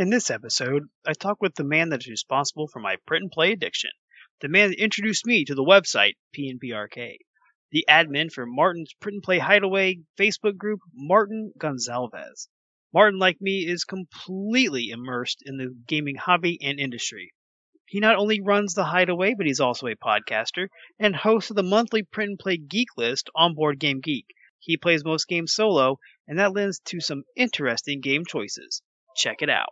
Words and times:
In 0.00 0.10
this 0.10 0.30
episode, 0.30 0.84
I 1.04 1.12
talk 1.12 1.42
with 1.42 1.56
the 1.56 1.64
man 1.64 1.88
that 1.88 2.02
is 2.02 2.06
responsible 2.06 2.68
for 2.68 2.78
my 2.78 2.98
print 3.04 3.24
and 3.24 3.32
play 3.32 3.50
addiction, 3.50 3.90
the 4.40 4.46
man 4.46 4.70
that 4.70 4.80
introduced 4.80 5.26
me 5.26 5.44
to 5.44 5.56
the 5.56 5.64
website 5.64 6.12
PNP 6.32 6.72
Arcade, 6.72 7.22
the 7.72 7.84
admin 7.88 8.30
for 8.30 8.46
Martin's 8.46 8.94
Print 9.00 9.14
and 9.14 9.22
Play 9.24 9.40
Hideaway 9.40 10.02
Facebook 10.16 10.56
group, 10.56 10.78
Martin 10.94 11.52
Gonzalez. 11.58 12.48
Martin, 12.94 13.18
like 13.18 13.40
me, 13.40 13.66
is 13.66 13.82
completely 13.82 14.90
immersed 14.90 15.42
in 15.44 15.56
the 15.56 15.76
gaming 15.88 16.14
hobby 16.14 16.62
and 16.62 16.78
industry. 16.78 17.32
He 17.84 17.98
not 17.98 18.14
only 18.14 18.40
runs 18.40 18.74
the 18.74 18.84
Hideaway, 18.84 19.34
but 19.36 19.46
he's 19.46 19.58
also 19.58 19.88
a 19.88 19.96
podcaster 19.96 20.68
and 21.00 21.16
host 21.16 21.50
of 21.50 21.56
the 21.56 21.64
monthly 21.64 22.04
Print 22.04 22.28
and 22.30 22.38
Play 22.38 22.56
Geek 22.56 22.96
List 22.96 23.30
on 23.34 23.56
Board 23.56 23.80
Game 23.80 23.98
Geek. 24.00 24.26
He 24.60 24.76
plays 24.76 25.04
most 25.04 25.26
games 25.26 25.52
solo, 25.52 25.98
and 26.28 26.38
that 26.38 26.52
lends 26.52 26.78
to 26.84 27.00
some 27.00 27.24
interesting 27.34 28.00
game 28.00 28.24
choices. 28.24 28.80
Check 29.16 29.42
it 29.42 29.50
out. 29.50 29.70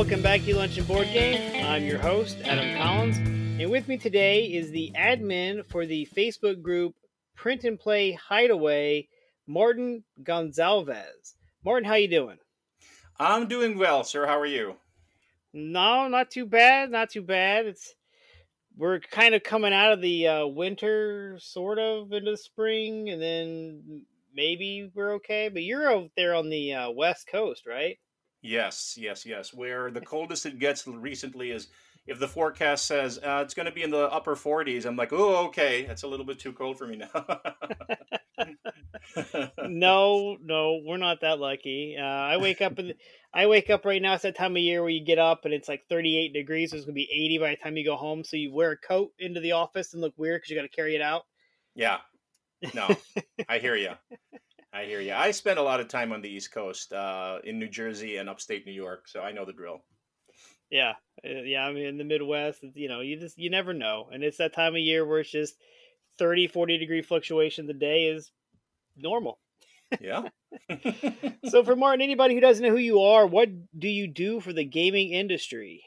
Welcome 0.00 0.22
back 0.22 0.42
to 0.42 0.56
Lunch 0.56 0.78
and 0.78 0.88
Board 0.88 1.08
Game. 1.12 1.62
I'm 1.62 1.84
your 1.84 1.98
host, 1.98 2.38
Adam 2.46 2.74
Collins, 2.78 3.18
and 3.18 3.70
with 3.70 3.86
me 3.86 3.98
today 3.98 4.46
is 4.46 4.70
the 4.70 4.90
admin 4.96 5.62
for 5.66 5.84
the 5.84 6.08
Facebook 6.16 6.62
group 6.62 6.94
Print 7.36 7.64
and 7.64 7.78
Play 7.78 8.12
Hideaway, 8.12 9.08
Martin 9.46 10.02
Gonzalez. 10.22 11.34
Martin, 11.62 11.86
how 11.86 11.96
you 11.96 12.08
doing? 12.08 12.38
I'm 13.18 13.46
doing 13.46 13.76
well, 13.76 14.02
sir. 14.02 14.24
How 14.24 14.40
are 14.40 14.46
you? 14.46 14.76
No, 15.52 16.08
not 16.08 16.30
too 16.30 16.46
bad. 16.46 16.90
Not 16.90 17.10
too 17.10 17.20
bad. 17.20 17.66
It's 17.66 17.94
we're 18.78 19.00
kind 19.00 19.34
of 19.34 19.42
coming 19.42 19.74
out 19.74 19.92
of 19.92 20.00
the 20.00 20.28
uh, 20.28 20.46
winter, 20.46 21.36
sort 21.42 21.78
of 21.78 22.10
into 22.10 22.30
the 22.30 22.38
spring, 22.38 23.10
and 23.10 23.20
then 23.20 24.06
maybe 24.34 24.90
we're 24.94 25.16
okay. 25.16 25.50
But 25.50 25.62
you're 25.62 25.92
out 25.92 26.10
there 26.16 26.34
on 26.34 26.48
the 26.48 26.72
uh, 26.72 26.90
west 26.90 27.28
coast, 27.30 27.66
right? 27.66 27.98
Yes, 28.42 28.96
yes, 28.98 29.26
yes. 29.26 29.52
Where 29.52 29.90
the 29.90 30.00
coldest 30.00 30.46
it 30.46 30.58
gets 30.58 30.86
recently 30.86 31.50
is 31.50 31.68
if 32.06 32.18
the 32.18 32.28
forecast 32.28 32.86
says 32.86 33.18
uh, 33.18 33.42
it's 33.44 33.54
going 33.54 33.66
to 33.66 33.72
be 33.72 33.82
in 33.82 33.90
the 33.90 34.10
upper 34.10 34.34
40s. 34.34 34.86
I'm 34.86 34.96
like, 34.96 35.12
oh, 35.12 35.46
okay, 35.46 35.84
that's 35.84 36.02
a 36.02 36.08
little 36.08 36.24
bit 36.24 36.38
too 36.38 36.52
cold 36.52 36.78
for 36.78 36.86
me 36.86 36.96
now. 36.96 37.40
no, 39.68 40.36
no, 40.42 40.80
we're 40.84 40.96
not 40.96 41.20
that 41.20 41.38
lucky. 41.38 41.96
Uh, 42.00 42.04
I 42.04 42.38
wake 42.38 42.62
up 42.62 42.78
and 42.78 42.94
I 43.34 43.46
wake 43.46 43.68
up 43.68 43.84
right 43.84 44.00
now. 44.00 44.14
It's 44.14 44.22
that 44.22 44.36
time 44.36 44.56
of 44.56 44.62
year 44.62 44.80
where 44.80 44.90
you 44.90 45.04
get 45.04 45.18
up 45.18 45.44
and 45.44 45.52
it's 45.52 45.68
like 45.68 45.82
38 45.88 46.32
degrees. 46.32 46.70
So 46.70 46.76
it's 46.76 46.86
gonna 46.86 46.94
be 46.94 47.08
80 47.12 47.38
by 47.38 47.50
the 47.50 47.56
time 47.56 47.76
you 47.76 47.84
go 47.84 47.96
home. 47.96 48.24
So 48.24 48.36
you 48.36 48.52
wear 48.52 48.72
a 48.72 48.76
coat 48.76 49.12
into 49.18 49.40
the 49.40 49.52
office 49.52 49.92
and 49.92 50.00
look 50.00 50.14
weird 50.16 50.40
because 50.40 50.50
you 50.50 50.56
got 50.56 50.62
to 50.62 50.68
carry 50.68 50.96
it 50.96 51.02
out. 51.02 51.26
Yeah, 51.74 51.98
no, 52.74 52.88
I 53.48 53.58
hear 53.58 53.76
you. 53.76 53.92
I 54.72 54.84
hear 54.84 55.00
you. 55.00 55.12
I 55.12 55.32
spent 55.32 55.58
a 55.58 55.62
lot 55.62 55.80
of 55.80 55.88
time 55.88 56.12
on 56.12 56.22
the 56.22 56.28
East 56.28 56.52
Coast, 56.52 56.92
uh, 56.92 57.38
in 57.42 57.58
New 57.58 57.68
Jersey 57.68 58.16
and 58.18 58.28
upstate 58.28 58.66
New 58.66 58.72
York, 58.72 59.08
so 59.08 59.20
I 59.20 59.32
know 59.32 59.44
the 59.44 59.52
drill. 59.52 59.82
Yeah, 60.70 60.92
uh, 61.24 61.42
yeah. 61.42 61.66
I 61.66 61.72
mean, 61.72 61.86
in 61.86 61.98
the 61.98 62.04
Midwest, 62.04 62.62
you 62.74 62.88
know, 62.88 63.00
you 63.00 63.18
just 63.18 63.36
you 63.36 63.50
never 63.50 63.72
know, 63.72 64.08
and 64.12 64.22
it's 64.22 64.36
that 64.38 64.54
time 64.54 64.74
of 64.74 64.80
year 64.80 65.04
where 65.04 65.20
it's 65.20 65.30
just 65.30 65.56
30, 66.18 66.46
40 66.46 66.78
degree 66.78 67.02
fluctuation. 67.02 67.66
The 67.66 67.74
day 67.74 68.04
is 68.04 68.30
normal. 68.96 69.38
Yeah. 70.00 70.28
so, 71.48 71.64
for 71.64 71.74
Martin, 71.74 72.02
anybody 72.02 72.34
who 72.34 72.40
doesn't 72.40 72.64
know 72.64 72.70
who 72.70 72.76
you 72.76 73.00
are, 73.00 73.26
what 73.26 73.48
do 73.76 73.88
you 73.88 74.06
do 74.06 74.38
for 74.38 74.52
the 74.52 74.64
gaming 74.64 75.10
industry? 75.10 75.82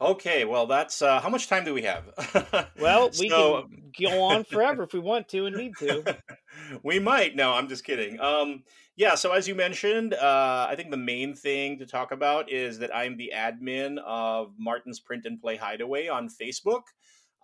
Okay, 0.00 0.44
well, 0.44 0.66
that's 0.66 1.02
uh, 1.02 1.20
how 1.20 1.28
much 1.28 1.48
time 1.48 1.64
do 1.64 1.74
we 1.74 1.82
have? 1.82 2.04
well, 2.80 3.10
we 3.18 3.28
so, 3.28 3.62
can 3.62 4.10
go 4.10 4.22
on 4.22 4.44
forever 4.44 4.84
if 4.84 4.92
we 4.92 5.00
want 5.00 5.28
to 5.28 5.46
and 5.46 5.56
need 5.56 5.72
to. 5.80 6.16
we 6.84 7.00
might. 7.00 7.34
No, 7.34 7.52
I'm 7.52 7.68
just 7.68 7.82
kidding. 7.82 8.20
Um, 8.20 8.62
yeah, 8.96 9.16
so 9.16 9.32
as 9.32 9.48
you 9.48 9.56
mentioned, 9.56 10.14
uh, 10.14 10.66
I 10.70 10.74
think 10.76 10.92
the 10.92 10.96
main 10.96 11.34
thing 11.34 11.78
to 11.78 11.86
talk 11.86 12.12
about 12.12 12.50
is 12.50 12.78
that 12.78 12.94
I'm 12.94 13.16
the 13.16 13.32
admin 13.34 13.98
of 14.06 14.52
Martin's 14.56 15.00
Print 15.00 15.24
and 15.24 15.40
Play 15.40 15.56
Hideaway 15.56 16.06
on 16.06 16.28
Facebook. 16.28 16.82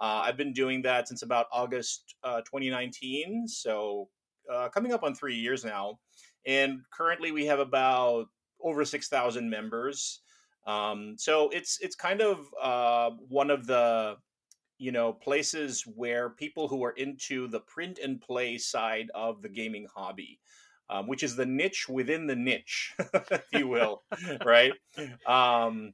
Uh, 0.00 0.22
I've 0.24 0.36
been 0.36 0.52
doing 0.52 0.82
that 0.82 1.08
since 1.08 1.22
about 1.22 1.46
August 1.52 2.14
uh, 2.22 2.40
2019, 2.42 3.48
so 3.48 4.08
uh, 4.52 4.68
coming 4.68 4.92
up 4.92 5.02
on 5.02 5.14
three 5.14 5.36
years 5.36 5.64
now. 5.64 5.98
And 6.46 6.80
currently, 6.92 7.32
we 7.32 7.46
have 7.46 7.58
about 7.58 8.26
over 8.62 8.84
6,000 8.84 9.48
members. 9.48 10.20
Um, 10.66 11.16
so 11.18 11.50
it's 11.50 11.78
it's 11.80 11.94
kind 11.94 12.20
of 12.20 12.48
uh, 12.60 13.10
one 13.28 13.50
of 13.50 13.66
the 13.66 14.16
you 14.78 14.92
know 14.92 15.12
places 15.12 15.84
where 15.94 16.30
people 16.30 16.68
who 16.68 16.84
are 16.84 16.92
into 16.92 17.48
the 17.48 17.60
print 17.60 17.98
and 18.02 18.20
play 18.20 18.58
side 18.58 19.10
of 19.14 19.42
the 19.42 19.48
gaming 19.48 19.86
hobby, 19.94 20.40
um, 20.88 21.06
which 21.06 21.22
is 21.22 21.36
the 21.36 21.46
niche 21.46 21.88
within 21.88 22.26
the 22.26 22.36
niche, 22.36 22.94
if 23.14 23.44
you 23.52 23.68
will, 23.68 24.02
right? 24.44 24.72
Um, 25.26 25.92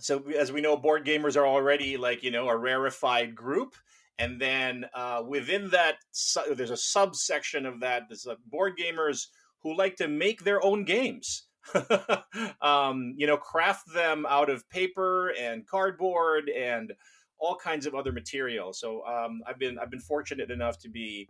so 0.00 0.22
as 0.38 0.52
we 0.52 0.60
know, 0.60 0.76
board 0.76 1.06
gamers 1.06 1.36
are 1.36 1.46
already 1.46 1.96
like 1.96 2.22
you 2.22 2.30
know 2.30 2.48
a 2.48 2.56
rarefied 2.56 3.34
group. 3.34 3.74
And 4.18 4.40
then 4.40 4.84
uh, 4.94 5.22
within 5.26 5.70
that, 5.70 5.96
su- 6.12 6.54
there's 6.54 6.70
a 6.70 6.76
subsection 6.76 7.66
of 7.66 7.80
that. 7.80 8.04
There's 8.08 8.26
uh, 8.26 8.36
board 8.46 8.74
gamers 8.78 9.26
who 9.62 9.76
like 9.76 9.96
to 9.96 10.06
make 10.06 10.44
their 10.44 10.62
own 10.62 10.84
games. 10.84 11.44
um, 12.62 13.14
you 13.16 13.26
know, 13.26 13.36
craft 13.36 13.92
them 13.92 14.26
out 14.28 14.50
of 14.50 14.68
paper 14.70 15.30
and 15.38 15.66
cardboard 15.66 16.48
and 16.48 16.92
all 17.38 17.56
kinds 17.56 17.86
of 17.86 17.94
other 17.94 18.12
material. 18.12 18.72
So 18.72 19.04
um, 19.06 19.42
I've 19.46 19.58
been 19.58 19.78
I've 19.78 19.90
been 19.90 20.00
fortunate 20.00 20.50
enough 20.50 20.78
to 20.80 20.88
be 20.88 21.28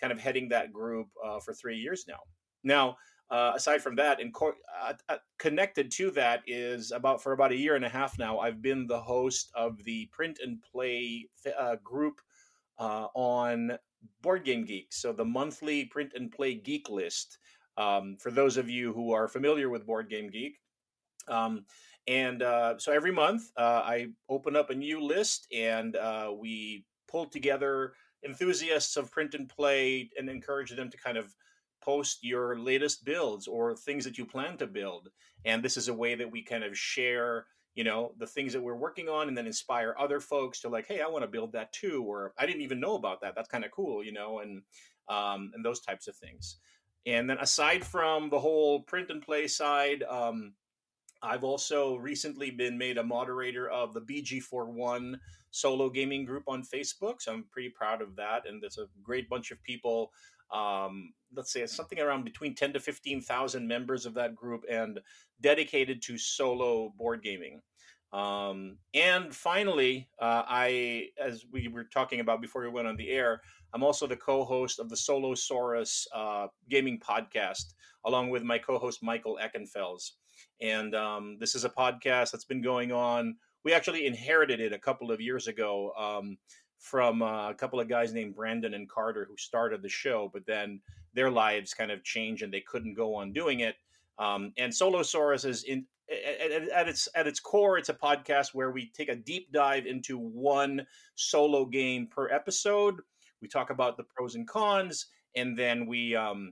kind 0.00 0.12
of 0.12 0.18
heading 0.18 0.48
that 0.50 0.72
group 0.72 1.08
uh, 1.24 1.40
for 1.40 1.54
three 1.54 1.78
years 1.78 2.04
now. 2.06 2.18
Now, 2.62 2.96
uh, 3.30 3.52
aside 3.54 3.82
from 3.82 3.96
that, 3.96 4.20
and 4.20 4.32
co- 4.34 4.52
uh, 4.82 4.92
uh 5.08 5.16
connected 5.38 5.90
to 5.92 6.10
that 6.12 6.42
is 6.46 6.92
about 6.92 7.22
for 7.22 7.32
about 7.32 7.52
a 7.52 7.56
year 7.56 7.76
and 7.76 7.84
a 7.84 7.88
half 7.88 8.18
now. 8.18 8.38
I've 8.38 8.60
been 8.60 8.86
the 8.86 9.00
host 9.00 9.50
of 9.54 9.82
the 9.84 10.06
print 10.12 10.40
and 10.42 10.62
play 10.62 11.28
uh, 11.58 11.76
group 11.82 12.20
uh, 12.78 13.06
on 13.14 13.78
Board 14.20 14.44
Game 14.44 14.64
Geek. 14.64 14.92
So 14.92 15.12
the 15.12 15.24
monthly 15.24 15.86
print 15.86 16.12
and 16.14 16.30
play 16.30 16.54
geek 16.54 16.90
list 16.90 17.38
um, 17.76 18.16
for 18.20 18.30
those 18.30 18.56
of 18.56 18.68
you 18.68 18.92
who 18.92 19.12
are 19.12 19.28
familiar 19.28 19.68
with 19.68 19.86
Board 19.86 20.08
Game 20.08 20.30
Geek. 20.30 20.58
Um, 21.28 21.64
and 22.06 22.42
uh, 22.42 22.78
so 22.78 22.92
every 22.92 23.12
month 23.12 23.50
uh, 23.56 23.82
I 23.84 24.08
open 24.28 24.56
up 24.56 24.70
a 24.70 24.74
new 24.74 25.00
list 25.00 25.46
and 25.52 25.96
uh, 25.96 26.32
we 26.36 26.84
pull 27.08 27.26
together 27.26 27.94
enthusiasts 28.24 28.96
of 28.96 29.10
print 29.10 29.34
and 29.34 29.48
play 29.48 30.10
and 30.18 30.28
encourage 30.28 30.70
them 30.70 30.90
to 30.90 30.96
kind 30.98 31.16
of 31.16 31.34
post 31.82 32.18
your 32.22 32.58
latest 32.58 33.04
builds 33.04 33.46
or 33.46 33.76
things 33.76 34.04
that 34.04 34.18
you 34.18 34.24
plan 34.24 34.56
to 34.58 34.66
build. 34.66 35.08
And 35.44 35.62
this 35.62 35.76
is 35.76 35.88
a 35.88 35.94
way 35.94 36.14
that 36.14 36.30
we 36.30 36.42
kind 36.42 36.64
of 36.64 36.76
share 36.76 37.46
you 37.74 37.82
know 37.82 38.12
the 38.18 38.26
things 38.26 38.52
that 38.52 38.62
we're 38.62 38.76
working 38.76 39.08
on 39.08 39.28
and 39.28 39.36
then 39.36 39.46
inspire 39.46 39.94
other 39.98 40.20
folks 40.20 40.60
to 40.60 40.68
like 40.68 40.86
hey 40.86 41.00
i 41.00 41.08
want 41.08 41.22
to 41.22 41.28
build 41.28 41.52
that 41.52 41.72
too 41.72 42.04
or 42.06 42.32
i 42.38 42.46
didn't 42.46 42.62
even 42.62 42.80
know 42.80 42.94
about 42.94 43.20
that 43.20 43.34
that's 43.34 43.48
kind 43.48 43.64
of 43.64 43.70
cool 43.70 44.04
you 44.04 44.12
know 44.12 44.40
and 44.40 44.62
um, 45.08 45.50
and 45.54 45.62
those 45.62 45.80
types 45.80 46.08
of 46.08 46.16
things 46.16 46.56
and 47.06 47.28
then 47.28 47.38
aside 47.38 47.84
from 47.84 48.30
the 48.30 48.38
whole 48.38 48.80
print 48.80 49.10
and 49.10 49.22
play 49.22 49.46
side, 49.46 50.02
um, 50.04 50.54
I've 51.22 51.44
also 51.44 51.96
recently 51.96 52.50
been 52.50 52.76
made 52.76 52.98
a 52.98 53.02
moderator 53.02 53.68
of 53.70 53.94
the 53.94 54.00
BG41 54.00 55.16
solo 55.50 55.88
gaming 55.88 56.24
group 56.24 56.44
on 56.46 56.62
Facebook. 56.62 57.20
So 57.20 57.32
I'm 57.32 57.44
pretty 57.50 57.70
proud 57.70 58.02
of 58.02 58.16
that. 58.16 58.48
And 58.48 58.62
there's 58.62 58.78
a 58.78 58.88
great 59.02 59.28
bunch 59.28 59.50
of 59.50 59.62
people. 59.62 60.12
Um, 60.52 61.12
let's 61.34 61.52
say 61.52 61.64
something 61.66 62.00
around 62.00 62.24
between 62.24 62.54
10 62.54 62.74
to 62.74 62.80
15,000 62.80 63.66
members 63.66 64.06
of 64.06 64.14
that 64.14 64.34
group 64.34 64.64
and 64.70 65.00
dedicated 65.40 66.02
to 66.02 66.18
solo 66.18 66.92
board 66.96 67.22
gaming. 67.22 67.60
Um, 68.14 68.78
and 68.94 69.34
finally, 69.34 70.08
uh, 70.20 70.44
I, 70.46 71.08
as 71.20 71.44
we 71.50 71.66
were 71.66 71.82
talking 71.82 72.20
about 72.20 72.40
before 72.40 72.62
we 72.62 72.68
went 72.68 72.86
on 72.86 72.96
the 72.96 73.10
air, 73.10 73.40
I'm 73.72 73.82
also 73.82 74.06
the 74.06 74.16
co-host 74.16 74.78
of 74.78 74.88
the 74.88 74.94
Solosaurus 74.94 76.06
uh, 76.14 76.46
gaming 76.70 77.00
podcast, 77.00 77.74
along 78.04 78.30
with 78.30 78.44
my 78.44 78.56
co-host 78.56 79.02
Michael 79.02 79.36
Eckenfels. 79.42 80.12
And 80.60 80.94
um, 80.94 81.38
this 81.40 81.56
is 81.56 81.64
a 81.64 81.68
podcast 81.68 82.30
that's 82.30 82.44
been 82.44 82.62
going 82.62 82.92
on. 82.92 83.34
We 83.64 83.72
actually 83.72 84.06
inherited 84.06 84.60
it 84.60 84.72
a 84.72 84.78
couple 84.78 85.10
of 85.10 85.20
years 85.20 85.48
ago 85.48 85.92
um, 85.98 86.38
from 86.78 87.20
uh, 87.20 87.50
a 87.50 87.54
couple 87.54 87.80
of 87.80 87.88
guys 87.88 88.12
named 88.12 88.36
Brandon 88.36 88.74
and 88.74 88.88
Carter 88.88 89.26
who 89.28 89.36
started 89.36 89.82
the 89.82 89.88
show, 89.88 90.30
but 90.32 90.46
then 90.46 90.80
their 91.14 91.32
lives 91.32 91.74
kind 91.74 91.90
of 91.90 92.04
changed 92.04 92.44
and 92.44 92.54
they 92.54 92.60
couldn't 92.60 92.94
go 92.94 93.12
on 93.16 93.32
doing 93.32 93.60
it. 93.60 93.74
Um, 94.20 94.52
and 94.56 94.72
Solosaurus 94.72 95.44
is 95.44 95.64
in 95.64 95.86
at, 96.10 96.68
at, 96.70 96.88
its 96.88 97.08
at 97.14 97.26
its 97.26 97.40
core, 97.40 97.78
it's 97.78 97.88
a 97.88 97.94
podcast 97.94 98.48
where 98.54 98.70
we 98.70 98.90
take 98.94 99.08
a 99.08 99.16
deep 99.16 99.52
dive 99.52 99.86
into 99.86 100.18
one 100.18 100.86
solo 101.14 101.64
game 101.64 102.06
per 102.06 102.30
episode 102.30 102.96
we 103.44 103.48
talk 103.48 103.68
about 103.68 103.98
the 103.98 104.04
pros 104.04 104.36
and 104.36 104.48
cons, 104.48 105.06
and 105.36 105.56
then 105.56 105.86
we 105.86 106.16
um, 106.16 106.50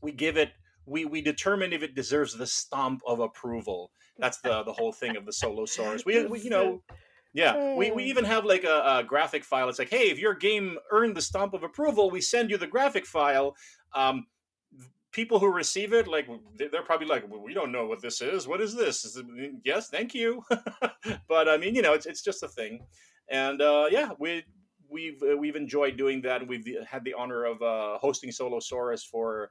we 0.00 0.10
give 0.10 0.38
it 0.38 0.52
we 0.86 1.04
we 1.04 1.20
determine 1.20 1.74
if 1.74 1.82
it 1.82 1.94
deserves 1.94 2.34
the 2.34 2.46
stomp 2.46 3.02
of 3.06 3.20
approval. 3.20 3.90
That's 4.18 4.40
the 4.40 4.62
the 4.62 4.72
whole 4.72 4.90
thing 4.90 5.16
of 5.16 5.26
the 5.26 5.32
Solosaurus. 5.32 6.06
We, 6.06 6.24
we 6.24 6.40
you 6.40 6.50
know. 6.50 6.82
Yeah, 7.32 7.76
we, 7.76 7.92
we 7.92 8.02
even 8.04 8.24
have 8.24 8.44
like 8.44 8.64
a, 8.64 8.98
a, 8.98 9.04
graphic 9.06 9.44
file. 9.44 9.68
It's 9.68 9.78
like, 9.78 9.88
hey, 9.88 10.10
if 10.10 10.18
your 10.18 10.34
game 10.34 10.76
earned 10.90 11.16
the 11.16 11.22
stamp 11.22 11.54
of 11.54 11.62
approval, 11.62 12.10
we 12.10 12.20
send 12.20 12.50
you 12.50 12.58
the 12.58 12.66
graphic 12.66 13.06
file. 13.06 13.54
Um, 13.94 14.26
people 15.12 15.38
who 15.38 15.50
receive 15.50 15.92
it, 15.92 16.06
like 16.06 16.28
they're 16.56 16.82
probably 16.82 17.06
like, 17.06 17.28
well, 17.28 17.42
we 17.42 17.54
don't 17.54 17.72
know 17.72 17.86
what 17.86 18.00
this 18.00 18.20
is. 18.20 18.46
What 18.46 18.60
is 18.60 18.74
this? 18.74 19.04
Is 19.04 19.16
it, 19.16 19.26
yes, 19.64 19.88
thank 19.88 20.14
you. 20.14 20.42
but 21.28 21.48
I 21.48 21.56
mean, 21.56 21.74
you 21.74 21.82
know, 21.82 21.92
it's 21.92 22.06
it's 22.06 22.22
just 22.22 22.42
a 22.42 22.48
thing, 22.48 22.84
and 23.28 23.60
uh, 23.60 23.86
yeah, 23.90 24.10
we 24.18 24.44
we've 24.90 25.22
uh, 25.22 25.36
we've 25.36 25.56
enjoyed 25.56 25.96
doing 25.96 26.20
that, 26.22 26.46
we've 26.46 26.66
had 26.86 27.04
the 27.04 27.14
honor 27.14 27.44
of 27.44 27.62
uh, 27.62 27.98
hosting 27.98 28.30
Solosaurus 28.30 29.06
for 29.06 29.50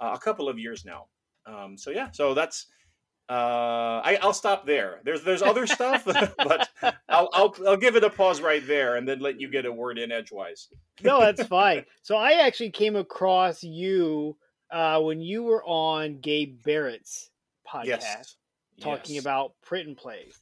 uh, 0.00 0.12
a 0.14 0.18
couple 0.18 0.48
of 0.48 0.58
years 0.58 0.84
now. 0.84 1.06
Um, 1.46 1.76
so 1.76 1.90
yeah, 1.90 2.10
so 2.10 2.34
that's 2.34 2.66
uh, 3.28 4.00
I, 4.04 4.18
will 4.22 4.32
stop 4.32 4.66
there. 4.66 5.00
There's 5.04 5.22
there's 5.22 5.42
other 5.42 5.66
stuff, 5.66 6.04
but 6.04 6.68
I'll, 7.08 7.28
I'll 7.32 7.54
I'll 7.66 7.76
give 7.76 7.96
it 7.96 8.04
a 8.04 8.10
pause 8.10 8.40
right 8.40 8.66
there, 8.66 8.96
and 8.96 9.08
then 9.08 9.20
let 9.20 9.40
you 9.40 9.48
get 9.48 9.66
a 9.66 9.72
word 9.72 9.98
in 9.98 10.12
edgewise. 10.12 10.68
no, 11.02 11.20
that's 11.20 11.44
fine. 11.44 11.84
So 12.02 12.16
I 12.16 12.46
actually 12.46 12.70
came 12.70 12.96
across 12.96 13.62
you 13.62 14.36
uh, 14.70 15.00
when 15.00 15.20
you 15.20 15.42
were 15.42 15.62
on 15.64 16.20
Gabe 16.20 16.62
Barrett's 16.62 17.30
podcast 17.66 17.86
yes. 17.86 18.36
talking 18.80 19.16
yes. 19.16 19.24
about 19.24 19.52
print 19.62 19.88
and 19.88 19.96
play. 19.96 20.32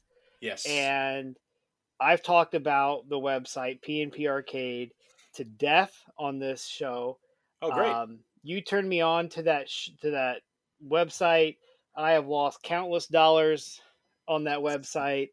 Yes, 0.41 0.65
and 0.65 1.37
I've 1.99 2.23
talked 2.23 2.53
about 2.53 3.07
the 3.07 3.19
website 3.19 3.81
PNP 3.81 4.27
Arcade 4.27 4.91
to 5.35 5.43
death 5.43 5.93
on 6.17 6.39
this 6.39 6.65
show. 6.65 7.17
Oh, 7.61 7.71
great! 7.71 7.91
Um, 7.91 8.19
you 8.43 8.61
turned 8.61 8.89
me 8.89 9.01
on 9.01 9.29
to 9.29 9.43
that 9.43 9.69
sh- 9.69 9.89
to 10.01 10.11
that 10.11 10.41
website. 10.85 11.57
I 11.95 12.13
have 12.13 12.27
lost 12.27 12.63
countless 12.63 13.07
dollars 13.07 13.79
on 14.27 14.45
that 14.45 14.59
website. 14.59 15.29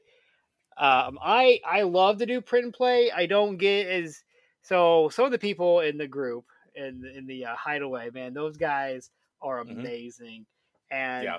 Um, 0.78 1.18
I 1.22 1.60
I 1.66 1.82
love 1.82 2.18
to 2.18 2.26
do 2.26 2.40
print 2.40 2.66
and 2.66 2.74
play. 2.74 3.10
I 3.10 3.26
don't 3.26 3.56
get 3.56 3.86
as 3.86 4.22
so 4.62 5.08
some 5.12 5.24
of 5.24 5.32
the 5.32 5.38
people 5.38 5.80
in 5.80 5.98
the 5.98 6.06
group 6.06 6.44
in 6.80 7.04
in 7.16 7.26
the 7.26 7.46
uh, 7.46 7.54
hideaway, 7.54 8.10
man, 8.12 8.34
those 8.34 8.56
guys 8.56 9.10
are 9.40 9.62
mm-hmm. 9.62 9.78
amazing, 9.78 10.46
mm-hmm. 10.92 10.96
and 10.96 11.24
yeah. 11.24 11.38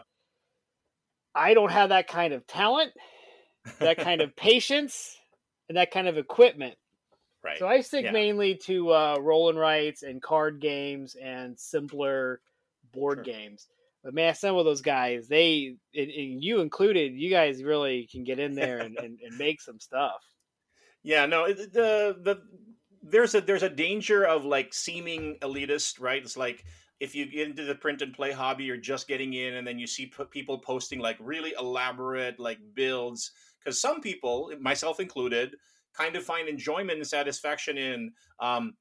I 1.33 1.53
don't 1.53 1.71
have 1.71 1.89
that 1.89 2.07
kind 2.07 2.33
of 2.33 2.45
talent, 2.47 2.91
that 3.79 3.97
kind 3.97 4.21
of 4.21 4.35
patience, 4.35 5.17
and 5.67 5.77
that 5.77 5.91
kind 5.91 6.07
of 6.07 6.17
equipment. 6.17 6.75
Right. 7.43 7.57
So 7.57 7.67
I 7.67 7.81
stick 7.81 8.05
yeah. 8.05 8.11
mainly 8.11 8.55
to 8.65 8.91
uh, 8.91 9.17
roll 9.19 9.49
and 9.49 9.57
writes 9.57 10.03
and 10.03 10.21
card 10.21 10.61
games 10.61 11.15
and 11.15 11.57
simpler 11.59 12.39
board 12.93 13.25
sure. 13.25 13.33
games. 13.33 13.67
But 14.03 14.13
man, 14.13 14.35
some 14.35 14.55
of 14.57 14.65
those 14.65 14.81
guys, 14.81 15.27
they 15.27 15.75
and, 15.95 16.09
and 16.09 16.43
you 16.43 16.59
included, 16.61 17.13
you 17.13 17.29
guys 17.29 17.63
really 17.63 18.07
can 18.11 18.23
get 18.23 18.39
in 18.39 18.55
there 18.55 18.79
and, 18.79 18.97
and, 18.97 19.19
and 19.23 19.37
make 19.37 19.61
some 19.61 19.79
stuff. 19.79 20.21
Yeah, 21.03 21.25
no, 21.25 21.47
the 21.47 22.15
the 22.21 22.41
there's 23.03 23.35
a 23.35 23.41
there's 23.41 23.63
a 23.63 23.69
danger 23.69 24.25
of 24.25 24.45
like 24.45 24.73
seeming 24.73 25.37
elitist, 25.41 25.99
right? 25.99 26.21
It's 26.21 26.37
like 26.37 26.65
if 26.99 27.15
you 27.15 27.25
get 27.25 27.47
into 27.47 27.63
the 27.63 27.75
print 27.75 28.01
and 28.01 28.13
play 28.13 28.31
hobby, 28.31 28.65
you're 28.65 28.77
just 28.77 29.07
getting 29.07 29.33
in, 29.33 29.55
and 29.55 29.65
then 29.65 29.79
you 29.79 29.87
see 29.87 30.11
people 30.29 30.59
posting 30.59 30.99
like 30.99 31.17
really 31.19 31.53
elaborate 31.59 32.39
like 32.39 32.59
builds. 32.75 33.31
Because 33.59 33.79
some 33.79 34.01
people, 34.01 34.51
myself 34.59 34.99
included, 34.99 35.55
kind 35.97 36.15
of 36.15 36.23
find 36.23 36.47
enjoyment 36.47 36.97
and 36.97 37.07
satisfaction 37.07 37.77
in 37.77 38.11
um, 38.39 38.73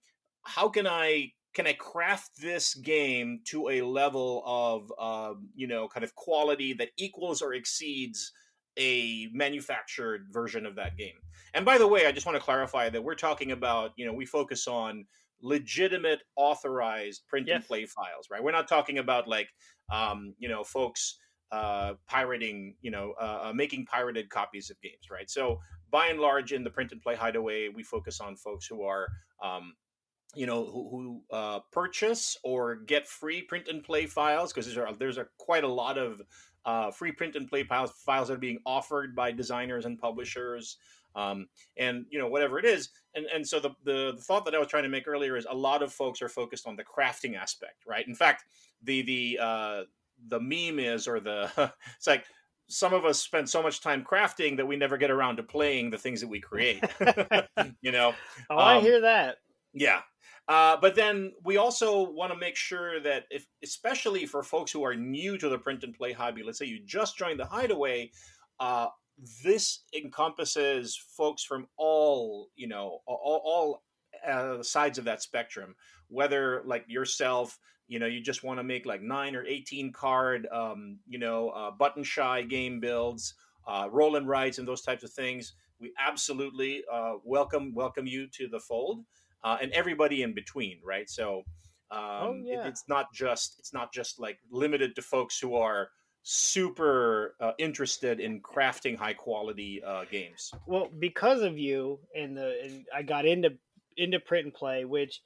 how 0.42 0.68
can 0.68 0.86
I 0.86 1.32
can 1.54 1.66
I 1.66 1.72
craft 1.72 2.40
this 2.40 2.74
game 2.74 3.40
to 3.46 3.68
a 3.70 3.82
level 3.82 4.42
of 4.46 4.92
um, 4.98 5.48
you 5.54 5.66
know 5.66 5.88
kind 5.88 6.04
of 6.04 6.14
quality 6.14 6.72
that 6.74 6.90
equals 6.96 7.42
or 7.42 7.54
exceeds 7.54 8.32
a 8.78 9.28
manufactured 9.32 10.26
version 10.30 10.66
of 10.66 10.76
that 10.76 10.96
game. 10.96 11.16
And 11.54 11.64
by 11.64 11.78
the 11.78 11.88
way, 11.88 12.06
I 12.06 12.12
just 12.12 12.26
want 12.26 12.36
to 12.36 12.44
clarify 12.44 12.88
that 12.90 13.02
we're 13.02 13.14
talking 13.14 13.52
about 13.52 13.92
you 13.96 14.06
know 14.06 14.12
we 14.12 14.26
focus 14.26 14.66
on 14.66 15.04
legitimate 15.42 16.22
authorized 16.36 17.22
print 17.26 17.46
yes. 17.48 17.56
and 17.56 17.64
play 17.64 17.86
files, 17.86 18.28
right? 18.30 18.42
We're 18.42 18.52
not 18.52 18.68
talking 18.68 18.98
about 18.98 19.28
like 19.28 19.48
um, 19.90 20.34
you 20.38 20.48
know 20.48 20.64
folks 20.64 21.18
uh, 21.52 21.94
pirating, 22.06 22.76
you 22.80 22.90
know, 22.90 23.14
uh, 23.20 23.48
uh, 23.48 23.52
making 23.52 23.86
pirated 23.86 24.30
copies 24.30 24.70
of 24.70 24.80
games, 24.80 25.10
right? 25.10 25.28
So 25.28 25.58
by 25.90 26.06
and 26.06 26.20
large, 26.20 26.52
in 26.52 26.62
the 26.62 26.70
print 26.70 26.92
and 26.92 27.02
play 27.02 27.16
hideaway, 27.16 27.68
we 27.68 27.82
focus 27.82 28.20
on 28.20 28.36
folks 28.36 28.66
who 28.66 28.82
are, 28.82 29.08
um, 29.42 29.74
you 30.34 30.46
know, 30.46 30.64
who, 30.64 30.88
who 30.90 31.36
uh, 31.36 31.60
purchase 31.72 32.36
or 32.44 32.76
get 32.76 33.08
free 33.08 33.42
print 33.42 33.66
and 33.66 33.82
play 33.82 34.06
files 34.06 34.52
because 34.52 34.72
there's 34.72 34.90
a, 34.90 34.96
there's 34.96 35.18
a 35.18 35.26
quite 35.38 35.64
a 35.64 35.68
lot 35.68 35.98
of 35.98 36.22
uh, 36.64 36.90
free 36.90 37.12
print 37.12 37.36
and 37.36 37.48
play 37.48 37.64
files 37.64 37.92
files 38.04 38.28
that 38.28 38.34
are 38.34 38.38
being 38.38 38.58
offered 38.66 39.14
by 39.14 39.32
designers 39.32 39.86
and 39.86 39.98
publishers. 39.98 40.76
Um, 41.16 41.48
and 41.76 42.06
you 42.08 42.20
know 42.20 42.28
whatever 42.28 42.60
it 42.60 42.64
is 42.64 42.90
and 43.16 43.26
and 43.34 43.44
so 43.44 43.58
the, 43.58 43.70
the, 43.82 44.12
the 44.14 44.22
thought 44.22 44.44
that 44.44 44.54
i 44.54 44.60
was 44.60 44.68
trying 44.68 44.84
to 44.84 44.88
make 44.88 45.08
earlier 45.08 45.36
is 45.36 45.44
a 45.50 45.52
lot 45.52 45.82
of 45.82 45.92
folks 45.92 46.22
are 46.22 46.28
focused 46.28 46.68
on 46.68 46.76
the 46.76 46.84
crafting 46.84 47.36
aspect 47.36 47.84
right 47.84 48.06
in 48.06 48.14
fact 48.14 48.44
the 48.84 49.02
the 49.02 49.38
uh, 49.42 49.82
the 50.28 50.38
meme 50.38 50.78
is 50.78 51.08
or 51.08 51.18
the 51.18 51.50
it's 51.96 52.06
like 52.06 52.26
some 52.70 52.94
of 52.94 53.04
us 53.04 53.20
spend 53.20 53.48
so 53.48 53.62
much 53.62 53.80
time 53.80 54.04
crafting 54.04 54.56
that 54.56 54.66
we 54.66 54.76
never 54.76 54.96
get 54.96 55.10
around 55.10 55.36
to 55.36 55.42
playing 55.42 55.90
the 55.90 55.98
things 55.98 56.20
that 56.20 56.28
we 56.28 56.40
create. 56.40 56.82
you 57.82 57.90
know, 57.90 58.14
oh, 58.48 58.54
um, 58.54 58.78
I 58.78 58.80
hear 58.80 59.00
that. 59.00 59.38
Yeah. 59.72 60.00
Uh, 60.50 60.76
but 60.80 60.96
then 60.96 61.32
we 61.44 61.58
also 61.58 62.10
want 62.10 62.32
to 62.32 62.36
make 62.36 62.56
sure 62.56 62.98
that 62.98 63.22
if, 63.30 63.46
especially 63.62 64.26
for 64.26 64.42
folks 64.42 64.72
who 64.72 64.82
are 64.82 64.96
new 64.96 65.38
to 65.38 65.48
the 65.48 65.56
print 65.56 65.84
and 65.84 65.94
play 65.94 66.12
hobby, 66.12 66.42
let's 66.42 66.58
say 66.58 66.66
you 66.66 66.80
just 66.84 67.16
joined 67.16 67.38
the 67.38 67.44
hideaway, 67.44 68.10
uh, 68.58 68.88
this 69.44 69.84
encompasses 69.94 71.00
folks 71.16 71.44
from 71.44 71.68
all, 71.76 72.48
you 72.56 72.66
know, 72.66 72.98
all, 73.06 73.40
all 73.44 73.82
uh, 74.28 74.60
sides 74.60 74.98
of 74.98 75.04
that 75.04 75.22
spectrum, 75.22 75.76
whether 76.08 76.62
like 76.64 76.84
yourself, 76.88 77.56
you 77.86 77.98
know 77.98 78.06
you 78.06 78.20
just 78.20 78.44
want 78.44 78.58
to 78.58 78.62
make 78.62 78.86
like 78.86 79.02
9 79.02 79.34
or 79.34 79.44
18 79.44 79.92
card 79.92 80.46
um, 80.52 81.00
you 81.08 81.18
know 81.18 81.48
uh, 81.48 81.72
button 81.72 82.04
shy 82.04 82.40
game 82.40 82.78
builds 82.78 83.34
uh, 83.66 83.88
roll 83.90 84.14
and 84.14 84.28
writes 84.28 84.58
and 84.58 84.68
those 84.68 84.82
types 84.82 85.02
of 85.02 85.10
things 85.10 85.54
we 85.80 85.92
absolutely 85.98 86.84
uh, 86.90 87.14
welcome 87.24 87.74
welcome 87.74 88.06
you 88.06 88.28
to 88.28 88.46
the 88.46 88.60
fold 88.60 89.04
uh, 89.44 89.58
and 89.60 89.72
everybody 89.72 90.22
in 90.22 90.34
between 90.34 90.78
right 90.84 91.08
so 91.08 91.42
um, 91.92 92.00
oh, 92.00 92.40
yeah. 92.44 92.60
it, 92.60 92.68
it's 92.68 92.84
not 92.88 93.12
just 93.12 93.56
it's 93.58 93.72
not 93.72 93.92
just 93.92 94.20
like 94.20 94.38
limited 94.50 94.94
to 94.96 95.02
folks 95.02 95.38
who 95.38 95.56
are 95.56 95.88
super 96.22 97.34
uh, 97.40 97.52
interested 97.58 98.20
in 98.20 98.40
crafting 98.40 98.96
high 98.96 99.14
quality 99.14 99.82
uh, 99.84 100.04
games 100.10 100.52
well 100.66 100.88
because 100.98 101.42
of 101.42 101.58
you 101.58 101.98
and 102.14 102.36
the 102.36 102.60
and 102.62 102.84
i 102.94 103.02
got 103.02 103.24
into 103.24 103.50
into 103.96 104.20
print 104.20 104.44
and 104.44 104.54
play 104.54 104.84
which 104.84 105.22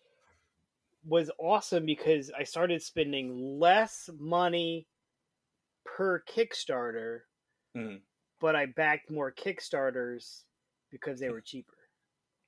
was 1.06 1.30
awesome 1.38 1.85
because 1.85 2.30
I 2.37 2.44
started 2.44 2.83
spending 2.83 3.59
less 3.59 4.09
money 4.18 4.87
per 5.85 6.23
Kickstarter, 6.23 7.21
mm. 7.76 8.00
but 8.40 8.56
I 8.56 8.66
backed 8.66 9.11
more 9.11 9.33
Kickstarters 9.33 10.42
because 10.90 11.21
they 11.21 11.28
were 11.28 11.40
cheaper. 11.44 11.73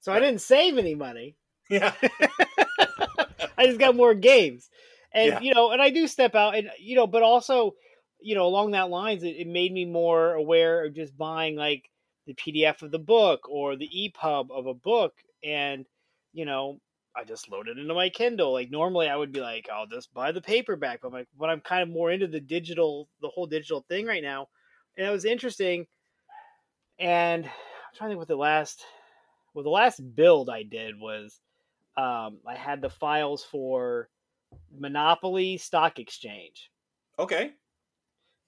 So 0.00 0.12
I 0.12 0.20
didn't 0.20 0.40
save 0.40 0.78
any 0.78 0.94
money. 0.94 1.36
Yeah. 1.68 1.92
I 3.58 3.66
just 3.66 3.78
got 3.78 3.96
more 3.96 4.14
games. 4.14 4.68
And 5.12 5.32
yeah. 5.32 5.40
you 5.40 5.54
know, 5.54 5.70
and 5.70 5.80
I 5.80 5.90
do 5.90 6.06
step 6.06 6.34
out 6.34 6.56
and 6.56 6.70
you 6.78 6.96
know, 6.96 7.06
but 7.06 7.22
also, 7.22 7.74
you 8.20 8.34
know, 8.34 8.46
along 8.46 8.72
that 8.72 8.90
lines 8.90 9.22
it, 9.22 9.36
it 9.36 9.46
made 9.46 9.72
me 9.72 9.84
more 9.84 10.34
aware 10.34 10.84
of 10.84 10.94
just 10.94 11.16
buying 11.16 11.56
like 11.56 11.90
the 12.26 12.34
PDF 12.34 12.82
of 12.82 12.90
the 12.90 12.98
book 12.98 13.48
or 13.48 13.76
the 13.76 13.88
EPUB 13.88 14.50
of 14.50 14.66
a 14.66 14.74
book 14.74 15.14
and 15.44 15.86
you 16.32 16.44
know, 16.44 16.78
I 17.16 17.24
just 17.24 17.50
load 17.50 17.68
it 17.68 17.78
into 17.78 17.94
my 17.94 18.10
Kindle. 18.10 18.52
Like 18.52 18.70
normally 18.70 19.08
I 19.08 19.16
would 19.16 19.32
be 19.32 19.40
like, 19.40 19.68
I'll 19.72 19.86
just 19.86 20.12
buy 20.12 20.32
the 20.32 20.42
paperback, 20.42 21.00
but 21.00 21.08
I'm 21.08 21.14
like, 21.14 21.28
but 21.38 21.48
I'm 21.48 21.60
kind 21.60 21.82
of 21.82 21.88
more 21.88 22.10
into 22.10 22.26
the 22.26 22.40
digital, 22.40 23.08
the 23.22 23.28
whole 23.28 23.46
digital 23.46 23.86
thing 23.88 24.04
right 24.06 24.22
now. 24.22 24.48
And 24.98 25.06
it 25.06 25.10
was 25.10 25.24
interesting. 25.24 25.86
And 26.98 27.46
I'm 27.46 27.50
trying 27.96 28.08
to 28.08 28.12
think 28.12 28.18
what 28.18 28.28
the 28.28 28.36
last, 28.36 28.84
well, 29.54 29.64
the 29.64 29.70
last 29.70 30.00
build 30.14 30.50
I 30.50 30.62
did 30.62 31.00
was, 31.00 31.40
um, 31.96 32.38
I 32.46 32.54
had 32.54 32.82
the 32.82 32.90
files 32.90 33.44
for 33.44 34.08
Monopoly 34.76 35.56
Stock 35.56 35.98
Exchange. 35.98 36.70
Okay. 37.18 37.52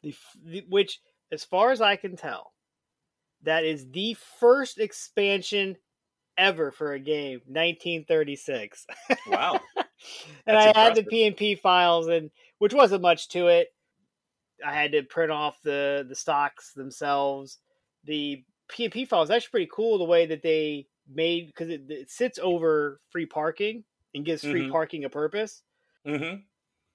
The, 0.02 0.14
the 0.44 0.64
which, 0.68 1.00
as 1.32 1.44
far 1.44 1.72
as 1.72 1.80
I 1.80 1.96
can 1.96 2.16
tell, 2.16 2.52
that 3.42 3.64
is 3.64 3.90
the 3.90 4.16
first 4.38 4.78
expansion 4.78 5.76
ever 6.36 6.70
for 6.70 6.92
a 6.92 7.00
game, 7.00 7.40
1936. 7.46 8.86
Wow. 9.26 9.60
and 10.46 10.56
I 10.56 10.68
impressive. 10.68 10.76
had 10.76 10.94
the 10.94 11.02
PNP 11.02 11.58
files, 11.58 12.06
and 12.08 12.30
which 12.58 12.74
wasn't 12.74 13.02
much 13.02 13.28
to 13.30 13.48
it. 13.48 13.68
I 14.64 14.74
had 14.74 14.92
to 14.92 15.02
print 15.02 15.30
off 15.30 15.60
the 15.62 16.04
the 16.08 16.14
stocks 16.14 16.72
themselves. 16.72 17.58
The 18.04 18.44
PNP 18.70 19.08
file 19.08 19.22
is 19.22 19.30
actually 19.30 19.50
pretty 19.50 19.70
cool 19.72 19.98
the 19.98 20.04
way 20.04 20.26
that 20.26 20.42
they 20.42 20.86
made 21.12 21.46
because 21.46 21.68
it, 21.70 21.82
it, 21.88 22.10
sits 22.10 22.38
over 22.42 23.00
free 23.10 23.26
parking 23.26 23.84
and 24.14 24.24
gives 24.24 24.42
free 24.42 24.62
mm-hmm. 24.62 24.72
parking 24.72 25.04
a 25.04 25.08
purpose. 25.08 25.62
Mm-hmm. 26.06 26.40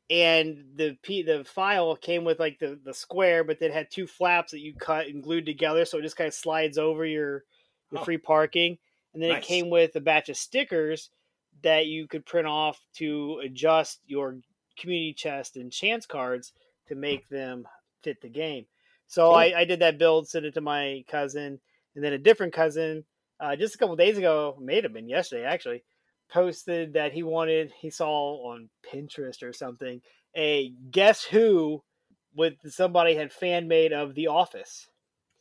and 0.10 0.66
the 0.76 0.98
p 1.04 1.22
the 1.22 1.44
file 1.44 1.96
came 1.96 2.24
with 2.24 2.40
like 2.40 2.60
the 2.60 2.80
the 2.84 2.94
square, 2.94 3.44
but 3.44 3.60
then 3.60 3.72
had 3.72 3.92
two 3.92 4.08
flaps 4.08 4.52
that 4.52 4.60
you 4.60 4.74
cut 4.76 5.08
and 5.08 5.22
glued 5.24 5.46
together, 5.46 5.86
so 5.86 5.98
it 5.98 6.04
just 6.04 6.18
kind 6.18 6.28
of 6.28 6.34
slides 6.34 6.78
over 6.78 7.06
your 7.06 7.44
your 7.92 8.02
Oh. 8.02 8.04
free 8.04 8.18
parking. 8.18 8.78
And 9.14 9.22
then 9.22 9.30
Nice. 9.30 9.44
it 9.44 9.48
came 9.48 9.70
with 9.70 9.96
a 9.96 10.02
batch 10.02 10.30
of 10.30 10.38
stickers 10.38 11.10
that 11.62 11.86
you 11.86 12.08
could 12.08 12.26
print 12.26 12.48
off 12.48 12.82
to 12.96 13.40
adjust 13.44 14.00
your 14.08 14.38
community 14.78 15.14
chest 15.14 15.56
and 15.56 15.72
chance 15.72 16.06
cards 16.06 16.54
to 16.88 16.96
make 16.96 17.30
them 17.30 17.68
fit 18.02 18.20
the 18.22 18.30
game. 18.30 18.66
So 19.08 19.28
Cool. 19.28 19.36
I, 19.36 19.54
I 19.58 19.66
did 19.66 19.80
that 19.80 20.00
build, 20.00 20.28
sent 20.28 20.46
it 20.46 20.56
to 20.56 20.62
my 20.62 21.04
cousin, 21.08 21.60
and 21.94 22.04
then 22.04 22.14
a 22.14 22.18
different 22.18 22.54
cousin 22.54 23.06
uh, 23.40 23.56
just 23.56 23.76
a 23.76 23.78
couple 23.78 23.96
days 23.96 24.18
ago, 24.18 24.58
may 24.60 24.82
have 24.82 24.94
been 24.94 25.10
yesterday 25.10 25.46
actually, 25.46 25.84
posted 26.32 26.94
that 26.94 27.14
he 27.14 27.24
wanted 27.24 27.72
he 27.80 27.90
saw 27.90 28.52
on 28.52 28.70
Pinterest 28.92 29.44
or 29.44 29.54
something 29.54 30.02
a 30.36 30.74
guess 30.90 31.24
who 31.24 31.84
with 32.36 32.54
somebody 32.66 33.16
had 33.16 33.32
fan 33.32 33.68
made 33.68 33.94
of 33.94 34.16
The 34.16 34.28
Office. 34.28 34.88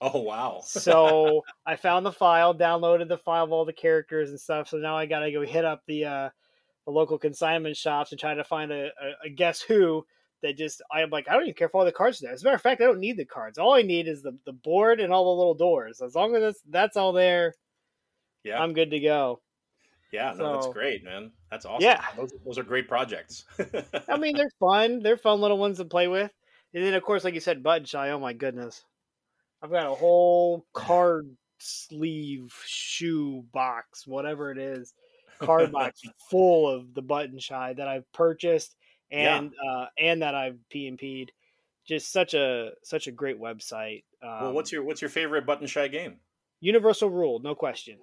Oh 0.00 0.20
wow. 0.20 0.60
So 0.64 1.42
I 1.66 1.76
found 1.76 2.04
the 2.04 2.12
file, 2.12 2.54
downloaded 2.54 3.08
the 3.08 3.18
file 3.18 3.44
of 3.44 3.52
all 3.52 3.64
the 3.64 3.72
characters 3.72 4.30
and 4.30 4.40
stuff. 4.40 4.68
So 4.68 4.78
now 4.78 4.96
I 4.96 5.06
gotta 5.06 5.32
go 5.32 5.42
hit 5.42 5.64
up 5.64 5.82
the 5.86 6.04
uh, 6.04 6.28
the 6.84 6.90
local 6.90 7.18
consignment 7.18 7.76
shops 7.76 8.10
and 8.10 8.20
try 8.20 8.34
to 8.34 8.44
find 8.44 8.72
a, 8.72 8.86
a, 8.86 9.26
a 9.26 9.30
guess 9.30 9.62
who 9.62 10.04
that 10.42 10.58
just 10.58 10.82
I'm 10.90 11.10
like 11.10 11.28
I 11.28 11.34
don't 11.34 11.44
even 11.44 11.54
care 11.54 11.68
for 11.68 11.78
all 11.78 11.84
the 11.84 11.92
cards 11.92 12.20
are 12.20 12.26
there. 12.26 12.34
As 12.34 12.42
a 12.42 12.44
matter 12.44 12.56
of 12.56 12.62
fact, 12.62 12.80
I 12.80 12.84
don't 12.84 12.98
need 12.98 13.16
the 13.16 13.24
cards. 13.24 13.58
All 13.58 13.74
I 13.74 13.82
need 13.82 14.08
is 14.08 14.22
the, 14.22 14.36
the 14.44 14.52
board 14.52 15.00
and 15.00 15.12
all 15.12 15.24
the 15.24 15.38
little 15.38 15.54
doors. 15.54 16.02
As 16.02 16.14
long 16.14 16.34
as 16.34 16.42
that's 16.42 16.62
that's 16.68 16.96
all 16.96 17.12
there, 17.12 17.54
yeah. 18.44 18.60
I'm 18.60 18.72
good 18.72 18.90
to 18.90 19.00
go. 19.00 19.40
yeah. 20.12 20.34
No, 20.36 20.54
that's 20.54 20.72
great, 20.72 21.04
man. 21.04 21.32
That's 21.50 21.64
awesome. 21.64 21.84
Yeah. 21.84 22.04
Those, 22.16 22.32
those 22.44 22.58
are 22.58 22.62
great 22.62 22.88
projects. 22.88 23.44
I 24.08 24.16
mean, 24.18 24.36
they're 24.36 24.50
fun. 24.60 25.02
They're 25.02 25.16
fun 25.16 25.40
little 25.40 25.58
ones 25.58 25.78
to 25.78 25.84
play 25.84 26.08
with. 26.08 26.30
And 26.74 26.84
then, 26.84 26.94
of 26.94 27.02
course, 27.02 27.24
like 27.24 27.34
you 27.34 27.40
said, 27.40 27.62
button 27.62 27.84
shy. 27.84 28.10
Oh 28.10 28.18
my 28.18 28.32
goodness, 28.32 28.84
I've 29.62 29.70
got 29.70 29.86
a 29.86 29.94
whole 29.94 30.64
card 30.72 31.28
sleeve 31.58 32.52
shoe 32.66 33.44
box, 33.52 34.06
whatever 34.06 34.50
it 34.50 34.58
is, 34.58 34.94
card 35.38 35.70
box 35.70 36.00
full 36.30 36.68
of 36.68 36.94
the 36.94 37.02
button 37.02 37.38
shy 37.38 37.74
that 37.74 37.88
I've 37.88 38.10
purchased 38.12 38.74
and 39.10 39.52
uh, 39.70 39.86
and 39.98 40.22
that 40.22 40.34
I've 40.34 40.56
PNP'd. 40.74 41.32
Just 41.86 42.10
such 42.12 42.32
a 42.32 42.70
such 42.82 43.06
a 43.06 43.12
great 43.12 43.40
website. 43.40 44.04
Um, 44.22 44.40
well, 44.40 44.52
what's 44.52 44.72
your 44.72 44.82
what's 44.82 45.02
your 45.02 45.10
favorite 45.10 45.44
button 45.44 45.66
shy 45.66 45.88
game? 45.88 46.16
universal 46.62 47.10
rule? 47.10 47.40
No 47.40 47.54
question. 47.54 47.98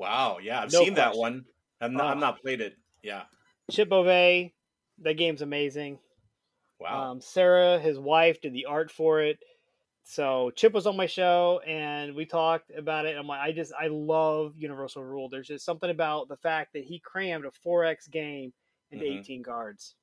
Wow. 0.00 0.38
Yeah, 0.42 0.62
I've 0.62 0.72
No 0.72 0.82
seen 0.82 0.94
that 0.94 1.14
one. 1.14 1.44
I've 1.78 1.92
not, 1.92 2.06
I've 2.06 2.16
Oh. 2.16 2.20
not 2.20 2.40
played 2.40 2.62
it. 2.62 2.74
Yeah. 3.02 3.24
Chip 3.70 3.90
Beauvais, 3.90 4.54
that 5.02 5.14
game's 5.14 5.42
amazing. 5.42 5.98
Wow. 6.78 7.10
Um, 7.10 7.20
Sarah, 7.20 7.78
his 7.78 7.98
wife, 7.98 8.40
did 8.40 8.54
the 8.54 8.64
art 8.64 8.90
for 8.90 9.20
it. 9.20 9.38
So 10.02 10.50
Chip 10.56 10.72
was 10.72 10.86
on 10.86 10.96
my 10.96 11.04
show 11.04 11.60
and 11.66 12.14
we 12.14 12.24
talked 12.24 12.70
about 12.70 13.04
it. 13.04 13.16
I'm 13.16 13.26
like, 13.26 13.40
I 13.40 13.52
just 13.52 13.72
I 13.78 13.88
love 13.88 14.54
Universal 14.56 15.04
Rule. 15.04 15.28
There's 15.28 15.48
just 15.48 15.66
something 15.66 15.90
about 15.90 16.28
the 16.28 16.38
fact 16.38 16.72
that 16.72 16.84
he 16.84 16.98
crammed 16.98 17.44
a 17.44 17.50
4X 17.50 18.08
game 18.10 18.54
into 18.90 19.04
Mhm. 19.04 19.18
18 19.20 19.42
cards. 19.42 19.94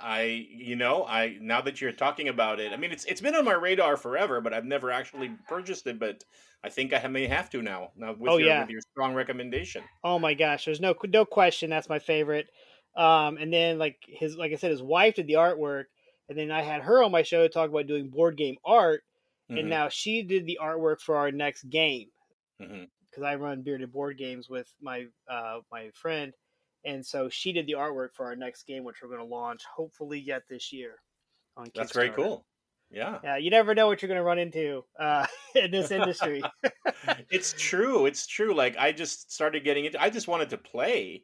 I, 0.00 0.22
you 0.24 0.76
know, 0.76 1.04
I 1.06 1.38
now 1.40 1.60
that 1.62 1.80
you're 1.80 1.92
talking 1.92 2.28
about 2.28 2.60
it, 2.60 2.72
I 2.72 2.76
mean, 2.76 2.92
it's 2.92 3.04
it's 3.04 3.20
been 3.20 3.34
on 3.34 3.44
my 3.44 3.52
radar 3.54 3.96
forever, 3.96 4.40
but 4.40 4.52
I've 4.54 4.64
never 4.64 4.90
actually 4.90 5.38
purchased 5.48 5.86
it. 5.86 5.98
But 5.98 6.24
I 6.64 6.68
think 6.70 6.92
I 6.92 7.06
may 7.08 7.26
have 7.26 7.50
to 7.50 7.62
now. 7.62 7.92
Now 7.96 8.12
with 8.14 8.32
Oh, 8.32 8.38
your 8.38 8.52
yeah. 8.52 8.54
with 8.54 8.68
your 8.70 8.80
strong 8.92 9.14
recommendation. 9.14 9.88
Oh 10.02 10.18
my 10.18 10.34
gosh, 10.34 10.64
there's 10.64 10.80
no 10.80 10.94
no 11.08 11.24
question 11.24 11.70
that's 11.70 11.88
my 11.88 11.98
favorite. 11.98 12.50
Um, 12.96 13.36
and 13.36 13.52
then 13.52 13.78
like 13.78 14.02
his 14.06 14.36
like 14.36 14.52
I 14.52 14.56
said, 14.56 14.70
his 14.70 14.82
wife 14.82 15.14
did 15.16 15.26
the 15.26 15.34
artwork, 15.34 15.86
and 16.28 16.36
then 16.38 16.50
I 16.50 16.62
had 16.62 16.82
her 16.82 17.02
on 17.02 17.12
my 17.12 17.22
show 17.22 17.42
to 17.42 17.48
talk 17.48 17.68
about 17.70 17.86
doing 17.86 18.08
board 18.10 18.36
game 18.36 18.56
art, 18.64 19.04
Mhm, 19.48 19.56
and 19.56 19.68
now 19.68 19.88
she 19.88 20.22
did 20.22 20.46
the 20.46 20.58
artwork 20.60 21.00
for 21.00 21.16
our 21.16 21.30
next 21.30 21.64
game. 21.64 22.10
because 23.10 23.22
I 23.24 23.34
run 23.36 23.62
bearded 23.62 23.92
board 23.92 24.18
games 24.18 24.48
with 24.48 24.74
my 24.80 25.06
uh, 25.28 25.60
my 25.70 25.90
friend, 25.90 26.32
and 26.84 27.04
so 27.04 27.28
she 27.28 27.52
did 27.52 27.66
the 27.66 27.74
artwork 27.74 28.14
for 28.14 28.26
our 28.26 28.36
next 28.36 28.64
game, 28.66 28.84
which 28.84 28.96
we're 29.02 29.08
going 29.08 29.20
to 29.20 29.26
launch 29.26 29.62
hopefully 29.64 30.18
yet 30.18 30.42
this 30.48 30.72
year. 30.72 30.96
On 31.56 31.66
That's 31.74 31.92
very 31.92 32.10
cool. 32.10 32.46
Yeah. 32.90 33.18
Yeah, 33.22 33.36
you 33.36 33.50
never 33.50 33.74
know 33.74 33.86
what 33.86 34.02
you're 34.02 34.08
going 34.08 34.18
to 34.18 34.24
run 34.24 34.38
into 34.38 34.84
uh, 34.98 35.26
in 35.54 35.70
this 35.70 35.90
industry. 35.90 36.42
it's 37.30 37.54
true. 37.56 38.06
It's 38.06 38.26
true. 38.26 38.54
Like 38.54 38.76
I 38.78 38.92
just 38.92 39.32
started 39.32 39.64
getting 39.64 39.84
into. 39.84 40.00
I 40.02 40.10
just 40.10 40.26
wanted 40.26 40.50
to 40.50 40.58
play, 40.58 41.22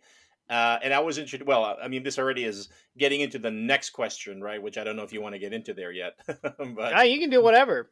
uh, 0.49 0.79
and 0.83 0.95
I 0.95 1.01
was 1.01 1.19
interested. 1.19 1.47
Well, 1.47 1.77
I 1.83 1.89
mean, 1.89 2.03
this 2.05 2.19
already 2.19 2.45
is 2.45 2.69
getting 2.99 3.21
into 3.21 3.39
the 3.39 3.51
next 3.51 3.91
question, 3.91 4.41
right? 4.41 4.63
Which 4.63 4.79
I 4.79 4.85
don't 4.85 4.95
know 4.97 5.03
if 5.03 5.13
you 5.13 5.21
want 5.21 5.35
to 5.35 5.41
get 5.41 5.53
into 5.53 5.75
there 5.75 5.91
yet. 5.91 6.15
but 6.27 6.93
Ah, 6.95 7.03
you 7.03 7.19
can 7.19 7.31
do 7.31 7.43
whatever. 7.43 7.91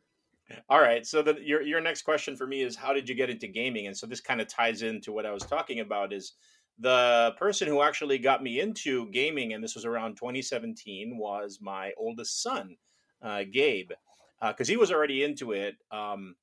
all 0.68 0.80
right. 0.80 1.04
So 1.04 1.22
the, 1.22 1.36
your 1.42 1.62
your 1.62 1.80
next 1.80 2.02
question 2.02 2.36
for 2.36 2.46
me 2.46 2.62
is 2.62 2.76
how 2.76 2.92
did 2.92 3.08
you 3.08 3.14
get 3.16 3.30
into 3.30 3.48
gaming? 3.48 3.88
And 3.88 3.96
so 3.96 4.06
this 4.06 4.20
kind 4.20 4.40
of 4.40 4.46
ties 4.46 4.82
into 4.82 5.12
what 5.12 5.26
I 5.26 5.32
was 5.32 5.42
talking 5.44 5.80
about. 5.80 6.12
Is 6.12 6.34
the 6.78 7.34
person 7.38 7.68
who 7.68 7.82
actually 7.82 8.18
got 8.18 8.42
me 8.42 8.60
into 8.60 9.10
gaming, 9.10 9.52
and 9.52 9.62
this 9.62 9.74
was 9.74 9.84
around 9.84 10.16
2017, 10.16 11.16
was 11.16 11.58
my 11.60 11.92
oldest 11.96 12.42
son, 12.42 12.76
uh, 13.22 13.44
Gabe, 13.50 13.92
because 14.40 14.68
he 14.68 14.76
was 14.76 14.90
already 14.90 15.22
into 15.22 15.52
it. 15.52 15.76
Um, 15.90 16.34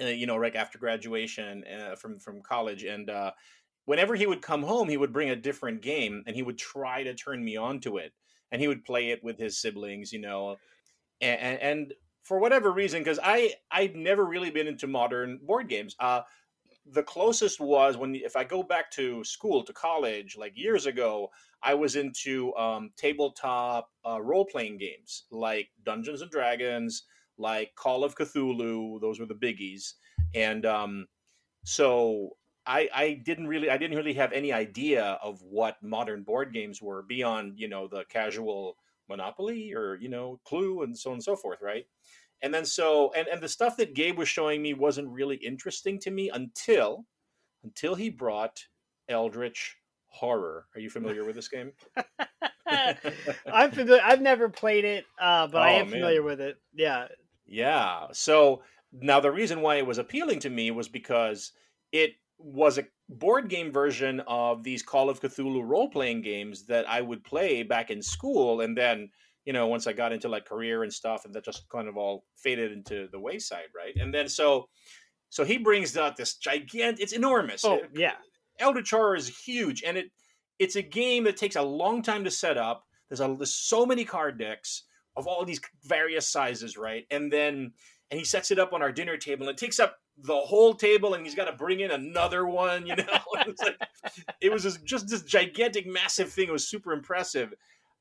uh, 0.00 0.06
you 0.06 0.26
know, 0.26 0.36
right 0.36 0.56
after 0.56 0.78
graduation 0.78 1.64
uh, 1.64 1.94
from 1.94 2.18
from 2.18 2.42
college, 2.42 2.82
and 2.82 3.08
uh, 3.08 3.30
whenever 3.84 4.16
he 4.16 4.26
would 4.26 4.42
come 4.42 4.62
home, 4.62 4.88
he 4.88 4.96
would 4.96 5.12
bring 5.12 5.30
a 5.30 5.36
different 5.36 5.82
game, 5.82 6.24
and 6.26 6.34
he 6.34 6.42
would 6.42 6.58
try 6.58 7.04
to 7.04 7.14
turn 7.14 7.44
me 7.44 7.56
onto 7.56 7.98
it, 7.98 8.12
and 8.50 8.60
he 8.60 8.66
would 8.66 8.84
play 8.84 9.10
it 9.10 9.22
with 9.22 9.38
his 9.38 9.60
siblings, 9.60 10.12
you 10.12 10.20
know, 10.20 10.56
and, 11.20 11.40
and, 11.40 11.58
and 11.60 11.94
for 12.24 12.40
whatever 12.40 12.72
reason, 12.72 13.00
because 13.00 13.20
I 13.22 13.54
I'd 13.70 13.94
never 13.94 14.24
really 14.24 14.50
been 14.50 14.66
into 14.66 14.88
modern 14.88 15.38
board 15.42 15.68
games. 15.68 15.94
Uh, 16.00 16.22
the 16.86 17.02
closest 17.02 17.60
was 17.60 17.96
when 17.96 18.14
if 18.14 18.36
I 18.36 18.44
go 18.44 18.62
back 18.62 18.90
to 18.92 19.24
school 19.24 19.64
to 19.64 19.72
college, 19.72 20.36
like 20.36 20.56
years 20.56 20.86
ago, 20.86 21.30
I 21.62 21.74
was 21.74 21.96
into 21.96 22.54
um, 22.56 22.90
tabletop 22.96 23.90
uh, 24.06 24.20
role 24.20 24.44
playing 24.44 24.78
games 24.78 25.24
like 25.30 25.68
Dungeons 25.84 26.20
and 26.20 26.30
Dragons, 26.30 27.04
like 27.38 27.74
Call 27.74 28.04
of 28.04 28.14
Cthulhu. 28.14 29.00
Those 29.00 29.18
were 29.18 29.26
the 29.26 29.34
biggies, 29.34 29.94
and 30.34 30.66
um, 30.66 31.06
so 31.64 32.36
I, 32.66 32.88
I 32.94 33.22
didn't 33.24 33.46
really 33.46 33.70
I 33.70 33.78
didn't 33.78 33.96
really 33.96 34.14
have 34.14 34.32
any 34.32 34.52
idea 34.52 35.18
of 35.22 35.42
what 35.42 35.82
modern 35.82 36.22
board 36.22 36.52
games 36.52 36.82
were 36.82 37.02
beyond 37.02 37.58
you 37.58 37.68
know 37.68 37.88
the 37.88 38.04
casual 38.08 38.76
Monopoly 39.08 39.72
or 39.74 39.96
you 39.96 40.08
know 40.08 40.40
Clue 40.44 40.82
and 40.82 40.98
so 40.98 41.10
on 41.10 41.14
and 41.14 41.24
so 41.24 41.36
forth, 41.36 41.60
right? 41.62 41.86
And 42.44 42.54
then 42.54 42.64
so 42.64 43.12
and 43.14 43.26
and 43.26 43.40
the 43.42 43.48
stuff 43.48 43.76
that 43.78 43.94
Gabe 43.94 44.18
was 44.18 44.28
showing 44.28 44.62
me 44.62 44.74
wasn't 44.74 45.08
really 45.08 45.36
interesting 45.36 45.98
to 46.00 46.12
me 46.12 46.30
until 46.30 47.06
until 47.64 47.96
he 47.96 48.10
brought 48.10 48.62
Eldritch 49.08 49.76
Horror. 50.08 50.66
Are 50.76 50.80
you 50.80 50.90
familiar 50.90 51.24
with 51.24 51.34
this 51.34 51.48
game? 51.48 51.72
I'm 52.66 53.70
familiar. 53.72 54.02
I've 54.04 54.20
never 54.22 54.48
played 54.48 54.84
it, 54.84 55.04
uh, 55.18 55.46
but 55.48 55.62
I 55.62 55.72
Oh, 55.72 55.80
am 55.80 55.86
man. 55.86 55.92
familiar 55.92 56.22
with 56.22 56.40
it. 56.40 56.56
Yeah. 56.74 57.08
Yeah. 57.46 58.08
So 58.12 58.62
now 58.92 59.20
the 59.20 59.30
reason 59.32 59.60
why 59.60 59.76
it 59.76 59.86
was 59.86 59.98
appealing 59.98 60.40
to 60.40 60.50
me 60.50 60.70
was 60.70 60.88
because 60.88 61.52
it 61.92 62.12
was 62.38 62.78
a 62.78 62.86
board 63.08 63.48
game 63.48 63.72
version 63.72 64.20
of 64.20 64.62
these 64.62 64.82
Call 64.82 65.08
of 65.10 65.20
Cthulhu 65.20 65.62
role 65.66 65.88
playing 65.88 66.22
games 66.22 66.66
that 66.66 66.88
I 66.88 67.00
would 67.00 67.24
play 67.24 67.62
back 67.62 67.90
in 67.90 68.02
school. 68.02 68.60
And 68.60 68.76
then, 68.76 69.10
you 69.44 69.52
know, 69.52 69.66
once 69.66 69.86
I 69.86 69.92
got 69.92 70.12
into 70.12 70.28
like 70.28 70.46
career 70.46 70.82
and 70.82 70.92
stuff, 70.92 71.24
and 71.24 71.34
that 71.34 71.44
just 71.44 71.68
kind 71.68 71.88
of 71.88 71.96
all 71.96 72.24
faded 72.36 72.72
into 72.72 73.08
the 73.10 73.20
wayside, 73.20 73.68
right? 73.76 73.94
And 73.96 74.12
then 74.12 74.28
so. 74.28 74.68
So 75.30 75.44
he 75.44 75.58
brings 75.58 75.96
out 75.96 76.16
this 76.16 76.36
gigantic. 76.36 77.02
It's 77.02 77.12
enormous. 77.12 77.64
Oh 77.64 77.80
yeah. 77.92 78.12
Eldritch 78.60 78.90
Horror 78.90 79.16
is 79.16 79.26
huge, 79.28 79.82
and 79.82 79.96
it 79.96 80.06
it's 80.58 80.76
a 80.76 80.82
game 80.82 81.24
that 81.24 81.36
takes 81.36 81.56
a 81.56 81.62
long 81.62 82.02
time 82.02 82.22
to 82.24 82.30
set 82.30 82.56
up. 82.56 82.84
There's 83.08 83.20
a 83.20 83.34
there's 83.36 83.54
so 83.54 83.84
many 83.84 84.04
card 84.04 84.38
decks 84.38 84.84
of 85.16 85.26
all 85.26 85.44
these 85.44 85.60
various 85.84 86.28
sizes, 86.28 86.76
right? 86.76 87.04
And 87.10 87.32
then 87.32 87.72
and 88.10 88.18
he 88.18 88.24
sets 88.24 88.50
it 88.50 88.58
up 88.58 88.72
on 88.72 88.82
our 88.82 88.92
dinner 88.92 89.16
table, 89.16 89.48
and 89.48 89.54
it 89.54 89.58
takes 89.58 89.80
up 89.80 89.96
the 90.18 90.36
whole 90.36 90.74
table, 90.74 91.14
and 91.14 91.24
he's 91.24 91.34
got 91.34 91.46
to 91.46 91.52
bring 91.52 91.80
in 91.80 91.90
another 91.90 92.46
one. 92.46 92.86
You 92.86 92.96
know, 92.96 93.04
it's 93.46 93.62
like 93.62 93.76
it 94.40 94.52
was 94.52 94.62
this, 94.62 94.76
just 94.78 95.08
this 95.08 95.22
gigantic, 95.22 95.86
massive 95.86 96.32
thing. 96.32 96.48
It 96.48 96.52
was 96.52 96.68
super 96.68 96.92
impressive. 96.92 97.52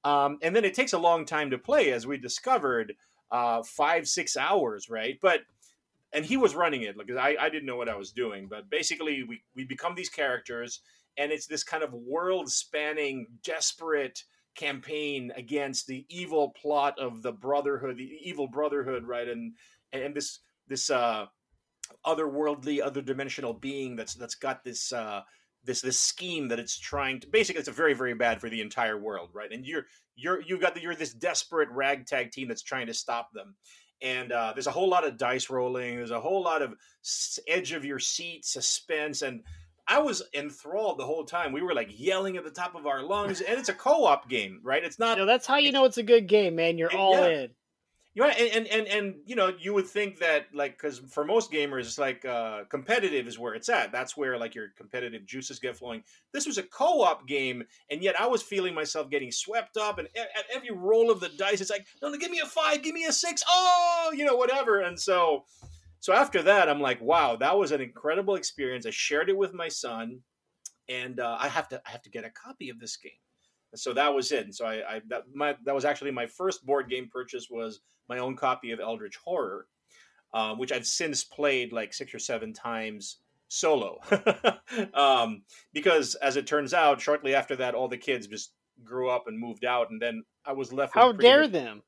Um, 0.03 0.37
and 0.41 0.55
then 0.55 0.65
it 0.65 0.73
takes 0.73 0.93
a 0.93 0.97
long 0.97 1.25
time 1.25 1.49
to 1.51 1.57
play, 1.57 1.91
as 1.91 2.05
we 2.05 2.17
discovered, 2.17 2.93
uh, 3.31 3.63
five 3.63 4.07
six 4.07 4.37
hours, 4.37 4.89
right? 4.89 5.17
But 5.21 5.41
and 6.13 6.23
he 6.25 6.37
was 6.37 6.55
running 6.55 6.83
it 6.83 6.97
because 6.97 7.17
I, 7.17 7.35
I 7.39 7.49
didn't 7.49 7.65
know 7.65 7.75
what 7.75 7.89
I 7.89 7.95
was 7.95 8.11
doing. 8.11 8.47
But 8.47 8.69
basically, 8.69 9.23
we, 9.23 9.41
we 9.55 9.63
become 9.63 9.95
these 9.95 10.09
characters, 10.09 10.81
and 11.17 11.31
it's 11.31 11.47
this 11.47 11.63
kind 11.63 11.83
of 11.83 11.93
world 11.93 12.49
spanning, 12.49 13.27
desperate 13.43 14.23
campaign 14.55 15.31
against 15.35 15.87
the 15.87 16.05
evil 16.09 16.49
plot 16.49 16.99
of 16.99 17.23
the 17.23 17.31
Brotherhood, 17.31 17.97
the 17.97 18.11
evil 18.21 18.47
Brotherhood, 18.47 19.05
right? 19.05 19.27
And 19.27 19.53
and 19.91 20.15
this 20.15 20.39
this 20.67 20.89
uh, 20.89 21.25
otherworldly, 22.05 22.81
other 22.81 23.01
dimensional 23.01 23.53
being 23.53 23.95
that's 23.95 24.13
that's 24.13 24.35
got 24.35 24.63
this 24.63 24.93
uh, 24.93 25.21
this 25.63 25.81
this 25.81 25.99
scheme 25.99 26.49
that 26.49 26.59
it's 26.59 26.77
trying 26.77 27.19
to 27.19 27.27
basically 27.27 27.59
it's 27.59 27.69
a 27.69 27.73
very 27.73 27.93
very 27.93 28.13
bad 28.13 28.41
for 28.41 28.49
the 28.49 28.61
entire 28.61 28.97
world 28.97 29.29
right? 29.33 29.51
And 29.51 29.65
you're 29.65 29.85
you're 30.15 30.41
you've 30.41 30.61
got 30.61 30.75
the, 30.75 30.81
you're 30.81 30.95
this 30.95 31.13
desperate 31.13 31.69
ragtag 31.71 32.31
team 32.31 32.47
that's 32.47 32.61
trying 32.61 32.87
to 32.87 32.93
stop 32.93 33.33
them. 33.33 33.55
And 34.01 34.31
uh, 34.31 34.51
there's 34.53 34.67
a 34.67 34.71
whole 34.71 34.89
lot 34.89 35.07
of 35.07 35.17
dice 35.17 35.49
rolling. 35.49 35.95
There's 35.95 36.11
a 36.11 36.19
whole 36.19 36.43
lot 36.43 36.61
of 36.61 36.73
edge 37.47 37.71
of 37.71 37.85
your 37.85 37.99
seat 37.99 38.45
suspense. 38.45 39.21
And 39.21 39.43
i 39.87 39.99
was 39.99 40.23
enthralled 40.33 40.97
the 40.97 41.05
whole 41.05 41.23
time. 41.23 41.53
We 41.53 41.61
were 41.61 41.73
like 41.73 41.89
yelling 41.97 42.37
at 42.37 42.43
the 42.43 42.51
top 42.51 42.75
of 42.75 42.85
our 42.85 43.01
lungs. 43.01 43.41
And 43.41 43.57
it's 43.57 43.69
a 43.69 43.73
co-op 43.73 44.29
game 44.29 44.59
right? 44.63 44.83
It's 44.83 44.99
not 44.99 45.17
you 45.17 45.23
know, 45.23 45.27
that's 45.27 45.47
how 45.47 45.57
you 45.57 45.71
know 45.71 45.85
it's 45.85 45.97
a 45.97 46.03
good 46.03 46.27
game 46.27 46.55
man. 46.55 46.77
You're 46.77 46.95
all 46.95 47.13
yeah. 47.13 47.27
in 47.27 47.49
you 48.15 48.23
and, 48.23 48.35
and 48.37 48.67
and 48.67 48.87
and 48.87 49.15
you 49.25 49.35
know, 49.35 49.51
you 49.59 49.73
would 49.73 49.87
think 49.87 50.19
that 50.19 50.45
like 50.53 50.73
because 50.73 50.99
for 50.99 51.25
most 51.25 51.51
gamers, 51.51 51.81
it's 51.81 51.97
like 51.97 52.23
uh, 52.25 52.63
competitive 52.65 53.27
is 53.27 53.39
where 53.39 53.55
it's 53.55 53.69
at. 53.69 53.91
That's 53.91 54.15
where 54.15 54.37
like 54.37 54.53
your 54.53 54.67
competitive 54.77 55.25
juices 55.25 55.57
get 55.57 55.75
flowing. 55.75 56.03
This 56.31 56.45
was 56.45 56.59
a 56.59 56.63
co-op 56.63 57.27
game, 57.27 57.63
and 57.89 58.03
yet 58.03 58.19
I 58.19 58.27
was 58.27 58.43
feeling 58.43 58.75
myself 58.75 59.09
getting 59.09 59.31
swept 59.31 59.77
up. 59.77 59.97
And 59.97 60.07
at, 60.15 60.27
at 60.37 60.45
every 60.53 60.69
roll 60.69 61.09
of 61.09 61.21
the 61.21 61.29
dice, 61.29 61.59
it's 61.59 61.71
like, 61.71 61.87
no, 62.03 62.09
no, 62.09 62.17
give 62.17 62.29
me 62.29 62.39
a 62.39 62.45
five, 62.45 62.83
give 62.83 62.93
me 62.93 63.05
a 63.05 63.11
six, 63.11 63.43
oh, 63.47 64.13
you 64.15 64.25
know, 64.25 64.35
whatever. 64.35 64.81
And 64.81 64.99
so, 64.99 65.45
so 65.99 66.13
after 66.13 66.43
that, 66.43 66.69
I'm 66.69 66.81
like, 66.81 67.01
wow, 67.01 67.35
that 67.37 67.57
was 67.57 67.71
an 67.71 67.81
incredible 67.81 68.35
experience. 68.35 68.85
I 68.85 68.91
shared 68.91 69.29
it 69.29 69.37
with 69.37 69.55
my 69.55 69.69
son, 69.69 70.19
and 70.87 71.19
uh, 71.19 71.37
I 71.39 71.47
have 71.47 71.67
to 71.69 71.81
I 71.83 71.89
have 71.89 72.03
to 72.03 72.11
get 72.11 72.25
a 72.25 72.29
copy 72.29 72.69
of 72.69 72.79
this 72.79 72.95
game. 72.95 73.13
And 73.73 73.79
so 73.79 73.91
that 73.93 74.13
was 74.13 74.31
it. 74.31 74.45
And 74.45 74.55
so 74.55 74.65
I, 74.65 74.95
I 74.95 75.01
that 75.09 75.23
my 75.33 75.55
that 75.65 75.75
was 75.75 75.83
actually 75.83 76.11
my 76.11 76.27
first 76.27 76.65
board 76.65 76.89
game 76.89 77.09
purchase 77.11 77.47
was 77.49 77.81
my 78.07 78.19
own 78.19 78.35
copy 78.35 78.71
of 78.71 78.79
Eldritch 78.79 79.17
Horror, 79.17 79.65
uh, 80.33 80.53
which 80.53 80.71
I've 80.71 80.85
since 80.85 81.23
played 81.23 81.73
like 81.73 81.91
six 81.91 82.13
or 82.13 82.19
seven 82.19 82.53
times 82.53 83.17
solo. 83.47 83.99
um, 84.93 85.41
because 85.73 86.13
as 86.15 86.37
it 86.37 86.45
turns 86.45 86.73
out, 86.73 87.01
shortly 87.01 87.33
after 87.33 87.55
that, 87.55 87.73
all 87.73 87.87
the 87.87 87.97
kids 87.97 88.27
just 88.27 88.51
grew 88.83 89.09
up 89.09 89.23
and 89.27 89.39
moved 89.39 89.65
out, 89.65 89.89
and 89.89 89.99
then 89.99 90.23
I 90.45 90.53
was 90.53 90.71
left. 90.71 90.93
How 90.93 91.11
dare 91.11 91.41
much... 91.41 91.51
them? 91.51 91.81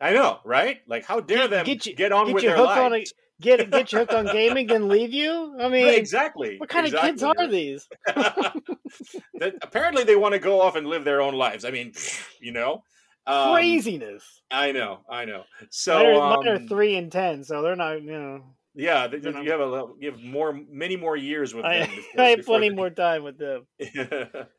I 0.00 0.12
know, 0.12 0.40
right? 0.44 0.78
Like, 0.88 1.04
how 1.04 1.20
dare 1.20 1.42
get, 1.42 1.50
them 1.50 1.66
get, 1.66 1.86
you, 1.86 1.94
get 1.94 2.10
on 2.10 2.26
get 2.26 2.34
with 2.34 2.42
you 2.42 2.48
their 2.48 2.56
hooked 2.56 2.70
lives? 2.70 2.80
On 2.80 2.94
a, 2.94 3.04
get 3.40 3.70
get 3.70 3.92
you 3.92 3.98
hooked 3.98 4.12
on 4.12 4.26
gaming, 4.26 4.66
then 4.66 4.88
leave 4.88 5.12
you? 5.12 5.56
I 5.60 5.68
mean, 5.68 5.88
exactly. 5.88 6.58
What 6.58 6.68
kind 6.68 6.86
exactly. 6.86 7.10
of 7.10 7.14
kids 7.14 7.22
are 7.22 7.46
these? 7.48 7.88
that, 9.34 9.54
apparently, 9.62 10.04
they 10.04 10.16
want 10.16 10.34
to 10.34 10.38
go 10.38 10.60
off 10.60 10.76
and 10.76 10.86
live 10.86 11.04
their 11.04 11.20
own 11.20 11.34
lives. 11.34 11.64
I 11.64 11.70
mean, 11.70 11.92
you 12.40 12.52
know, 12.52 12.82
um, 13.26 13.52
craziness. 13.52 14.42
I 14.50 14.72
know, 14.72 15.00
I 15.08 15.24
know. 15.24 15.44
So 15.70 15.94
mine 15.94 16.06
are, 16.06 16.20
um, 16.20 16.44
mine 16.44 16.48
are 16.48 16.58
three 16.68 16.96
and 16.96 17.10
ten, 17.10 17.44
so 17.44 17.62
they're 17.62 17.76
not. 17.76 18.02
You 18.02 18.12
know. 18.12 18.44
Yeah, 18.74 19.08
they, 19.08 19.18
you 19.18 19.50
have 19.50 19.60
a 19.60 19.88
you 19.98 20.10
have 20.10 20.22
more, 20.22 20.58
many 20.70 20.96
more 20.96 21.16
years 21.16 21.54
with 21.54 21.64
I, 21.64 21.80
them. 21.80 21.90
Before, 21.96 22.24
I 22.24 22.28
have 22.30 22.44
plenty 22.44 22.68
they... 22.68 22.74
more 22.74 22.90
time 22.90 23.24
with 23.24 23.38
them. 23.38 23.66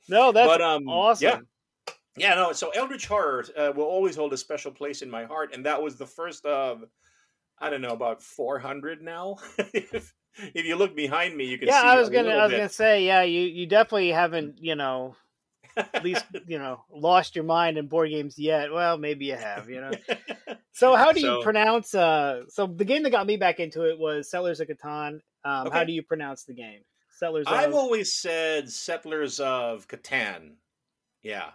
no, 0.10 0.32
that's 0.32 0.48
but, 0.48 0.62
um, 0.62 0.88
awesome. 0.88 1.28
Yeah. 1.28 1.40
Yeah, 2.18 2.36
no. 2.36 2.52
So 2.52 2.72
Eldritch 2.72 3.08
Horror 3.08 3.46
uh, 3.58 3.72
will 3.74 3.86
always 3.86 4.18
hold 4.18 4.34
a 4.34 4.38
special 4.38 4.72
place 4.72 5.02
in 5.02 5.10
my 5.10 5.24
heart, 5.24 5.52
and 5.54 5.66
that 5.66 5.82
was 5.82 5.96
the 5.96 6.06
first 6.06 6.46
of, 6.46 6.84
I 7.62 7.70
don't 7.70 7.82
know, 7.82 7.94
about 7.94 8.22
four 8.24 8.60
hundred 8.60 9.02
now. 9.02 9.38
if, 9.58 10.14
if 10.56 10.66
you 10.66 10.76
look 10.76 10.96
behind 10.96 11.38
me, 11.38 11.46
you 11.46 11.58
can. 11.58 11.68
Yeah, 11.68 11.82
see 11.82 11.88
I 11.88 12.00
was 12.00 12.10
gonna, 12.10 12.32
I 12.32 12.44
was 12.44 12.52
bit. 12.52 12.58
gonna 12.58 12.70
say, 12.70 13.06
yeah, 13.06 13.22
you 13.22 13.42
you 13.42 13.68
definitely 13.68 14.10
haven't, 14.10 14.58
you 14.60 14.76
know, 14.76 15.16
at 15.78 16.04
least 16.04 16.26
you 16.48 16.58
know, 16.58 16.84
lost 16.92 17.36
your 17.36 17.46
mind 17.46 17.78
in 17.78 17.88
board 17.88 18.10
games 18.10 18.38
yet. 18.38 18.72
Well, 18.72 18.98
maybe 18.98 19.26
you 19.26 19.36
have, 19.36 19.70
you 19.70 19.82
know. 19.82 19.92
so 20.72 20.96
how 20.96 21.12
do 21.12 21.20
you 21.20 21.28
So- 21.28 21.44
pronounce? 21.44 21.94
uh 21.94 22.44
So 22.50 22.68
the 22.68 22.86
game 22.86 23.04
that 23.04 23.12
got 23.12 23.28
me 23.28 23.38
back 23.38 23.60
into 23.60 23.90
it 23.90 23.98
was 24.00 24.30
Settlers 24.30 24.60
of 24.60 24.68
Catan. 24.68 25.22
Um, 25.44 25.72
How 25.72 25.84
do 25.84 25.92
you 25.92 26.04
pronounce 26.04 26.44
the 26.44 26.54
game? 26.54 26.82
Settlers. 27.10 27.48
Of... 27.48 27.54
I've 27.54 27.74
always 27.74 28.14
said 28.14 28.70
Settlers 28.70 29.40
of 29.40 29.88
Catan. 29.88 30.54
Yeah. 31.24 31.50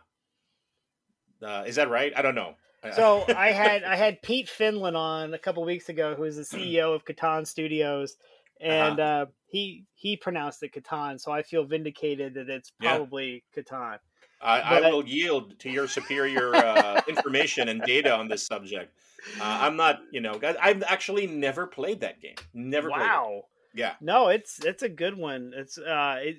Uh, 1.43 1.65
is 1.67 1.77
that 1.77 1.91
right? 1.91 2.13
I 2.17 2.23
don't 2.23 2.35
know. 2.35 2.55
So 2.95 3.25
I 3.35 3.51
had 3.53 3.85
I 3.85 3.97
had 3.97 4.23
Pete 4.23 4.49
Fenlon 4.49 4.97
on 4.97 5.35
a 5.35 5.39
couple 5.39 5.65
weeks 5.65 5.89
ago, 5.89 6.15
who 6.15 6.25
is 6.25 6.37
the 6.37 6.43
CEO 6.43 6.95
of 6.95 7.05
Catan 7.05 7.47
Studios, 7.47 8.17
and 8.61 9.01
uh 9.01 9.27
he 9.47 9.85
he 9.95 10.17
pronounced 10.17 10.63
it 10.63 10.73
Catan. 10.73 11.21
So 11.21 11.33
I 11.33 11.43
feel 11.43 11.65
vindicated 11.65 12.35
that 12.35 12.49
it's 12.49 12.73
Yeah. 12.81 12.97
probably 12.97 13.45
Catan. 13.57 13.99
I, 14.41 14.61
I 14.61 14.91
will 14.91 15.05
yield 15.05 15.59
to 15.61 15.71
your 15.71 15.89
superior 15.89 16.55
uh, 16.55 17.01
information 17.09 17.69
and 17.69 17.83
data 17.83 18.15
on 18.15 18.29
this 18.29 18.47
subject. 18.47 18.93
Uh, 19.41 19.59
I'm 19.63 19.77
not, 19.77 20.01
you 20.13 20.21
know, 20.21 20.35
guys, 20.35 20.57
I've 20.61 20.83
actually 20.83 21.27
never 21.27 21.67
played 21.67 22.01
that 22.01 22.21
game. 22.21 22.35
Never. 22.53 22.91
Wow. 22.91 23.45
Yeah. 23.75 23.95
No, 24.03 24.29
it's 24.29 24.63
it's 24.63 24.83
a 24.83 24.91
good 24.91 25.17
one. 25.17 25.53
It's 25.57 25.79
uh 25.79 26.19
it 26.21 26.37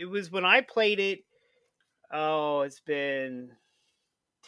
it 0.00 0.06
was 0.06 0.30
when 0.30 0.44
I 0.44 0.60
played 0.60 0.98
it 0.98 1.20
oh, 2.12 2.62
it's 2.62 2.80
been 2.80 3.50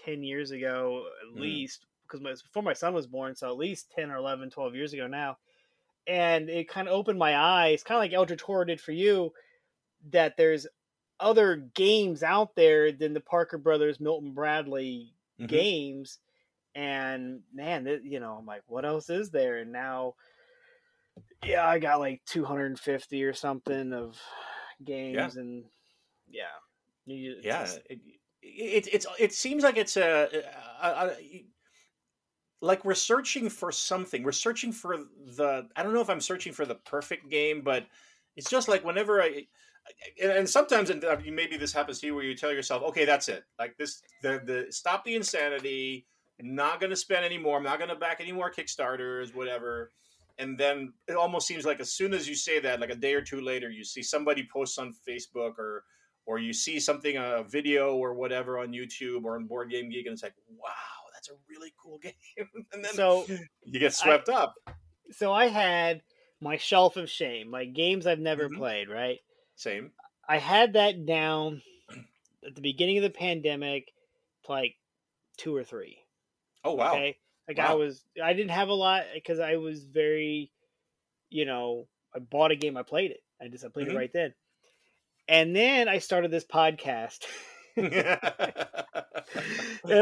10 0.05 0.23
years 0.23 0.51
ago 0.51 1.09
at 1.23 1.35
Mhm. 1.35 1.39
least 1.39 1.87
because 2.07 2.21
my, 2.23 2.33
before 2.33 2.63
my 2.63 2.73
son 2.73 2.95
was 2.95 3.07
born, 3.07 3.35
so 3.37 3.49
at 3.49 3.57
least 3.59 3.91
10 3.91 4.11
or 4.11 4.17
11, 4.17 4.51
12 4.51 4.75
years 4.75 4.93
ago 4.93 5.07
now. 5.07 5.39
And 6.07 6.51
it 6.51 6.69
kind 6.69 6.89
of 6.89 6.95
opened 6.95 7.19
my 7.19 7.37
eyes, 7.37 7.83
kind 7.85 7.99
of 7.99 8.03
like 8.03 8.15
Eldritch 8.15 8.43
Horror 8.43 8.65
did 8.67 8.81
for 8.81 8.93
you, 8.93 9.33
that 10.11 10.37
there's 10.37 10.67
other 11.21 11.57
games 11.57 12.23
out 12.23 12.57
there 12.57 12.93
than 12.93 13.15
the 13.15 13.21
Parker 13.21 13.59
Brothers, 13.59 14.01
Milton 14.01 14.35
Bradley 14.35 15.15
Mhm. 15.39 15.63
games. 15.63 16.21
And 16.75 17.43
man, 17.53 17.85
th- 17.87 18.03
you 18.05 18.21
know, 18.21 18.37
I'm 18.37 18.47
like, 18.47 18.63
what 18.67 18.85
else 18.87 19.11
is 19.11 19.31
there? 19.31 19.59
And 19.59 19.73
now, 19.73 20.15
yeah, 21.45 21.67
I 21.67 21.79
got 21.79 22.01
like 22.01 22.25
250 22.25 23.25
or 23.25 23.33
something 23.33 23.93
of 23.93 24.21
games, 24.85 25.37
and 25.37 25.67
yeah, 26.29 26.47
you, 27.07 27.43
Yeah. 27.43 27.79
It, 27.87 28.01
it, 28.57 28.89
it's, 28.93 29.07
it 29.19 29.33
seems 29.33 29.63
like 29.63 29.77
it's 29.77 29.97
a, 29.97 30.29
a, 30.83 30.87
a, 30.87 31.07
a- 31.07 31.45
like 32.61 32.85
we're 32.85 32.95
searching 32.95 33.49
for 33.49 33.71
something. 33.71 34.23
We're 34.23 34.33
searching 34.33 34.73
for 34.73 34.97
the, 35.37 35.69
I 35.77 35.83
don't 35.83 35.95
know 35.95 36.01
if 36.01 36.11
I'm 36.11 36.21
searching 36.21 36.53
for 36.53 36.67
the 36.67 36.75
perfect 36.75 37.31
game, 37.31 37.61
but 37.63 37.87
it's 38.37 38.51
just 38.51 38.69
like 38.69 38.85
whenever 38.85 39.23
I, 39.23 39.47
and, 40.23 40.49
sometimes 40.49 40.91
and 40.91 41.05
uh, 41.05 41.17
maybe 41.31 41.57
this 41.57 41.73
happens 41.73 42.01
to 42.01 42.07
you 42.07 42.15
where 42.15 42.25
you 42.25 42.35
tell 42.35 42.53
yourself, 42.53 42.83
okay, 42.83 43.05
that's 43.05 43.29
it. 43.29 43.45
Like 43.59 43.77
this, 43.79 44.03
the 44.23 44.41
the 44.45 44.67
stop 44.71 45.05
the 45.05 45.15
insanity. 45.15 46.07
I'm 46.41 46.55
Not 46.55 46.79
going 46.81 46.91
to 46.91 46.97
spend 46.97 47.25
any 47.25 47.39
more. 47.39 47.57
I'm 47.57 47.65
not 47.65 47.79
going 47.79 47.91
to 47.91 47.97
back 47.97 48.19
any 48.21 48.33
more 48.33 48.51
Kickstarters, 48.51 49.35
whatever. 49.35 49.91
And 50.39 50.57
then 50.57 50.93
it 51.09 51.17
almost 51.17 51.49
seems 51.49 51.65
like 51.65 51.81
as 51.81 51.93
soon 51.93 52.15
as 52.15 52.29
you 52.29 52.37
say 52.37 52.61
that, 52.61 52.81
like 52.81 52.91
a 52.91 52.95
day 52.95 53.15
or 53.15 53.23
two 53.23 53.41
later, 53.41 53.71
you 53.71 53.83
see 53.83 54.03
somebody 54.03 54.47
posts 54.53 54.79
on 54.79 54.95
Facebook 55.09 55.59
or 55.59 55.85
or 56.29 56.39
you 56.39 56.53
see 56.53 56.79
something 56.79 57.17
a 57.17 57.43
video 57.43 57.97
or 57.97 58.13
whatever 58.13 58.59
on 58.59 58.69
YouTube 58.69 59.25
or 59.25 59.37
on 59.37 59.47
Board 59.47 59.71
Game 59.71 59.89
Geek, 59.89 60.05
and 60.05 60.13
it's 60.13 60.23
like, 60.23 60.35
wow, 60.47 60.69
that's 61.15 61.31
a 61.31 61.33
really 61.49 61.73
cool 61.83 61.99
game. 62.03 62.13
and 62.73 62.85
then 62.85 62.93
so 62.93 63.25
you 63.65 63.81
get 63.81 63.95
swept 63.95 64.29
up. 64.29 64.55
so 65.11 65.33
I 65.33 65.47
had 65.47 66.03
my 66.39 66.59
shelf 66.59 66.99
of 66.99 67.09
shame, 67.09 67.51
like 67.51 67.73
games 67.73 68.07
I've 68.07 68.19
never 68.21 68.51
Mhm. 68.51 68.59
played. 68.59 68.91
Right, 68.91 69.21
Same. 69.57 69.93
I 70.29 70.37
had 70.37 70.75
that 70.75 71.07
down 71.07 71.63
at 72.47 72.55
the 72.55 72.61
beginning 72.61 72.99
of 72.99 73.05
the 73.05 73.11
pandemic, 73.11 73.91
to 74.45 74.53
like 74.53 74.77
two 75.39 75.57
or 75.57 75.65
three. 75.65 75.99
Oh 76.63 76.75
wow. 76.75 76.93
Okay, 76.93 77.17
like 77.49 77.59
I 77.59 77.73
was, 77.73 78.05
I 78.23 78.35
didn't 78.35 78.51
have 78.51 78.69
a 78.69 78.75
lot 78.75 79.05
because 79.15 79.41
I 79.41 79.57
was 79.57 79.85
very, 79.85 80.53
you 81.31 81.47
know, 81.47 81.89
I 82.15 82.19
bought 82.19 82.51
a 82.53 82.57
game, 82.57 82.77
I 82.77 82.83
played 82.83 83.13
it, 83.13 83.23
I 83.41 83.49
just 83.49 83.65
I 83.65 83.69
played 83.69 83.89
Mhm. 83.89 83.93
it 83.93 83.97
right 83.97 84.13
then, 84.13 84.35
and 85.29 85.55
then 85.55 85.89
I 85.89 85.99
started 85.99 86.31
this 86.31 86.45
podcast. 86.45 87.27
and 87.77 88.19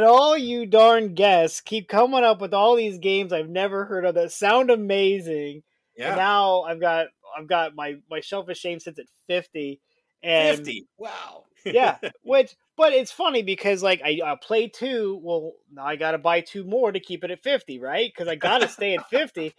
all 0.04 0.38
you 0.38 0.66
darn 0.66 1.14
guests 1.14 1.60
keep 1.60 1.88
coming 1.88 2.24
up 2.24 2.40
with 2.40 2.54
all 2.54 2.76
these 2.76 2.98
games 2.98 3.32
I've 3.32 3.50
never 3.50 3.84
heard 3.84 4.06
of 4.06 4.14
that 4.14 4.32
sound 4.32 4.70
amazing. 4.70 5.62
And 5.98 6.08
yeah. 6.08 6.14
now 6.14 6.62
I've 6.62 6.80
got 6.80 7.08
I've 7.36 7.46
got 7.46 7.74
my 7.74 7.96
my 8.10 8.20
shelf 8.20 8.48
of 8.48 8.56
shame 8.56 8.80
sits 8.80 8.98
at 8.98 9.06
fifty, 9.26 9.80
and 10.22 10.56
Fifty. 10.56 10.88
Wow. 10.96 11.44
yeah, 11.64 11.98
which 12.22 12.54
but 12.76 12.92
it's 12.92 13.12
funny 13.12 13.42
because 13.42 13.82
like 13.82 14.00
I 14.04 14.20
I 14.24 14.36
play 14.40 14.68
two. 14.68 15.20
Well, 15.22 15.52
now 15.72 15.84
I 15.84 15.96
got 15.96 16.12
to 16.12 16.18
buy 16.18 16.40
two 16.40 16.64
more 16.64 16.92
to 16.92 17.00
keep 17.00 17.24
it 17.24 17.30
at 17.30 17.42
fifty, 17.42 17.78
right? 17.78 18.10
Because 18.14 18.28
I 18.28 18.36
got 18.36 18.60
to 18.60 18.68
stay 18.68 18.94
at 18.94 19.08
fifty. 19.10 19.54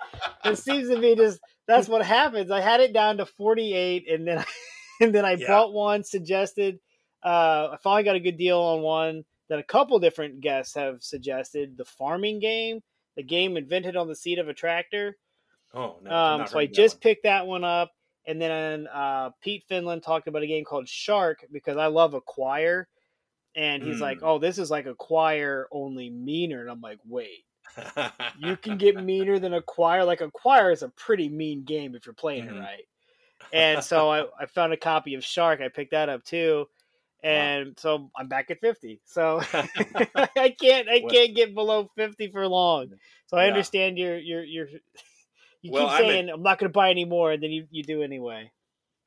It 0.45 0.58
seems 0.58 0.89
to 0.89 0.99
be 0.99 1.15
just 1.15 1.39
that's 1.67 1.88
what 1.88 2.06
happens. 2.06 2.51
I 2.51 2.62
had 2.62 2.80
it 2.80 2.93
down 2.93 3.17
to 3.17 3.25
forty 3.25 3.73
eight, 3.73 4.10
and 4.10 4.27
then 4.27 4.43
and 5.01 5.13
then 5.13 5.25
I 5.25 5.33
Yeah. 5.33 5.47
bought 5.47 5.73
one 5.73 6.03
suggested. 6.03 6.79
Uh, 7.23 7.69
I 7.73 7.77
finally 7.83 8.03
got 8.03 8.15
a 8.15 8.19
good 8.19 8.38
deal 8.38 8.60
on 8.60 8.81
one 8.81 9.25
that 9.49 9.60
a 9.60 9.63
couple 9.63 9.97
different 9.99 10.41
guests 10.41 10.75
have 10.75 11.03
suggested. 11.03 11.77
The 11.77 11.86
farming 11.86 12.39
game, 12.39 12.81
the 13.15 13.23
game 13.23 13.57
invented 13.57 13.95
on 13.95 14.07
the 14.07 14.15
seat 14.15 14.39
of 14.39 14.47
a 14.49 14.53
tractor. 14.53 15.17
Oh 15.73 15.97
no. 16.01 16.12
Um, 16.12 16.47
so 16.47 16.60
I 16.60 16.65
just 16.65 16.95
one. 16.95 16.99
picked 17.01 17.23
that 17.23 17.45
one 17.47 17.63
up, 17.63 17.91
and 18.25 18.41
then 18.41 18.88
uh, 18.88 19.31
Pete 19.41 19.63
Fenlon 19.69 20.01
talked 20.01 20.27
about 20.27 20.43
a 20.43 20.47
game 20.47 20.63
called 20.63 20.88
Shark 20.88 21.45
because 21.51 21.77
I 21.77 21.88
love 21.88 22.13
Acquire, 22.13 22.88
and 23.55 23.83
he's 23.83 23.99
like, 23.99 24.19
Mm. 24.19 24.23
"Oh, 24.27 24.39
this 24.39 24.57
is 24.60 24.69
like 24.71 24.86
Acquire 24.86 25.67
only 25.71 26.10
meaner," 26.10 26.62
and 26.62 26.69
I'm 26.69 26.81
like, 26.81 26.99
"Wait, 27.05 27.45
you 28.39 28.55
can 28.57 28.77
get 28.77 28.95
meaner 29.03 29.39
than 29.39 29.53
Acquire. 29.53 30.03
Like 30.05 30.21
Acquire 30.21 30.71
is 30.71 30.83
a 30.83 30.89
pretty 30.89 31.27
mean 31.29 31.63
game 31.63 31.95
if 31.95 32.05
you're 32.05 32.13
playing 32.15 32.45
Mhm. 32.45 32.55
it 32.57 32.60
right." 32.60 32.86
And 33.54 33.84
so 33.84 34.10
I, 34.10 34.26
I 34.39 34.45
found 34.45 34.73
a 34.73 34.78
copy 34.78 35.15
of 35.15 35.23
Shark. 35.23 35.62
I 35.62 35.69
picked 35.69 35.91
that 35.91 36.10
up 36.10 36.23
too, 36.23 36.67
and 37.23 37.67
wow. 37.67 37.73
so 37.78 38.12
I'm 38.15 38.28
back 38.28 38.52
at 38.52 38.60
fifty. 38.60 39.02
So 39.06 39.41
I 39.54 40.56
can't 40.60 40.89
I 40.89 41.02
can't 41.10 41.36
get 41.36 41.56
below 41.56 41.89
fifty 41.95 42.30
for 42.32 42.47
long. 42.47 42.93
So 43.28 43.38
I 43.38 43.43
yeah. 43.43 43.50
understand 43.50 43.97
your 43.97 44.17
your 44.17 44.43
your. 44.43 44.67
You 45.63 45.71
well, 45.71 45.89
keep 45.89 45.97
saying 45.97 46.23
I'm, 46.26 46.30
at, 46.30 46.36
I'm 46.36 46.43
not 46.43 46.60
going 46.60 46.69
to 46.69 46.73
buy 46.73 46.91
any 46.91 47.04
more, 47.04 47.32
and 47.32 47.41
then 47.41 47.52
you, 47.52 47.65
you 47.71 47.84
do 47.84 48.04
anyway. 48.04 48.52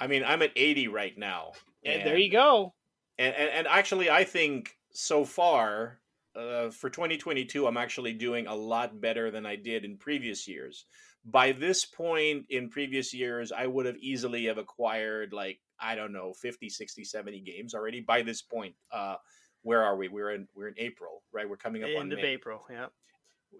I 0.00 0.08
mean, 0.08 0.24
I'm 0.26 0.42
at 0.42 0.50
80 0.56 0.88
right 0.88 1.16
now. 1.16 1.52
And, 1.84 2.00
and 2.00 2.06
there 2.06 2.18
you 2.18 2.30
go. 2.30 2.74
And, 3.18 3.34
and, 3.34 3.50
and 3.50 3.66
actually, 3.68 4.10
I 4.10 4.24
think 4.24 4.76
so 4.90 5.24
far 5.24 6.00
uh, 6.34 6.70
for 6.70 6.90
2022, 6.90 7.66
I'm 7.66 7.76
actually 7.76 8.14
doing 8.14 8.46
a 8.46 8.54
lot 8.54 9.00
better 9.00 9.30
than 9.30 9.46
I 9.46 9.56
did 9.56 9.84
in 9.84 9.96
previous 9.96 10.48
years. 10.48 10.86
By 11.24 11.52
this 11.52 11.84
point 11.84 12.46
in 12.48 12.70
previous 12.70 13.12
years, 13.12 13.52
I 13.52 13.66
would 13.66 13.86
have 13.86 13.98
easily 13.98 14.46
have 14.46 14.58
acquired 14.58 15.32
like 15.32 15.60
I 15.80 15.94
don't 15.94 16.12
know 16.12 16.32
50, 16.34 16.68
60, 16.68 17.04
70 17.04 17.40
games 17.40 17.74
already. 17.74 18.00
By 18.00 18.22
this 18.22 18.42
point, 18.42 18.74
uh, 18.92 19.16
where 19.62 19.82
are 19.82 19.96
we? 19.96 20.08
We're 20.08 20.30
in 20.30 20.48
we're 20.54 20.68
in 20.68 20.74
April, 20.78 21.22
right? 21.32 21.48
We're 21.48 21.56
coming 21.56 21.82
up 21.82 21.90
End 21.90 21.98
on 21.98 22.08
May. 22.08 22.14
of 22.14 22.24
April. 22.24 22.62
Yeah. 22.70 22.86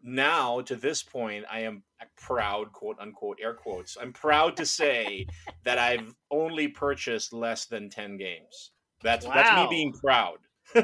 Now 0.02 0.60
to 0.62 0.76
this 0.76 1.02
point, 1.02 1.44
I 1.50 1.60
am 1.60 1.82
proud, 2.16 2.72
quote 2.72 2.96
unquote, 3.00 3.38
air 3.42 3.54
quotes. 3.54 3.96
I'm 4.00 4.12
proud 4.12 4.56
to 4.58 4.66
say 4.66 5.26
that 5.64 5.78
I've 5.78 6.14
only 6.30 6.68
purchased 6.68 7.32
less 7.32 7.66
than 7.66 7.90
ten 7.90 8.16
games. 8.16 8.72
That's 9.02 9.26
wow. 9.26 9.34
that's 9.34 9.56
me 9.56 9.66
being 9.68 9.92
proud. 9.92 10.38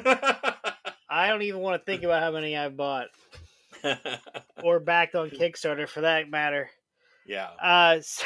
I 1.09 1.29
don't 1.29 1.43
even 1.43 1.61
want 1.61 1.81
to 1.81 1.85
think 1.85 2.03
about 2.03 2.23
how 2.23 2.33
many 2.33 2.57
I've 2.57 2.77
bought 2.77 3.07
or 4.63 4.81
backed 4.81 5.15
on 5.15 5.31
Kickstarter 5.31 5.89
for 5.89 6.03
that 6.03 6.31
matter. 6.31 6.71
Yeah. 7.27 7.49
Uh, 7.63 8.01
so, 8.03 8.25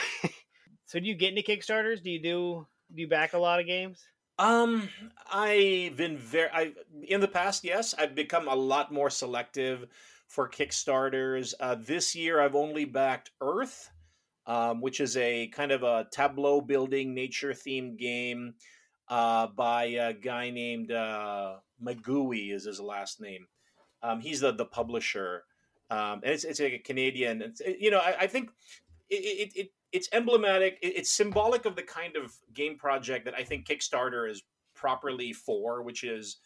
so, 0.86 1.00
do 1.00 1.06
you 1.06 1.14
get 1.14 1.36
into 1.36 1.42
Kickstarters? 1.42 2.02
Do 2.02 2.10
you 2.10 2.22
do 2.22 2.66
do 2.94 3.02
you 3.02 3.08
back 3.08 3.32
a 3.32 3.38
lot 3.38 3.60
of 3.60 3.66
games? 3.66 4.04
Um, 4.38 4.88
I've 5.30 5.96
been 5.96 6.16
very. 6.16 6.48
I 6.52 6.72
in 7.08 7.20
the 7.20 7.28
past, 7.28 7.64
yes, 7.64 7.94
I've 7.98 8.14
become 8.14 8.48
a 8.48 8.54
lot 8.54 8.92
more 8.92 9.10
selective 9.10 9.86
for 10.28 10.48
Kickstarters. 10.48 11.54
Uh, 11.60 11.76
this 11.78 12.14
year, 12.14 12.40
I've 12.40 12.54
only 12.54 12.84
backed 12.84 13.32
Earth, 13.40 13.90
um, 14.46 14.80
which 14.80 15.00
is 15.00 15.16
a 15.16 15.48
kind 15.48 15.72
of 15.72 15.82
a 15.82 16.06
tableau 16.10 16.60
building, 16.60 17.14
nature 17.14 17.52
themed 17.52 17.98
game 17.98 18.54
uh, 19.08 19.48
by 19.48 19.84
a 19.84 20.14
guy 20.14 20.50
named 20.50 20.92
uh, 20.92 21.56
Magui 21.84 22.52
is 22.52 22.64
his 22.64 22.80
last 22.80 23.20
name. 23.20 23.46
Um, 24.02 24.20
he's 24.20 24.40
the 24.40 24.52
the 24.52 24.64
publisher, 24.64 25.44
um, 25.90 26.20
and 26.22 26.32
it's 26.32 26.44
it's 26.44 26.60
like 26.60 26.72
a 26.72 26.78
Canadian. 26.78 27.42
It's, 27.42 27.60
it, 27.60 27.78
you 27.80 27.90
know, 27.90 27.98
I, 27.98 28.16
I 28.20 28.26
think 28.26 28.50
it, 29.08 29.14
it, 29.14 29.52
it 29.56 29.72
it's 29.92 30.08
emblematic. 30.12 30.78
it's 30.82 31.10
symbolic 31.10 31.64
of 31.64 31.76
the 31.76 31.82
kind 31.82 32.16
of 32.16 32.32
game 32.54 32.78
project 32.78 33.24
that 33.24 33.34
I 33.34 33.44
think 33.44 33.66
Kickstarter 33.66 34.30
is 34.30 34.42
properly 34.74 35.32
for, 35.32 35.82
which 35.82 36.04
is 36.04 36.38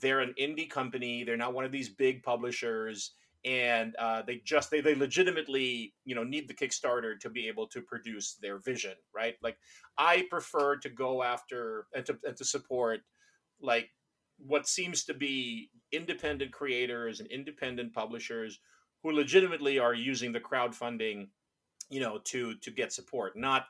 they're 0.00 0.20
an 0.20 0.34
indie 0.40 0.70
company. 0.70 1.24
They're 1.24 1.36
not 1.36 1.54
one 1.54 1.64
of 1.64 1.72
these 1.72 1.88
big 1.88 2.22
publishers 2.22 3.12
and 3.44 3.94
uh, 3.96 4.22
they 4.22 4.40
just 4.44 4.70
they, 4.70 4.80
they 4.80 4.94
legitimately 4.94 5.92
you 6.04 6.14
know 6.14 6.24
need 6.24 6.48
the 6.48 6.54
kickstarter 6.54 7.18
to 7.20 7.28
be 7.28 7.46
able 7.46 7.66
to 7.66 7.82
produce 7.82 8.34
their 8.40 8.58
vision 8.58 8.94
right 9.14 9.34
like 9.42 9.56
i 9.98 10.24
prefer 10.30 10.76
to 10.76 10.88
go 10.88 11.22
after 11.22 11.86
and 11.94 12.06
to, 12.06 12.18
and 12.24 12.36
to 12.36 12.44
support 12.44 13.00
like 13.60 13.90
what 14.46 14.68
seems 14.68 15.04
to 15.04 15.14
be 15.14 15.70
independent 15.92 16.52
creators 16.52 17.20
and 17.20 17.28
independent 17.30 17.92
publishers 17.92 18.60
who 19.02 19.12
legitimately 19.12 19.78
are 19.78 19.94
using 19.94 20.32
the 20.32 20.40
crowdfunding 20.40 21.28
you 21.90 22.00
know 22.00 22.18
to 22.24 22.54
to 22.56 22.70
get 22.70 22.92
support 22.92 23.36
not 23.36 23.66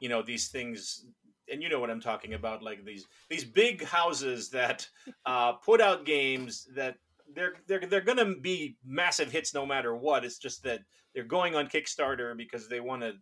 you 0.00 0.08
know 0.08 0.22
these 0.22 0.48
things 0.48 1.06
and 1.50 1.62
you 1.62 1.68
know 1.68 1.80
what 1.80 1.90
i'm 1.90 2.00
talking 2.00 2.34
about 2.34 2.62
like 2.62 2.84
these 2.84 3.06
these 3.28 3.44
big 3.44 3.84
houses 3.84 4.50
that 4.50 4.88
uh, 5.26 5.52
put 5.52 5.80
out 5.80 6.04
games 6.04 6.68
that 6.74 6.96
they're 7.34 7.54
they're 7.66 7.80
they're 7.80 8.00
going 8.00 8.18
to 8.18 8.36
be 8.40 8.76
massive 8.84 9.30
hits 9.30 9.54
no 9.54 9.66
matter 9.66 9.94
what. 9.94 10.24
It's 10.24 10.38
just 10.38 10.62
that 10.64 10.80
they're 11.14 11.24
going 11.24 11.54
on 11.54 11.66
Kickstarter 11.68 12.36
because 12.36 12.68
they 12.68 12.80
want 12.80 13.02
to 13.02 13.14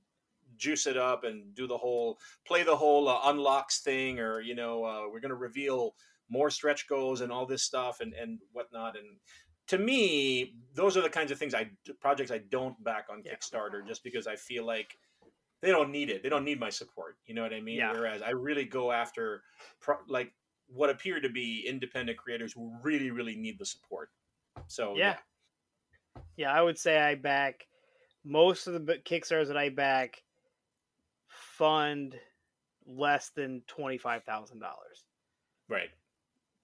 juice 0.56 0.86
it 0.86 0.96
up 0.96 1.24
and 1.24 1.54
do 1.54 1.66
the 1.66 1.76
whole 1.76 2.18
play 2.46 2.62
the 2.62 2.76
whole 2.76 3.08
uh, 3.08 3.20
unlocks 3.24 3.80
thing, 3.80 4.18
or 4.18 4.40
you 4.40 4.54
know, 4.54 4.84
uh, 4.84 5.02
we're 5.10 5.20
going 5.20 5.30
to 5.30 5.36
reveal 5.36 5.94
more 6.32 6.48
stretch 6.48 6.88
goals 6.88 7.20
and 7.20 7.30
all 7.30 7.46
this 7.46 7.62
stuff 7.62 8.00
and 8.00 8.14
and 8.14 8.38
whatnot. 8.52 8.96
And 8.96 9.06
to 9.68 9.78
me, 9.78 10.54
those 10.74 10.96
are 10.96 11.02
the 11.02 11.10
kinds 11.10 11.30
of 11.30 11.38
things 11.38 11.54
I 11.54 11.70
projects 12.00 12.30
I 12.30 12.38
don't 12.50 12.82
back 12.82 13.06
on 13.10 13.22
yeah. 13.24 13.34
Kickstarter 13.34 13.86
just 13.86 14.02
because 14.02 14.26
I 14.26 14.36
feel 14.36 14.64
like 14.66 14.96
they 15.60 15.70
don't 15.70 15.90
need 15.90 16.10
it. 16.10 16.22
They 16.22 16.28
don't 16.30 16.44
need 16.44 16.58
my 16.58 16.70
support. 16.70 17.18
You 17.26 17.34
know 17.34 17.42
what 17.42 17.52
I 17.52 17.60
mean? 17.60 17.76
Yeah. 17.76 17.92
Whereas 17.92 18.22
I 18.22 18.30
really 18.30 18.64
go 18.64 18.90
after 18.90 19.42
pro- 19.80 19.96
like 20.08 20.32
what 20.66 20.88
appear 20.88 21.20
to 21.20 21.28
be 21.28 21.64
independent 21.68 22.16
creators 22.18 22.52
who 22.54 22.72
really, 22.82 23.10
really 23.10 23.36
need 23.36 23.58
the 23.58 23.66
support. 23.66 24.08
So 24.68 24.94
yeah, 24.96 25.16
yeah, 26.16 26.22
yeah 26.36 26.52
I 26.52 26.62
would 26.62 26.78
say 26.78 26.98
I 26.98 27.14
back 27.14 27.66
most 28.24 28.66
of 28.66 28.72
the 28.72 28.94
Kickstarters 29.04 29.48
that 29.48 29.56
I 29.56 29.68
back 29.68 30.22
fund 31.28 32.16
less 32.86 33.30
than 33.36 33.62
twenty 33.66 33.98
five 33.98 34.24
thousand 34.24 34.60
dollars. 34.60 35.06
Right. 35.68 35.90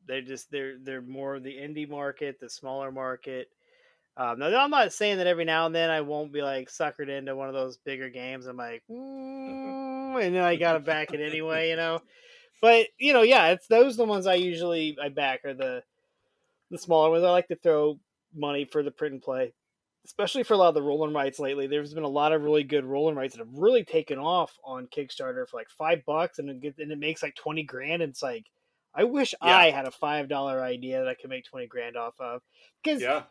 They're 0.08 0.22
just 0.22 0.50
they're 0.50 0.76
they're 0.82 1.02
more 1.02 1.38
the 1.38 1.54
indie 1.54 1.88
market, 1.88 2.40
the 2.40 2.50
smaller 2.50 2.90
market. 2.90 3.48
Um, 4.16 4.40
now 4.40 4.46
I'm 4.58 4.70
not 4.70 4.92
saying 4.92 5.18
that 5.18 5.28
every 5.28 5.44
now 5.44 5.66
and 5.66 5.74
then 5.74 5.90
I 5.90 6.00
won't 6.00 6.32
be 6.32 6.42
like 6.42 6.70
suckered 6.70 7.08
into 7.08 7.36
one 7.36 7.46
of 7.48 7.54
those 7.54 7.76
bigger 7.76 8.08
games. 8.08 8.46
I'm 8.46 8.56
like, 8.56 8.82
mm, 8.90 10.24
and 10.24 10.34
then 10.34 10.42
I 10.42 10.56
gotta 10.56 10.80
back 10.80 11.12
it 11.12 11.20
anyway, 11.20 11.70
you 11.70 11.76
know. 11.76 12.00
But 12.60 12.88
you 12.98 13.12
know, 13.12 13.22
yeah, 13.22 13.48
it's 13.48 13.68
those 13.68 13.96
the 13.96 14.04
ones 14.04 14.26
I 14.26 14.34
usually 14.34 14.96
I 15.00 15.10
back 15.10 15.44
are 15.44 15.54
the 15.54 15.84
the 16.70 16.78
smaller 16.78 17.10
ones. 17.10 17.22
I 17.22 17.30
like 17.30 17.48
to 17.48 17.56
throw 17.56 18.00
money 18.34 18.64
for 18.64 18.82
the 18.82 18.90
print 18.90 19.12
and 19.12 19.22
play, 19.22 19.52
especially 20.04 20.42
for 20.42 20.54
a 20.54 20.56
lot 20.56 20.70
of 20.70 20.74
the 20.74 20.82
roll 20.82 21.04
and 21.04 21.14
writes 21.14 21.38
lately. 21.38 21.66
There's 21.68 21.94
been 21.94 22.02
a 22.02 22.08
lot 22.08 22.32
of 22.32 22.42
really 22.42 22.64
good 22.64 22.84
roll 22.84 23.08
and 23.08 23.16
writes 23.16 23.36
that 23.36 23.44
have 23.46 23.54
really 23.54 23.84
taken 23.84 24.18
off 24.18 24.52
on 24.64 24.88
Kickstarter 24.88 25.48
for 25.48 25.56
like 25.58 25.70
five 25.70 26.04
bucks, 26.04 26.40
and 26.40 26.64
it, 26.64 26.74
and 26.78 26.90
it 26.90 26.98
makes 26.98 27.22
like 27.22 27.36
twenty 27.36 27.62
grand. 27.62 28.02
And 28.02 28.10
it's 28.10 28.22
like, 28.22 28.46
I 28.98 29.04
wish 29.04 29.32
yeah. 29.40 29.56
I 29.56 29.70
had 29.70 29.86
a 29.86 29.92
five 29.92 30.28
dollar 30.28 30.60
idea 30.60 30.98
that 30.98 31.08
I 31.08 31.14
could 31.14 31.30
make 31.30 31.44
twenty 31.44 31.68
grand 31.68 31.96
off 31.96 32.14
of, 32.18 32.42
because 32.82 33.00
yeah. 33.00 33.22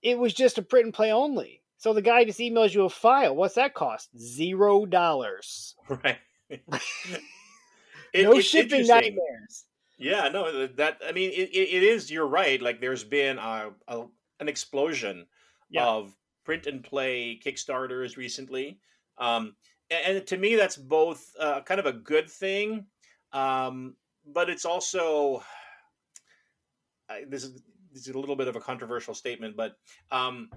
it 0.00 0.18
was 0.18 0.32
just 0.32 0.56
a 0.56 0.62
print 0.62 0.86
and 0.86 0.94
play 0.94 1.12
only. 1.12 1.60
So 1.76 1.92
the 1.92 2.00
guy 2.00 2.24
just 2.24 2.38
emails 2.38 2.72
you 2.72 2.84
a 2.84 2.88
file. 2.88 3.36
What's 3.36 3.56
that 3.56 3.74
cost? 3.74 4.08
Zero 4.18 4.86
dollars. 4.86 5.76
Right. 5.88 6.18
It, 8.12 8.24
no 8.24 8.40
shipping 8.40 8.86
nightmares. 8.86 9.64
Yeah, 9.96 10.28
no, 10.28 10.66
that 10.66 11.00
I 11.06 11.12
mean, 11.12 11.30
it, 11.30 11.48
it 11.54 11.82
is. 11.82 12.10
You're 12.10 12.26
right. 12.26 12.60
Like, 12.60 12.78
there's 12.80 13.04
been 13.04 13.38
a, 13.38 13.70
a 13.88 14.04
an 14.38 14.48
explosion 14.48 15.26
yeah. 15.70 15.86
of 15.86 16.14
print 16.44 16.66
and 16.66 16.84
play 16.84 17.40
Kickstarters 17.42 18.18
recently, 18.18 18.78
um, 19.16 19.54
and, 19.90 20.18
and, 20.18 20.26
to 20.26 20.36
me, 20.36 20.56
that's 20.56 20.76
both 20.76 21.24
uh, 21.40 21.62
kind 21.62 21.80
of 21.80 21.86
a 21.86 21.92
good 21.92 22.28
thing, 22.28 22.84
um, 23.32 23.94
but 24.26 24.50
it's 24.50 24.64
also 24.64 25.42
this 27.28 27.44
is 27.44 27.62
this 27.92 28.08
is 28.08 28.14
a 28.14 28.18
little 28.18 28.36
bit 28.36 28.48
of 28.48 28.56
a 28.56 28.60
controversial 28.60 29.14
statement, 29.14 29.56
but 29.56 29.76
um, 30.10 30.48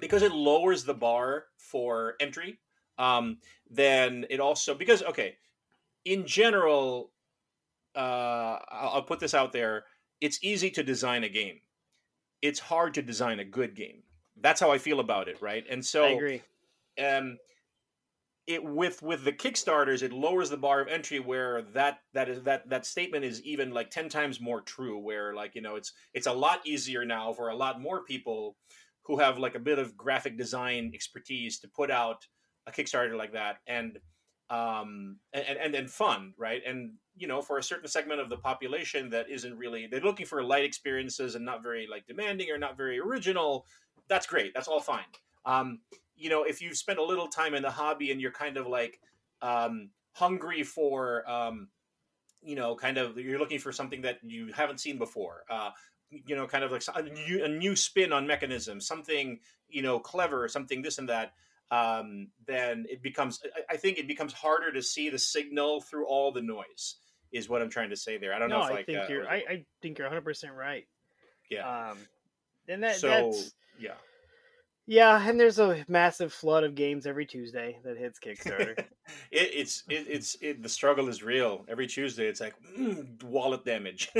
because 0.00 0.22
it 0.22 0.32
lowers 0.32 0.84
the 0.84 0.94
bar 0.94 1.44
for 1.56 2.14
entry, 2.20 2.58
um, 2.98 3.38
then 3.70 4.26
it 4.30 4.40
also 4.40 4.74
because 4.74 5.02
okay 5.02 5.36
in 6.04 6.26
general, 6.26 7.12
uh, 7.94 8.58
I'll, 8.68 8.90
I'll 8.94 9.02
put 9.02 9.20
this 9.20 9.34
out 9.34 9.52
there. 9.52 9.84
It's 10.20 10.38
easy 10.42 10.70
to 10.70 10.82
design 10.82 11.24
a 11.24 11.28
game. 11.28 11.60
It's 12.42 12.58
hard 12.58 12.94
to 12.94 13.02
design 13.02 13.40
a 13.40 13.44
good 13.44 13.74
game. 13.74 14.02
That's 14.40 14.60
how 14.60 14.70
I 14.70 14.78
feel 14.78 15.00
about 15.00 15.28
it, 15.28 15.40
right? 15.42 15.64
And 15.68 15.84
so 15.84 16.04
I 16.04 16.08
agree. 16.08 16.42
Um, 17.04 17.38
it 18.48 18.64
with 18.64 19.02
with 19.02 19.24
the 19.24 19.32
kickstarters 19.32 20.02
it 20.02 20.12
lowers 20.12 20.48
the 20.48 20.56
bar 20.56 20.80
of 20.80 20.88
entry 20.88 21.20
where 21.20 21.60
that 21.60 22.00
that 22.14 22.30
is 22.30 22.42
that 22.42 22.68
that 22.68 22.86
statement 22.86 23.22
is 23.22 23.42
even 23.42 23.72
like 23.72 23.90
10 23.90 24.08
times 24.08 24.40
more 24.40 24.62
true 24.62 24.98
where 24.98 25.34
like 25.34 25.54
you 25.54 25.60
know 25.60 25.76
it's 25.76 25.92
it's 26.14 26.26
a 26.26 26.32
lot 26.32 26.66
easier 26.66 27.04
now 27.04 27.32
for 27.32 27.50
a 27.50 27.56
lot 27.56 27.80
more 27.80 28.04
people 28.04 28.56
who 29.02 29.18
have 29.18 29.38
like 29.38 29.54
a 29.54 29.60
bit 29.60 29.78
of 29.78 29.96
graphic 29.96 30.38
design 30.38 30.90
expertise 30.94 31.58
to 31.58 31.68
put 31.68 31.90
out 31.90 32.26
a 32.66 32.72
kickstarter 32.72 33.16
like 33.16 33.34
that 33.34 33.58
and 33.66 33.98
um, 34.50 35.18
and, 35.34 35.58
and 35.58 35.74
and 35.74 35.90
fun, 35.90 36.32
right? 36.38 36.62
And 36.66 36.92
you 37.16 37.28
know, 37.28 37.42
for 37.42 37.58
a 37.58 37.62
certain 37.62 37.88
segment 37.88 38.20
of 38.20 38.30
the 38.30 38.38
population 38.38 39.10
that 39.10 39.28
isn't 39.28 39.58
really 39.58 39.86
they're 39.86 40.00
looking 40.00 40.24
for 40.24 40.42
light 40.42 40.64
experiences 40.64 41.34
and 41.34 41.44
not 41.44 41.62
very 41.62 41.86
like 41.90 42.06
demanding 42.06 42.50
or 42.50 42.58
not 42.58 42.76
very 42.76 42.98
original. 42.98 43.66
That's 44.08 44.26
great. 44.26 44.54
That's 44.54 44.68
all 44.68 44.80
fine. 44.80 45.04
Um, 45.44 45.80
you 46.18 46.30
know, 46.30 46.42
if 46.42 46.60
you've 46.60 46.76
spent 46.76 46.98
a 46.98 47.04
little 47.04 47.28
time 47.28 47.54
in 47.54 47.62
the 47.62 47.70
hobby 47.70 48.10
and 48.10 48.20
you're 48.20 48.32
kind 48.32 48.56
of 48.56 48.66
like 48.66 49.00
um, 49.40 49.90
hungry 50.12 50.62
for, 50.62 51.28
um, 51.30 51.68
you 52.42 52.56
know, 52.56 52.74
kind 52.74 52.98
of 52.98 53.16
you're 53.18 53.38
looking 53.38 53.58
for 53.58 53.72
something 53.72 54.02
that 54.02 54.18
you 54.22 54.52
haven't 54.52 54.80
seen 54.80 54.98
before. 54.98 55.44
Uh, 55.50 55.70
you 56.10 56.34
know, 56.34 56.46
kind 56.46 56.64
of 56.64 56.72
like 56.72 56.82
a 56.94 57.02
new, 57.02 57.44
a 57.44 57.48
new 57.48 57.76
spin 57.76 58.12
on 58.12 58.26
mechanism, 58.26 58.80
something 58.80 59.40
you 59.68 59.82
know 59.82 59.98
clever, 59.98 60.48
something 60.48 60.82
this 60.82 60.98
and 60.98 61.08
that 61.08 61.32
um, 61.70 62.28
then 62.46 62.86
it 62.88 63.02
becomes. 63.02 63.40
I 63.68 63.76
think 63.76 63.98
it 63.98 64.08
becomes 64.08 64.32
harder 64.32 64.72
to 64.72 64.82
see 64.82 65.10
the 65.10 65.18
signal 65.18 65.80
through 65.80 66.06
all 66.06 66.32
the 66.32 66.42
noise. 66.42 66.96
Is 67.30 67.46
what 67.48 67.60
I'm 67.60 67.68
trying 67.68 67.90
to 67.90 67.96
say 67.96 68.16
there. 68.16 68.32
I 68.32 68.38
don't 68.38 68.48
no, 68.48 68.60
know 68.60 68.64
if 68.64 68.70
I 68.70 68.74
like, 68.74 68.86
think 68.86 68.98
uh, 68.98 69.06
you're. 69.08 69.28
I, 69.28 69.36
I 69.36 69.64
think 69.82 69.98
you're 69.98 70.06
100 70.06 70.22
percent 70.22 70.54
right. 70.54 70.86
yeah. 71.50 71.90
Um, 71.90 71.98
and 72.68 72.82
that 72.82 72.96
so 72.96 73.08
that's 73.08 73.52
yeah. 73.78 73.92
Yeah, 74.88 75.28
and 75.28 75.38
there's 75.38 75.58
a 75.58 75.84
massive 75.86 76.32
flood 76.32 76.64
of 76.64 76.74
games 76.74 77.06
every 77.06 77.26
Tuesday 77.26 77.78
that 77.84 77.98
hits 77.98 78.18
Kickstarter. 78.18 78.70
it, 78.78 78.86
it's 79.30 79.84
it, 79.90 80.06
it's 80.08 80.36
it, 80.40 80.62
the 80.62 80.68
struggle 80.68 81.08
is 81.08 81.22
real. 81.22 81.66
Every 81.68 81.86
Tuesday, 81.86 82.26
it's 82.26 82.40
like 82.40 82.54
mm, 82.76 83.22
wallet 83.22 83.66
damage. 83.66 84.10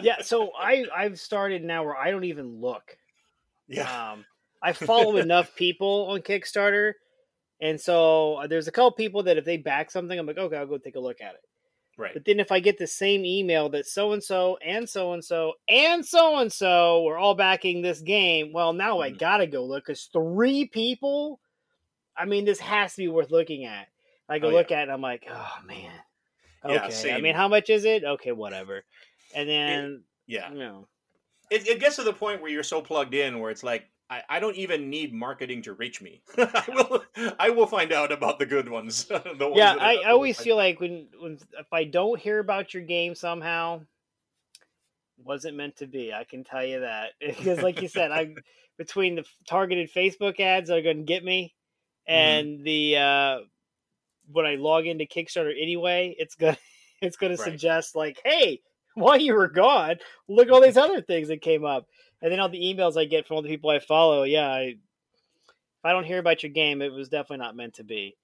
yeah, 0.00 0.22
so 0.22 0.52
I 0.58 0.86
I've 0.94 1.20
started 1.20 1.62
now 1.62 1.84
where 1.84 1.94
I 1.94 2.10
don't 2.10 2.24
even 2.24 2.62
look. 2.62 2.96
yeah, 3.68 4.12
Um, 4.12 4.24
I 4.62 4.72
follow 4.72 5.18
enough 5.18 5.54
people 5.54 6.06
on 6.08 6.20
Kickstarter, 6.22 6.94
and 7.60 7.78
so 7.78 8.36
uh, 8.36 8.46
there's 8.46 8.68
a 8.68 8.72
couple 8.72 8.92
people 8.92 9.24
that 9.24 9.36
if 9.36 9.44
they 9.44 9.58
back 9.58 9.90
something, 9.90 10.18
I'm 10.18 10.26
like, 10.26 10.38
okay, 10.38 10.56
I'll 10.56 10.66
go 10.66 10.78
take 10.78 10.96
a 10.96 11.00
look 11.00 11.20
at 11.20 11.34
it. 11.34 11.42
Right. 11.96 12.14
But 12.14 12.24
then 12.24 12.40
if 12.40 12.52
I 12.52 12.60
get 12.60 12.78
the 12.78 12.86
same 12.86 13.24
email 13.24 13.68
that 13.70 13.86
so 13.86 14.12
and 14.12 14.22
so 14.22 14.58
and 14.64 14.88
so 14.88 15.12
and 15.12 15.24
so 15.24 15.54
and 15.68 16.04
so 16.06 16.38
and 16.38 16.52
so 16.52 17.02
were 17.02 17.18
all 17.18 17.34
backing 17.34 17.82
this 17.82 18.00
game, 18.00 18.52
well, 18.52 18.72
now 18.72 19.00
I 19.00 19.10
Mhm. 19.10 19.18
gotta 19.18 19.46
go 19.46 19.64
look 19.64 19.84
because 19.86 20.04
three 20.12 20.66
people. 20.66 21.40
I 22.16 22.24
mean, 22.26 22.44
this 22.44 22.60
has 22.60 22.94
to 22.94 23.02
be 23.02 23.08
worth 23.08 23.30
looking 23.30 23.64
at. 23.64 23.88
I 24.28 24.38
go 24.38 24.48
Oh, 24.48 24.52
look 24.52 24.70
at 24.72 24.80
it, 24.80 24.82
and 24.84 24.92
I'm 24.92 25.02
like, 25.02 25.24
oh 25.30 25.58
man. 25.64 25.92
Okay. 26.64 27.08
Yeah, 27.10 27.16
I 27.16 27.20
mean, 27.20 27.34
how 27.34 27.48
much 27.48 27.70
is 27.70 27.84
it? 27.84 28.04
Okay, 28.04 28.32
whatever. 28.32 28.84
And 29.34 29.48
then 29.48 30.04
Yeah, 30.26 30.50
you 30.52 30.58
know, 30.58 30.88
it, 31.50 31.66
it 31.68 31.80
gets 31.80 31.96
to 31.96 32.02
the 32.02 32.12
point 32.12 32.42
where 32.42 32.50
you're 32.50 32.62
so 32.62 32.82
plugged 32.82 33.14
in 33.14 33.38
where 33.38 33.50
it's 33.50 33.62
like 33.62 33.88
I, 34.08 34.22
I 34.28 34.40
don't 34.40 34.56
even 34.56 34.88
need 34.88 35.12
marketing 35.12 35.62
to 35.62 35.72
reach 35.72 36.00
me. 36.00 36.22
I 36.38 36.64
will 36.68 37.04
I 37.38 37.50
will 37.50 37.66
find 37.66 37.92
out 37.92 38.12
about 38.12 38.38
the 38.38 38.46
good 38.46 38.68
ones. 38.68 39.04
the 39.06 39.48
ones 39.48 39.58
yeah, 39.58 39.74
I, 39.78 39.94
I 39.96 40.10
always 40.10 40.38
feel 40.38 40.56
like 40.56 40.80
when 40.80 41.08
when 41.20 41.38
if 41.58 41.72
I 41.72 41.84
don't 41.84 42.20
hear 42.20 42.38
about 42.38 42.72
your 42.72 42.84
game 42.84 43.14
somehow, 43.14 43.82
wasn't 45.24 45.56
meant 45.56 45.76
to 45.78 45.86
be. 45.86 46.12
I 46.12 46.24
can 46.24 46.44
tell 46.44 46.64
you 46.64 46.80
that 46.80 47.12
because, 47.20 47.60
like 47.62 47.80
you 47.80 47.88
said, 47.88 48.12
I 48.12 48.34
between 48.78 49.16
the 49.16 49.24
targeted 49.48 49.90
Facebook 49.92 50.38
ads 50.40 50.68
that 50.68 50.78
are 50.78 50.82
going 50.82 50.98
to 50.98 51.02
get 51.04 51.24
me 51.24 51.54
and 52.06 52.64
the 52.64 52.96
uh, 52.96 53.38
when 54.30 54.46
I 54.46 54.56
log 54.56 54.86
into 54.86 55.04
Kickstarter 55.04 55.52
anyway, 55.60 56.14
it's 56.18 56.34
gonna 56.34 56.58
it's 57.00 57.16
gonna 57.16 57.36
Right. 57.36 57.44
suggest 57.50 57.96
like, 57.96 58.20
hey, 58.24 58.60
while 58.94 59.16
you 59.18 59.34
were 59.34 59.48
gone, 59.48 59.96
look 60.28 60.46
at 60.48 60.52
all 60.52 60.60
these 60.60 60.76
other 60.76 61.02
things 61.02 61.28
that 61.28 61.42
came 61.42 61.64
up, 61.64 61.86
and 62.22 62.32
then 62.32 62.40
all 62.40 62.48
the 62.48 62.60
emails 62.60 62.96
I 62.96 63.04
get 63.04 63.26
from 63.26 63.36
all 63.36 63.42
the 63.42 63.48
people 63.48 63.70
I 63.70 63.78
follow. 63.78 64.22
Yeah, 64.22 64.48
I, 64.48 64.60
if 64.62 65.84
I 65.84 65.92
don't 65.92 66.04
hear 66.04 66.18
about 66.18 66.42
your 66.42 66.52
game, 66.52 66.82
it 66.82 66.92
was 66.92 67.08
definitely 67.08 67.44
not 67.44 67.56
meant 67.56 67.74
to 67.74 67.84
be. 67.84 68.16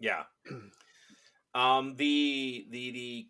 Yeah. 0.00 0.24
Um, 1.54 1.94
the 1.94 2.66
the 2.70 2.90
the 2.90 3.28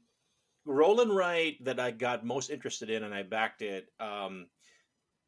roll 0.64 1.00
and 1.00 1.14
write 1.14 1.62
that 1.64 1.78
I 1.78 1.90
got 1.90 2.24
most 2.24 2.50
interested 2.50 2.88
in 2.88 3.02
and 3.04 3.14
I 3.14 3.22
backed 3.22 3.60
it 3.60 3.88
um, 4.00 4.46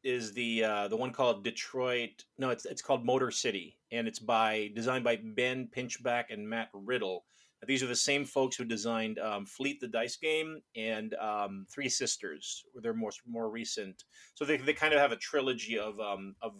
is 0.03 0.33
the 0.33 0.63
uh, 0.63 0.87
the 0.87 0.97
one 0.97 1.11
called 1.11 1.43
Detroit. 1.43 2.25
No, 2.37 2.49
it's 2.49 2.65
it's 2.65 2.81
called 2.81 3.05
Motor 3.05 3.31
City, 3.31 3.77
and 3.91 4.07
it's 4.07 4.19
by 4.19 4.71
designed 4.73 5.03
by 5.03 5.17
Ben 5.17 5.67
Pinchback 5.67 6.25
and 6.31 6.47
Matt 6.47 6.69
Riddle. 6.73 7.25
These 7.65 7.81
are 7.81 7.87
the 7.87 7.95
same 7.95 8.23
folks 8.23 8.55
who 8.55 8.65
designed 8.65 9.17
um, 9.17 9.45
Fleet 9.45 9.79
the 9.79 9.87
Dice 9.87 10.15
Game 10.15 10.61
and 10.75 11.15
um, 11.15 11.65
Three 11.73 11.89
Sisters, 11.89 12.63
were 12.73 12.81
their 12.81 12.93
more 12.93 13.11
more 13.25 13.49
recent. 13.49 14.03
So 14.35 14.45
they, 14.45 14.57
they 14.57 14.73
kind 14.73 14.93
of 14.93 14.99
have 14.99 15.11
a 15.11 15.17
trilogy 15.17 15.79
of 15.79 15.99
um, 15.99 16.35
of 16.41 16.53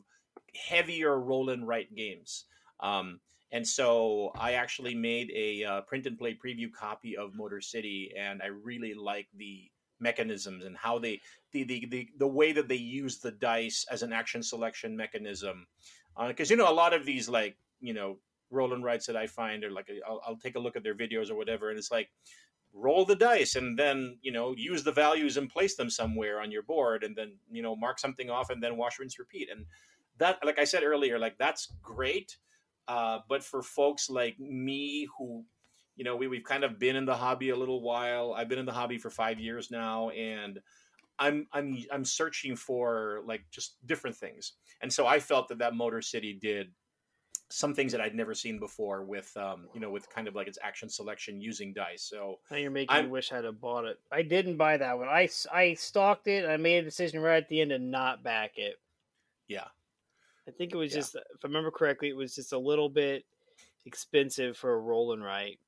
heavier 0.55 1.19
roll 1.19 1.49
and 1.49 1.67
write 1.67 1.95
games. 1.95 2.45
Um, 2.79 3.19
and 3.51 3.65
so 3.65 4.31
I 4.35 4.53
actually 4.53 4.95
made 4.95 5.31
a 5.35 5.63
uh, 5.63 5.81
print 5.81 6.05
and 6.07 6.17
play 6.17 6.35
preview 6.35 6.71
copy 6.71 7.15
of 7.15 7.35
Motor 7.35 7.61
City, 7.61 8.11
and 8.17 8.41
I 8.41 8.47
really 8.47 8.93
like 8.93 9.27
the 9.35 9.69
mechanisms 9.99 10.63
and 10.63 10.77
how 10.77 10.99
they 10.99 11.21
the 11.51 11.63
the 11.63 11.85
the, 11.89 12.09
the 12.17 12.27
way 12.27 12.51
that 12.51 12.67
they 12.67 12.75
use 12.75 13.19
the 13.19 13.31
dice 13.31 13.85
as 13.91 14.03
an 14.03 14.13
action 14.13 14.43
selection 14.43 14.97
mechanism. 14.97 15.67
Because 16.27 16.49
you 16.49 16.57
know 16.57 16.69
a 16.69 16.73
lot 16.73 16.93
of 16.93 17.05
these 17.05 17.29
like 17.29 17.55
you 17.79 17.93
know 17.93 18.17
roll 18.49 18.73
and 18.73 18.83
writes 18.83 19.05
that 19.07 19.15
I 19.17 19.27
find 19.27 19.63
or 19.63 19.71
like 19.71 19.89
I'll, 20.07 20.21
I'll 20.25 20.37
take 20.37 20.55
a 20.55 20.59
look 20.59 20.75
at 20.75 20.83
their 20.83 20.95
videos 20.95 21.29
or 21.29 21.35
whatever, 21.35 21.69
and 21.69 21.77
it's 21.77 21.91
like 21.91 22.09
roll 22.73 23.05
the 23.05 23.15
dice 23.15 23.55
and 23.55 23.79
then 23.79 24.17
you 24.21 24.31
know 24.31 24.53
use 24.55 24.83
the 24.83 24.91
values 24.91 25.37
and 25.37 25.49
place 25.49 25.75
them 25.75 25.89
somewhere 25.89 26.41
on 26.41 26.51
your 26.51 26.63
board, 26.63 27.03
and 27.03 27.15
then 27.15 27.33
you 27.51 27.61
know 27.61 27.75
mark 27.75 27.99
something 27.99 28.29
off 28.29 28.49
and 28.49 28.61
then 28.61 28.77
wash 28.77 28.99
rinse 28.99 29.19
repeat. 29.19 29.49
And 29.51 29.65
that 30.19 30.39
like 30.43 30.59
i 30.59 30.63
said 30.63 30.83
earlier 30.83 31.19
like 31.19 31.37
that's 31.37 31.73
great 31.81 32.37
uh, 32.87 33.19
but 33.27 33.43
for 33.43 33.61
folks 33.61 34.09
like 34.09 34.39
me 34.39 35.07
who 35.17 35.43
you 35.95 36.03
know 36.03 36.15
we, 36.15 36.27
we've 36.27 36.43
kind 36.43 36.63
of 36.63 36.79
been 36.79 36.95
in 36.95 37.05
the 37.05 37.15
hobby 37.15 37.49
a 37.49 37.55
little 37.55 37.81
while. 37.81 38.33
I've 38.33 38.47
been 38.47 38.59
in 38.59 38.65
the 38.65 38.71
hobby 38.71 38.97
for 38.97 39.09
five 39.09 39.39
years 39.39 39.69
now 39.71 40.09
and 40.11 40.59
i'm 41.19 41.47
i'm 41.51 41.83
i'm 41.91 42.05
searching 42.05 42.55
for 42.55 43.21
like 43.25 43.43
just 43.51 43.75
different 43.85 44.15
things. 44.15 44.53
And 44.81 44.91
so 44.91 45.05
i 45.05 45.19
felt 45.19 45.49
that 45.49 45.57
that 45.59 45.75
motor 45.75 46.01
city 46.01 46.37
did 46.39 46.67
some 47.49 47.73
things 47.73 47.91
that 47.93 48.01
i'd 48.01 48.13
never 48.15 48.33
seen 48.33 48.59
before 48.59 49.03
with 49.03 49.35
um 49.37 49.67
you 49.73 49.79
know 49.79 49.89
with 49.89 50.09
kind 50.09 50.27
of 50.27 50.35
like 50.35 50.47
its 50.47 50.57
action 50.61 50.89
selection 50.89 51.39
using 51.39 51.71
dice 51.73 52.03
so 52.03 52.39
Now 52.51 52.57
you're 52.57 52.71
making 52.71 52.93
I'm- 52.95 53.05
me 53.05 53.11
wish 53.11 53.31
I'd 53.31 53.45
have 53.45 53.61
bought 53.61 53.85
it. 53.85 53.99
I 54.11 54.21
didn't 54.21 54.57
buy 54.57 54.75
that 54.77 54.97
one. 54.97 55.07
I 55.07 55.29
I 55.53 55.73
stalked 55.75 56.27
it. 56.27 56.43
And 56.43 56.51
I 56.51 56.57
made 56.57 56.79
a 56.79 56.83
decision 56.83 57.21
right 57.21 57.41
at 57.41 57.47
the 57.47 57.61
end 57.61 57.69
to 57.71 57.79
not 57.79 58.21
back 58.23 58.57
it. 58.57 58.75
yeah 59.47 59.67
I 60.47 60.51
think 60.51 60.73
it 60.73 60.77
was 60.77 60.91
Yeah. 60.93 60.99
just, 60.99 61.15
if 61.15 61.43
I 61.43 61.47
remember 61.47 61.71
correctly, 61.71 62.07
it 62.09 62.15
was 62.15 62.33
just 62.35 62.53
a 62.53 62.57
little 62.57 62.87
bit 62.89 63.25
expensive 63.85 64.55
for 64.57 64.73
a 64.73 64.79
roll 64.79 65.13
and 65.13 65.23
write. 65.23 65.59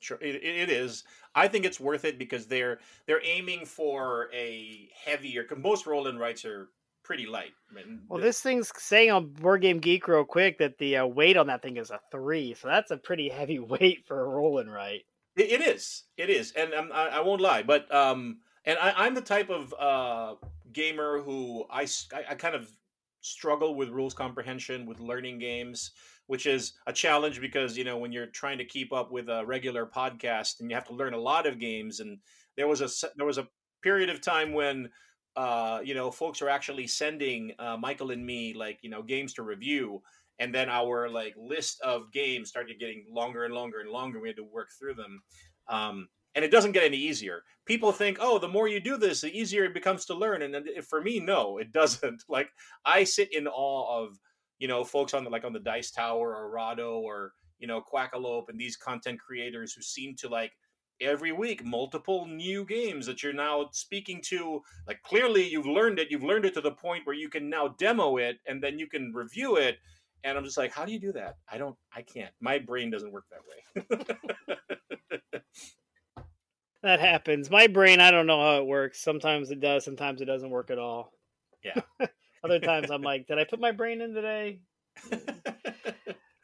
Sure, 0.00 0.18
it, 0.20 0.36
it 0.44 0.68
is. 0.70 1.04
I 1.34 1.48
think 1.48 1.64
it's 1.64 1.80
worth 1.80 2.04
it 2.04 2.18
because 2.18 2.46
they're 2.46 2.80
they're 3.06 3.24
aiming 3.24 3.64
for 3.64 4.28
a 4.34 4.90
heavier. 5.04 5.46
Most 5.56 5.86
roll 5.86 6.06
and 6.06 6.20
writes 6.20 6.44
are 6.44 6.68
pretty 7.06 7.24
light. 7.24 7.52
I 7.70 7.74
mean, 7.74 8.00
Well, 8.08 8.20
this 8.20 8.40
thing's 8.40 8.72
saying 8.76 9.12
on 9.12 9.28
Board 9.28 9.62
Game 9.62 9.78
Geek 9.78 10.08
real 10.08 10.24
quick 10.24 10.58
that 10.58 10.76
the 10.78 10.98
uh, 10.98 11.06
weight 11.06 11.36
on 11.36 11.46
that 11.46 11.62
thing 11.62 11.76
is 11.76 11.90
a 11.90 12.00
three, 12.10 12.54
so 12.54 12.66
that's 12.66 12.90
a 12.90 12.96
pretty 12.96 13.28
heavy 13.38 13.60
weight 13.60 14.04
for 14.06 14.20
a 14.20 14.28
roll 14.28 14.58
and 14.58 14.70
write. 14.70 15.02
It, 15.36 15.52
it 15.52 15.60
is. 15.60 16.04
It 16.16 16.28
is, 16.28 16.52
and 16.52 16.74
um, 16.74 16.90
I, 16.92 17.08
I 17.08 17.20
won't 17.20 17.40
lie. 17.40 17.62
But 17.62 17.92
um, 17.94 18.38
and 18.64 18.78
I, 18.78 18.92
I'm 18.96 19.14
the 19.14 19.20
type 19.20 19.48
of 19.50 19.72
uh 19.78 20.34
gamer 20.72 21.22
who 21.22 21.64
I 21.70 21.86
I 22.28 22.34
kind 22.34 22.54
of 22.54 22.68
struggle 23.20 23.74
with 23.74 23.88
rules 23.88 24.14
comprehension 24.14 24.86
with 24.86 25.00
learning 25.00 25.38
games, 25.38 25.92
which 26.26 26.46
is 26.46 26.74
a 26.86 26.92
challenge 26.92 27.40
because 27.40 27.78
you 27.78 27.84
know 27.84 27.98
when 27.98 28.12
you're 28.12 28.26
trying 28.26 28.58
to 28.58 28.64
keep 28.64 28.92
up 28.92 29.12
with 29.12 29.28
a 29.28 29.46
regular 29.46 29.86
podcast 29.86 30.60
and 30.60 30.70
you 30.70 30.74
have 30.74 30.86
to 30.88 30.94
learn 30.94 31.14
a 31.14 31.18
lot 31.18 31.46
of 31.46 31.60
games. 31.60 32.00
And 32.00 32.18
there 32.56 32.66
was 32.66 32.80
a 32.80 33.08
there 33.16 33.26
was 33.26 33.38
a 33.38 33.48
period 33.82 34.10
of 34.10 34.20
time 34.20 34.52
when 34.52 34.90
uh, 35.36 35.80
you 35.84 35.94
know 35.94 36.10
folks 36.10 36.40
are 36.42 36.48
actually 36.48 36.86
sending 36.86 37.52
uh, 37.58 37.76
Michael 37.76 38.10
and 38.10 38.24
me 38.24 38.54
like 38.54 38.78
you 38.82 38.90
know 38.90 39.02
games 39.02 39.34
to 39.34 39.42
review 39.42 40.02
and 40.38 40.54
then 40.54 40.68
our 40.68 41.08
like 41.08 41.34
list 41.36 41.80
of 41.80 42.12
games 42.12 42.48
started 42.48 42.78
getting 42.78 43.04
longer 43.10 43.44
and 43.44 43.54
longer 43.54 43.80
and 43.80 43.90
longer. 43.90 44.20
We 44.20 44.28
had 44.28 44.36
to 44.36 44.44
work 44.44 44.68
through 44.78 44.94
them, 44.94 45.22
um, 45.68 46.08
and 46.34 46.44
it 46.44 46.50
doesn't 46.50 46.72
get 46.72 46.84
any 46.84 46.98
easier. 46.98 47.42
People 47.64 47.92
think, 47.92 48.18
oh, 48.20 48.38
the 48.38 48.48
more 48.48 48.68
you 48.68 48.80
do 48.80 48.96
this, 48.96 49.22
the 49.22 49.36
easier 49.36 49.64
it 49.64 49.74
becomes 49.74 50.04
to 50.06 50.14
learn. 50.14 50.42
And 50.42 50.68
for 50.84 51.00
me, 51.00 51.20
no, 51.20 51.58
it 51.58 51.72
doesn't. 51.72 52.24
Like 52.28 52.48
I 52.84 53.04
sit 53.04 53.32
in 53.32 53.46
awe 53.46 54.04
of 54.04 54.18
you 54.58 54.68
know 54.68 54.84
folks 54.84 55.14
on 55.14 55.24
the 55.24 55.30
like 55.30 55.44
on 55.44 55.52
the 55.52 55.60
Dice 55.60 55.90
Tower 55.90 56.34
or 56.34 56.50
Rahdo 56.50 56.98
or 56.98 57.32
you 57.58 57.66
know 57.66 57.82
Quackalope 57.82 58.48
and 58.48 58.60
these 58.60 58.76
content 58.76 59.18
creators 59.18 59.72
who 59.72 59.82
seem 59.82 60.14
to 60.16 60.28
like 60.28 60.52
every 61.00 61.32
week 61.32 61.64
multiple 61.64 62.26
new 62.26 62.64
games 62.64 63.06
that 63.06 63.22
you're 63.22 63.32
now 63.32 63.68
speaking 63.72 64.20
to 64.22 64.62
like 64.86 65.00
clearly 65.02 65.46
you've 65.46 65.66
learned 65.66 65.98
it 65.98 66.10
you've 66.10 66.22
learned 66.22 66.44
it 66.44 66.54
to 66.54 66.60
the 66.60 66.70
point 66.70 67.06
where 67.06 67.14
you 67.14 67.28
can 67.28 67.50
now 67.50 67.68
demo 67.78 68.16
it 68.16 68.38
and 68.46 68.62
then 68.62 68.78
you 68.78 68.86
can 68.86 69.12
review 69.12 69.56
it 69.56 69.76
and 70.24 70.36
I'm 70.36 70.44
just 70.44 70.56
like, 70.56 70.72
how 70.72 70.84
do 70.84 70.90
you 70.90 70.98
do 70.98 71.12
that? 71.12 71.36
I 71.52 71.56
don't, 71.56 71.76
I 71.94 72.02
can't. 72.02 72.32
My 72.40 72.58
brain 72.58 72.90
doesn't 72.90 73.12
work 73.12 73.26
that 73.30 73.86
way. 73.94 73.98
That 76.82 77.00
happens. 77.00 77.50
My 77.50 77.66
brain, 77.66 77.98
I 77.98 78.12
don't 78.12 78.28
know 78.28 78.40
how 78.40 78.58
it 78.58 78.66
works. 78.66 79.02
Sometimes 79.02 79.50
it 79.50 79.58
does, 79.58 79.84
sometimes 79.84 80.20
it 80.20 80.26
doesn't 80.26 80.50
work 80.50 80.70
at 80.70 80.78
all. 80.78 81.12
Yeah. 81.64 81.80
Other 82.44 82.60
times 82.60 82.92
I'm 82.92 83.02
like, 83.02 83.26
did 83.26 83.40
I 83.40 83.44
put 83.44 83.58
my 83.58 83.72
brain 83.72 84.00
in 84.00 84.14
today? 84.14 84.60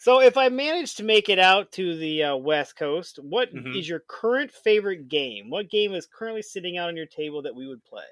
So 0.02 0.20
if 0.20 0.36
I 0.36 0.48
manage 0.48 0.96
to 0.96 1.04
make 1.04 1.28
it 1.28 1.38
out 1.38 1.70
to 1.74 1.96
the 1.96 2.24
uh, 2.24 2.36
West 2.36 2.74
Coast, 2.74 3.20
what 3.20 3.50
is 3.50 3.54
Mhm. 3.54 3.86
your 3.86 4.00
current 4.00 4.50
favorite 4.50 5.06
game? 5.06 5.48
What 5.48 5.70
game 5.70 5.94
is 5.94 6.08
currently 6.08 6.42
sitting 6.42 6.76
out 6.76 6.88
on 6.88 6.96
your 6.96 7.06
table 7.06 7.40
that 7.42 7.54
we 7.54 7.68
would 7.68 7.84
play? 7.84 8.08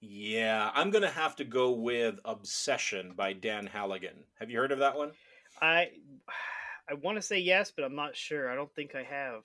yeah, 0.00 0.70
I'm 0.72 0.90
gonna 0.90 1.10
have 1.10 1.34
to 1.36 1.44
go 1.44 1.72
with 1.72 2.20
Obsession 2.24 3.14
by 3.14 3.32
Dan 3.32 3.66
Hallagan. 3.66 4.22
Have 4.38 4.50
you 4.50 4.58
heard 4.58 4.70
of 4.70 4.78
that 4.78 4.96
one? 4.96 5.10
I 5.60 5.90
I 6.88 6.94
want 6.94 7.16
to 7.16 7.22
say 7.22 7.40
yes, 7.40 7.72
but 7.72 7.84
I'm 7.84 7.96
not 7.96 8.14
sure. 8.14 8.48
I 8.48 8.54
don't 8.54 8.72
think 8.72 8.94
I 8.94 9.02
have. 9.02 9.42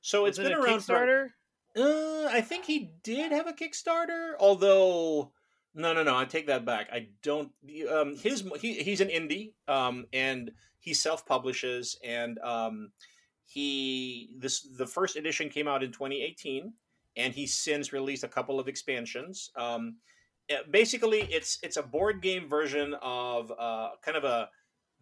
So 0.00 0.24
it's 0.24 0.40
it 0.40 0.42
been 0.42 0.54
a 0.54 0.60
around 0.60 0.80
for. 0.80 0.94
Kickstarter? 0.94 1.28
Uh, 1.76 2.26
I 2.32 2.40
think 2.40 2.64
he 2.64 2.90
did 3.04 3.30
have 3.30 3.46
a 3.46 3.52
Kickstarter, 3.52 4.32
although 4.40 5.32
no, 5.72 5.92
no, 5.92 6.02
no. 6.02 6.16
I 6.16 6.24
take 6.24 6.48
that 6.48 6.64
back. 6.64 6.88
I 6.92 7.10
don't. 7.22 7.52
Um, 7.88 8.16
his 8.16 8.42
he, 8.60 8.82
he's 8.82 9.00
an 9.00 9.08
indie, 9.08 9.52
um, 9.68 10.06
and 10.12 10.50
he 10.82 10.92
self 10.92 11.24
publishes, 11.24 11.96
and 12.04 12.38
um, 12.40 12.90
he 13.44 14.30
this 14.36 14.66
the 14.76 14.86
first 14.86 15.16
edition 15.16 15.48
came 15.48 15.68
out 15.68 15.82
in 15.82 15.92
2018, 15.92 16.72
and 17.16 17.32
he's 17.32 17.54
since 17.54 17.92
released 17.92 18.24
a 18.24 18.28
couple 18.28 18.58
of 18.58 18.66
expansions. 18.66 19.50
Um, 19.56 19.96
eh, 20.48 20.58
basically, 20.70 21.20
it's 21.30 21.58
it's 21.62 21.76
a 21.76 21.82
board 21.82 22.20
game 22.20 22.48
version 22.48 22.96
of 23.00 23.52
uh, 23.56 23.90
kind 24.04 24.16
of 24.16 24.24
a 24.24 24.48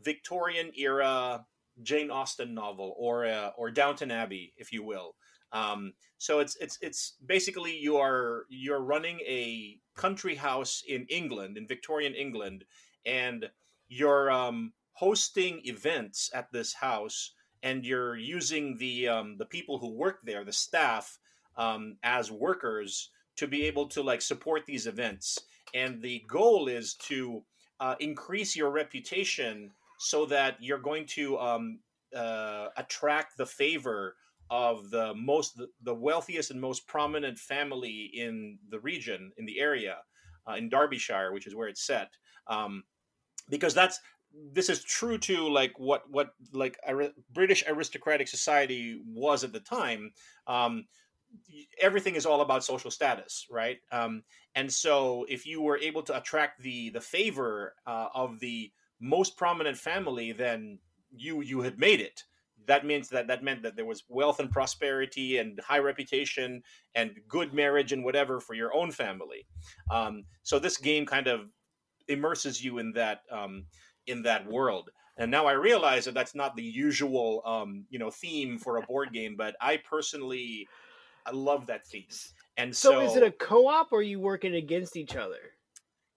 Victorian 0.03 0.71
era 0.77 1.47
Jane 1.83 2.11
Austen 2.11 2.55
novel 2.55 2.95
or 2.99 3.25
uh, 3.25 3.51
or 3.57 3.71
Downton 3.71 4.11
Abbey, 4.11 4.53
if 4.59 4.73
you 4.73 4.85
will. 4.85 5.17
Um, 5.53 5.95
so 6.19 6.41
it's 6.41 6.57
it's 6.57 6.77
it's 6.83 7.17
basically 7.25 7.75
you 7.75 7.97
are 7.97 8.45
you're 8.51 8.83
running 8.83 9.21
a 9.21 9.79
country 9.97 10.35
house 10.35 10.83
in 10.87 11.07
England, 11.09 11.57
in 11.57 11.67
Victorian 11.67 12.15
England, 12.15 12.65
and 13.07 13.49
you're 13.89 14.31
um, 14.31 14.75
hosting 15.01 15.63
events 15.65 16.31
at 16.35 16.53
this 16.53 16.75
house, 16.75 17.33
and 17.63 17.87
you're 17.87 18.17
using 18.17 18.77
the 18.77 19.09
um, 19.09 19.37
the 19.39 19.47
people 19.47 19.79
who 19.79 19.91
work 20.05 20.19
there, 20.25 20.45
the 20.45 20.53
staff, 20.53 21.19
um, 21.57 21.97
as 22.03 22.31
workers 22.31 23.11
to 23.37 23.49
be 23.49 23.65
able 23.65 23.87
to 23.89 24.03
like 24.03 24.21
support 24.21 24.67
these 24.67 24.87
events. 24.87 25.39
And 25.73 26.03
the 26.03 26.23
goal 26.29 26.69
is 26.69 26.95
to 27.09 27.43
uh, 27.81 27.95
increase 27.99 28.55
your 28.55 28.71
reputation 28.71 29.71
so 29.99 30.27
that 30.27 30.57
you're 30.61 30.87
going 30.91 31.07
to 31.07 31.39
um, 31.39 31.79
uh, 32.15 32.69
attract 32.77 33.39
the 33.39 33.47
favor 33.47 34.17
of 34.51 34.91
the 34.91 35.15
most 35.15 35.61
the 35.83 35.95
wealthiest 35.95 36.51
and 36.51 36.61
most 36.61 36.87
prominent 36.87 37.39
family 37.39 38.11
in 38.15 38.59
the 38.69 38.81
region 38.81 39.33
in 39.39 39.47
the 39.47 39.61
area 39.61 39.97
uh, 40.47 40.57
in 40.61 40.69
Derbyshire, 40.69 41.33
which 41.33 41.47
is 41.47 41.55
where 41.55 41.69
it's 41.69 41.87
set. 41.87 42.11
Um, 42.49 42.85
because 43.49 43.75
that's 43.75 43.99
this 44.53 44.69
is 44.69 44.83
true 44.83 45.19
to 45.19 45.49
like 45.49 45.79
what 45.79 46.09
what 46.11 46.35
like 46.53 46.79
British 47.33 47.65
aristocratic 47.67 48.29
society 48.29 49.01
was 49.07 49.45
at 49.45 49.53
the 49.53 49.61
time. 49.61 50.13
Um, 50.47 50.85
everything 51.81 52.17
is 52.17 52.27
all 52.27 52.41
about 52.41 52.65
social 52.65 52.91
status, 52.91 53.47
right? 53.51 53.79
Um, 53.93 54.23
and 54.55 54.73
so 54.73 55.25
if 55.29 55.47
you 55.47 55.63
were 55.63 55.79
able 55.79 56.03
to 56.03 56.17
attract 56.17 56.63
the 56.63 56.91
the 56.91 57.01
favor 57.01 57.75
uh, 57.87 58.09
of 58.15 58.41
the 58.41 58.71
most 59.01 59.37
prominent 59.37 59.77
family, 59.77 60.33
then 60.33 60.79
you 61.15 61.41
you 61.41 61.61
had 61.63 61.79
made 61.79 62.01
it. 62.01 62.25
That 62.67 62.87
means 62.87 63.09
that 63.09 63.27
that 63.29 63.43
meant 63.43 63.63
that 63.63 63.75
there 63.75 63.87
was 63.87 64.05
wealth 64.09 64.39
and 64.39 64.51
prosperity 64.51 65.39
and 65.39 65.59
high 65.61 65.79
reputation 65.79 66.63
and 66.95 67.13
good 67.27 67.53
marriage 67.53 67.93
and 67.93 68.05
whatever 68.05 68.41
for 68.41 68.55
your 68.55 68.75
own 68.75 68.91
family. 68.93 69.47
Um, 69.91 70.25
so 70.43 70.59
this 70.59 70.77
game 70.77 71.07
kind 71.07 71.27
of 71.27 71.49
immerses 72.09 72.63
you 72.63 72.79
in 72.79 72.93
that 72.93 73.23
um, 73.31 73.65
in 74.07 74.23
that 74.23 74.47
world. 74.47 74.91
And 75.17 75.31
now 75.31 75.47
I 75.47 75.53
realize 75.53 76.07
that 76.07 76.15
that's 76.15 76.35
not 76.35 76.57
the 76.57 76.63
usual 76.63 77.43
um, 77.45 77.85
you 77.91 77.99
know 77.99 78.11
theme 78.11 78.59
for 78.59 78.79
a 78.79 78.83
board 78.83 79.13
game, 79.13 79.37
but 79.37 79.55
I 79.61 79.77
personally 79.79 80.67
I 81.27 81.33
love 81.33 81.67
that 81.67 81.87
theme. 81.87 82.07
And 82.57 82.75
so, 82.75 82.93
so 82.93 83.01
is 83.01 83.17
it 83.17 83.23
a 83.23 83.31
co-op 83.31 83.93
or 83.93 83.99
are 83.99 84.03
you 84.03 84.21
working 84.21 84.55
against 84.55 84.97
each 84.97 85.17
other? 85.17 85.55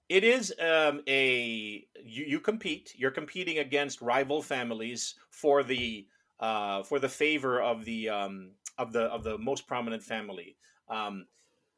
It 0.09 0.23
is 0.23 0.53
um, 0.59 1.01
a 1.07 1.85
you, 2.03 2.25
you 2.25 2.39
compete. 2.39 2.93
You're 2.95 3.11
competing 3.11 3.59
against 3.59 4.01
rival 4.01 4.41
families 4.41 5.15
for 5.29 5.63
the 5.63 6.05
uh, 6.39 6.83
for 6.83 6.99
the 6.99 7.09
favor 7.09 7.61
of 7.61 7.85
the 7.85 8.09
um, 8.09 8.51
of 8.77 8.93
the 8.93 9.03
of 9.03 9.23
the 9.23 9.37
most 9.37 9.67
prominent 9.67 10.03
family. 10.03 10.55
Um, 10.89 11.25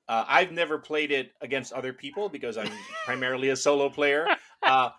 uh, 0.07 0.25
I've 0.27 0.51
never 0.51 0.77
played 0.77 1.11
it 1.11 1.31
against 1.41 1.73
other 1.73 1.93
people 1.93 2.29
because 2.29 2.57
I'm 2.57 2.69
primarily 3.05 3.49
a 3.49 3.55
solo 3.55 3.89
player. 3.89 4.27
Uh, 4.75 4.89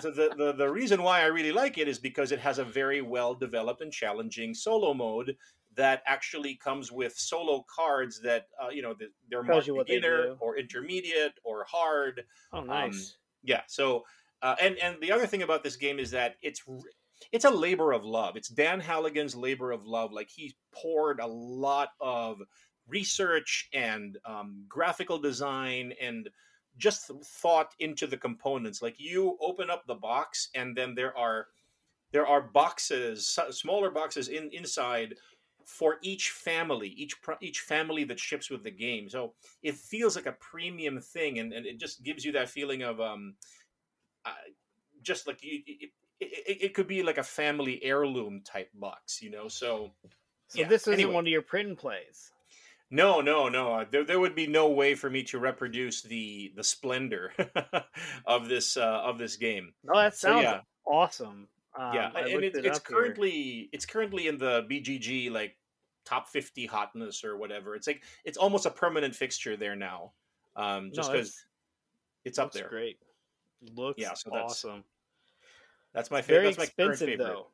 so 0.00 0.10
the, 0.10 0.30
the 0.36 0.52
the 0.52 0.70
reason 0.70 1.02
why 1.02 1.20
I 1.22 1.26
really 1.26 1.52
like 1.52 1.78
it 1.78 1.88
is 1.88 1.98
because 1.98 2.32
it 2.32 2.38
has 2.40 2.58
a 2.58 2.64
very 2.64 3.02
well 3.02 3.34
developed 3.34 3.80
and 3.80 3.92
challenging 3.92 4.54
solo 4.54 4.92
mode 4.94 5.36
that 5.74 6.02
actually 6.06 6.54
comes 6.56 6.92
with 6.92 7.14
solo 7.16 7.64
cards 7.74 8.20
that 8.22 8.48
uh, 8.62 8.68
you 8.68 8.82
know 8.82 8.94
they're 9.30 9.42
more 9.42 9.62
beginner 9.84 10.36
or 10.40 10.58
intermediate 10.58 11.34
or 11.44 11.64
hard. 11.64 12.24
Oh, 12.52 12.58
um, 12.58 12.66
nice. 12.66 12.94
Um, 12.94 13.18
yeah. 13.44 13.62
So 13.66 14.04
uh, 14.42 14.56
and 14.60 14.76
and 14.78 14.96
the 15.00 15.12
other 15.12 15.26
thing 15.26 15.42
about 15.42 15.62
this 15.62 15.76
game 15.76 15.98
is 15.98 16.10
that 16.10 16.36
it's 16.42 16.62
it's 17.30 17.44
a 17.44 17.50
labor 17.50 17.92
of 17.92 18.04
love. 18.04 18.36
It's 18.36 18.48
Dan 18.48 18.80
Hallagan's 18.80 19.34
labor 19.34 19.72
of 19.72 19.86
love. 19.86 20.12
Like 20.12 20.28
he 20.28 20.54
poured 20.74 21.20
a 21.20 21.26
lot 21.26 21.90
of 22.00 22.40
research 22.88 23.68
and 23.72 24.18
um, 24.24 24.64
graphical 24.68 25.18
design 25.18 25.94
and 26.00 26.28
just 26.78 27.10
thought 27.24 27.74
into 27.78 28.06
the 28.06 28.16
components. 28.16 28.82
Like 28.82 28.96
you 28.98 29.36
open 29.40 29.70
up 29.70 29.86
the 29.86 29.94
box 29.94 30.48
and 30.54 30.76
then 30.76 30.94
there 30.94 31.16
are 31.16 31.48
there 32.12 32.26
are 32.26 32.42
boxes, 32.42 33.38
smaller 33.50 33.90
boxes 33.90 34.28
in 34.28 34.50
inside 34.52 35.14
for 35.64 35.96
each 36.02 36.30
family, 36.30 36.88
each 36.88 37.16
each 37.40 37.60
family 37.60 38.04
that 38.04 38.20
ships 38.20 38.50
with 38.50 38.62
the 38.62 38.70
game. 38.70 39.08
So 39.08 39.32
it 39.62 39.76
feels 39.76 40.16
like 40.16 40.26
a 40.26 40.32
premium 40.32 41.00
thing, 41.00 41.38
and, 41.38 41.52
and 41.52 41.66
it 41.66 41.78
just 41.80 42.02
gives 42.02 42.24
you 42.24 42.32
that 42.32 42.50
feeling 42.50 42.82
of 42.82 43.00
um, 43.00 43.34
uh, 44.24 44.32
just 45.02 45.26
like 45.26 45.42
it, 45.42 45.62
it, 45.66 45.90
it, 46.20 46.58
it, 46.62 46.74
could 46.74 46.86
be 46.86 47.02
like 47.02 47.18
a 47.18 47.22
family 47.22 47.82
heirloom 47.82 48.42
type 48.44 48.70
box, 48.74 49.22
you 49.22 49.30
know. 49.30 49.48
So, 49.48 49.90
so 50.48 50.60
yeah. 50.60 50.68
this 50.68 50.82
isn't 50.82 50.94
anyway. 50.94 51.14
one 51.14 51.24
of 51.24 51.30
your 51.30 51.42
print 51.42 51.78
plays. 51.78 52.32
No, 52.92 53.22
no, 53.22 53.48
no. 53.48 53.86
There, 53.90 54.04
there 54.04 54.20
would 54.20 54.34
be 54.34 54.46
no 54.46 54.68
way 54.68 54.94
for 54.94 55.08
me 55.08 55.22
to 55.24 55.38
reproduce 55.38 56.02
the 56.02 56.52
the 56.54 56.62
splendor 56.62 57.32
of 58.26 58.50
this 58.50 58.76
uh, 58.76 59.00
of 59.02 59.16
this 59.16 59.36
game. 59.36 59.72
No, 59.82 59.94
that 59.94 60.14
sounds 60.14 60.44
so, 60.44 60.50
yeah. 60.50 60.60
awesome. 60.86 61.48
Um, 61.74 61.94
yeah, 61.94 62.10
and 62.14 62.44
it, 62.44 62.54
it's 62.54 62.78
currently 62.78 63.30
here. 63.30 63.66
it's 63.72 63.86
currently 63.86 64.28
in 64.28 64.36
the 64.36 64.66
BGG 64.70 65.32
like 65.32 65.56
top 66.04 66.28
fifty 66.28 66.66
hotness 66.66 67.24
or 67.24 67.38
whatever. 67.38 67.74
It's 67.74 67.86
like 67.86 68.02
it's 68.26 68.36
almost 68.36 68.66
a 68.66 68.70
permanent 68.70 69.14
fixture 69.14 69.56
there 69.56 69.74
now, 69.74 70.12
um, 70.54 70.90
just 70.94 71.10
because 71.10 71.34
no, 72.26 72.28
it's, 72.28 72.38
up 72.38 72.52
there. 72.52 72.68
Great, 72.68 72.98
looks 73.74 74.02
yeah, 74.02 74.12
so 74.12 74.28
that's, 74.34 74.52
awesome. 74.52 74.84
That's 75.94 76.10
my 76.10 76.20
favorite. 76.20 76.56
Very 76.56 76.66
expensive 76.66 77.18
though. 77.18 77.46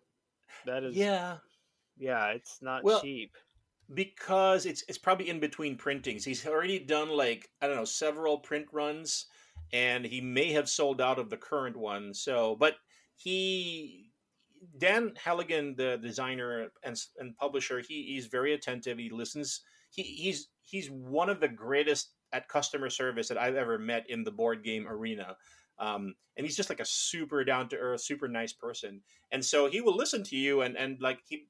That 0.66 0.82
is 0.82 0.96
yeah, 0.96 1.36
yeah. 1.96 2.30
It's 2.30 2.60
not 2.60 2.82
well, 2.82 3.00
cheap 3.00 3.36
because 3.92 4.66
it's 4.66 4.84
it's 4.88 4.98
probably 4.98 5.28
in 5.28 5.40
between 5.40 5.76
printings. 5.76 6.24
He's 6.24 6.46
already 6.46 6.78
done 6.78 7.08
like 7.08 7.48
I 7.60 7.66
don't 7.66 7.76
know 7.76 7.84
several 7.84 8.38
print 8.38 8.66
runs, 8.72 9.26
and 9.72 10.04
he 10.04 10.20
may 10.20 10.52
have 10.52 10.68
sold 10.68 11.00
out 11.00 11.18
of 11.18 11.30
the 11.30 11.36
current 11.36 11.76
one. 11.76 12.12
So, 12.14 12.56
but 12.58 12.76
he 13.16 14.10
Dan 14.78 15.12
Hallagan, 15.24 15.76
the 15.76 15.98
designer 15.98 16.68
and, 16.84 17.00
and 17.18 17.36
publisher, 17.36 17.80
he, 17.80 18.04
he's 18.14 18.26
very 18.26 18.54
attentive. 18.54 18.98
He 18.98 19.10
listens. 19.10 19.62
He, 19.90 20.02
he's 20.02 20.48
he's 20.62 20.90
one 20.90 21.30
of 21.30 21.40
the 21.40 21.48
greatest 21.48 22.12
at 22.32 22.48
customer 22.48 22.90
service 22.90 23.28
that 23.28 23.38
I've 23.38 23.56
ever 23.56 23.78
met 23.78 24.04
in 24.08 24.22
the 24.24 24.30
board 24.30 24.62
game 24.62 24.86
arena. 24.86 25.36
Um, 25.78 26.14
and 26.36 26.44
he's 26.44 26.56
just 26.56 26.68
like 26.68 26.80
a 26.80 26.84
super 26.84 27.44
down 27.44 27.68
to 27.70 27.76
earth, 27.76 28.00
super 28.00 28.28
nice 28.28 28.52
person. 28.52 29.00
And 29.30 29.44
so 29.44 29.70
he 29.70 29.80
will 29.80 29.96
listen 29.96 30.22
to 30.24 30.36
you 30.36 30.62
and 30.62 30.76
and 30.76 31.00
like 31.00 31.20
he 31.26 31.46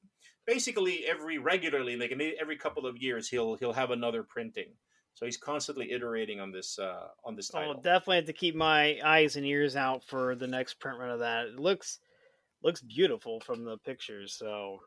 basically 0.49 1.05
every 1.05 1.37
regularly, 1.37 1.95
like 1.95 2.11
every 2.41 2.57
couple 2.57 2.85
of 2.85 2.97
years, 2.97 3.29
he'll 3.29 3.55
he'll 3.55 3.73
have 3.73 3.91
another 3.91 4.23
printing. 4.23 4.69
So 5.13 5.25
he's 5.25 5.37
constantly 5.37 5.91
iterating 5.91 6.39
on 6.39 6.51
this 6.51 6.79
uh, 6.79 7.07
on 7.23 7.35
this 7.35 7.49
title. 7.49 7.73
I'll 7.73 7.81
definitely 7.81 8.17
have 8.17 8.25
to 8.25 8.33
keep 8.33 8.55
my 8.55 8.99
eyes 9.03 9.35
and 9.35 9.45
ears 9.45 9.75
out 9.75 10.03
for 10.03 10.35
the 10.35 10.47
next 10.47 10.79
print 10.79 10.99
run 10.99 11.11
of 11.11 11.19
that. 11.19 11.47
It 11.47 11.59
looks 11.59 11.99
looks 12.63 12.81
beautiful 12.81 13.39
from 13.41 13.63
the 13.63 13.77
pictures, 13.77 14.33
so 14.33 14.79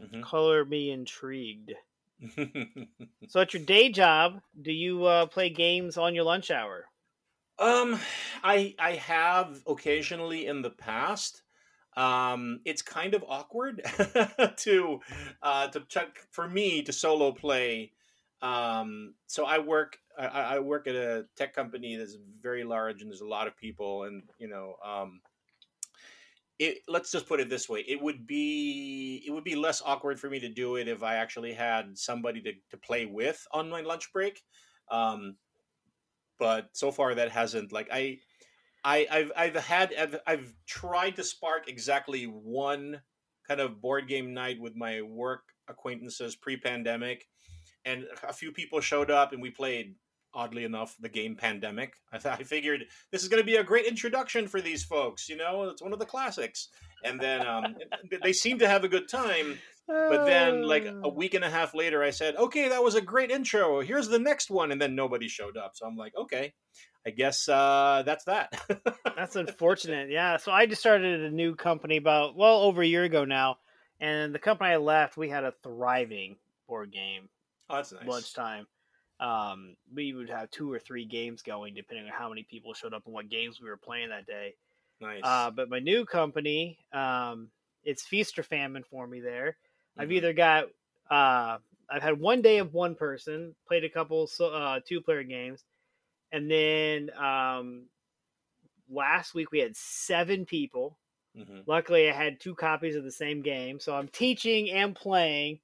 mm-hmm. 0.00 0.22
color 0.22 0.64
me 0.64 0.90
intrigued. 0.90 1.72
so 3.28 3.40
at 3.40 3.54
your 3.54 3.62
day 3.62 3.90
job, 3.90 4.40
do 4.60 4.72
you 4.72 5.04
uh, 5.04 5.26
play 5.26 5.50
games 5.50 5.96
on 5.96 6.14
your 6.14 6.24
lunch 6.24 6.50
hour? 6.50 6.86
Um, 7.58 7.98
I 8.44 8.74
I 8.78 8.92
have 8.92 9.62
occasionally 9.66 10.46
in 10.46 10.62
the 10.62 10.70
past. 10.70 11.42
Um, 11.98 12.60
it's 12.64 12.82
kind 12.82 13.14
of 13.14 13.24
awkward 13.28 13.82
to 14.56 15.00
uh, 15.42 15.68
to 15.68 15.80
check 15.88 16.20
for 16.30 16.48
me 16.48 16.82
to 16.82 16.92
solo 16.92 17.32
play. 17.32 17.92
Um, 18.40 19.14
so 19.26 19.44
I 19.44 19.58
work 19.58 19.98
I, 20.18 20.26
I 20.26 20.58
work 20.60 20.86
at 20.86 20.94
a 20.94 21.26
tech 21.36 21.54
company 21.54 21.96
that's 21.96 22.16
very 22.40 22.64
large 22.64 23.02
and 23.02 23.10
there's 23.10 23.20
a 23.20 23.26
lot 23.26 23.46
of 23.46 23.56
people 23.56 24.04
and 24.04 24.22
you 24.38 24.48
know 24.48 24.76
um, 24.84 25.20
it, 26.58 26.78
let's 26.88 27.12
just 27.12 27.28
put 27.28 27.40
it 27.40 27.48
this 27.48 27.68
way 27.68 27.84
it 27.88 28.00
would 28.02 28.26
be 28.26 29.22
it 29.26 29.30
would 29.30 29.44
be 29.44 29.54
less 29.54 29.80
awkward 29.84 30.18
for 30.18 30.28
me 30.28 30.40
to 30.40 30.48
do 30.48 30.76
it 30.76 30.88
if 30.88 31.02
i 31.02 31.14
actually 31.14 31.52
had 31.52 31.96
somebody 31.96 32.40
to, 32.40 32.52
to 32.70 32.76
play 32.76 33.06
with 33.06 33.46
on 33.52 33.70
my 33.70 33.80
lunch 33.80 34.12
break 34.12 34.42
um, 34.90 35.36
but 36.38 36.68
so 36.72 36.90
far 36.90 37.14
that 37.14 37.30
hasn't 37.30 37.72
like 37.72 37.88
i 37.92 38.18
i 38.88 39.06
i've 39.10 39.32
i've 39.36 39.56
had 39.56 39.94
I've, 39.98 40.20
I've 40.26 40.54
tried 40.66 41.16
to 41.16 41.24
spark 41.24 41.68
exactly 41.68 42.24
one 42.24 43.00
kind 43.46 43.60
of 43.60 43.80
board 43.80 44.08
game 44.08 44.34
night 44.34 44.60
with 44.60 44.76
my 44.76 45.02
work 45.02 45.42
acquaintances 45.68 46.36
pre-pandemic 46.36 47.26
and 47.84 48.04
a 48.26 48.32
few 48.32 48.52
people 48.52 48.80
showed 48.80 49.10
up 49.10 49.32
and 49.32 49.42
we 49.42 49.50
played 49.50 49.94
oddly 50.34 50.64
enough, 50.64 50.96
the 51.00 51.08
game 51.08 51.34
Pandemic. 51.36 51.94
I, 52.12 52.18
th- 52.22 52.34
I 52.40 52.42
figured 52.42 52.84
this 53.10 53.22
is 53.22 53.28
going 53.28 53.42
to 53.42 53.46
be 53.46 53.56
a 53.56 53.64
great 53.64 53.86
introduction 53.86 54.46
for 54.46 54.60
these 54.60 54.84
folks. 54.84 55.28
You 55.28 55.36
know, 55.36 55.64
it's 55.64 55.82
one 55.82 55.92
of 55.92 55.98
the 55.98 56.06
classics. 56.06 56.68
and 57.04 57.20
then 57.20 57.46
um, 57.46 57.76
they 58.22 58.32
seem 58.32 58.58
to 58.58 58.68
have 58.68 58.84
a 58.84 58.88
good 58.88 59.08
time. 59.08 59.58
But 59.86 60.26
then, 60.26 60.64
like 60.64 60.84
a 60.84 61.08
week 61.08 61.32
and 61.32 61.42
a 61.42 61.48
half 61.48 61.74
later, 61.74 62.02
I 62.02 62.10
said, 62.10 62.36
"Okay, 62.36 62.68
that 62.68 62.84
was 62.84 62.94
a 62.94 63.00
great 63.00 63.30
intro. 63.30 63.80
Here's 63.80 64.06
the 64.06 64.18
next 64.18 64.50
one," 64.50 64.70
and 64.70 64.78
then 64.78 64.94
nobody 64.94 65.28
showed 65.28 65.56
up. 65.56 65.72
So 65.76 65.86
I'm 65.86 65.96
like, 65.96 66.12
"Okay, 66.14 66.52
I 67.08 67.10
guess 67.10 67.48
uh, 67.48 68.02
that's 68.04 68.24
that." 68.24 68.52
that's 69.16 69.34
unfortunate. 69.34 70.10
Yeah. 70.10 70.36
So 70.36 70.52
I 70.52 70.66
just 70.66 70.80
started 70.82 71.22
a 71.22 71.30
new 71.30 71.54
company 71.54 71.96
about 71.96 72.36
well 72.36 72.60
over 72.60 72.82
a 72.82 72.86
year 72.86 73.04
ago 73.04 73.24
now, 73.24 73.56
and 73.98 74.34
the 74.34 74.38
company 74.38 74.70
I 74.70 74.76
left, 74.76 75.16
we 75.16 75.30
had 75.30 75.44
a 75.44 75.54
thriving 75.62 76.36
board 76.68 76.92
game. 76.92 77.30
Oh, 77.70 77.76
that's 77.76 77.92
nice. 77.92 78.06
Lunchtime. 78.06 78.66
Um, 79.20 79.76
we 79.92 80.12
would 80.12 80.28
have 80.28 80.50
two 80.50 80.70
or 80.70 80.78
three 80.78 81.06
games 81.06 81.40
going, 81.40 81.74
depending 81.74 82.06
on 82.06 82.12
how 82.12 82.28
many 82.28 82.42
people 82.42 82.74
showed 82.74 82.92
up 82.92 83.06
and 83.06 83.14
what 83.14 83.30
games 83.30 83.58
we 83.60 83.70
were 83.70 83.78
playing 83.78 84.10
that 84.10 84.26
day. 84.26 84.54
Nice. 85.00 85.22
Uh, 85.24 85.50
but 85.50 85.70
my 85.70 85.78
new 85.78 86.04
company, 86.04 86.78
um, 86.92 87.48
it's 87.84 88.04
feast 88.04 88.38
or 88.38 88.42
famine 88.42 88.84
for 88.84 89.06
me 89.06 89.20
there. 89.20 89.56
Mm-hmm. 89.56 90.02
I've 90.02 90.12
either 90.12 90.32
got 90.34 90.64
uh, 91.10 91.56
I've 91.90 92.02
had 92.02 92.20
one 92.20 92.42
day 92.42 92.58
of 92.58 92.74
one 92.74 92.94
person, 92.94 93.54
played 93.66 93.84
a 93.84 93.88
couple 93.88 94.28
uh, 94.40 94.80
two 94.86 95.00
player 95.00 95.22
games, 95.22 95.64
and 96.32 96.50
then 96.50 97.10
um, 97.16 97.86
last 98.90 99.34
week 99.34 99.52
we 99.52 99.60
had 99.60 99.76
seven 99.76 100.46
people. 100.46 100.98
Mm-hmm. 101.36 101.60
Luckily, 101.66 102.10
I 102.10 102.14
had 102.14 102.40
two 102.40 102.54
copies 102.54 102.96
of 102.96 103.04
the 103.04 103.12
same 103.12 103.42
game, 103.42 103.80
so 103.80 103.94
I'm 103.94 104.08
teaching 104.08 104.70
and 104.70 104.94
playing. 104.94 105.60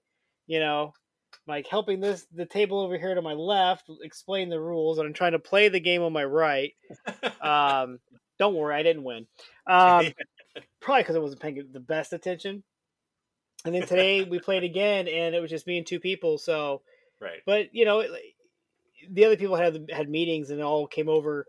You 0.47 0.61
know, 0.61 0.93
like 1.47 1.67
helping 1.67 2.01
this 2.01 2.27
the 2.33 2.47
table 2.47 2.81
over 2.81 2.99
here 2.99 3.15
to 3.15 3.23
my 3.23 3.33
left 3.33 3.91
explain 4.03 4.49
the 4.49 4.61
rules, 4.61 4.99
and 4.99 5.07
I'm 5.07 5.15
trying 5.15 5.33
to 5.33 5.39
play 5.39 5.69
the 5.69 5.81
game 5.81 6.03
on 6.03 6.13
my 6.13 6.25
right. 6.25 6.73
um, 7.41 7.99
don't 8.39 8.55
worry, 8.55 8.75
I 8.75 8.83
didn't 8.83 9.05
win. 9.05 9.27
Um, 9.67 10.07
probably 10.81 11.03
because 11.03 11.17
I 11.17 11.21
wasn't 11.21 11.43
paying 11.43 11.63
the 11.73 11.81
best 11.81 12.13
attention. 12.13 12.63
And 13.65 13.75
then 13.75 13.87
today 13.87 14.23
we 14.23 14.39
played 14.39 14.65
again, 14.65 15.09
and 15.09 15.35
it 15.35 15.41
was 15.41 15.51
just 15.51 15.67
me 15.67 15.79
and 15.79 15.87
two 15.87 16.01
people. 16.01 16.37
So, 16.37 16.83
right. 17.21 17.41
But 17.47 17.75
you 17.75 17.85
know, 17.85 18.05
the 19.11 19.25
other 19.25 19.37
people 19.37 19.57
had 19.57 19.91
had 19.91 20.09
meetings 20.09 20.51
and 20.51 20.63
all 20.63 20.87
came 20.87 21.09
over. 21.09 21.47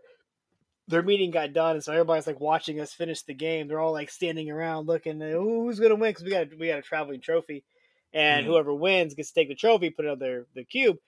Their 0.88 1.02
meeting 1.02 1.32
got 1.32 1.52
done, 1.52 1.74
and 1.74 1.82
so 1.82 1.92
everybody's 1.92 2.28
like 2.28 2.40
watching 2.40 2.80
us 2.80 2.92
finish 2.92 3.22
the 3.22 3.34
game. 3.34 3.66
They're 3.66 3.80
all 3.80 3.92
like 3.92 4.08
standing 4.10 4.50
around 4.50 4.86
looking, 4.86 5.20
who's 5.20 5.80
gonna 5.80 5.96
win? 5.96 6.10
Because 6.10 6.24
we 6.24 6.30
got 6.30 6.46
we 6.58 6.68
got 6.68 6.78
a 6.78 6.82
traveling 6.82 7.20
trophy, 7.20 7.64
and 8.12 8.42
mm-hmm. 8.42 8.52
whoever 8.52 8.72
wins 8.72 9.14
gets 9.14 9.32
to 9.32 9.40
take 9.40 9.48
the 9.48 9.56
trophy, 9.56 9.90
put 9.90 10.04
it 10.04 10.10
on 10.10 10.18
their 10.20 10.46
the 10.54 10.64
cube. 10.64 10.98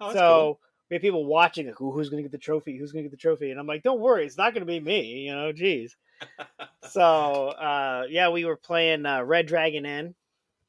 Oh, 0.00 0.12
so 0.12 0.18
cool. 0.18 0.60
we 0.88 0.94
have 0.94 1.02
people 1.02 1.26
watching, 1.26 1.66
like, 1.66 1.76
who's 1.76 2.08
gonna 2.08 2.22
get 2.22 2.32
the 2.32 2.38
trophy? 2.38 2.78
Who's 2.78 2.92
gonna 2.92 3.02
get 3.02 3.10
the 3.10 3.18
trophy? 3.18 3.50
And 3.50 3.60
I'm 3.60 3.66
like, 3.66 3.82
don't 3.82 4.00
worry, 4.00 4.24
it's 4.24 4.38
not 4.38 4.54
gonna 4.54 4.64
be 4.64 4.80
me. 4.80 5.26
You 5.26 5.34
know, 5.34 5.52
jeez. 5.52 5.92
so 6.88 7.48
uh, 7.48 8.04
yeah, 8.08 8.30
we 8.30 8.46
were 8.46 8.56
playing 8.56 9.04
uh, 9.04 9.22
Red 9.22 9.46
Dragon 9.46 9.84
Inn 9.84 10.14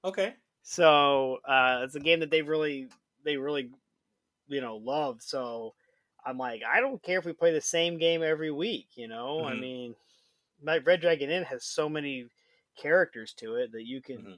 Okay. 0.07 0.33
So 0.63 1.39
uh, 1.47 1.81
it's 1.83 1.95
a 1.95 1.99
game 1.99 2.21
that 2.21 2.29
they've 2.29 2.47
really 2.47 2.87
they 3.25 3.37
really 3.37 3.71
you 4.47 4.61
know 4.61 4.77
love. 4.77 5.17
So 5.21 5.73
I'm 6.25 6.37
like, 6.37 6.61
I 6.69 6.79
don't 6.79 7.01
care 7.01 7.19
if 7.19 7.25
we 7.25 7.33
play 7.33 7.53
the 7.53 7.61
same 7.61 7.97
game 7.97 8.23
every 8.23 8.51
week. 8.51 8.87
You 8.95 9.07
know, 9.07 9.39
mm-hmm. 9.39 9.47
I 9.47 9.55
mean, 9.55 9.95
my 10.61 10.77
Red 10.79 11.01
Dragon 11.01 11.29
Inn 11.29 11.43
has 11.43 11.63
so 11.65 11.87
many 11.87 12.27
characters 12.79 13.33
to 13.37 13.55
it 13.55 13.71
that 13.71 13.85
you 13.85 14.01
can, 14.01 14.17
mm-hmm. 14.17 14.33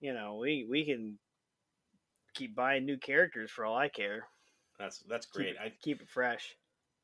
you 0.00 0.14
know, 0.14 0.36
we 0.36 0.66
we 0.68 0.84
can 0.84 1.18
keep 2.34 2.54
buying 2.54 2.84
new 2.84 2.98
characters 2.98 3.50
for 3.50 3.64
all 3.64 3.76
I 3.76 3.88
care. 3.88 4.26
That's 4.78 5.00
that's 5.08 5.26
great. 5.26 5.48
Keep 5.48 5.56
it, 5.56 5.60
I 5.62 5.72
keep 5.82 6.00
it 6.00 6.08
fresh. 6.08 6.56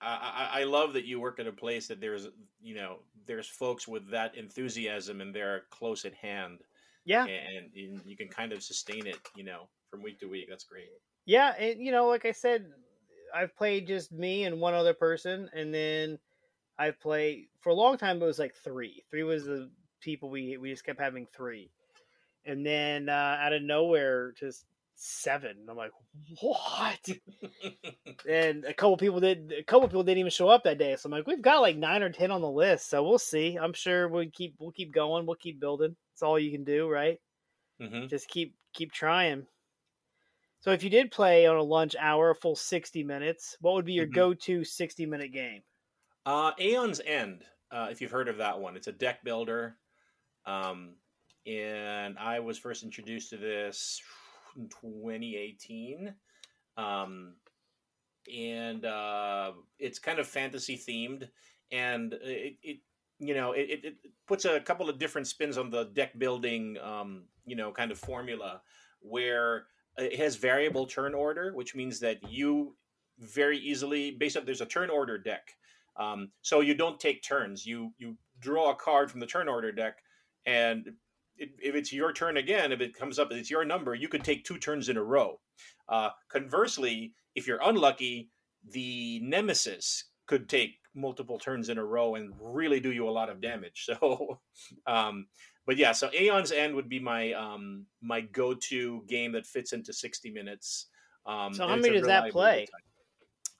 I, 0.02 0.48
I 0.60 0.64
love 0.64 0.94
that 0.94 1.04
you 1.04 1.20
work 1.20 1.38
at 1.40 1.46
a 1.46 1.52
place 1.52 1.86
that 1.88 2.00
there's 2.00 2.28
you 2.62 2.74
know 2.74 3.00
there's 3.26 3.46
folks 3.46 3.86
with 3.86 4.10
that 4.10 4.34
enthusiasm 4.34 5.20
and 5.20 5.34
they're 5.34 5.64
close 5.70 6.04
at 6.04 6.14
hand. 6.14 6.60
Yeah, 7.04 7.26
and, 7.26 7.70
and 7.74 8.00
you 8.04 8.16
can 8.16 8.28
kind 8.28 8.52
of 8.52 8.62
sustain 8.62 9.06
it, 9.06 9.18
you 9.34 9.44
know, 9.44 9.68
from 9.90 10.02
week 10.02 10.20
to 10.20 10.26
week. 10.26 10.46
That's 10.48 10.64
great. 10.64 10.88
Yeah, 11.30 11.54
and 11.60 11.80
you 11.80 11.92
know, 11.92 12.08
like 12.08 12.26
I 12.26 12.32
said, 12.32 12.66
I've 13.32 13.54
played 13.54 13.86
just 13.86 14.10
me 14.10 14.42
and 14.42 14.60
one 14.60 14.74
other 14.74 14.94
person, 14.94 15.48
and 15.54 15.72
then 15.72 16.18
I've 16.76 16.98
played 16.98 17.44
for 17.60 17.70
a 17.70 17.74
long 17.74 17.98
time. 17.98 18.20
It 18.20 18.26
was 18.26 18.40
like 18.40 18.56
three. 18.56 19.04
Three 19.12 19.22
was 19.22 19.44
the 19.44 19.70
people 20.00 20.28
we 20.28 20.56
we 20.56 20.70
just 20.70 20.84
kept 20.84 20.98
having 20.98 21.28
three, 21.32 21.70
and 22.44 22.66
then 22.66 23.08
uh, 23.08 23.36
out 23.40 23.52
of 23.52 23.62
nowhere, 23.62 24.32
just 24.32 24.64
seven. 24.96 25.68
I'm 25.70 25.76
like, 25.76 25.92
what? 26.40 27.08
and 28.28 28.64
a 28.64 28.74
couple 28.74 28.96
people 28.96 29.20
did. 29.20 29.54
A 29.56 29.62
couple 29.62 29.86
people 29.86 30.02
didn't 30.02 30.18
even 30.18 30.32
show 30.32 30.48
up 30.48 30.64
that 30.64 30.78
day. 30.78 30.96
So 30.96 31.06
I'm 31.06 31.12
like, 31.12 31.28
we've 31.28 31.40
got 31.40 31.60
like 31.60 31.76
nine 31.76 32.02
or 32.02 32.10
ten 32.10 32.32
on 32.32 32.40
the 32.40 32.50
list. 32.50 32.90
So 32.90 33.04
we'll 33.04 33.20
see. 33.20 33.56
I'm 33.56 33.72
sure 33.72 34.08
we'll 34.08 34.28
keep 34.32 34.56
we'll 34.58 34.72
keep 34.72 34.92
going. 34.92 35.26
We'll 35.26 35.36
keep 35.36 35.60
building. 35.60 35.94
It's 36.12 36.24
all 36.24 36.40
you 36.40 36.50
can 36.50 36.64
do, 36.64 36.88
right? 36.88 37.20
Mm-hmm. 37.80 38.08
Just 38.08 38.26
keep 38.26 38.56
keep 38.72 38.90
trying. 38.90 39.46
So 40.60 40.72
if 40.72 40.82
you 40.82 40.90
did 40.90 41.10
play 41.10 41.46
on 41.46 41.56
a 41.56 41.62
lunch 41.62 41.96
hour, 41.98 42.30
a 42.30 42.34
full 42.34 42.56
sixty 42.56 43.02
minutes, 43.02 43.56
what 43.60 43.74
would 43.74 43.86
be 43.86 43.94
your 43.94 44.06
mm-hmm. 44.06 44.14
go-to 44.14 44.64
sixty 44.64 45.06
minute 45.06 45.32
game? 45.32 45.62
Uh, 46.26 46.52
Aeon's 46.60 47.00
End. 47.00 47.44
Uh, 47.72 47.88
if 47.90 48.00
you've 48.00 48.10
heard 48.10 48.28
of 48.28 48.38
that 48.38 48.60
one, 48.60 48.76
it's 48.76 48.86
a 48.86 48.92
deck 48.92 49.24
builder. 49.24 49.76
Um, 50.46 50.96
and 51.46 52.18
I 52.18 52.40
was 52.40 52.58
first 52.58 52.82
introduced 52.82 53.30
to 53.30 53.36
this 53.36 54.00
in 54.56 54.68
2018. 54.68 56.14
Um, 56.76 57.34
and 58.32 58.84
uh, 58.84 59.52
it's 59.78 59.98
kind 59.98 60.18
of 60.18 60.26
fantasy 60.26 60.76
themed, 60.76 61.28
and 61.72 62.12
it, 62.14 62.56
it 62.62 62.78
you 63.18 63.34
know 63.34 63.52
it, 63.52 63.84
it, 63.84 63.94
puts 64.26 64.44
a 64.44 64.60
couple 64.60 64.88
of 64.88 64.98
different 64.98 65.26
spins 65.26 65.58
on 65.58 65.70
the 65.70 65.84
deck 65.84 66.18
building 66.18 66.76
um, 66.82 67.24
you 67.46 67.56
know 67.56 67.72
kind 67.72 67.90
of 67.90 67.98
formula 67.98 68.60
where 69.00 69.64
it 69.98 70.18
has 70.18 70.36
variable 70.36 70.86
turn 70.86 71.14
order, 71.14 71.52
which 71.54 71.74
means 71.74 72.00
that 72.00 72.18
you 72.30 72.76
very 73.18 73.58
easily 73.58 74.12
based 74.12 74.36
on 74.36 74.44
there's 74.44 74.60
a 74.60 74.66
turn 74.66 74.90
order 74.90 75.18
deck. 75.18 75.56
Um, 75.96 76.30
so 76.42 76.60
you 76.60 76.74
don't 76.74 76.98
take 76.98 77.22
turns. 77.22 77.66
You 77.66 77.92
you 77.98 78.16
draw 78.40 78.70
a 78.70 78.76
card 78.76 79.10
from 79.10 79.20
the 79.20 79.26
turn 79.26 79.48
order 79.48 79.72
deck, 79.72 79.98
and 80.46 80.92
if 81.40 81.74
it's 81.74 81.92
your 81.92 82.12
turn 82.12 82.36
again, 82.36 82.72
if 82.72 82.80
it 82.80 82.94
comes 82.94 83.18
up, 83.18 83.32
it's 83.32 83.50
your 83.50 83.64
number, 83.64 83.94
you 83.94 84.08
could 84.08 84.24
take 84.24 84.44
two 84.44 84.58
turns 84.58 84.88
in 84.88 84.96
a 84.96 85.02
row. 85.02 85.40
Uh, 85.88 86.10
conversely, 86.28 87.14
if 87.34 87.46
you're 87.46 87.60
unlucky, 87.62 88.28
the 88.70 89.20
nemesis 89.22 90.04
could 90.26 90.48
take 90.48 90.76
multiple 90.94 91.38
turns 91.38 91.68
in 91.68 91.78
a 91.78 91.84
row 91.84 92.16
and 92.16 92.32
really 92.40 92.80
do 92.80 92.92
you 92.92 93.08
a 93.08 93.10
lot 93.10 93.30
of 93.30 93.40
damage. 93.40 93.88
So, 94.00 94.40
um, 94.86 95.26
but 95.66 95.76
yeah, 95.76 95.92
so 95.92 96.10
Aeon's 96.12 96.52
End 96.52 96.74
would 96.74 96.88
be 96.88 96.98
my 96.98 97.32
um, 97.32 97.86
my 98.00 98.20
go 98.20 98.54
to 98.54 99.02
game 99.08 99.32
that 99.32 99.46
fits 99.46 99.72
into 99.72 99.92
sixty 99.92 100.30
minutes. 100.30 100.86
Um, 101.26 101.54
so 101.54 101.68
how 101.68 101.76
many 101.76 101.90
does 101.90 102.06
that 102.06 102.30
play? 102.30 102.66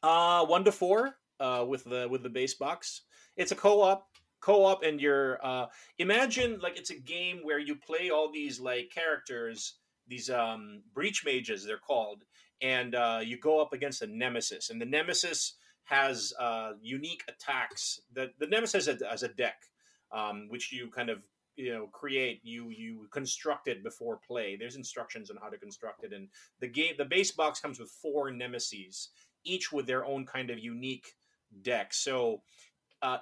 Uh, 0.03 0.45
one 0.47 0.65
to 0.65 0.73
four 0.73 1.17
uh, 1.39 1.65
with 1.69 1.85
the 1.85 2.09
with 2.11 2.23
the 2.23 2.31
base 2.31 2.55
box. 2.55 3.03
It's 3.37 3.53
a 3.53 3.57
co 3.57 3.83
op 3.83 4.07
co-op 4.41 4.83
and 4.83 5.01
you're 5.01 5.39
uh 5.45 5.67
imagine 5.99 6.59
like 6.61 6.79
it's 6.79 6.91
a 6.91 6.99
game 6.99 7.41
where 7.43 7.59
you 7.59 7.77
play 7.77 8.11
all 8.11 8.31
these 8.33 8.59
like 8.59 8.91
characters 8.91 9.75
these 10.09 10.31
um 10.31 10.83
breach 10.95 11.25
mages 11.25 11.65
they're 11.65 11.79
called 11.79 12.25
and 12.63 12.95
uh 12.95 13.21
you 13.23 13.39
go 13.39 13.61
up 13.61 13.73
against 13.73 14.03
a 14.03 14.07
nemesis 14.07 14.71
and 14.71 14.81
the 14.81 14.87
nemesis 14.87 15.55
has 15.85 16.33
uh 16.39 16.73
unique 16.81 17.23
attacks 17.29 18.01
that 18.15 18.31
the 18.39 18.47
nemesis 18.47 18.87
has 18.87 19.03
a, 19.03 19.07
has 19.09 19.23
a 19.23 19.29
deck 19.29 19.63
um 20.13 20.47
which 20.49 20.73
you 20.73 20.91
kind 20.91 21.11
of 21.11 21.19
you 21.57 21.73
know 21.73 21.87
create 21.89 22.41
you 22.43 22.71
you 22.71 23.09
construct 23.11 23.69
it 23.69 23.83
before 23.83 24.21
play 24.27 24.57
there's 24.57 24.77
instructions 24.77 25.31
on 25.31 25.37
how 25.43 25.49
to 25.49 25.59
construct 25.59 26.05
it 26.05 26.13
and 26.13 26.29
the 26.61 26.69
game 26.69 26.95
the 26.99 27.05
base 27.05 27.33
box 27.33 27.61
comes 27.61 27.79
with 27.79 27.91
four 27.91 28.31
nemesis 28.31 29.09
each 29.45 29.73
with 29.73 29.87
their 29.87 30.05
own 30.05 30.25
kind 30.25 30.51
of 30.51 30.59
unique 30.59 31.15
deck 31.63 31.93
so 31.93 32.41
uh, 33.03 33.19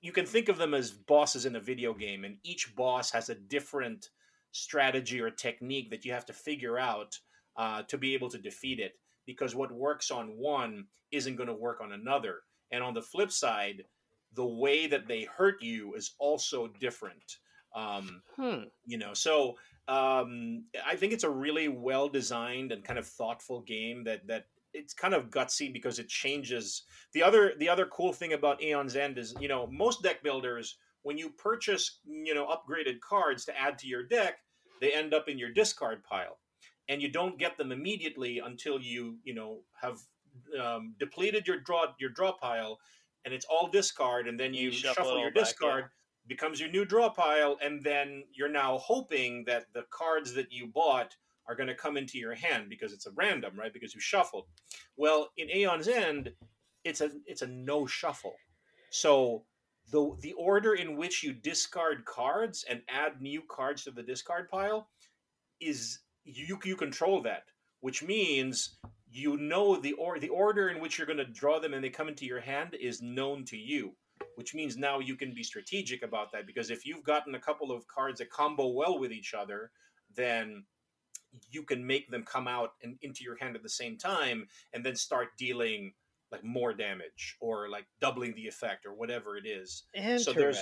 you 0.00 0.12
can 0.12 0.26
think 0.26 0.48
of 0.48 0.58
them 0.58 0.74
as 0.74 0.90
bosses 0.90 1.46
in 1.46 1.56
a 1.56 1.60
video 1.60 1.92
game, 1.92 2.24
and 2.24 2.36
each 2.44 2.74
boss 2.76 3.10
has 3.10 3.28
a 3.28 3.34
different 3.34 4.10
strategy 4.52 5.20
or 5.20 5.30
technique 5.30 5.90
that 5.90 6.04
you 6.04 6.12
have 6.12 6.26
to 6.26 6.32
figure 6.32 6.78
out 6.78 7.18
uh, 7.56 7.82
to 7.82 7.98
be 7.98 8.14
able 8.14 8.30
to 8.30 8.38
defeat 8.38 8.78
it. 8.78 8.92
Because 9.26 9.54
what 9.54 9.72
works 9.72 10.10
on 10.10 10.38
one 10.38 10.86
isn't 11.10 11.36
going 11.36 11.48
to 11.48 11.54
work 11.54 11.80
on 11.82 11.92
another. 11.92 12.40
And 12.70 12.82
on 12.82 12.94
the 12.94 13.02
flip 13.02 13.30
side, 13.30 13.84
the 14.34 14.46
way 14.46 14.86
that 14.86 15.06
they 15.06 15.24
hurt 15.24 15.62
you 15.62 15.94
is 15.94 16.14
also 16.18 16.68
different. 16.80 17.38
Um, 17.74 18.22
hmm. 18.36 18.62
You 18.86 18.98
know, 18.98 19.14
so 19.14 19.56
um, 19.88 20.64
I 20.86 20.96
think 20.96 21.12
it's 21.12 21.24
a 21.24 21.30
really 21.30 21.68
well 21.68 22.08
designed 22.08 22.72
and 22.72 22.84
kind 22.84 22.98
of 22.98 23.06
thoughtful 23.06 23.62
game 23.62 24.04
that 24.04 24.26
that 24.26 24.46
it's 24.74 24.94
kind 24.94 25.14
of 25.14 25.30
gutsy 25.30 25.72
because 25.72 25.98
it 25.98 26.08
changes. 26.08 26.82
The 27.14 27.22
other 27.22 27.54
the 27.58 27.68
other 27.68 27.86
cool 27.86 28.12
thing 28.12 28.32
about 28.32 28.62
Aeon's 28.62 28.96
End 28.96 29.18
is 29.18 29.34
you 29.40 29.48
know 29.48 29.66
most 29.66 30.02
deck 30.02 30.22
builders 30.22 30.76
when 31.02 31.16
you 31.16 31.30
purchase 31.30 32.00
you 32.06 32.34
know 32.34 32.46
upgraded 32.46 33.00
cards 33.00 33.44
to 33.46 33.58
add 33.58 33.78
to 33.78 33.86
your 33.86 34.02
deck 34.02 34.38
they 34.80 34.92
end 34.92 35.14
up 35.14 35.28
in 35.28 35.38
your 35.38 35.50
discard 35.50 36.04
pile. 36.04 36.38
And 36.88 37.02
you 37.02 37.10
don't 37.10 37.38
get 37.38 37.58
them 37.58 37.70
immediately 37.70 38.40
until 38.44 38.80
you 38.80 39.18
you 39.24 39.34
know 39.34 39.60
have 39.80 39.98
um, 40.62 40.94
depleted 40.98 41.46
your 41.46 41.58
draw 41.60 41.86
your 41.98 42.10
draw 42.10 42.32
pile 42.32 42.78
and 43.24 43.34
it's 43.34 43.46
all 43.50 43.68
discard 43.68 44.28
and 44.28 44.38
then 44.38 44.54
you, 44.54 44.66
you 44.66 44.72
shuffle, 44.72 45.04
shuffle 45.04 45.20
your 45.20 45.30
discard 45.30 45.84
back, 45.84 45.90
becomes 46.28 46.60
your 46.60 46.70
new 46.70 46.84
draw 46.84 47.08
pile, 47.08 47.58
and 47.62 47.82
then 47.82 48.24
you're 48.32 48.48
now 48.48 48.78
hoping 48.78 49.44
that 49.46 49.66
the 49.72 49.84
cards 49.90 50.34
that 50.34 50.52
you 50.52 50.66
bought 50.66 51.16
are 51.48 51.54
going 51.54 51.68
to 51.68 51.74
come 51.74 51.96
into 51.96 52.18
your 52.18 52.34
hand 52.34 52.68
because 52.68 52.92
it's 52.92 53.06
a 53.06 53.12
random, 53.16 53.58
right? 53.58 53.72
Because 53.72 53.94
you 53.94 54.00
shuffled. 54.00 54.44
Well, 54.96 55.30
in 55.38 55.48
Aeon's 55.48 55.88
End, 55.88 56.32
it's 56.84 57.00
a 57.00 57.10
it's 57.26 57.42
a 57.42 57.46
no 57.46 57.86
shuffle. 57.86 58.36
So 58.90 59.44
the 59.90 60.14
the 60.20 60.34
order 60.34 60.74
in 60.74 60.96
which 60.96 61.22
you 61.22 61.32
discard 61.32 62.04
cards 62.04 62.64
and 62.68 62.82
add 62.88 63.20
new 63.20 63.42
cards 63.48 63.84
to 63.84 63.90
the 63.90 64.02
discard 64.02 64.48
pile 64.50 64.88
is 65.60 66.00
you 66.24 66.58
you 66.64 66.76
control 66.76 67.22
that, 67.22 67.44
which 67.80 68.02
means 68.02 68.78
you 69.10 69.38
know 69.38 69.76
the 69.76 69.92
or 69.94 70.18
the 70.18 70.28
order 70.28 70.68
in 70.68 70.80
which 70.80 70.98
you're 70.98 71.06
going 71.06 71.16
to 71.16 71.24
draw 71.24 71.58
them 71.58 71.72
and 71.72 71.82
they 71.82 71.90
come 71.90 72.08
into 72.08 72.26
your 72.26 72.40
hand 72.40 72.76
is 72.78 73.00
known 73.00 73.44
to 73.46 73.56
you 73.56 73.94
which 74.38 74.54
means 74.54 74.76
now 74.76 75.00
you 75.00 75.16
can 75.16 75.34
be 75.34 75.42
strategic 75.42 76.04
about 76.04 76.30
that 76.30 76.46
because 76.46 76.70
if 76.70 76.86
you've 76.86 77.02
gotten 77.02 77.34
a 77.34 77.40
couple 77.40 77.72
of 77.72 77.84
cards 77.88 78.20
that 78.20 78.30
combo 78.30 78.68
well 78.68 78.96
with 78.96 79.10
each 79.10 79.34
other 79.34 79.72
then 80.14 80.64
you 81.50 81.64
can 81.64 81.84
make 81.84 82.08
them 82.08 82.22
come 82.22 82.46
out 82.46 82.74
and 82.84 82.96
into 83.02 83.24
your 83.24 83.36
hand 83.36 83.56
at 83.56 83.64
the 83.64 83.68
same 83.68 83.98
time 83.98 84.46
and 84.72 84.86
then 84.86 84.94
start 84.94 85.30
dealing 85.36 85.92
like 86.30 86.44
more 86.44 86.72
damage 86.72 87.36
or 87.40 87.68
like 87.68 87.86
doubling 88.00 88.32
the 88.36 88.46
effect 88.46 88.86
or 88.86 88.94
whatever 88.94 89.36
it 89.36 89.44
is 89.44 89.82
Interesting. 89.92 90.32
so 90.34 90.38
there's 90.38 90.58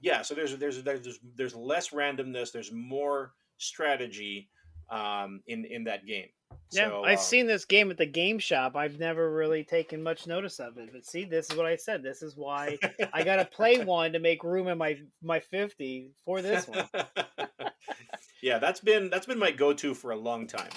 yeah 0.00 0.22
so 0.22 0.32
there's 0.32 0.56
there's 0.58 0.80
there's 0.84 1.18
there's 1.34 1.54
less 1.56 1.88
randomness 1.88 2.52
there's 2.52 2.70
more 2.70 3.32
strategy 3.58 4.48
um 4.88 5.40
in 5.48 5.64
in 5.64 5.82
that 5.82 6.06
game 6.06 6.28
yeah, 6.72 6.88
so, 6.88 7.04
I've 7.04 7.18
uh, 7.18 7.20
seen 7.20 7.46
this 7.46 7.64
game 7.64 7.90
at 7.90 7.96
the 7.96 8.06
game 8.06 8.38
shop. 8.38 8.76
I've 8.76 8.98
never 8.98 9.30
really 9.32 9.64
taken 9.64 10.02
much 10.02 10.26
notice 10.26 10.60
of 10.60 10.78
it. 10.78 10.90
But 10.92 11.04
see, 11.04 11.24
this 11.24 11.50
is 11.50 11.56
what 11.56 11.66
I 11.66 11.76
said. 11.76 12.02
This 12.02 12.22
is 12.22 12.36
why 12.36 12.78
I 13.12 13.24
got 13.24 13.36
to 13.36 13.44
play 13.44 13.78
one 13.84 14.12
to 14.12 14.20
make 14.20 14.44
room 14.44 14.68
in 14.68 14.78
my 14.78 14.98
my 15.22 15.40
fifty 15.40 16.10
for 16.24 16.42
this 16.42 16.68
one. 16.68 16.84
yeah, 18.42 18.58
that's 18.58 18.80
been 18.80 19.10
that's 19.10 19.26
been 19.26 19.38
my 19.38 19.50
go-to 19.50 19.94
for 19.94 20.12
a 20.12 20.16
long 20.16 20.46
time. 20.46 20.70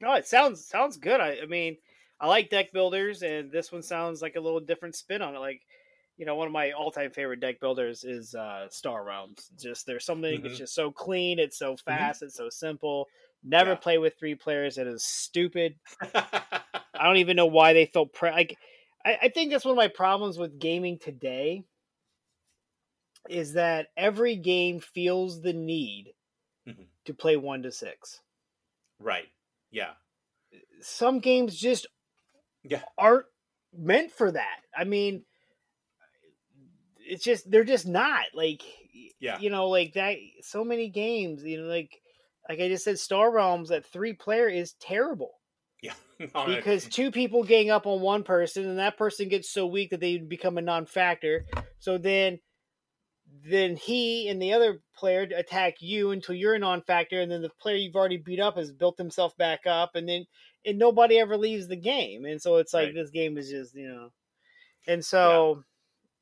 No, 0.00 0.12
it 0.14 0.26
sounds 0.26 0.66
sounds 0.66 0.98
good. 0.98 1.20
I, 1.20 1.38
I 1.42 1.46
mean, 1.46 1.78
I 2.20 2.28
like 2.28 2.50
deck 2.50 2.72
builders, 2.72 3.22
and 3.22 3.50
this 3.50 3.72
one 3.72 3.82
sounds 3.82 4.20
like 4.20 4.36
a 4.36 4.40
little 4.40 4.60
different 4.60 4.94
spin 4.94 5.22
on 5.22 5.34
it. 5.34 5.38
Like, 5.38 5.62
you 6.18 6.26
know, 6.26 6.36
one 6.36 6.46
of 6.46 6.52
my 6.52 6.72
all-time 6.72 7.10
favorite 7.10 7.40
deck 7.40 7.60
builders 7.60 8.04
is 8.04 8.34
uh, 8.34 8.68
Star 8.68 9.04
Realms. 9.04 9.48
Just 9.58 9.86
there's 9.86 10.04
something. 10.04 10.42
Mhm. 10.42 10.44
It's 10.44 10.58
just 10.58 10.74
so 10.74 10.90
clean. 10.90 11.38
It's 11.38 11.58
so 11.58 11.76
fast. 11.78 12.22
It's 12.22 12.36
so 12.36 12.50
simple. 12.50 13.08
Never 13.44 13.72
Yeah. 13.72 13.76
play 13.76 13.98
with 13.98 14.18
three 14.18 14.34
players. 14.34 14.78
It 14.78 14.86
is 14.88 15.04
stupid. 15.04 15.76
I 16.14 16.62
don't 17.04 17.18
even 17.18 17.36
know 17.36 17.46
why 17.46 17.72
they 17.74 17.86
felt 17.86 18.12
pre- 18.14 18.30
like. 18.32 18.58
I, 19.04 19.18
I 19.24 19.28
think 19.28 19.50
that's 19.52 19.64
one 19.64 19.72
of 19.72 19.76
my 19.76 19.88
problems 19.88 20.38
with 20.38 20.58
gaming 20.58 20.98
today. 20.98 21.64
Is 23.28 23.54
that 23.54 23.88
every 23.96 24.36
game 24.36 24.80
feels 24.80 25.40
the 25.42 25.52
need 25.52 26.14
Mhm. 26.66 26.88
to 27.06 27.14
play 27.14 27.36
one 27.36 27.62
to 27.62 27.72
six. 27.72 28.20
right. 28.98 29.28
Yeah. 29.70 29.94
Some 30.80 31.18
games 31.20 31.56
just 31.58 31.86
Yeah. 32.62 32.84
aren't 32.98 33.26
meant 33.72 34.12
for 34.12 34.30
that. 34.32 34.60
I 34.76 34.84
mean, 34.84 35.24
it's 36.98 37.24
just 37.24 37.50
they're 37.50 37.64
just 37.64 37.86
not 37.86 38.26
like 38.34 38.62
Yeah. 39.20 39.38
you 39.40 39.50
know 39.50 39.68
like 39.68 39.94
that. 39.94 40.16
So 40.42 40.64
many 40.64 40.88
games, 40.88 41.44
you 41.44 41.60
know, 41.62 41.68
like 41.68 42.00
like 42.48 42.60
I 42.60 42.68
just 42.68 42.84
said, 42.84 42.98
Star 42.98 43.32
Realms 43.32 43.70
at 43.70 43.86
three 43.86 44.12
player 44.12 44.48
is 44.48 44.74
terrible. 44.74 45.32
Yeah. 45.82 45.94
Because 46.46 46.86
two 46.86 47.10
people 47.10 47.42
gang 47.42 47.70
up 47.70 47.86
on 47.86 48.00
one 48.00 48.22
person 48.22 48.68
and 48.68 48.78
that 48.78 48.96
person 48.96 49.28
gets 49.28 49.50
so 49.50 49.66
weak 49.66 49.90
that 49.90 50.00
they 50.00 50.16
become 50.18 50.56
a 50.58 50.62
non-factor 50.62 51.44
so 51.80 51.98
then 51.98 52.38
then 53.46 53.76
he 53.76 54.28
and 54.28 54.40
the 54.40 54.52
other 54.52 54.80
player 54.96 55.22
attack 55.34 55.74
you 55.80 56.12
until 56.12 56.34
you're 56.36 56.54
a 56.54 56.58
non-factor 56.58 57.20
and 57.20 57.30
then 57.32 57.42
the 57.42 57.50
player 57.60 57.74
you've 57.76 57.96
already 57.96 58.16
beat 58.16 58.38
up 58.38 58.56
has 58.56 58.70
built 58.72 58.96
himself 58.96 59.36
back 59.36 59.66
up 59.66 59.96
and 59.96 60.08
then 60.08 60.24
and 60.64 60.78
nobody 60.78 61.18
ever 61.18 61.36
leaves 61.36 61.66
the 61.66 61.76
game 61.76 62.24
and 62.24 62.40
so 62.40 62.56
it's 62.56 62.72
like 62.72 62.86
Right. 62.86 62.94
this 62.94 63.10
game 63.10 63.36
is 63.36 63.50
just 63.50 63.74
you 63.74 63.88
know 63.88 64.10
and 64.86 65.04
so 65.04 65.64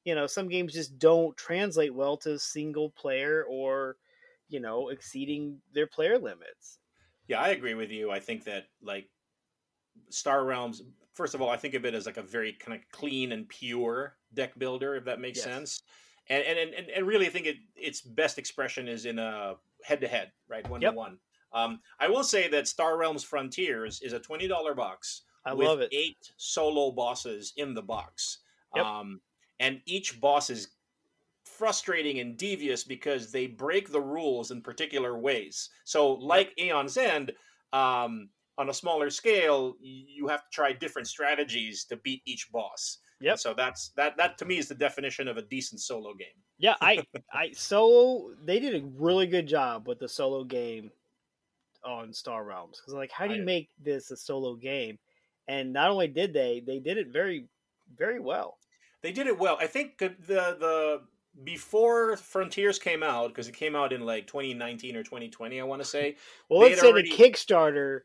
you 0.05 0.15
know 0.15 0.27
some 0.27 0.49
games 0.49 0.73
just 0.73 0.99
don't 0.99 1.37
translate 1.37 1.95
well 1.95 2.17
to 2.19 2.39
single 2.39 2.91
player 2.91 3.45
or 3.49 3.97
you 4.53 4.61
know 4.61 4.91
exceeding 4.91 5.59
their 5.75 5.87
player 5.87 6.19
limits 6.19 6.79
Yeah, 7.29 7.41
I 7.41 7.49
agree 7.49 7.75
with 7.75 7.91
you. 7.91 8.11
I 8.11 8.21
think 8.21 8.45
that 8.45 8.65
like 8.83 9.09
Star 10.11 10.45
Realms, 10.45 10.83
first 11.15 11.35
of 11.35 11.41
all, 11.41 11.51
I 11.51 11.57
think 11.57 11.75
of 11.75 11.85
it 11.85 11.95
as 11.95 12.07
like 12.07 12.17
a 12.17 12.23
very 12.23 12.53
kind 12.53 12.77
of 12.77 12.85
clean 12.91 13.33
and 13.33 13.49
pure 13.49 14.17
deck 14.35 14.59
builder, 14.59 14.97
if 14.97 15.05
that 15.05 15.21
makes 15.21 15.39
Yes. 15.39 15.45
sense. 15.45 15.83
And 16.29 16.43
and, 16.45 16.75
and 16.75 16.91
and 16.91 17.07
really, 17.07 17.27
I 17.27 17.31
think 17.31 17.47
it 17.47 17.57
its 17.75 18.01
best 18.03 18.39
expression 18.39 18.89
is 18.89 19.07
in 19.07 19.19
a 19.19 19.55
head 19.85 20.01
to 20.01 20.09
head, 20.09 20.33
right, 20.49 20.69
one 20.69 20.81
to 20.81 20.91
one. 20.93 21.19
Um, 21.53 21.81
I 22.01 22.09
will 22.09 22.25
say 22.25 22.49
that 22.49 22.69
Star 22.69 22.97
Realms 22.99 23.25
Frontiers 23.25 24.01
is 24.03 24.13
a 24.13 24.21
twenty 24.21 24.49
dollar 24.49 24.75
box 24.75 25.23
i 25.45 25.53
with 25.55 25.67
love 25.67 25.81
it 25.81 25.89
eight 25.93 26.19
solo 26.37 26.93
bosses 26.93 27.53
in 27.57 27.75
the 27.75 27.83
box. 27.83 28.39
Yep. 28.77 28.85
Um, 28.85 29.21
and 29.61 29.81
each 29.87 30.21
boss 30.21 30.51
is 30.51 30.69
frustrating 31.63 32.19
and 32.19 32.37
devious 32.37 32.83
because 32.83 33.31
they 33.31 33.47
break 33.47 33.89
the 33.93 34.01
rules 34.01 34.51
in 34.51 34.61
particular 34.61 35.17
ways. 35.17 35.71
So, 35.85 36.15
like 36.15 36.53
Aeon's 36.59 36.97
End, 36.97 37.31
um, 37.73 38.31
on 38.59 38.69
a 38.69 38.75
smaller 38.75 39.11
scale, 39.11 39.77
you 39.81 40.27
have 40.27 40.41
to 40.41 40.51
try 40.51 40.73
different 40.73 41.07
strategies 41.07 41.85
to 41.85 41.97
beat 41.99 42.21
each 42.27 42.51
boss. 42.51 42.99
Yep. 43.21 43.31
And 43.31 43.41
so 43.41 43.55
that's 43.55 43.91
that. 43.91 44.17
That 44.17 44.39
to 44.39 44.45
me 44.45 44.59
is 44.59 44.67
the 44.67 44.75
definition 44.75 45.29
of 45.29 45.37
a 45.37 45.43
decent 45.43 45.81
solo 45.81 46.15
game. 46.15 46.35
Yeah, 46.59 46.75
I 46.81 47.07
I 47.33 47.53
solo 47.53 48.35
they 48.45 48.59
did 48.59 48.75
a 48.75 48.85
really 48.99 49.29
good 49.29 49.47
job 49.47 49.87
with 49.87 50.01
the 50.01 50.09
solo 50.09 50.43
game 50.43 50.91
on 51.85 52.13
Star 52.13 52.43
Realms 52.43 52.81
because 52.81 52.95
like 52.95 53.13
how 53.13 53.29
do 53.29 53.35
you 53.35 53.43
I- 53.43 53.45
make 53.45 53.69
this 53.81 54.11
a 54.11 54.17
solo 54.17 54.57
game? 54.57 54.99
And 55.47 55.73
not 55.73 55.91
only 55.91 56.09
did 56.09 56.33
they, 56.33 56.61
they 56.67 56.81
did 56.81 56.99
it 56.99 57.13
very 57.13 57.47
very 57.97 58.19
well. 58.19 58.59
They 59.01 59.13
did 59.13 59.29
it 59.29 59.39
well. 59.39 59.59
I 59.61 59.69
think 59.69 59.99
the, 59.99 60.15
the 60.27 61.03
before 61.45 62.17
Frontiers 62.17 62.79
came 62.79 63.03
out 63.03 63.29
because 63.29 63.49
it 63.49 63.55
came 63.55 63.75
out 63.75 63.93
in 63.93 64.03
like 64.03 64.27
2019 64.27 64.97
or 64.97 65.03
2020, 65.03 65.61
I 65.61 65.65
want 65.65 65.83
to 65.83 65.89
say. 65.89 66.17
Well, 66.51 66.61
let's 66.61 66.81
say 66.81 66.89
already- 66.89 67.11
the 67.11 67.17
Kickstarter 67.17 68.01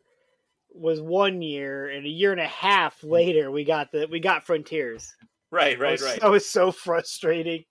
was 0.69 1.01
one 1.01 1.41
year, 1.41 1.89
and 1.89 2.05
a 2.05 2.09
year 2.09 2.31
and 2.31 2.41
a 2.41 2.47
half 2.47 3.03
later, 3.03 3.49
we 3.51 3.63
got 3.63 3.91
the 3.91 4.07
we 4.11 4.19
got 4.19 4.45
Frontiers. 4.45 5.13
Right, 5.51 5.79
right, 5.79 5.91
was- 5.93 6.01
right. 6.03 6.19
That 6.21 6.29
was 6.31 6.47
so 6.49 6.71
frustrating. 6.71 7.63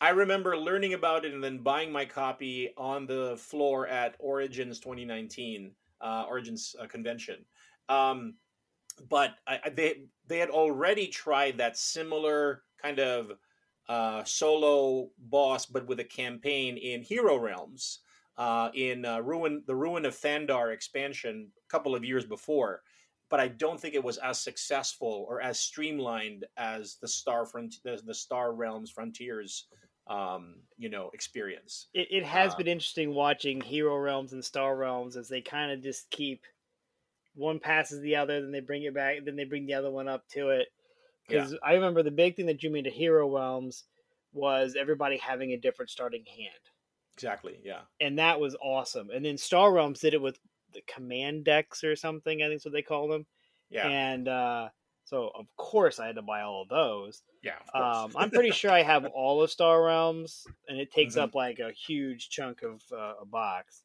I 0.00 0.10
remember 0.10 0.56
learning 0.56 0.94
about 0.94 1.24
it 1.24 1.32
and 1.32 1.42
then 1.44 1.58
buying 1.58 1.92
my 1.92 2.04
copy 2.04 2.70
on 2.76 3.06
the 3.06 3.36
floor 3.38 3.86
at 3.86 4.16
Origins 4.18 4.80
2019, 4.80 5.70
uh, 6.00 6.24
Origins 6.28 6.74
uh, 6.80 6.86
convention. 6.88 7.44
Um, 7.88 8.34
but 9.08 9.34
I, 9.46 9.60
I- 9.64 9.70
they 9.70 10.04
they 10.26 10.38
had 10.38 10.50
already 10.50 11.06
tried 11.08 11.58
that 11.58 11.76
similar 11.76 12.62
kind 12.80 12.98
of 12.98 13.32
uh, 13.88 14.24
solo 14.24 15.10
boss, 15.18 15.66
but 15.66 15.86
with 15.86 16.00
a 16.00 16.04
campaign 16.04 16.76
in 16.76 17.02
Hero 17.02 17.36
Realms, 17.36 18.00
uh, 18.38 18.70
in 18.74 19.04
uh, 19.04 19.20
Ruin 19.20 19.62
the 19.66 19.74
Ruin 19.74 20.04
of 20.04 20.14
Thandar 20.14 20.72
expansion 20.72 21.48
a 21.56 21.68
couple 21.68 21.94
of 21.94 22.04
years 22.04 22.24
before. 22.24 22.82
But 23.28 23.40
I 23.40 23.48
don't 23.48 23.80
think 23.80 23.94
it 23.94 24.04
was 24.04 24.18
as 24.18 24.38
successful 24.38 25.26
or 25.28 25.40
as 25.40 25.58
streamlined 25.58 26.44
as 26.56 26.96
the 27.00 27.08
Star 27.08 27.46
Front 27.46 27.76
the, 27.82 28.00
the 28.04 28.14
Star 28.14 28.52
Realms 28.52 28.90
Frontiers 28.90 29.66
um, 30.06 30.56
you 30.76 30.88
know, 30.88 31.10
experience. 31.14 31.88
It, 31.94 32.08
it 32.10 32.24
has 32.24 32.52
Uh, 32.52 32.56
been 32.58 32.66
interesting 32.68 33.14
watching 33.14 33.60
Hero 33.60 33.96
Realms 33.96 34.32
and 34.32 34.44
Star 34.44 34.76
Realms 34.76 35.16
as 35.16 35.28
they 35.28 35.40
kind 35.40 35.70
of 35.70 35.80
just 35.80 36.10
keep 36.10 36.44
one 37.34 37.58
passes 37.58 38.00
the 38.00 38.16
other, 38.16 38.40
then 38.40 38.52
they 38.52 38.60
bring 38.60 38.82
it 38.82 38.94
back, 38.94 39.24
then 39.24 39.36
they 39.36 39.44
bring 39.44 39.64
the 39.64 39.74
other 39.74 39.90
one 39.90 40.08
up 40.08 40.26
to 40.28 40.50
it. 40.50 40.68
Because 41.32 41.56
I 41.62 41.74
remember 41.74 42.02
the 42.02 42.10
big 42.10 42.36
thing 42.36 42.46
that 42.46 42.58
drew 42.60 42.70
me 42.70 42.82
to 42.82 42.90
Hero 42.90 43.28
Realms 43.34 43.84
was 44.32 44.76
everybody 44.78 45.16
having 45.18 45.52
a 45.52 45.56
different 45.58 45.90
starting 45.90 46.24
hand, 46.24 46.52
Exactly. 47.14 47.58
Yeah. 47.64 47.80
and 48.00 48.18
that 48.18 48.40
was 48.40 48.56
awesome. 48.62 49.10
And 49.10 49.24
then 49.24 49.36
Star 49.36 49.72
Realms 49.72 50.00
did 50.00 50.14
it 50.14 50.22
with 50.22 50.38
the 50.72 50.80
command 50.86 51.44
decks 51.44 51.84
or 51.84 51.94
something. 51.96 52.42
I 52.42 52.46
think 52.46 52.56
is 52.56 52.64
what 52.64 52.72
they 52.72 52.80
call 52.82 53.08
them. 53.08 53.26
Yeah. 53.68 53.86
And 53.88 54.26
uh, 54.28 54.68
so 55.04 55.30
of 55.34 55.46
course 55.56 55.98
I 56.00 56.06
had 56.06 56.16
to 56.16 56.22
buy 56.22 56.40
all 56.42 56.62
of 56.62 56.68
those. 56.70 57.22
yeah. 57.42 57.58
Of. 57.74 58.06
Um, 58.06 58.12
I'm 58.16 58.30
pretty 58.30 58.52
sure 58.52 58.70
I 58.70 58.82
have 58.82 59.04
all 59.14 59.42
of 59.42 59.50
Star 59.50 59.82
Realms, 59.84 60.46
and 60.68 60.78
it 60.78 60.90
takes 60.92 61.16
Mhm. 61.16 61.22
up 61.22 61.34
like 61.34 61.58
a 61.58 61.72
huge 61.72 62.30
chunk 62.30 62.62
of 62.62 62.80
uh, 62.90 63.14
a 63.20 63.26
box. 63.26 63.82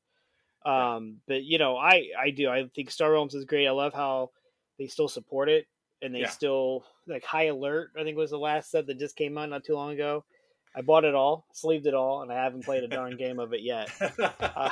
Um, 0.65 1.17
but 1.27 1.43
you 1.43 1.57
know, 1.57 1.75
I 1.77 2.09
I 2.17 2.29
do. 2.31 2.49
I 2.49 2.67
think 2.73 2.91
Star 2.91 3.11
Realms 3.11 3.33
is 3.35 3.45
great. 3.45 3.67
I 3.67 3.71
love 3.71 3.93
how 3.93 4.31
they 4.79 4.87
still 4.87 5.07
support 5.07 5.49
it, 5.49 5.67
and 6.01 6.13
they 6.15 6.19
Yeah. 6.21 6.29
still 6.29 6.85
like 7.07 7.23
High 7.23 7.45
Alert. 7.45 7.91
I 7.99 8.03
think 8.03 8.17
was 8.17 8.31
the 8.31 8.37
last 8.37 8.71
set 8.71 8.87
that 8.87 8.99
just 8.99 9.15
came 9.15 9.37
out 9.37 9.49
not 9.49 9.63
too 9.63 9.73
long 9.73 9.91
ago. 9.91 10.23
I 10.75 10.81
bought 10.81 11.05
it 11.05 11.15
all, 11.15 11.47
sleeved 11.53 11.87
it 11.87 11.95
all, 11.95 12.21
and 12.21 12.31
I 12.31 12.43
haven't 12.43 12.65
played 12.65 12.83
a 12.83 12.87
darn 12.87 13.17
game 13.17 13.39
of 13.39 13.53
it 13.53 13.61
yet. 13.61 13.89
Uh, 14.39 14.71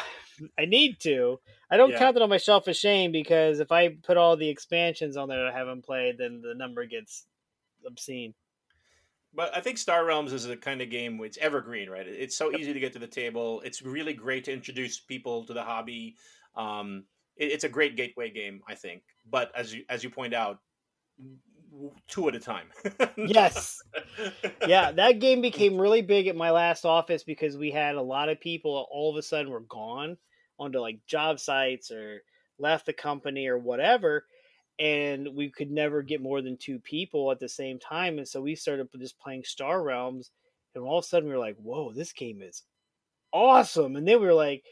I 0.59 0.65
need 0.65 0.99
to. 0.99 1.39
I 1.71 1.77
don't 1.77 1.91
Yeah. 1.91 1.97
count 1.99 2.17
it 2.17 2.21
on 2.21 2.27
myself 2.27 2.67
as 2.67 2.75
shame 2.77 3.13
because 3.13 3.61
if 3.61 3.71
I 3.71 3.95
put 4.03 4.17
all 4.17 4.35
the 4.35 4.49
expansions 4.49 5.15
on 5.15 5.29
there 5.29 5.37
that 5.45 5.53
I 5.53 5.57
haven't 5.57 5.85
played, 5.85 6.17
then 6.17 6.41
the 6.41 6.53
number 6.53 6.85
gets 6.85 7.25
obscene. 7.87 8.33
But 9.33 9.55
I 9.55 9.61
think 9.61 9.77
Star 9.77 10.03
Realms 10.05 10.33
is 10.33 10.45
a 10.45 10.57
kind 10.57 10.81
of 10.81 10.89
game 10.89 11.21
it's 11.23 11.37
evergreen, 11.37 11.89
right? 11.89 12.05
It's 12.07 12.35
so 12.35 12.51
easy 12.55 12.73
to 12.73 12.79
get 12.79 12.93
to 12.93 12.99
the 12.99 13.07
table. 13.07 13.61
It's 13.61 13.81
really 13.81 14.13
great 14.13 14.43
to 14.45 14.53
introduce 14.53 14.99
people 14.99 15.45
to 15.45 15.53
the 15.53 15.63
hobby. 15.63 16.15
Um, 16.55 17.05
it, 17.37 17.51
it's 17.51 17.63
a 17.63 17.69
great 17.69 17.95
gateway 17.95 18.29
game, 18.29 18.61
I 18.67 18.75
think. 18.75 19.03
But 19.29 19.51
as 19.55 19.73
you 19.73 19.85
as 19.89 20.03
you 20.03 20.09
point 20.09 20.33
out, 20.33 20.59
two 22.07 22.27
at 22.27 22.35
a 22.35 22.39
time. 22.39 22.67
yes. 23.17 23.81
Yeah, 24.67 24.91
that 24.91 25.19
game 25.19 25.41
became 25.41 25.77
really 25.81 26.01
big 26.01 26.27
at 26.27 26.35
my 26.35 26.51
last 26.51 26.85
office 26.85 27.23
because 27.23 27.57
we 27.57 27.71
had 27.71 27.95
a 27.95 28.01
lot 28.01 28.29
of 28.29 28.39
people 28.39 28.87
all 28.91 29.11
of 29.11 29.17
a 29.17 29.21
sudden 29.21 29.51
were 29.51 29.61
gone 29.61 30.17
onto 30.57 30.79
like 30.79 30.99
job 31.07 31.39
sites 31.39 31.91
or 31.91 32.21
left 32.59 32.85
the 32.85 32.93
company 32.93 33.47
or 33.47 33.57
whatever 33.57 34.25
and 34.79 35.29
we 35.33 35.49
could 35.49 35.71
never 35.71 36.01
get 36.01 36.21
more 36.21 36.41
than 36.41 36.57
two 36.57 36.79
people 36.79 37.31
at 37.31 37.39
the 37.39 37.47
same 37.47 37.79
time 37.79 38.17
and 38.17 38.27
so 38.27 38.41
we 38.41 38.55
started 38.55 38.87
just 38.99 39.19
playing 39.19 39.43
star 39.43 39.83
realms 39.83 40.31
and 40.73 40.83
all 40.83 40.99
of 40.99 41.05
a 41.05 41.07
sudden 41.07 41.29
we 41.29 41.35
were 41.35 41.39
like 41.39 41.55
whoa 41.57 41.91
this 41.93 42.11
game 42.11 42.41
is 42.41 42.63
awesome 43.31 43.95
and 43.95 44.07
then 44.07 44.19
we 44.19 44.25
were 44.25 44.33
like 44.33 44.63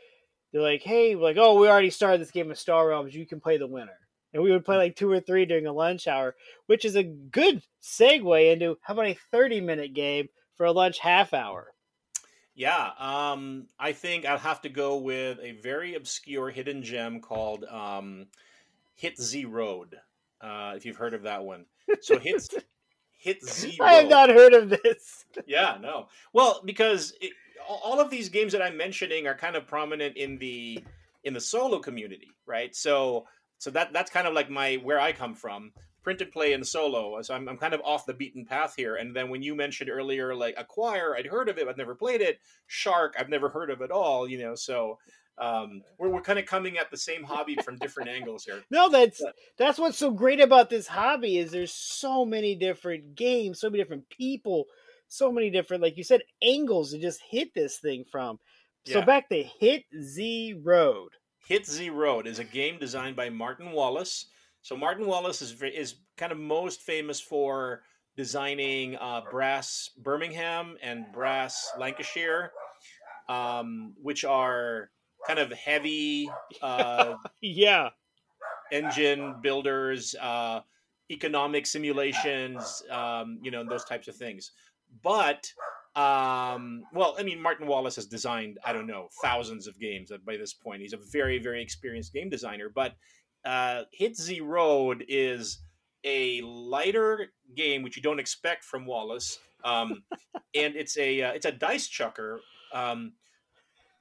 they're 0.51 0.61
like 0.61 0.81
hey 0.81 1.15
like 1.15 1.37
oh 1.37 1.59
we 1.59 1.67
already 1.67 1.89
started 1.89 2.21
this 2.21 2.31
game 2.31 2.51
of 2.51 2.59
star 2.59 2.87
realms 2.87 3.15
you 3.15 3.25
can 3.25 3.39
play 3.39 3.57
the 3.57 3.67
winner 3.67 3.97
and 4.33 4.43
we 4.43 4.51
would 4.51 4.65
play 4.65 4.77
like 4.77 4.95
two 4.95 5.11
or 5.11 5.19
three 5.19 5.45
during 5.45 5.67
a 5.67 5.73
lunch 5.73 6.07
hour 6.07 6.35
which 6.67 6.85
is 6.85 6.95
a 6.95 7.03
good 7.03 7.61
segue 7.81 8.51
into 8.51 8.77
how 8.81 8.93
about 8.93 9.07
a 9.07 9.17
30 9.31 9.61
minute 9.61 9.93
game 9.93 10.27
for 10.55 10.65
a 10.65 10.71
lunch 10.71 10.99
half 10.99 11.33
hour 11.33 11.73
yeah, 12.55 12.91
um, 12.99 13.67
I 13.79 13.93
think 13.93 14.25
I'll 14.25 14.37
have 14.37 14.61
to 14.61 14.69
go 14.69 14.97
with 14.97 15.39
a 15.41 15.53
very 15.53 15.95
obscure 15.95 16.51
hidden 16.51 16.83
gem 16.83 17.19
called 17.19 17.65
um, 17.65 18.27
Hit 18.93 19.19
Z 19.19 19.45
Road. 19.45 19.95
Uh, 20.39 20.73
if 20.75 20.85
you've 20.85 20.97
heard 20.97 21.15
of 21.15 21.23
that 21.23 21.43
one, 21.43 21.65
so 22.01 22.19
hit 22.19 22.53
Hit 23.17 23.43
Z. 23.43 23.77
I 23.81 23.93
have 23.93 24.09
not 24.09 24.29
heard 24.29 24.53
of 24.53 24.69
this. 24.69 25.23
yeah, 25.47 25.77
no. 25.79 26.07
Well, 26.33 26.61
because 26.65 27.13
it, 27.21 27.31
all 27.65 28.01
of 28.01 28.09
these 28.09 28.27
games 28.27 28.51
that 28.51 28.61
I'm 28.61 28.75
mentioning 28.75 29.27
are 29.27 29.35
kind 29.35 29.55
of 29.55 29.65
prominent 29.65 30.17
in 30.17 30.37
the 30.37 30.83
in 31.23 31.33
the 31.33 31.39
solo 31.39 31.79
community, 31.79 32.27
right? 32.45 32.75
So 32.75 33.25
so 33.63 33.71
that 33.71 33.93
that's 33.93 34.11
kind 34.11 34.27
of 34.27 34.33
like 34.33 34.49
my 34.49 34.75
where 34.83 34.99
I 34.99 35.13
come 35.13 35.33
from 35.33 35.71
print 36.03 36.21
and 36.21 36.31
play 36.31 36.51
and 36.51 36.67
solo. 36.67 37.21
So 37.21 37.33
I'm, 37.33 37.47
I'm 37.47 37.57
kind 37.57 37.73
of 37.73 37.79
off 37.85 38.05
the 38.05 38.13
beaten 38.13 38.45
path 38.45 38.73
here. 38.75 38.97
And 38.97 39.15
then 39.15 39.29
when 39.29 39.41
you 39.41 39.55
mentioned 39.55 39.89
earlier, 39.89 40.35
like 40.35 40.53
Acquire, 40.57 41.15
I'd 41.15 41.25
heard 41.25 41.47
of 41.47 41.57
it, 41.57 41.65
I've 41.65 41.77
never 41.77 41.95
played 41.95 42.19
it. 42.19 42.39
Shark, 42.67 43.15
I've 43.17 43.29
never 43.29 43.47
heard 43.47 43.69
of 43.69 43.79
it 43.79 43.85
at 43.85 43.91
all. 43.91 44.27
You 44.27 44.39
know, 44.39 44.55
so 44.55 44.99
um, 45.37 45.81
we're 45.97 46.09
we're 46.09 46.21
kind 46.21 46.39
of 46.39 46.45
coming 46.45 46.77
at 46.77 46.91
the 46.91 46.97
same 46.97 47.23
hobby 47.23 47.55
from 47.63 47.77
different 47.77 48.09
angles 48.17 48.43
here. 48.43 48.61
No, 48.69 48.89
that's 48.89 49.21
but, 49.21 49.33
that's 49.57 49.79
what's 49.79 49.97
so 49.97 50.11
great 50.11 50.41
about 50.41 50.69
this 50.69 50.87
hobby 50.87 51.37
is 51.37 51.51
there's 51.51 51.73
so 51.73 52.25
many 52.25 52.55
different 52.55 53.15
games, 53.15 53.61
so 53.61 53.69
many 53.69 53.81
different 53.81 54.09
people, 54.09 54.65
so 55.07 55.31
many 55.31 55.49
different, 55.49 55.81
like 55.81 55.97
you 55.97 56.03
said, 56.03 56.21
angles 56.43 56.91
to 56.91 56.99
just 56.99 57.21
hit 57.29 57.53
this 57.53 57.77
thing 57.77 58.03
from. 58.11 58.39
So 58.85 58.99
yeah. 58.99 59.05
back 59.05 59.29
to 59.29 59.41
Hit 59.41 59.85
Z 60.01 60.59
Road. 60.61 61.11
Hit 61.45 61.65
Z 61.65 61.89
Road 61.89 62.25
is 62.25 62.39
a 62.39 62.43
game 62.43 62.79
designed 62.79 63.15
by 63.15 63.29
Martin 63.29 63.71
Wallace. 63.71 64.27
So 64.61 64.77
Martin 64.77 65.05
Wallace 65.05 65.41
is 65.41 65.61
is 65.61 65.95
kind 66.15 66.31
of 66.31 66.37
most 66.37 66.81
famous 66.81 67.19
for 67.19 67.81
designing 68.15 68.95
uh, 68.95 69.21
brass 69.29 69.89
Birmingham 69.97 70.77
and 70.81 71.05
brass 71.11 71.71
Lancashire, 71.77 72.51
um, 73.27 73.93
which 74.01 74.23
are 74.23 74.89
kind 75.27 75.39
of 75.39 75.51
heavy, 75.51 76.29
uh, 76.61 77.15
yeah, 77.41 77.89
engine 78.71 79.35
builders, 79.41 80.15
uh, 80.21 80.61
economic 81.11 81.65
simulations, 81.65 82.83
um, 82.89 83.39
you 83.41 83.51
know, 83.51 83.65
those 83.67 83.83
types 83.83 84.07
of 84.07 84.15
things. 84.15 84.51
But 85.01 85.51
um, 85.95 86.83
well, 86.91 87.15
I 87.19 87.23
mean, 87.23 87.39
Martin 87.39 87.67
Wallace 87.67 87.95
has 87.97 88.07
designed 88.07 88.57
I 88.65 88.73
don't 88.73 88.87
know 88.87 89.09
thousands 89.21 89.67
of 89.67 89.79
games 89.79 90.11
by 90.25 90.37
this 90.37 90.53
point. 90.53 90.81
He's 90.81 90.93
a 90.93 90.99
very 91.11 91.37
very 91.37 91.61
experienced 91.61 92.13
game 92.13 92.29
designer, 92.29 92.69
but 92.73 92.95
uh, 93.45 93.83
Hit 93.91 94.17
Z 94.17 94.41
Road 94.41 95.05
is 95.07 95.59
a 96.03 96.41
lighter 96.41 97.27
game 97.55 97.83
which 97.83 97.95
you 97.95 98.01
don't 98.01 98.19
expect 98.19 98.63
from 98.63 98.85
Wallace, 98.85 99.37
um, 99.63 100.03
and 100.55 100.75
it's 100.75 100.97
a 100.97 101.21
uh, 101.21 101.31
it's 101.33 101.45
a 101.45 101.51
dice 101.51 101.87
chucker, 101.87 102.41
um, 102.73 103.13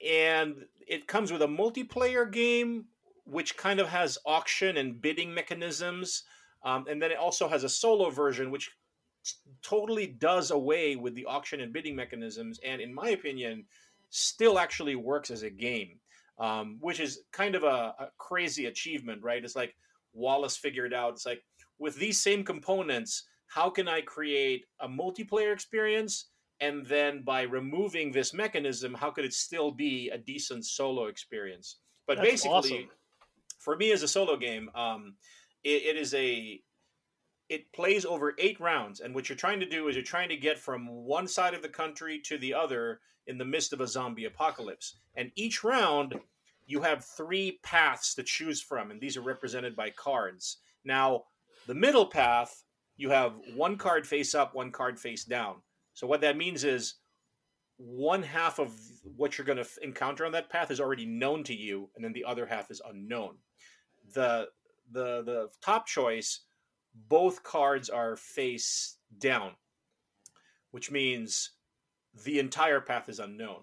and 0.06 0.64
it 0.88 1.06
comes 1.06 1.30
with 1.30 1.42
a 1.42 1.46
multiplayer 1.46 2.30
game 2.30 2.86
which 3.24 3.56
kind 3.56 3.80
of 3.80 3.88
has 3.88 4.18
auction 4.24 4.78
and 4.78 5.00
bidding 5.00 5.32
mechanisms, 5.34 6.24
um, 6.64 6.86
and 6.88 7.02
then 7.02 7.10
it 7.10 7.18
also 7.18 7.48
has 7.48 7.64
a 7.64 7.68
solo 7.68 8.08
version 8.08 8.50
which 8.50 8.70
totally 9.62 10.06
does 10.06 10.50
away 10.50 10.96
with 10.96 11.14
the 11.14 11.26
auction 11.26 11.60
and 11.60 11.72
bidding 11.72 11.96
mechanisms, 11.96 12.60
and 12.64 12.80
in 12.80 12.92
my 12.92 13.10
opinion, 13.10 13.64
still 14.10 14.58
actually 14.58 14.96
works 14.96 15.30
as 15.30 15.42
a 15.42 15.50
game 15.50 15.98
um, 16.38 16.78
which 16.80 17.00
is 17.00 17.20
kind 17.32 17.54
of 17.54 17.62
a, 17.62 17.94
a 17.98 18.08
crazy 18.18 18.66
achievement, 18.66 19.22
right? 19.22 19.44
It's 19.44 19.56
like 19.56 19.76
Wallace 20.12 20.56
figured 20.56 20.92
out. 20.94 21.12
It's 21.12 21.26
like 21.26 21.42
with 21.78 21.96
these 21.96 22.20
same 22.20 22.44
components, 22.44 23.24
how 23.46 23.70
can 23.70 23.88
I 23.88 24.00
create 24.00 24.64
a 24.80 24.88
multiplayer 24.88 25.52
experience? 25.52 26.30
And 26.60 26.86
then 26.86 27.22
by 27.22 27.42
removing 27.42 28.12
this 28.12 28.32
mechanism, 28.32 28.94
how 28.94 29.10
could 29.10 29.24
it 29.24 29.34
still 29.34 29.70
be 29.70 30.10
a 30.10 30.18
decent 30.18 30.64
solo 30.64 31.06
experience? 31.06 31.76
But 32.06 32.16
That's 32.16 32.28
basically, 32.28 32.52
awesome. 32.52 32.88
for 33.58 33.76
me 33.76 33.92
as 33.92 34.02
a 34.02 34.08
solo 34.08 34.36
game, 34.36 34.70
um, 34.74 35.14
it, 35.64 35.82
it 35.82 35.96
is 35.96 36.14
a 36.14 36.60
it 37.52 37.70
plays 37.74 38.06
over 38.06 38.34
eight 38.38 38.58
rounds, 38.58 39.00
and 39.00 39.14
what 39.14 39.28
you're 39.28 39.36
trying 39.36 39.60
to 39.60 39.68
do 39.68 39.86
is 39.86 39.94
you're 39.94 40.02
trying 40.02 40.30
to 40.30 40.36
get 40.38 40.58
from 40.58 40.88
one 40.88 41.28
side 41.28 41.52
of 41.52 41.60
the 41.60 41.68
country 41.68 42.18
to 42.24 42.38
the 42.38 42.54
other 42.54 43.00
in 43.26 43.36
the 43.36 43.44
midst 43.44 43.74
of 43.74 43.82
a 43.82 43.86
zombie 43.86 44.24
apocalypse. 44.24 44.96
And 45.16 45.30
each 45.36 45.62
round, 45.62 46.14
you 46.66 46.80
have 46.80 47.04
three 47.04 47.60
paths 47.62 48.14
to 48.14 48.22
choose 48.22 48.62
from, 48.62 48.90
and 48.90 48.98
these 48.98 49.18
are 49.18 49.22
represented 49.22 49.76
by 49.76 49.90
cards. 49.90 50.62
Now, 50.82 51.24
the 51.66 51.74
middle 51.74 52.06
path, 52.06 52.64
you 52.96 53.10
have 53.10 53.34
one 53.54 53.76
card 53.76 54.06
face 54.06 54.34
up, 54.34 54.54
one 54.54 54.72
card 54.72 54.98
face 54.98 55.24
down. 55.24 55.56
So, 55.92 56.06
what 56.06 56.22
that 56.22 56.38
means 56.38 56.64
is 56.64 56.94
one 57.76 58.22
half 58.22 58.58
of 58.60 58.72
what 59.14 59.36
you're 59.36 59.44
going 59.44 59.62
to 59.62 59.68
encounter 59.82 60.24
on 60.24 60.32
that 60.32 60.48
path 60.48 60.70
is 60.70 60.80
already 60.80 61.04
known 61.04 61.44
to 61.44 61.54
you, 61.54 61.90
and 61.94 62.02
then 62.02 62.14
the 62.14 62.24
other 62.24 62.46
half 62.46 62.70
is 62.70 62.80
unknown. 62.88 63.36
The 64.14 64.48
the 64.90 65.22
the 65.22 65.48
top 65.60 65.86
choice, 65.86 66.40
both 66.94 67.42
cards 67.42 67.88
are 67.88 68.16
face 68.16 68.96
down, 69.18 69.52
which 70.70 70.90
means 70.90 71.52
the 72.24 72.38
entire 72.38 72.80
path 72.80 73.08
is 73.08 73.18
unknown. 73.18 73.62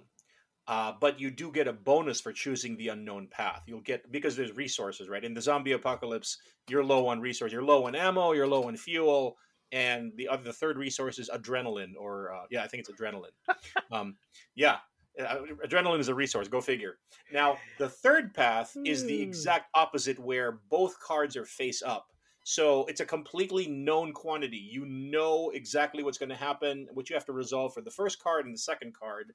Uh, 0.67 0.93
but 1.01 1.19
you 1.19 1.31
do 1.31 1.51
get 1.51 1.67
a 1.67 1.73
bonus 1.73 2.21
for 2.21 2.31
choosing 2.31 2.77
the 2.77 2.89
unknown 2.89 3.27
path. 3.27 3.63
You'll 3.65 3.81
get 3.81 4.11
because 4.11 4.35
there's 4.35 4.55
resources, 4.55 5.09
right? 5.09 5.23
In 5.23 5.33
the 5.33 5.41
zombie 5.41 5.71
apocalypse, 5.71 6.37
you're 6.69 6.83
low 6.83 7.07
on 7.07 7.19
resources, 7.19 7.53
you're 7.53 7.63
low 7.63 7.87
on 7.87 7.95
ammo, 7.95 8.33
you're 8.33 8.47
low 8.47 8.65
on 8.67 8.77
fuel, 8.77 9.35
and 9.71 10.11
the 10.15 10.27
other 10.27 10.43
the 10.43 10.53
third 10.53 10.77
resource 10.77 11.17
is 11.17 11.27
adrenaline, 11.33 11.93
or 11.97 12.31
uh, 12.33 12.43
yeah, 12.51 12.63
I 12.63 12.67
think 12.67 12.81
it's 12.87 12.91
adrenaline. 12.91 13.33
um, 13.91 14.17
yeah, 14.55 14.77
uh, 15.19 15.37
adrenaline 15.65 15.99
is 15.99 16.07
a 16.07 16.13
resource. 16.13 16.47
Go 16.47 16.61
figure. 16.61 16.97
Now 17.33 17.57
the 17.79 17.89
third 17.89 18.35
path 18.35 18.77
is 18.85 19.03
the 19.03 19.17
hmm. 19.17 19.23
exact 19.23 19.69
opposite, 19.73 20.19
where 20.19 20.59
both 20.69 20.99
cards 20.99 21.35
are 21.35 21.45
face 21.45 21.81
up. 21.81 22.08
So 22.49 22.85
it's 22.85 22.99
a 22.99 23.05
completely 23.05 23.67
known 23.67 24.11
quantity. 24.11 24.57
You 24.57 24.83
know 24.87 25.51
exactly 25.53 26.01
what's 26.01 26.17
going 26.17 26.29
to 26.29 26.35
happen, 26.35 26.87
what 26.93 27.07
you 27.07 27.15
have 27.15 27.25
to 27.25 27.31
resolve 27.31 27.75
for 27.75 27.81
the 27.81 27.91
first 27.91 28.17
card 28.17 28.47
and 28.47 28.55
the 28.55 28.59
second 28.59 28.95
card, 28.95 29.33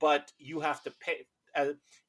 but 0.00 0.32
you 0.38 0.60
have 0.60 0.82
to 0.84 0.92
pay. 0.98 1.26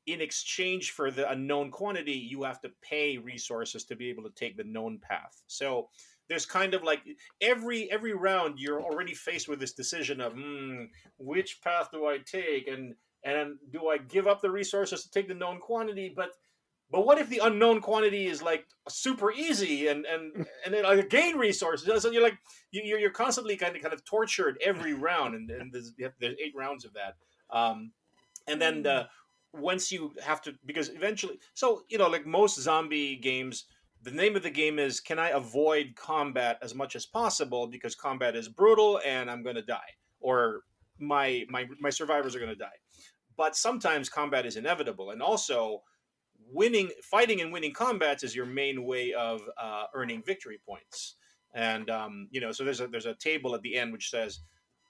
In 0.05 0.21
exchange 0.21 0.91
for 0.91 1.11
the 1.11 1.29
unknown 1.29 1.69
quantity, 1.69 2.13
you 2.13 2.43
have 2.43 2.61
to 2.61 2.71
pay 2.81 3.17
resources 3.17 3.83
to 3.85 3.95
be 3.97 4.09
able 4.09 4.23
to 4.23 4.29
take 4.35 4.55
the 4.55 4.63
known 4.63 4.99
path. 4.99 5.43
So 5.47 5.89
there's 6.29 6.45
kind 6.45 6.73
of 6.73 6.81
like 6.81 7.01
every 7.41 7.91
every 7.91 8.13
round 8.13 8.57
you're 8.57 8.81
already 8.81 9.13
faced 9.13 9.49
with 9.49 9.59
this 9.59 9.73
decision 9.73 10.21
of 10.21 10.31
hmm, 10.31 10.83
which 11.17 11.61
path 11.61 11.89
do 11.91 12.05
I 12.05 12.19
take 12.19 12.69
and 12.69 12.95
and 13.25 13.57
do 13.73 13.89
I 13.89 13.97
give 13.97 14.27
up 14.27 14.41
the 14.41 14.51
resources 14.51 15.03
to 15.03 15.11
take 15.11 15.27
the 15.27 15.33
known 15.33 15.59
quantity, 15.59 16.13
but 16.15 16.31
but 16.91 17.05
what 17.05 17.17
if 17.17 17.29
the 17.29 17.41
unknown 17.43 17.81
quantity 17.81 18.27
is 18.27 18.41
like 18.41 18.65
super 18.87 19.31
easy 19.31 19.87
and 19.87 20.05
and 20.05 20.33
and 20.65 20.73
then 20.73 20.83
like 20.83 21.09
gain 21.09 21.37
resources? 21.37 22.01
So 22.01 22.11
you're 22.11 22.23
like 22.23 22.37
you're 22.71 22.99
you're 22.99 23.09
constantly 23.09 23.57
kind 23.57 23.75
of 23.75 23.81
kind 23.81 23.93
of 23.93 24.03
tortured 24.05 24.57
every 24.63 24.93
round, 25.07 25.35
and, 25.35 25.49
and 25.49 25.71
there's, 25.71 25.93
there's 25.97 26.35
eight 26.43 26.53
rounds 26.55 26.85
of 26.85 26.93
that. 26.93 27.15
Um, 27.49 27.91
and 28.47 28.61
then 28.61 28.83
the 28.83 29.07
once 29.53 29.91
you 29.91 30.13
have 30.23 30.41
to 30.43 30.53
because 30.65 30.89
eventually, 30.89 31.39
so 31.53 31.83
you 31.89 31.97
know, 31.97 32.07
like 32.07 32.25
most 32.25 32.59
zombie 32.59 33.15
games, 33.15 33.65
the 34.03 34.11
name 34.11 34.35
of 34.35 34.43
the 34.43 34.49
game 34.49 34.79
is 34.79 34.99
can 34.99 35.19
I 35.19 35.29
avoid 35.29 35.95
combat 35.95 36.57
as 36.61 36.75
much 36.75 36.95
as 36.95 37.05
possible 37.05 37.67
because 37.67 37.95
combat 37.95 38.35
is 38.35 38.47
brutal 38.47 39.01
and 39.05 39.29
I'm 39.29 39.43
going 39.43 39.55
to 39.55 39.61
die 39.61 39.95
or 40.19 40.61
my 40.99 41.45
my 41.49 41.65
my 41.79 41.89
survivors 41.89 42.35
are 42.35 42.39
going 42.39 42.51
to 42.51 42.55
die. 42.55 42.67
But 43.35 43.55
sometimes 43.55 44.09
combat 44.09 44.45
is 44.45 44.55
inevitable, 44.55 45.11
and 45.11 45.21
also 45.21 45.83
winning, 46.51 46.91
fighting 47.03 47.41
and 47.41 47.51
winning 47.51 47.73
combats 47.73 48.23
is 48.23 48.35
your 48.35 48.45
main 48.45 48.85
way 48.85 49.13
of 49.13 49.41
uh, 49.61 49.85
earning 49.93 50.23
victory 50.25 50.59
points. 50.67 51.15
And 51.53 51.89
um, 51.89 52.27
you 52.31 52.41
know, 52.41 52.51
so 52.51 52.63
there's 52.63 52.81
a 52.81 52.87
there's 52.87 53.05
a 53.05 53.15
table 53.15 53.55
at 53.55 53.61
the 53.61 53.75
end 53.75 53.91
which 53.91 54.09
says 54.09 54.41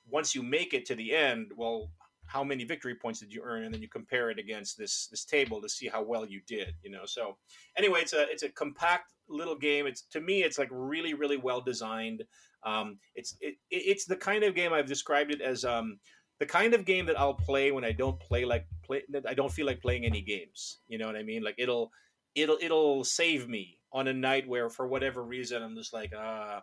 once 0.10 0.34
you 0.34 0.44
make 0.44 0.74
it 0.74 0.86
to 0.86 0.96
the 0.96 1.16
end, 1.16 1.52
well, 1.56 1.90
how 2.26 2.44
many 2.44 2.66
victory 2.66 2.96
points 2.96 3.20
did 3.22 3.34
you 3.34 3.42
earn, 3.44 3.64
and 3.64 3.74
then 3.74 3.82
you 3.82 3.88
compare 3.88 4.30
it 4.30 4.38
against 4.38 4.78
this 4.78 5.08
this 5.08 5.24
table 5.24 5.62
to 5.62 5.70
see 5.70 5.88
how 5.88 6.04
well 6.04 6.26
you 6.26 6.42
did. 6.46 6.76
You 6.84 6.92
know, 6.92 7.06
so 7.06 7.38
anyway, 7.78 8.02
it's 8.02 8.14
a 8.14 8.30
it's 8.30 8.44
a 8.44 8.50
compact 8.50 9.14
little 9.30 9.58
game. 9.58 9.88
It's 9.88 10.02
to 10.12 10.20
me, 10.20 10.44
it's 10.44 10.58
like 10.58 10.70
really 10.72 11.14
really 11.14 11.38
well 11.38 11.62
designed. 11.62 12.24
Um, 12.64 13.00
it's 13.16 13.38
it, 13.40 13.56
it's 13.72 14.06
the 14.06 14.18
kind 14.18 14.44
of 14.44 14.56
game 14.56 14.74
I've 14.74 14.88
described 14.88 15.32
it 15.32 15.42
as 15.42 15.64
um, 15.64 16.00
the 16.40 16.46
kind 16.46 16.74
of 16.74 16.86
game 16.86 17.06
that 17.08 17.20
I'll 17.20 17.34
play 17.34 17.72
when 17.72 17.84
I 17.84 17.92
don't 17.92 18.20
play 18.20 18.46
like 18.46 18.68
play 18.84 19.04
I 19.28 19.34
don't 19.34 19.52
feel 19.52 19.66
like 19.66 19.82
playing 19.82 20.06
any 20.06 20.22
games. 20.22 20.80
You 20.88 20.98
know 20.98 21.08
what 21.08 21.16
I 21.16 21.24
mean? 21.24 21.44
Like 21.44 21.56
it'll 21.58 21.92
it'll 22.36 22.58
it'll 22.62 23.04
save 23.04 23.50
me 23.50 23.80
on 23.92 24.08
a 24.08 24.14
night 24.14 24.48
where 24.48 24.70
for 24.70 24.88
whatever 24.88 25.24
reason 25.24 25.64
I'm 25.64 25.76
just 25.76 25.94
like 25.94 26.14
uh 26.14 26.60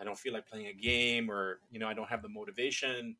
I 0.00 0.04
don't 0.04 0.18
feel 0.18 0.32
like 0.32 0.46
playing 0.46 0.68
a 0.68 0.72
game 0.72 1.30
or 1.30 1.60
you 1.70 1.78
know 1.78 1.88
I 1.88 1.94
don't 1.94 2.08
have 2.08 2.22
the 2.22 2.28
motivation, 2.28 3.16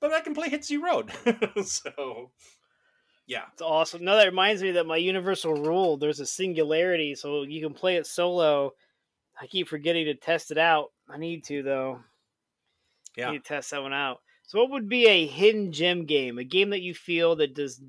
but 0.00 0.12
I 0.12 0.20
can 0.20 0.34
play 0.34 0.48
Hit 0.48 0.64
Z 0.64 0.76
Road. 0.76 1.10
so 1.64 2.30
yeah, 3.26 3.42
it's 3.52 3.62
awesome. 3.62 4.04
No, 4.04 4.16
that 4.16 4.26
reminds 4.26 4.62
me 4.62 4.72
that 4.72 4.86
my 4.86 4.96
universal 4.96 5.54
rule 5.54 5.96
there's 5.96 6.20
a 6.20 6.26
singularity, 6.26 7.14
so 7.14 7.42
you 7.42 7.60
can 7.60 7.74
play 7.74 7.96
it 7.96 8.06
solo. 8.06 8.72
I 9.40 9.46
keep 9.46 9.68
forgetting 9.68 10.06
to 10.06 10.14
test 10.14 10.50
it 10.50 10.58
out. 10.58 10.92
I 11.08 11.18
need 11.18 11.44
to 11.44 11.62
though. 11.62 12.00
Yeah, 13.16 13.28
I 13.28 13.32
need 13.32 13.44
to 13.44 13.48
test 13.48 13.70
that 13.72 13.82
one 13.82 13.92
out. 13.92 14.20
So, 14.52 14.60
what 14.60 14.70
would 14.72 14.88
be 14.90 15.06
a 15.06 15.26
hidden 15.26 15.72
gem 15.72 16.04
game? 16.04 16.36
A 16.36 16.44
game 16.44 16.68
that 16.70 16.82
you 16.82 16.92
feel 16.92 17.36
that 17.36 17.54
does 17.54 17.80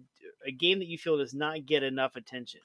a 0.47 0.51
game 0.53 0.79
that 0.79 0.87
you 0.87 0.97
feel 0.97 1.17
does 1.17 1.33
not 1.33 1.65
get 1.65 1.83
enough 1.83 2.15
attention. 2.15 2.61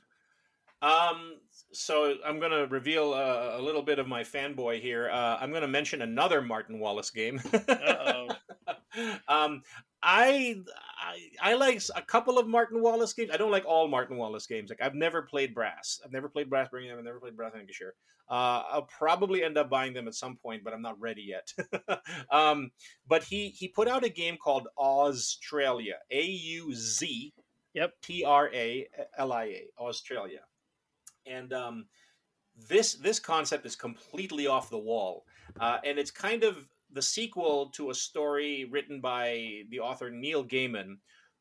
Um. 0.80 1.34
So 1.72 2.14
I'm 2.24 2.38
going 2.38 2.52
to 2.52 2.68
reveal 2.68 3.12
a, 3.12 3.58
a, 3.58 3.60
little 3.60 3.82
bit 3.82 3.98
of 3.98 4.06
my 4.06 4.22
fanboy 4.22 4.80
here. 4.80 5.10
Uh, 5.10 5.36
I'm 5.40 5.50
going 5.50 5.62
to 5.62 5.68
mention 5.68 6.00
another 6.00 6.40
Martin 6.40 6.78
Wallace 6.78 7.10
game. 7.10 7.42
oh 7.68 8.28
um, 9.28 9.62
I, 10.02 10.56
I 10.98 11.18
I 11.40 11.54
like 11.54 11.82
a 11.94 12.02
couple 12.02 12.38
of 12.38 12.46
Martin 12.46 12.80
Wallace 12.80 13.12
games. 13.12 13.30
I 13.32 13.36
don't 13.36 13.50
like 13.50 13.64
all 13.64 13.88
Martin 13.88 14.16
Wallace 14.16 14.46
games. 14.46 14.70
Like 14.70 14.80
I've 14.82 14.94
never 14.94 15.22
played 15.22 15.54
Brass. 15.54 16.00
I've 16.04 16.12
never 16.12 16.28
played 16.28 16.48
Brass 16.48 16.68
Birmingham. 16.68 16.98
I've 16.98 17.04
never 17.04 17.20
played 17.20 17.36
Brass 17.36 17.52
Lancashire. 17.54 17.94
Uh, 18.30 18.62
I'll 18.70 18.88
probably 18.96 19.42
end 19.42 19.56
up 19.56 19.70
buying 19.70 19.94
them 19.94 20.06
at 20.06 20.14
some 20.14 20.36
point, 20.36 20.62
but 20.62 20.74
I'm 20.74 20.82
not 20.82 21.00
ready 21.00 21.22
yet. 21.22 21.52
um, 22.30 22.70
but 23.08 23.24
he 23.24 23.48
he 23.48 23.68
put 23.68 23.88
out 23.88 24.04
a 24.04 24.08
game 24.08 24.36
called 24.36 24.68
AuZtralia. 24.78 25.94
A 26.10 26.22
U 26.22 26.74
Z. 26.74 27.32
Yep. 27.74 27.94
T 28.02 28.24
R 28.24 28.50
A 28.52 28.86
L 29.16 29.32
I 29.32 29.44
A. 29.44 29.62
AuZtralia. 29.80 30.44
And 31.26 31.52
um, 31.52 31.86
this 32.68 32.94
this 32.94 33.18
concept 33.18 33.66
is 33.66 33.76
completely 33.76 34.46
off 34.46 34.70
the 34.70 34.78
wall, 34.78 35.24
uh, 35.60 35.78
and 35.84 35.98
it's 35.98 36.10
kind 36.10 36.44
of 36.44 36.68
the 36.92 37.02
sequel 37.02 37.70
to 37.70 37.90
a 37.90 37.94
story 37.94 38.66
written 38.70 39.00
by 39.00 39.62
the 39.70 39.80
author 39.80 40.10
Neil 40.10 40.44
Gaiman, 40.44 40.96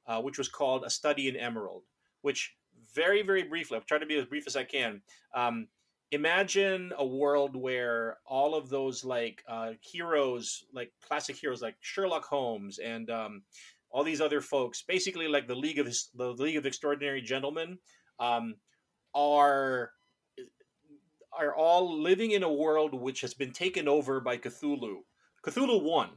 uh, 0.07 0.21
which 0.21 0.37
was 0.37 0.49
called 0.49 0.83
A 0.83 0.89
Study 0.89 1.27
in 1.27 1.35
Emerald, 1.35 1.83
which 2.21 2.55
very, 2.93 3.21
very 3.21 3.43
briefly, 3.43 3.77
I'll 3.77 3.83
try 3.83 3.97
to 3.97 4.05
be 4.05 4.17
as 4.17 4.25
brief 4.25 4.47
as 4.47 4.55
I 4.55 4.63
can. 4.63 5.01
Um, 5.33 5.67
imagine 6.11 6.93
a 6.97 7.05
world 7.05 7.55
where 7.55 8.17
all 8.25 8.55
of 8.55 8.69
those 8.69 9.03
like 9.03 9.43
uh, 9.47 9.71
heroes, 9.81 10.65
like 10.73 10.91
classic 11.05 11.35
heroes 11.35 11.61
like 11.61 11.75
Sherlock 11.81 12.25
Holmes 12.25 12.79
and 12.79 13.09
um, 13.09 13.43
all 13.89 14.03
these 14.03 14.21
other 14.21 14.41
folks, 14.41 14.81
basically 14.81 15.27
like 15.27 15.47
the 15.47 15.55
League 15.55 15.79
of 15.79 15.87
the 16.15 16.29
League 16.33 16.57
of 16.57 16.65
Extraordinary 16.65 17.21
Gentlemen, 17.21 17.77
um, 18.19 18.55
are 19.13 19.91
are 21.37 21.55
all 21.55 22.01
living 22.01 22.31
in 22.31 22.43
a 22.43 22.51
world 22.51 22.93
which 22.93 23.21
has 23.21 23.33
been 23.33 23.51
taken 23.51 23.87
over 23.87 24.19
by 24.19 24.37
Cthulhu 24.37 24.97
Cthulhu 25.47 25.81
won 25.81 26.09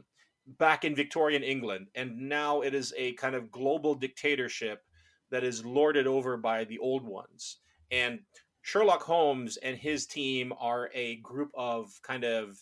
back 0.45 0.83
in 0.83 0.93
Victorian 0.95 1.43
England, 1.43 1.87
and 1.95 2.17
now 2.27 2.61
it 2.61 2.73
is 2.73 2.93
a 2.97 3.13
kind 3.13 3.33
of 3.33 3.51
global 3.51 3.95
dictatorship 3.95 4.83
that 5.29 5.43
is 5.43 5.63
lorded 5.63 6.05
over 6.05 6.35
by 6.35 6.65
the 6.65 6.79
old 6.79 7.05
ones. 7.05 7.57
And 7.91 8.19
Sherlock 8.61 9.01
Holmes 9.01 9.57
and 9.57 9.77
his 9.77 10.05
team 10.05 10.53
are 10.59 10.89
a 10.93 11.15
group 11.17 11.51
of 11.55 11.97
kind 12.03 12.25
of 12.25 12.59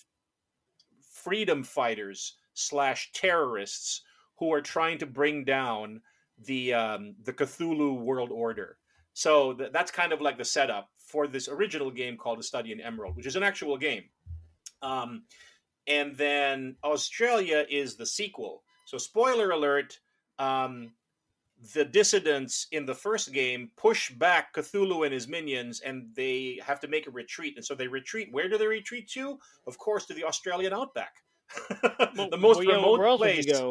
freedom 1.12 1.64
fighters 1.64 2.38
slash 2.54 3.12
terrorists 3.14 4.04
who 4.38 4.54
are 4.54 4.62
trying 4.62 5.00
to 5.00 5.06
bring 5.06 5.44
down 5.44 6.02
the 6.46 6.74
um, 6.74 7.16
the 7.24 7.34
Cthulhu 7.34 8.00
world 8.00 8.30
order. 8.32 8.78
So 9.14 9.54
th- 9.54 9.72
that's 9.74 9.92
kind 9.92 10.14
of 10.14 10.22
like 10.22 10.38
the 10.38 10.46
setup 10.46 10.90
for 10.98 11.28
this 11.28 11.50
original 11.50 11.92
game 11.92 12.16
called 12.16 12.40
The 12.40 12.44
Study 12.44 12.72
in 12.72 12.80
Emerald, 12.80 13.18
which 13.18 13.26
is 13.26 13.36
an 13.36 13.44
actual 13.44 13.78
game. 13.78 14.04
Um, 14.82 15.24
and 15.90 16.16
then 16.16 16.76
AuZtralia 16.86 17.66
is 17.70 17.96
the 17.96 18.06
sequel. 18.06 18.64
So, 18.86 18.98
spoiler 18.98 19.52
alert: 19.52 20.00
um, 20.38 20.92
the 21.74 21.84
dissidents 21.84 22.68
in 22.72 22.86
the 22.86 22.94
first 22.94 23.34
game 23.34 23.72
push 23.76 24.12
back 24.12 24.54
Cthulhu 24.54 25.04
and 25.04 25.14
his 25.14 25.28
minions, 25.28 25.82
and 25.82 26.08
they 26.16 26.60
have 26.66 26.80
to 26.82 26.88
make 26.88 27.08
a 27.08 27.12
retreat. 27.12 27.56
And 27.58 27.66
so 27.66 27.76
they 27.76 27.88
retreat. 27.88 28.30
Where 28.32 28.48
do 28.48 28.58
they 28.58 28.68
retreat 28.68 29.10
to? 29.10 29.38
Of 29.68 29.78
course, 29.78 30.06
to 30.06 30.14
the 30.14 30.24
Australian 30.24 30.74
outback, 30.74 31.16
the 31.70 32.38
most 32.40 32.66
well, 32.66 32.96
remote 32.96 33.02
yeah, 33.02 33.18
place. 33.18 33.62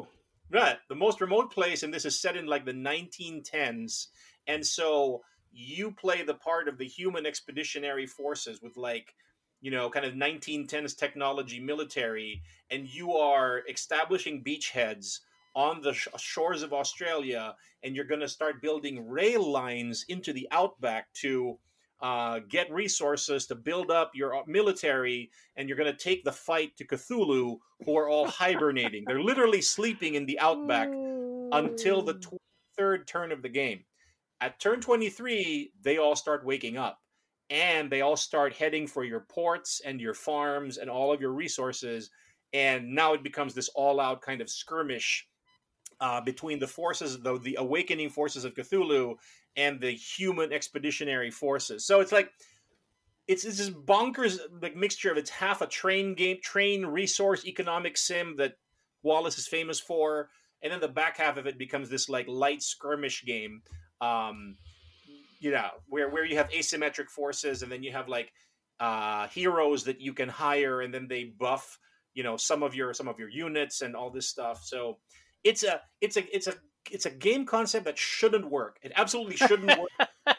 Right, 0.50 0.78
the 0.88 0.94
most 0.94 1.20
remote 1.20 1.52
place, 1.52 1.82
and 1.82 1.92
this 1.92 2.06
is 2.06 2.20
set 2.20 2.34
in 2.34 2.46
like 2.46 2.64
the 2.64 2.72
1910s, 2.72 4.06
and 4.46 4.64
so 4.64 5.20
you 5.52 5.90
play 5.90 6.22
the 6.22 6.34
part 6.34 6.68
of 6.68 6.78
the 6.78 6.86
human 6.86 7.26
expeditionary 7.26 8.06
forces 8.06 8.62
with 8.62 8.76
like 8.76 9.14
you 9.60 9.70
know, 9.70 9.90
kind 9.90 10.06
of 10.06 10.14
1910s 10.14 10.96
technology 10.96 11.60
military, 11.60 12.42
and 12.70 12.88
you 12.88 13.12
are 13.14 13.62
establishing 13.68 14.42
beachheads 14.42 15.20
on 15.54 15.80
the 15.80 15.92
sh- 15.92 16.08
shores 16.18 16.62
of 16.62 16.72
Australia, 16.72 17.54
and 17.82 17.96
you're 17.96 18.04
going 18.04 18.20
to 18.20 18.28
start 18.28 18.62
building 18.62 19.08
rail 19.08 19.50
lines 19.50 20.04
into 20.08 20.32
the 20.32 20.46
outback 20.52 21.12
to 21.14 21.58
uh, 22.00 22.38
get 22.48 22.70
resources 22.72 23.46
to 23.46 23.56
build 23.56 23.90
up 23.90 24.12
your 24.14 24.36
uh, 24.36 24.42
military, 24.46 25.30
and 25.56 25.68
you're 25.68 25.78
going 25.78 25.92
to 25.92 25.98
take 25.98 26.22
the 26.22 26.32
fight 26.32 26.76
to 26.76 26.84
Cthulhu, 26.84 27.58
who 27.84 27.96
are 27.96 28.08
all 28.08 28.28
hibernating. 28.28 29.04
They're 29.06 29.22
literally 29.22 29.62
sleeping 29.62 30.14
in 30.14 30.26
the 30.26 30.38
outback 30.38 30.88
until 31.52 32.02
the 32.02 32.14
tw- 32.14 32.40
third 32.76 33.08
turn 33.08 33.32
of 33.32 33.42
the 33.42 33.48
game. 33.48 33.84
At 34.40 34.60
turn 34.60 34.80
23, 34.80 35.72
they 35.82 35.98
all 35.98 36.14
start 36.14 36.44
waking 36.44 36.76
up 36.76 37.00
and 37.50 37.90
they 37.90 38.02
all 38.02 38.16
start 38.16 38.52
heading 38.54 38.86
for 38.86 39.04
your 39.04 39.20
ports 39.20 39.80
and 39.84 40.00
your 40.00 40.14
farms 40.14 40.78
and 40.78 40.90
all 40.90 41.12
of 41.12 41.20
your 41.20 41.32
resources. 41.32 42.10
And 42.52 42.94
now 42.94 43.14
it 43.14 43.22
becomes 43.22 43.54
this 43.54 43.68
all 43.70 44.00
out 44.00 44.22
kind 44.22 44.40
of 44.40 44.50
skirmish 44.50 45.26
uh, 46.00 46.20
between 46.20 46.58
the 46.58 46.66
forces, 46.66 47.20
the, 47.20 47.38
the 47.38 47.56
awakening 47.58 48.10
forces 48.10 48.44
of 48.44 48.54
Cthulhu 48.54 49.14
and 49.56 49.80
the 49.80 49.90
human 49.90 50.52
expeditionary 50.52 51.30
forces. 51.30 51.84
So 51.84 52.00
it's 52.00 52.12
like, 52.12 52.30
it's, 53.26 53.44
it's 53.44 53.58
this 53.58 53.70
bonkers 53.70 54.38
like 54.62 54.76
mixture 54.76 55.10
of 55.10 55.18
it's 55.18 55.30
half 55.30 55.60
a 55.60 55.66
train 55.66 56.14
game, 56.14 56.38
train 56.42 56.86
resource 56.86 57.44
economic 57.46 57.96
sim 57.96 58.36
that 58.36 58.54
Wallace 59.02 59.38
is 59.38 59.46
famous 59.46 59.78
for, 59.78 60.30
and 60.62 60.72
then 60.72 60.80
the 60.80 60.88
back 60.88 61.18
half 61.18 61.36
of 61.36 61.46
it 61.46 61.58
becomes 61.58 61.88
this 61.88 62.08
like 62.08 62.26
light 62.26 62.62
skirmish 62.62 63.24
game. 63.24 63.62
Um, 64.00 64.56
you 65.38 65.50
know 65.50 65.68
where 65.86 66.08
where 66.10 66.24
you 66.24 66.36
have 66.36 66.50
asymmetric 66.50 67.08
forces 67.08 67.62
and 67.62 67.70
then 67.70 67.82
you 67.82 67.92
have 67.92 68.08
like 68.08 68.32
uh 68.80 69.26
heroes 69.28 69.84
that 69.84 70.00
you 70.00 70.12
can 70.12 70.28
hire 70.28 70.80
and 70.82 70.92
then 70.92 71.08
they 71.08 71.24
buff 71.24 71.78
you 72.18 72.24
know 72.24 72.36
some 72.36 72.64
of 72.64 72.74
your 72.74 72.92
some 72.92 73.06
of 73.06 73.18
your 73.20 73.28
units 73.28 73.80
and 73.80 73.94
all 73.94 74.10
this 74.10 74.28
stuff. 74.28 74.64
So 74.64 74.98
it's 75.44 75.62
a 75.62 75.80
it's 76.00 76.16
a 76.16 76.34
it's 76.34 76.48
a 76.48 76.54
it's 76.90 77.06
a 77.06 77.10
game 77.10 77.46
concept 77.46 77.84
that 77.84 77.96
shouldn't 77.96 78.50
work. 78.50 78.78
It 78.82 78.92
absolutely 78.96 79.36
shouldn't 79.36 79.78
work 79.78 80.08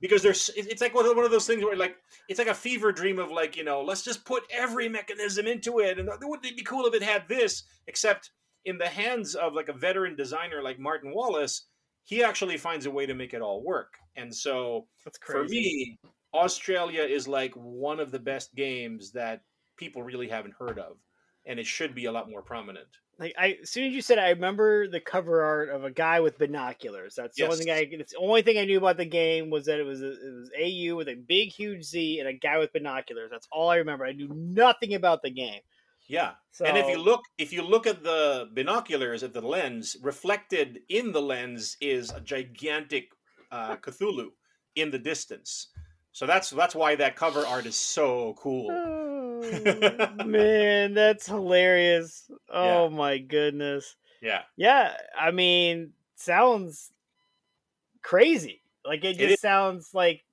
because 0.00 0.22
there's 0.22 0.50
it's 0.56 0.82
like 0.82 0.92
one 0.92 1.06
of 1.06 1.30
those 1.30 1.46
things 1.46 1.62
where 1.62 1.76
like 1.76 1.96
it's 2.28 2.40
like 2.40 2.48
a 2.48 2.54
fever 2.54 2.90
dream 2.90 3.20
of 3.20 3.30
like 3.30 3.56
you 3.56 3.62
know 3.62 3.80
let's 3.80 4.02
just 4.02 4.24
put 4.24 4.42
every 4.50 4.88
mechanism 4.88 5.46
into 5.46 5.78
it 5.78 6.00
and 6.00 6.10
wouldn't 6.22 6.46
it 6.46 6.56
be 6.56 6.64
cool 6.64 6.86
if 6.86 6.94
it 6.94 7.02
had 7.02 7.28
this 7.28 7.62
except 7.86 8.32
in 8.64 8.76
the 8.76 8.88
hands 8.88 9.36
of 9.36 9.52
like 9.54 9.68
a 9.68 9.72
veteran 9.72 10.16
designer 10.16 10.62
like 10.62 10.78
martin 10.78 11.12
wallace 11.14 11.66
he 12.10 12.24
actually 12.24 12.56
finds 12.56 12.86
a 12.86 12.90
way 12.90 13.06
to 13.06 13.14
make 13.14 13.34
it 13.34 13.40
all 13.40 13.62
work. 13.62 13.94
And 14.16 14.34
so 14.34 14.88
for 15.24 15.44
me, 15.44 15.96
AuZtralia 16.34 17.08
is 17.08 17.28
like 17.28 17.54
one 17.54 18.00
of 18.00 18.10
the 18.10 18.18
best 18.18 18.52
games 18.56 19.12
that 19.12 19.42
people 19.76 20.02
really 20.02 20.26
haven't 20.26 20.54
heard 20.58 20.80
of. 20.80 20.96
And 21.46 21.60
it 21.60 21.66
should 21.66 21.94
be 21.94 22.06
a 22.06 22.12
lot 22.12 22.28
more 22.28 22.42
prominent. 22.42 22.88
Like 23.20 23.34
I, 23.38 23.58
as 23.62 23.70
soon 23.70 23.86
as 23.86 23.94
you 23.94 24.02
said, 24.02 24.18
it, 24.18 24.22
I 24.22 24.30
remember 24.30 24.88
the 24.88 24.98
cover 24.98 25.42
art 25.42 25.68
of 25.68 25.84
a 25.84 25.90
guy 25.90 26.18
with 26.18 26.36
binoculars. 26.36 27.14
That's 27.14 27.36
the 27.36 27.44
yes. 27.44 27.52
only 27.52 27.64
thing 27.64 27.72
I. 27.72 27.86
It's 27.88 28.12
the 28.12 28.18
only 28.18 28.42
thing 28.42 28.58
I 28.58 28.64
knew 28.64 28.78
about 28.78 28.96
the 28.96 29.04
game 29.04 29.48
was 29.48 29.66
that 29.66 29.78
it 29.78 29.84
was 29.84 30.02
a, 30.02 30.10
it 30.10 30.34
was 30.34 30.50
AU 30.60 30.96
with 30.96 31.08
a 31.08 31.14
big, 31.14 31.50
huge 31.50 31.84
Z 31.84 32.18
and 32.18 32.28
a 32.28 32.32
guy 32.32 32.58
with 32.58 32.72
binoculars. 32.72 33.30
That's 33.30 33.46
all 33.52 33.68
I 33.68 33.76
remember. 33.76 34.04
I 34.04 34.12
knew 34.12 34.28
nothing 34.32 34.94
about 34.94 35.22
the 35.22 35.30
game. 35.30 35.60
Yeah. 36.10 36.34
So, 36.50 36.64
and 36.64 36.76
if 36.76 36.88
you 36.88 36.98
look 36.98 37.22
if 37.38 37.52
you 37.52 37.62
look 37.62 37.86
at 37.86 38.02
the 38.02 38.50
binoculars 38.52 39.22
at 39.22 39.32
the 39.32 39.40
lens, 39.40 39.96
reflected 40.02 40.80
in 40.88 41.12
the 41.12 41.22
lens 41.22 41.76
is 41.80 42.10
a 42.10 42.20
gigantic 42.20 43.12
uh, 43.52 43.76
Cthulhu 43.76 44.30
in 44.74 44.90
the 44.90 44.98
distance. 44.98 45.68
So 46.12 46.26
that's 46.26 46.50
that's 46.50 46.74
why 46.74 46.96
that 46.96 47.14
cover 47.14 47.46
art 47.46 47.64
is 47.66 47.76
so 47.76 48.34
cool. 48.34 48.68
Oh, 48.72 49.40
man, 50.26 50.94
that's 50.94 51.26
hilarious. 51.26 52.28
Oh 52.48 52.88
Yeah. 52.90 52.96
my 52.96 53.18
goodness. 53.18 53.96
yeah, 54.20 54.42
Yeah, 54.56 54.96
I 55.16 55.30
mean, 55.30 55.92
sounds 56.16 56.90
crazy. 58.02 58.62
Like 58.84 59.04
it 59.04 59.16
It 59.18 59.28
just 59.28 59.40
sounds 59.40 59.90
like 59.94 60.24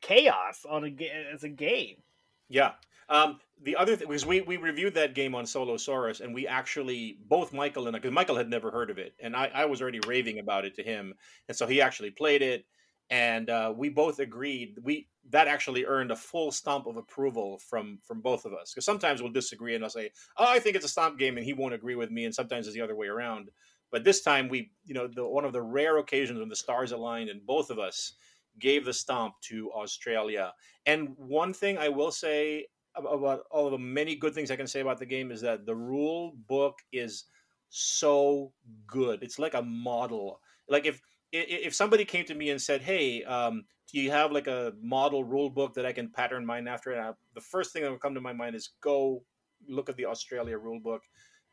chaos 0.00 0.64
on 0.68 0.84
a 0.84 1.08
as 1.32 1.44
a 1.44 1.48
game. 1.48 2.02
yeah. 2.48 2.72
Um, 3.08 3.40
the 3.62 3.76
other 3.76 3.96
thing 3.96 4.08
because 4.08 4.26
we 4.26 4.40
we 4.42 4.56
reviewed 4.56 4.94
that 4.94 5.14
game 5.14 5.34
on 5.34 5.44
Solosaurus, 5.44 6.20
and 6.20 6.34
we 6.34 6.46
actually 6.46 7.18
both 7.28 7.52
Michael 7.52 7.86
and 7.86 7.96
I, 7.96 7.98
because 7.98 8.14
Michael 8.14 8.36
had 8.36 8.48
never 8.48 8.70
heard 8.70 8.90
of 8.90 8.98
it, 8.98 9.14
and 9.20 9.34
I, 9.36 9.50
I 9.54 9.64
was 9.64 9.80
already 9.80 10.00
raving 10.06 10.38
about 10.38 10.64
it 10.64 10.74
to 10.76 10.82
him, 10.82 11.14
and 11.48 11.56
so 11.56 11.66
he 11.66 11.80
actually 11.80 12.10
played 12.10 12.42
it, 12.42 12.64
and 13.10 13.48
uh, 13.50 13.72
we 13.74 13.88
both 13.88 14.18
agreed 14.18 14.78
we 14.82 15.08
that 15.30 15.48
actually 15.48 15.86
earned 15.86 16.10
a 16.10 16.16
full 16.16 16.50
stomp 16.50 16.86
of 16.86 16.96
approval 16.96 17.58
from 17.58 17.98
from 18.02 18.20
both 18.20 18.44
of 18.44 18.52
us 18.52 18.72
because 18.72 18.84
sometimes 18.84 19.22
we'll 19.22 19.32
disagree 19.32 19.74
and 19.74 19.84
I'll 19.84 19.90
say, 19.90 20.10
oh, 20.36 20.46
I 20.46 20.58
think 20.58 20.76
it's 20.76 20.84
a 20.84 20.88
stomp 20.88 21.18
game, 21.18 21.36
and 21.36 21.46
he 21.46 21.52
won't 21.52 21.74
agree 21.74 21.94
with 21.94 22.10
me, 22.10 22.24
and 22.24 22.34
sometimes 22.34 22.66
it's 22.66 22.74
the 22.74 22.82
other 22.82 22.96
way 22.96 23.06
around. 23.06 23.50
But 23.92 24.02
this 24.02 24.22
time 24.22 24.48
we, 24.48 24.72
you 24.84 24.94
know, 24.94 25.06
the 25.06 25.26
one 25.26 25.44
of 25.44 25.52
the 25.52 25.62
rare 25.62 25.98
occasions 25.98 26.40
when 26.40 26.48
the 26.48 26.56
stars 26.56 26.92
aligned 26.92 27.30
and 27.30 27.46
both 27.46 27.70
of 27.70 27.78
us 27.78 28.14
gave 28.58 28.84
the 28.84 28.92
stomp 28.92 29.34
to 29.42 29.70
AuZtralia. 29.76 30.50
And 30.86 31.14
one 31.16 31.52
thing 31.52 31.78
I 31.78 31.88
will 31.88 32.10
say 32.10 32.66
about 32.96 33.44
all 33.50 33.66
of 33.66 33.72
the 33.72 33.78
many 33.78 34.14
good 34.14 34.34
things 34.34 34.50
I 34.50 34.56
can 34.56 34.66
say 34.66 34.80
about 34.80 34.98
the 34.98 35.06
game 35.06 35.30
is 35.30 35.40
that 35.40 35.66
the 35.66 35.74
rule 35.74 36.34
book 36.48 36.78
is 36.92 37.24
so 37.68 38.52
good. 38.86 39.22
It's 39.22 39.38
like 39.38 39.54
a 39.54 39.62
model. 39.62 40.40
Like 40.68 40.86
if 40.86 41.00
if 41.32 41.74
somebody 41.74 42.04
came 42.04 42.24
to 42.26 42.34
me 42.34 42.50
and 42.50 42.60
said, 42.60 42.80
"Hey, 42.80 43.24
um, 43.24 43.64
do 43.92 44.00
you 44.00 44.10
have 44.10 44.30
like 44.30 44.46
a 44.46 44.72
model 44.80 45.24
rule 45.24 45.50
book 45.50 45.74
that 45.74 45.84
I 45.84 45.92
can 45.92 46.08
pattern 46.10 46.46
mine 46.46 46.68
after?" 46.68 46.92
And 46.92 47.00
I, 47.00 47.12
the 47.34 47.40
first 47.40 47.72
thing 47.72 47.82
that 47.82 47.90
would 47.90 48.00
come 48.00 48.14
to 48.14 48.20
my 48.20 48.32
mind 48.32 48.54
is 48.54 48.70
go 48.80 49.24
look 49.68 49.88
at 49.88 49.96
the 49.96 50.04
AuZtralia 50.04 50.60
rule 50.60 50.80
book. 50.80 51.02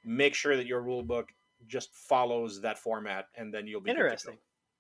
Make 0.04 0.36
sure 0.36 0.56
that 0.56 0.68
your 0.68 0.82
rule 0.82 1.04
book 1.04 1.30
just 1.68 1.94
follows 1.96 2.62
that 2.62 2.78
format, 2.78 3.26
and 3.36 3.54
then 3.54 3.68
you'll 3.68 3.82
be 3.82 3.92
good 3.92 3.96
to 3.96 4.00
go. 4.00 4.06
Interesting. 4.06 4.38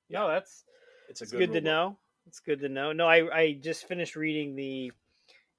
No, 0.10 0.28
that's 0.28 0.66
It's 1.10 1.22
a 1.22 1.24
it's 1.24 1.32
good, 1.32 1.52
good, 1.52 1.54
to 1.54 1.62
know. 1.62 1.98
It's 2.28 2.40
good 2.40 2.60
to 2.60 2.70
know. 2.70 2.94
No, 2.94 3.08
I 3.08 3.36
I 3.36 3.54
just 3.54 3.88
finished 3.88 4.16
reading 4.16 4.56
the 4.56 4.92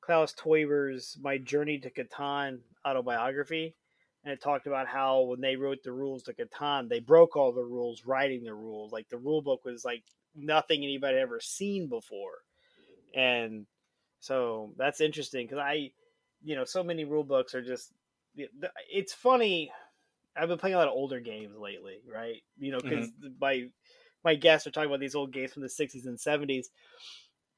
Klaus 0.03 0.35
Teuber's 0.35 1.17
My 1.23 1.39
Journey 1.39 1.79
to 1.79 1.91
Catan 1.91 2.59
autobiography, 2.85 3.75
and 4.25 4.33
it 4.33 4.43
talked 4.43 4.67
about 4.67 4.89
how 4.89 5.23
when 5.23 5.41
they 5.41 5.57
wrote 5.57 5.83
the 5.83 5.93
rules 5.93 6.25
to 6.25 6.35
Catan, 6.35 6.89
they 6.89 7.01
broke 7.01 7.37
all 7.37 7.53
the 7.53 7.65
rules 7.65 8.05
writing 8.05 8.45
the 8.45 8.55
rules. 8.55 8.93
Like 8.93 9.09
the 9.09 9.17
rule 9.17 9.41
book 9.41 9.65
was 9.65 9.85
like 9.85 10.03
nothing 10.35 10.83
anybody 10.83 11.15
had 11.15 11.23
ever 11.23 11.41
seen 11.41 11.89
before, 11.89 12.39
and 13.15 13.67
so 14.21 14.73
that's 14.77 15.01
interesting 15.01 15.47
because 15.47 15.59
I, 15.59 15.93
you 16.43 16.57
know, 16.57 16.65
so 16.65 16.83
many 16.83 17.05
rule 17.05 17.25
books 17.25 17.55
are 17.55 17.63
just. 17.63 17.93
It's 18.91 19.13
funny. 19.13 19.71
I've 20.35 20.49
been 20.49 20.59
playing 20.59 20.75
a 20.75 20.79
lot 20.79 20.89
of 20.89 20.95
older 20.95 21.21
games 21.21 21.55
lately, 21.59 21.99
right? 22.11 22.43
You 22.59 22.73
know, 22.73 22.81
because 22.81 23.09
mm-hmm. 23.09 23.29
my 23.41 23.69
my 24.25 24.35
guests 24.35 24.67
are 24.67 24.71
talking 24.71 24.89
about 24.89 25.01
these 25.01 25.15
old 25.15 25.33
games 25.33 25.53
from 25.53 25.63
the 25.63 25.69
60s 25.69 26.07
and 26.07 26.19
70s 26.19 26.67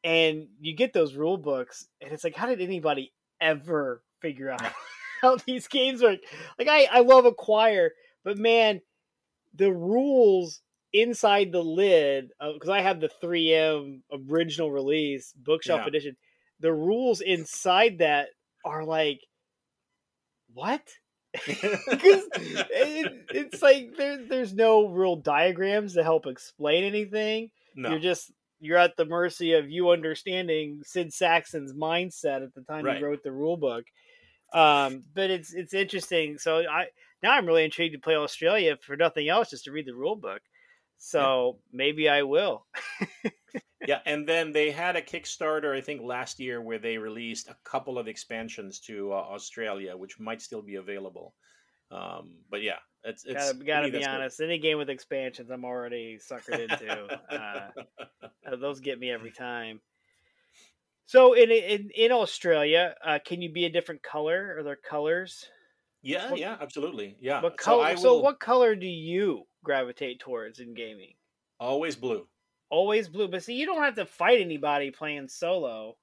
and 0.05 0.47
you 0.61 0.77
get 0.77 0.93
those 0.93 1.15
rule 1.15 1.39
books 1.39 1.89
and 2.01 2.13
it's 2.13 2.25
like 2.25 2.37
how 2.37 2.47
did 2.47 2.61
anybody 2.61 3.13
ever 3.41 4.03
figure 4.21 4.51
out 4.51 4.63
how 5.23 5.37
these 5.47 5.67
games 5.67 6.03
work 6.03 6.19
like 6.59 6.69
i 6.69 6.87
i 6.93 7.01
love 7.01 7.25
acquire 7.25 7.91
but 8.25 8.39
man 8.39 8.81
the 9.55 9.73
rules 9.73 10.61
inside 10.93 11.51
the 11.53 11.63
lid 11.65 12.31
because 12.53 12.69
i 12.69 12.81
have 12.81 13.01
the 13.01 13.11
3m 13.23 14.03
original 14.31 14.71
release 14.71 15.33
bookshelf 15.37 15.81
Yeah. 15.83 15.89
edition 15.89 16.17
the 16.61 16.73
rules 16.73 17.21
inside 17.21 17.99
that 17.99 18.29
are 18.65 18.85
like 18.85 19.21
what 20.53 20.83
because 21.47 22.23
it, 22.37 23.27
it's 23.31 23.61
like 23.61 23.97
there, 23.97 24.19
there's 24.29 24.55
no 24.55 24.87
real 24.89 25.17
diagrams 25.17 25.95
to 25.95 26.05
help 26.05 26.27
explain 26.27 26.85
anything. 26.85 27.51
no, 27.75 27.91
You're 27.91 27.99
just 27.99 28.31
you're 28.65 28.79
at 28.79 28.97
the 28.97 29.05
mercy 29.05 29.53
of 29.53 29.71
you 29.71 29.91
understanding 29.91 30.81
Sid 30.85 31.13
Sackson's 31.13 31.73
mindset 31.73 32.43
at 32.43 32.55
the 32.55 32.63
time 32.63 32.85
Right. 32.85 32.99
he 32.99 33.03
wrote 33.05 33.23
the 33.23 33.33
rule 33.33 33.57
book. 33.57 33.85
Um, 34.53 35.05
but 35.15 35.31
it's 35.31 35.53
it's 35.53 35.75
interesting. 35.75 36.39
So 36.39 36.59
I 36.69 36.87
now 37.23 37.33
I'm 37.33 37.47
really 37.47 37.65
intrigued 37.65 37.95
to 37.95 38.01
play 38.01 38.15
AuZtralia 38.15 38.81
for 38.83 38.97
nothing 38.97 39.29
else, 39.29 39.51
just 39.51 39.65
to 39.65 39.73
read 39.73 39.87
the 39.87 39.95
rule 39.95 40.17
book. 40.17 40.43
So 40.99 41.59
maybe 41.73 42.09
I 42.09 42.23
will. 42.23 42.67
yeah, 43.87 44.01
and 44.07 44.27
then 44.29 44.53
they 44.53 44.71
had 44.71 44.97
a 44.97 45.03
Kickstarter, 45.03 45.77
I 45.77 45.81
think, 45.81 46.03
last 46.03 46.39
year 46.41 46.63
where 46.63 46.79
they 46.79 46.99
released 46.99 47.49
a 47.49 47.57
couple 47.65 47.99
of 47.99 48.09
expansions 48.09 48.81
to 48.81 49.13
uh, 49.13 49.35
AuZtralia, 49.35 49.99
which 49.99 50.19
might 50.21 50.41
still 50.41 50.63
be 50.63 50.77
available. 50.77 51.35
Um, 51.95 52.39
but 52.51 52.63
yeah, 52.63 52.79
it's 53.05 53.25
it's 53.25 53.53
gotta 53.53 53.65
gotta 53.65 53.91
be 53.91 54.05
honest. 54.05 54.41
Any 54.41 54.59
game 54.59 54.79
with 54.79 54.91
expansions, 54.91 55.51
I'm 55.51 55.65
already 55.65 56.19
suckered 56.19 56.71
into. 56.71 57.05
uh, 57.33 58.57
those 58.57 58.81
get 58.81 58.99
me 58.99 59.11
every 59.11 59.31
time. 59.31 59.81
So 61.07 61.35
in 61.35 61.51
in, 61.51 61.91
in 61.95 62.11
AuZtralia, 62.11 62.95
uh, 63.05 63.19
can 63.25 63.43
you 63.43 63.53
be 63.53 63.67
a 63.67 63.71
different 63.71 64.03
color? 64.03 64.57
Are 64.59 64.63
there 64.63 64.77
colors? 64.77 65.47
yeah, 66.03 66.31
what- 66.31 66.41
yeah, 66.41 66.57
absolutely, 66.61 67.17
yeah. 67.21 67.43
What 67.43 67.61
so 67.61 67.65
color? 67.65 67.97
So, 67.97 68.15
will 68.15 68.23
what 68.23 68.41
color 68.41 68.75
do 68.75 68.87
you 68.87 69.45
gravitate 69.63 70.21
towards 70.21 70.61
in 70.61 70.75
gaming? 70.75 71.15
always 71.61 71.97
blue. 71.97 72.27
Always 72.71 73.09
blue, 73.09 73.29
but 73.29 73.43
see, 73.43 73.55
you 73.55 73.67
don't 73.67 73.83
have 73.83 73.95
to 73.97 74.07
fight 74.07 74.41
anybody 74.41 74.91
playing 74.91 75.29
solo. 75.29 75.97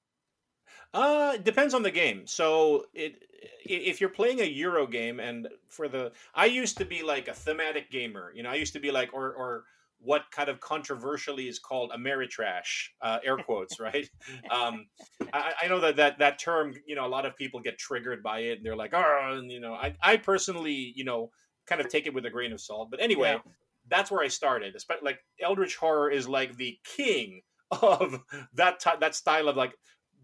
Uh, 0.94 1.34
it 1.36 1.44
depends 1.44 1.74
on 1.74 1.84
the 1.84 1.92
game. 1.92 2.28
So 2.28 2.86
it 2.94 3.16
if 3.64 4.02
you're 4.02 4.10
playing 4.10 4.42
a 4.42 4.46
Euro 4.46 4.86
game, 4.88 5.20
and 5.20 5.48
for 5.70 5.88
the 5.88 6.12
I 6.36 6.46
used 6.46 6.78
to 6.78 6.86
be 6.86 7.02
like 7.04 7.28
a 7.28 7.34
thematic 7.34 7.90
gamer. 7.92 8.32
You 8.36 8.44
know, 8.44 8.50
I 8.50 8.56
used 8.56 8.74
to 8.74 8.80
be 8.80 8.92
like 8.92 9.14
or 9.14 9.34
or 9.34 9.64
what 10.04 10.24
kind 10.32 10.50
of 10.50 10.60
controversially 10.60 11.48
is 11.48 11.60
called 11.60 11.92
Ameritrash, 11.92 12.88
uh, 13.04 13.20
air 13.24 13.38
quotes, 13.38 13.80
right? 13.80 14.10
Um, 14.52 14.88
I, 15.32 15.54
I 15.64 15.68
know 15.68 15.80
that, 15.80 15.96
that 15.98 16.18
that 16.20 16.40
term, 16.40 16.74
you 16.88 16.96
know, 16.96 17.06
a 17.06 17.08
lot 17.08 17.26
of 17.26 17.38
people 17.38 17.60
get 17.60 17.78
triggered 17.78 18.22
by 18.24 18.40
it, 18.40 18.58
and 18.58 18.66
they're 18.66 18.76
like, 18.76 18.94
oh, 18.94 19.38
and 19.38 19.50
you 19.52 19.60
know, 19.60 19.74
I 19.74 19.96
I 20.02 20.18
personally, 20.18 20.92
you 20.96 21.04
know, 21.06 21.30
kind 21.68 21.80
of 21.80 21.88
take 21.88 22.08
it 22.08 22.14
with 22.14 22.26
a 22.26 22.30
grain 22.30 22.52
of 22.52 22.60
salt. 22.60 22.90
But 22.92 23.00
anyway, 23.02 23.34
Yeah. 23.34 23.52
that's 23.88 24.12
where 24.12 24.24
I 24.24 24.28
started. 24.28 24.76
Espe- 24.76 25.04
Like 25.04 25.20
Eldritch 25.40 25.76
Horror 25.78 26.10
is 26.12 26.28
like 26.28 26.58
the 26.58 26.78
king 26.84 27.44
of 27.82 28.20
that 28.56 28.80
ty- 28.80 28.98
that 28.98 29.16
style 29.16 29.48
of 29.48 29.56
like 29.56 29.74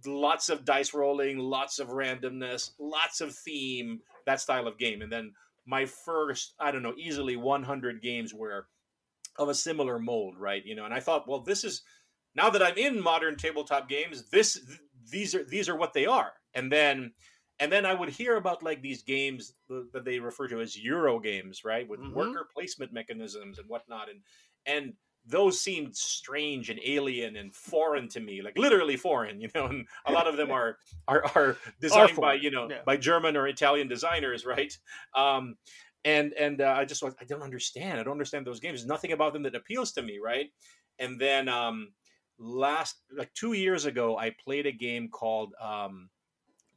lots 0.08 0.50
of 0.50 0.66
dice 0.66 0.94
rolling, 0.94 1.38
lots 1.38 1.80
of 1.80 1.90
randomness, 1.90 2.72
lots 2.80 3.22
of 3.22 3.36
theme, 3.36 4.02
that 4.26 4.42
style 4.42 4.68
of 4.68 4.78
game. 4.78 5.02
And 5.02 5.12
then 5.12 5.34
my 5.66 5.86
first, 5.86 6.56
I 6.60 6.72
don't 6.72 6.84
know, 6.84 6.96
easily 6.98 7.36
100 7.36 8.02
games 8.02 8.34
were 8.34 8.68
of 9.38 9.50
a 9.50 9.56
similar 9.56 10.00
mold, 10.00 10.38
right? 10.38 10.66
You 10.66 10.76
know, 10.76 10.86
and 10.86 10.94
I 10.94 11.00
thought, 11.00 11.28
well, 11.28 11.42
this 11.42 11.64
is 11.64 11.84
now 12.36 12.50
that 12.50 12.64
I'm 12.64 12.78
in 12.78 13.02
modern 13.02 13.36
tabletop 13.36 13.90
games, 13.90 14.30
this 14.30 14.54
th- 14.54 14.80
these 15.10 15.36
are 15.36 15.44
these 15.44 15.70
are 15.70 15.76
what 15.76 15.94
they 15.94 16.06
are. 16.06 16.34
And 16.54 16.72
then 16.72 17.14
and 17.60 17.72
then 17.72 17.86
I 17.86 17.94
would 17.94 18.10
hear 18.10 18.36
about 18.36 18.64
like 18.64 18.82
these 18.82 19.04
games 19.04 19.54
th- 19.68 19.86
that 19.94 20.06
they 20.06 20.20
refer 20.20 20.48
to 20.50 20.62
as 20.62 20.78
Euro 20.82 21.20
games, 21.20 21.64
right, 21.64 21.88
with 21.88 22.00
Mhm. 22.00 22.14
worker 22.14 22.48
placement 22.54 22.94
mechanisms 22.94 23.60
and 23.60 23.68
whatnot, 23.70 24.10
and 24.10 24.22
and 24.66 24.94
those 25.30 25.60
seemed 25.60 25.96
strange 25.96 26.70
and 26.70 26.80
alien 26.86 27.36
and 27.36 27.54
foreign 27.54 28.08
to 28.10 28.20
me, 28.20 28.42
like 28.42 28.58
literally 28.58 28.96
foreign, 28.96 29.42
you 29.42 29.50
know. 29.54 29.66
And 29.66 29.86
a 30.06 30.12
lot 30.12 30.28
of 30.28 30.38
them 30.38 30.52
are 30.52 30.78
are, 31.08 31.24
are 31.36 31.58
designed 31.82 32.16
by 32.16 32.36
you 32.36 32.52
know 32.52 32.70
yeah. 32.70 32.82
by 32.86 32.98
German 32.98 33.36
or 33.36 33.48
Italian 33.48 33.88
designers, 33.88 34.46
right? 34.46 34.76
Um, 35.16 35.56
and 36.06 36.34
and 36.34 36.62
uh, 36.62 36.76
I 36.78 36.86
just 36.86 37.04
was 37.04 37.16
I 37.20 37.26
don't 37.26 37.44
understand. 37.44 38.00
I 38.00 38.04
don't 38.04 38.14
understand 38.14 38.48
those 38.48 38.60
games. 38.60 38.80
There's 38.80 38.88
nothing 38.88 39.12
about 39.12 39.34
them 39.34 39.44
that 39.44 39.56
appeals 39.56 39.92
to 39.94 40.02
me, 40.02 40.20
right? 40.24 40.48
And 41.00 41.20
then 41.20 41.50
um, 41.50 41.90
last 42.40 42.96
like 43.16 43.34
two 43.34 43.54
years 43.54 43.86
ago, 43.86 44.18
I 44.18 44.36
played 44.44 44.66
a 44.66 44.72
game 44.72 45.10
called 45.10 45.54
um, 45.62 46.10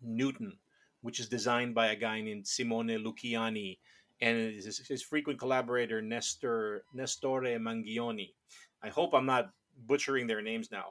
Newton, 0.03 0.59
which 1.03 1.21
is 1.21 1.29
designed 1.29 1.75
by 1.75 1.89
a 1.89 1.97
guy 1.97 2.21
named 2.21 2.47
Simone 2.47 2.89
Luciani, 2.89 3.79
and 4.21 4.55
his, 4.55 4.79
his 4.87 5.03
frequent 5.03 5.39
collaborator 5.39 6.03
Nestor 6.03 6.85
Nestore 6.95 7.59
Mangione. 7.59 8.31
I 8.83 8.89
hope 8.89 9.15
I'm 9.15 9.27
not 9.27 9.51
butchering 9.87 10.27
their 10.27 10.43
names 10.43 10.71
now. 10.71 10.87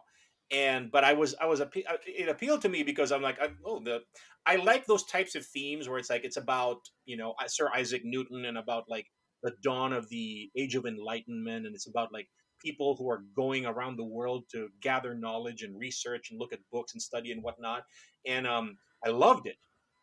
And 0.52 0.92
but 0.92 1.04
I 1.04 1.14
was 1.14 1.36
I 1.40 1.46
was 1.46 1.62
it 1.62 2.28
appealed 2.28 2.62
to 2.64 2.70
me 2.70 2.82
because 2.82 3.12
I'm 3.12 3.22
like 3.22 3.40
I, 3.40 3.50
oh 3.64 3.80
the 3.84 4.00
I 4.48 4.56
like 4.56 4.88
those 4.88 5.04
types 5.06 5.36
of 5.36 5.46
themes 5.46 5.88
where 5.88 6.00
it's 6.00 6.10
like 6.10 6.26
it's 6.26 6.38
about 6.38 6.80
you 7.06 7.18
know 7.18 7.36
Sir 7.48 7.70
Isaac 7.76 8.02
Newton 8.04 8.46
and 8.46 8.58
about 8.58 8.86
like 8.90 9.06
the 9.44 9.54
dawn 9.62 9.94
of 9.94 10.10
the 10.10 10.50
age 10.58 10.74
of 10.74 10.88
enlightenment 10.88 11.68
and 11.68 11.76
it's 11.76 11.88
about 11.88 12.12
like 12.12 12.28
people 12.60 12.96
who 12.96 13.10
are 13.10 13.24
going 13.36 13.68
around 13.68 13.96
the 13.96 14.04
world 14.04 14.44
to 14.52 14.70
gather 14.82 15.14
knowledge 15.14 15.62
and 15.62 15.80
research 15.80 16.32
and 16.32 16.40
look 16.40 16.52
at 16.52 16.60
books 16.72 16.94
and 16.94 17.02
study 17.02 17.32
and 17.32 17.44
whatnot 17.44 17.84
and 18.26 18.48
um 18.48 18.76
I 19.06 19.10
loved 19.10 19.46
it 19.46 19.56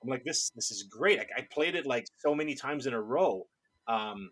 I'm 0.03 0.09
like 0.09 0.25
this 0.25 0.51
this 0.51 0.71
is 0.71 0.85
great 0.85 1.21
I, 1.21 1.27
I 1.39 1.49
played 1.51 1.75
it 1.75 1.87
like 1.87 2.07
so 2.19 2.35
many 2.35 2.55
times 2.55 2.87
in 2.87 2.95
a 2.95 3.01
row 3.01 3.47
um 3.89 4.31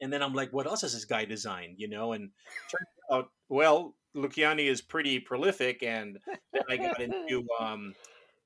and 0.00 0.12
then 0.12 0.22
I'm 0.22 0.34
like 0.34 0.52
what 0.52 0.66
else 0.66 0.82
has 0.82 0.92
this 0.92 1.04
guy 1.04 1.24
designed 1.24 1.76
you 1.78 1.88
know 1.88 2.12
and 2.12 2.30
turns 2.70 2.88
out 3.12 3.30
well 3.48 3.94
Luciani 4.16 4.68
is 4.68 4.82
pretty 4.82 5.18
prolific 5.20 5.82
and 5.82 6.18
then 6.52 6.62
I 6.68 6.76
got 6.76 7.00
into 7.00 7.46
um 7.60 7.94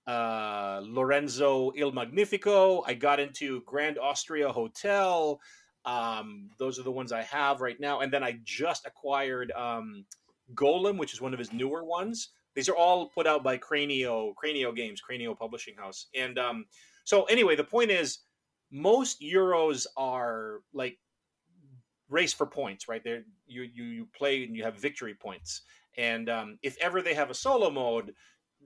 uh, 0.06 0.80
Lorenzo 0.84 1.72
Il 1.76 1.92
Magnifico. 1.92 2.82
I 2.86 2.94
got 2.94 3.20
into 3.20 3.62
Grand 3.62 3.98
Austria 3.98 4.50
Hotel. 4.52 5.40
Um, 5.84 6.50
those 6.58 6.78
are 6.78 6.82
the 6.82 6.92
ones 6.92 7.12
I 7.12 7.22
have 7.22 7.60
right 7.60 7.78
now. 7.78 8.00
And 8.00 8.12
then 8.12 8.22
I 8.22 8.38
just 8.44 8.86
acquired 8.86 9.52
um, 9.52 10.04
Golem, 10.54 10.98
which 10.98 11.12
is 11.12 11.20
one 11.20 11.32
of 11.32 11.38
his 11.38 11.52
newer 11.52 11.84
ones. 11.84 12.30
These 12.54 12.68
are 12.68 12.76
all 12.76 13.08
put 13.08 13.26
out 13.26 13.42
by 13.42 13.58
Cranio, 13.58 14.32
Cranio 14.42 14.74
Games, 14.74 15.00
Cranio 15.00 15.36
Publishing 15.36 15.74
House. 15.76 16.06
And 16.14 16.38
um, 16.38 16.66
so, 17.04 17.24
anyway, 17.24 17.56
the 17.56 17.64
point 17.64 17.90
is, 17.90 18.20
most 18.70 19.20
Euros 19.20 19.86
are 19.96 20.60
like 20.72 20.98
race 22.08 22.32
for 22.32 22.46
points, 22.46 22.88
right? 22.88 23.02
There, 23.02 23.24
you 23.46 23.62
you 23.62 23.84
you 23.84 24.08
play 24.16 24.44
and 24.44 24.56
you 24.56 24.62
have 24.64 24.76
victory 24.76 25.14
points. 25.14 25.62
And 25.96 26.28
um, 26.28 26.58
if 26.62 26.76
ever 26.80 27.02
they 27.02 27.14
have 27.14 27.30
a 27.30 27.34
solo 27.34 27.70
mode, 27.70 28.14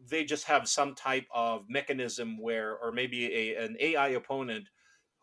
they 0.09 0.25
just 0.25 0.45
have 0.45 0.69
some 0.69 0.95
type 0.95 1.27
of 1.35 1.65
mechanism 1.69 2.41
where, 2.41 2.77
or 2.79 2.93
maybe 2.93 3.27
a, 3.35 3.65
an 3.65 3.77
AI 3.81 4.09
opponent 4.09 4.69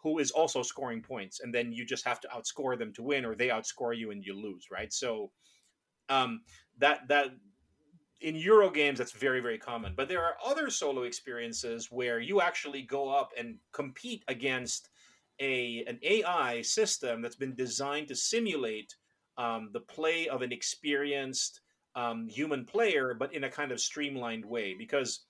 who 0.03 0.20
is 0.20 0.30
also 0.32 0.61
scoring 0.61 1.01
points, 1.01 1.39
and 1.39 1.53
then 1.53 1.72
you 1.72 1.84
just 1.86 2.05
have 2.05 2.20
to 2.22 2.28
outscore 2.28 2.78
them 2.78 2.93
to 2.93 3.01
win, 3.01 3.26
or 3.26 3.36
they 3.36 3.47
outscore 3.47 3.97
you 3.97 4.11
and 4.11 4.24
you 4.24 4.36
lose, 4.36 4.68
right? 4.72 4.93
So 4.93 5.32
um, 6.09 6.41
that 6.78 7.07
that 7.07 7.28
in 8.22 8.36
Euro 8.36 8.70
games 8.70 8.97
that's 8.97 9.11
very 9.11 9.39
very 9.39 9.57
common. 9.57 9.93
But 9.95 10.07
there 10.07 10.24
are 10.24 10.36
other 10.45 10.70
solo 10.70 11.03
experiences 11.03 11.91
where 11.91 12.20
you 12.20 12.41
actually 12.41 12.82
go 12.82 13.09
up 13.09 13.32
and 13.38 13.57
compete 13.74 14.24
against 14.28 14.89
a 15.39 15.84
an 15.88 15.99
AI 16.01 16.61
system 16.61 17.22
that's 17.22 17.36
been 17.36 17.55
designed 17.55 18.07
to 18.07 18.16
simulate 18.16 18.95
um, 19.38 19.70
the 19.74 19.82
play 19.82 20.28
of 20.28 20.41
an 20.41 20.51
experienced 20.51 21.61
um, 21.95 22.28
human 22.28 22.66
player, 22.66 23.13
but 23.13 23.34
in 23.34 23.45
a 23.45 23.49
kind 23.49 23.72
of 23.72 23.80
streamlined 23.80 24.45
way. 24.45 24.76
Because 24.78 25.26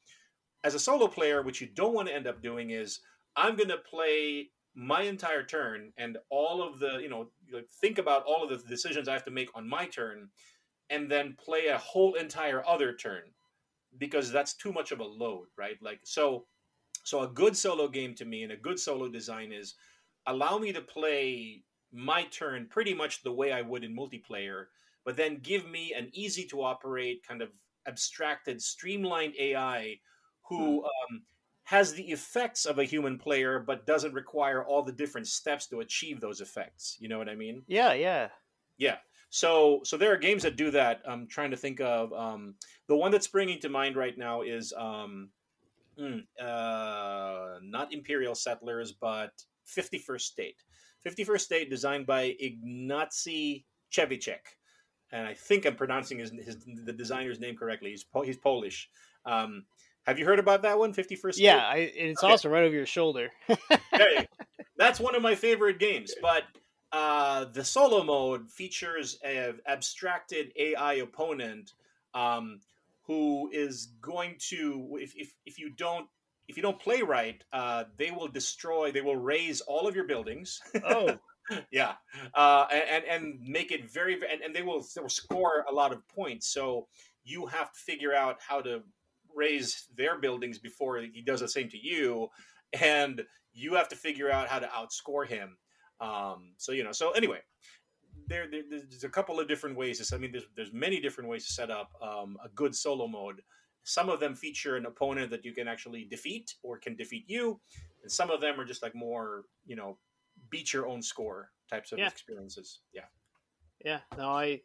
as 0.64 0.76
a 0.76 0.80
solo 0.80 1.08
player, 1.08 1.42
what 1.42 1.62
you 1.62 1.68
don't 1.68 1.94
want 1.94 2.08
to 2.08 2.16
end 2.16 2.28
up 2.28 2.42
doing 2.42 2.72
is 2.72 3.00
I'm 3.36 3.56
going 3.56 3.70
to 3.70 3.78
play 3.78 4.50
my 4.76 5.04
entire 5.04 5.44
turn 5.44 5.92
and 5.98 6.18
all 6.30 6.62
of 6.62 6.80
the 6.80 7.00
you 7.02 7.08
know 7.08 7.30
think 7.82 7.98
about 7.98 8.24
all 8.26 8.44
of 8.44 8.50
the 8.50 8.68
decisions 8.68 9.08
I 9.08 9.14
have 9.14 9.26
to 9.26 9.32
make 9.32 9.50
on 9.56 9.68
my 9.68 9.86
turn, 9.86 10.30
and 10.90 11.10
then 11.10 11.36
play 11.44 11.68
a 11.68 11.78
whole 11.78 12.14
entire 12.16 12.64
other 12.68 12.94
turn 12.94 13.24
because 13.98 14.32
that's 14.32 14.54
too 14.54 14.72
much 14.72 14.92
of 14.92 15.00
a 15.00 15.04
load, 15.06 15.48
right? 15.58 15.78
Like 15.82 16.02
so. 16.04 16.46
So 17.04 17.22
a 17.22 17.28
good 17.28 17.56
solo 17.56 17.88
game 17.88 18.16
to 18.16 18.26
me 18.26 18.42
and 18.42 18.52
a 18.52 18.58
good 18.58 18.80
solo 18.80 19.08
design 19.08 19.52
is 19.52 19.76
allow 20.26 20.58
me 20.58 20.72
to 20.74 20.82
play 20.82 21.62
my 21.92 22.24
turn 22.26 22.68
pretty 22.68 22.96
much 22.96 23.22
the 23.22 23.32
way 23.32 23.52
I 23.52 23.62
would 23.62 23.84
in 23.84 23.96
multiplayer, 23.96 24.66
but 25.04 25.16
then 25.16 25.38
give 25.38 25.70
me 25.70 25.94
an 25.94 26.10
easy 26.14 26.46
to 26.46 26.64
operate 26.64 27.26
kind 27.28 27.44
of 27.44 27.50
abstracted 27.88 28.62
streamlined 28.62 29.34
ai 29.40 30.00
who 30.50 30.84
um, 30.84 31.22
has 31.64 31.94
the 31.94 32.12
effects 32.12 32.66
of 32.66 32.80
a 32.80 32.84
human 32.84 33.18
player 33.18 33.60
but 33.60 33.86
doesn't 33.86 34.14
require 34.14 34.64
all 34.64 34.84
the 34.84 34.92
different 34.92 35.28
steps 35.28 35.68
to 35.68 35.80
achieve 35.82 36.20
those 36.20 36.42
effects 36.42 36.98
you 37.00 37.08
know 37.08 37.18
what 37.20 37.30
i 37.30 37.36
mean 37.36 37.62
Yeah, 37.68 37.94
yeah. 37.94 38.30
yeah 38.78 38.98
so 39.36 39.82
so 39.84 39.98
there 39.98 40.14
are 40.14 40.18
games 40.18 40.44
that 40.44 40.56
do 40.56 40.72
that 40.72 41.02
i'm 41.06 41.28
trying 41.28 41.52
to 41.52 41.58
think 41.58 41.82
of 41.82 42.14
um, 42.14 42.56
the 42.88 42.96
one 42.96 43.12
that's 43.12 43.26
springing 43.26 43.60
to 43.60 43.68
mind 43.68 43.98
right 43.98 44.18
now 44.18 44.42
is 44.42 44.74
um, 44.78 45.30
hmm, 46.00 46.20
uh, 46.42 47.56
not 47.62 47.92
imperial 47.92 48.34
settlers 48.34 48.94
but 48.94 49.32
51st 49.68 50.22
state 50.22 50.64
51st 51.06 51.42
state 51.42 51.70
designed 51.70 52.06
by 52.06 52.34
ignacy 52.42 53.66
Trzewiczek 53.92 54.56
and 55.12 55.28
I 55.28 55.34
think 55.34 55.66
I'm 55.66 55.76
pronouncing 55.76 56.20
his, 56.20 56.32
his 56.32 56.58
the 56.84 56.94
designer's 56.94 57.40
name 57.40 57.56
correctly. 57.56 57.92
He's 57.92 58.04
po- 58.04 58.24
he's 58.24 58.38
Polish. 58.38 58.90
Um, 59.26 59.66
have 60.06 60.18
you 60.20 60.26
heard 60.26 60.40
about 60.40 60.64
that 60.64 60.80
one? 60.80 60.94
Fifty 60.94 61.16
first. 61.16 61.40
Yeah, 61.40 61.58
I, 61.58 61.92
it's 61.96 62.24
Okay. 62.24 62.32
also 62.32 62.50
right 62.50 62.64
over 62.64 62.76
your 62.76 62.88
shoulder. 62.88 63.30
Hey, 63.92 64.28
that's 64.78 65.00
one 65.00 65.16
of 65.16 65.22
my 65.22 65.36
favorite 65.36 65.80
games. 65.80 66.14
But 66.22 66.44
uh, 66.96 67.44
the 67.52 67.64
solo 67.64 68.06
mode 68.06 68.50
features 68.50 69.20
an 69.22 69.60
abstracted 69.68 70.54
AI 70.56 70.94
opponent 70.94 71.74
um, 72.14 72.62
who 73.04 73.50
is 73.52 73.90
going 74.02 74.36
to, 74.40 74.98
if, 75.02 75.14
if, 75.18 75.34
if 75.46 75.60
you 75.60 75.70
don't 75.70 76.08
if 76.48 76.56
you 76.56 76.64
don't 76.64 76.80
play 76.80 77.02
right, 77.02 77.44
uh, 77.52 77.86
they 77.98 78.12
will 78.12 78.28
destroy. 78.28 78.92
They 78.92 79.02
will 79.02 79.18
raze 79.18 79.62
all 79.62 79.88
of 79.88 79.96
your 79.96 80.06
buildings. 80.06 80.62
oh, 80.86 81.18
yeah, 81.72 81.94
uh, 82.34 82.68
and 82.72 83.04
and 83.04 83.40
make 83.42 83.72
it 83.72 83.92
very 83.92 84.14
and, 84.14 84.42
and 84.42 84.56
they 84.56 84.62
will 84.62 84.86
they 84.96 85.02
will 85.02 85.10
score 85.10 85.66
a 85.70 85.74
lot 85.74 85.92
of 85.92 86.08
points. 86.08 86.48
So 86.48 86.88
you 87.26 87.48
have 87.48 87.74
to 87.74 87.80
figure 87.80 88.14
out 88.14 88.38
how 88.48 88.62
to 88.62 88.84
raze 89.36 89.88
their 89.98 90.18
buildings 90.18 90.60
before 90.60 91.00
he 91.00 91.22
does 91.22 91.42
the 91.42 91.48
same 91.50 91.68
to 91.70 91.78
you, 91.78 92.30
and 92.80 93.24
you 93.54 93.74
have 93.74 93.90
to 93.90 93.96
figure 93.98 94.32
out 94.32 94.48
how 94.48 94.60
to 94.60 94.68
outscore 94.68 95.28
him. 95.28 95.58
Um, 96.00 96.54
so 96.58 96.72
you 96.72 96.84
know. 96.84 96.92
So 96.92 97.12
anyway, 97.12 97.40
there, 98.28 98.50
there 98.50 98.64
there's 98.70 99.04
a 99.04 99.10
couple 99.10 99.40
of 99.40 99.48
different 99.48 99.78
ways. 99.78 100.06
To, 100.06 100.16
I 100.16 100.18
mean, 100.20 100.32
there's 100.32 100.48
there's 100.56 100.74
many 100.74 101.00
different 101.00 101.30
ways 101.30 101.46
to 101.48 101.54
set 101.54 101.72
up 101.72 101.92
um, 102.02 102.38
a 102.44 102.50
good 102.50 102.76
solo 102.76 103.08
mode. 103.08 103.42
Some 103.84 104.10
of 104.10 104.20
them 104.20 104.36
feature 104.36 104.78
an 104.78 104.88
opponent 104.88 105.30
that 105.32 105.46
you 105.46 105.54
can 105.54 105.68
actually 105.68 106.06
defeat 106.06 106.56
or 106.64 106.78
can 106.80 106.96
defeat 106.96 107.26
you, 107.28 107.60
and 108.02 108.12
some 108.12 108.30
of 108.32 108.42
them 108.42 108.60
are 108.60 108.66
just 108.66 108.82
like 108.82 108.96
more 108.96 109.44
you 109.66 109.76
know 109.76 109.98
beat 110.50 110.74
your 110.74 110.88
own 110.88 111.02
score 111.02 111.52
types 111.70 111.92
of 111.92 112.00
Yeah. 112.00 112.08
experiences. 112.08 112.82
Yeah. 112.94 113.06
yeah. 113.84 114.00
No, 114.18 114.30
I 114.32 114.62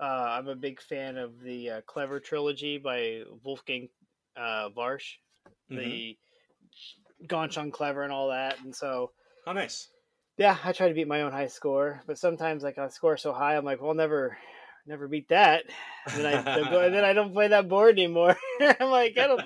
uh, 0.00 0.04
I'm 0.38 0.48
a 0.48 0.54
big 0.54 0.80
fan 0.80 1.16
of 1.16 1.40
the 1.40 1.70
uh, 1.70 1.80
Clever 1.86 2.20
trilogy 2.20 2.78
by 2.78 3.24
Wolfgang 3.42 3.88
uh, 4.36 4.68
Warsch, 4.76 5.18
Mhm. 5.70 5.76
the 5.76 6.18
Ganz 7.26 7.56
Schön 7.56 7.72
Clever 7.72 8.02
and 8.04 8.12
all 8.12 8.28
that, 8.28 8.60
and 8.60 8.74
so 8.74 9.12
Oh, 9.46 9.52
nice. 9.52 9.88
Yeah, 10.38 10.56
I 10.62 10.72
try 10.72 10.88
to 10.88 10.94
beat 10.94 11.08
my 11.08 11.22
own 11.22 11.32
high 11.32 11.48
score, 11.48 12.00
but 12.06 12.16
sometimes 12.16 12.62
like 12.62 12.78
I 12.78 12.88
score 12.88 13.16
so 13.16 13.32
high, 13.32 13.56
I'm 13.56 13.64
like, 13.64 13.82
well, 13.82 13.94
never, 13.94 14.38
never 14.86 15.08
beat 15.08 15.28
that. 15.30 15.64
And 16.06 16.24
then 16.24 16.46
I 16.46 16.58
and 16.86 16.94
then 16.94 17.04
I 17.04 17.12
don't 17.12 17.32
play 17.32 17.48
that 17.48 17.68
board 17.68 17.98
anymore. 17.98 18.36
I'm 18.60 18.88
like, 18.88 19.18
I 19.18 19.26
don't, 19.26 19.42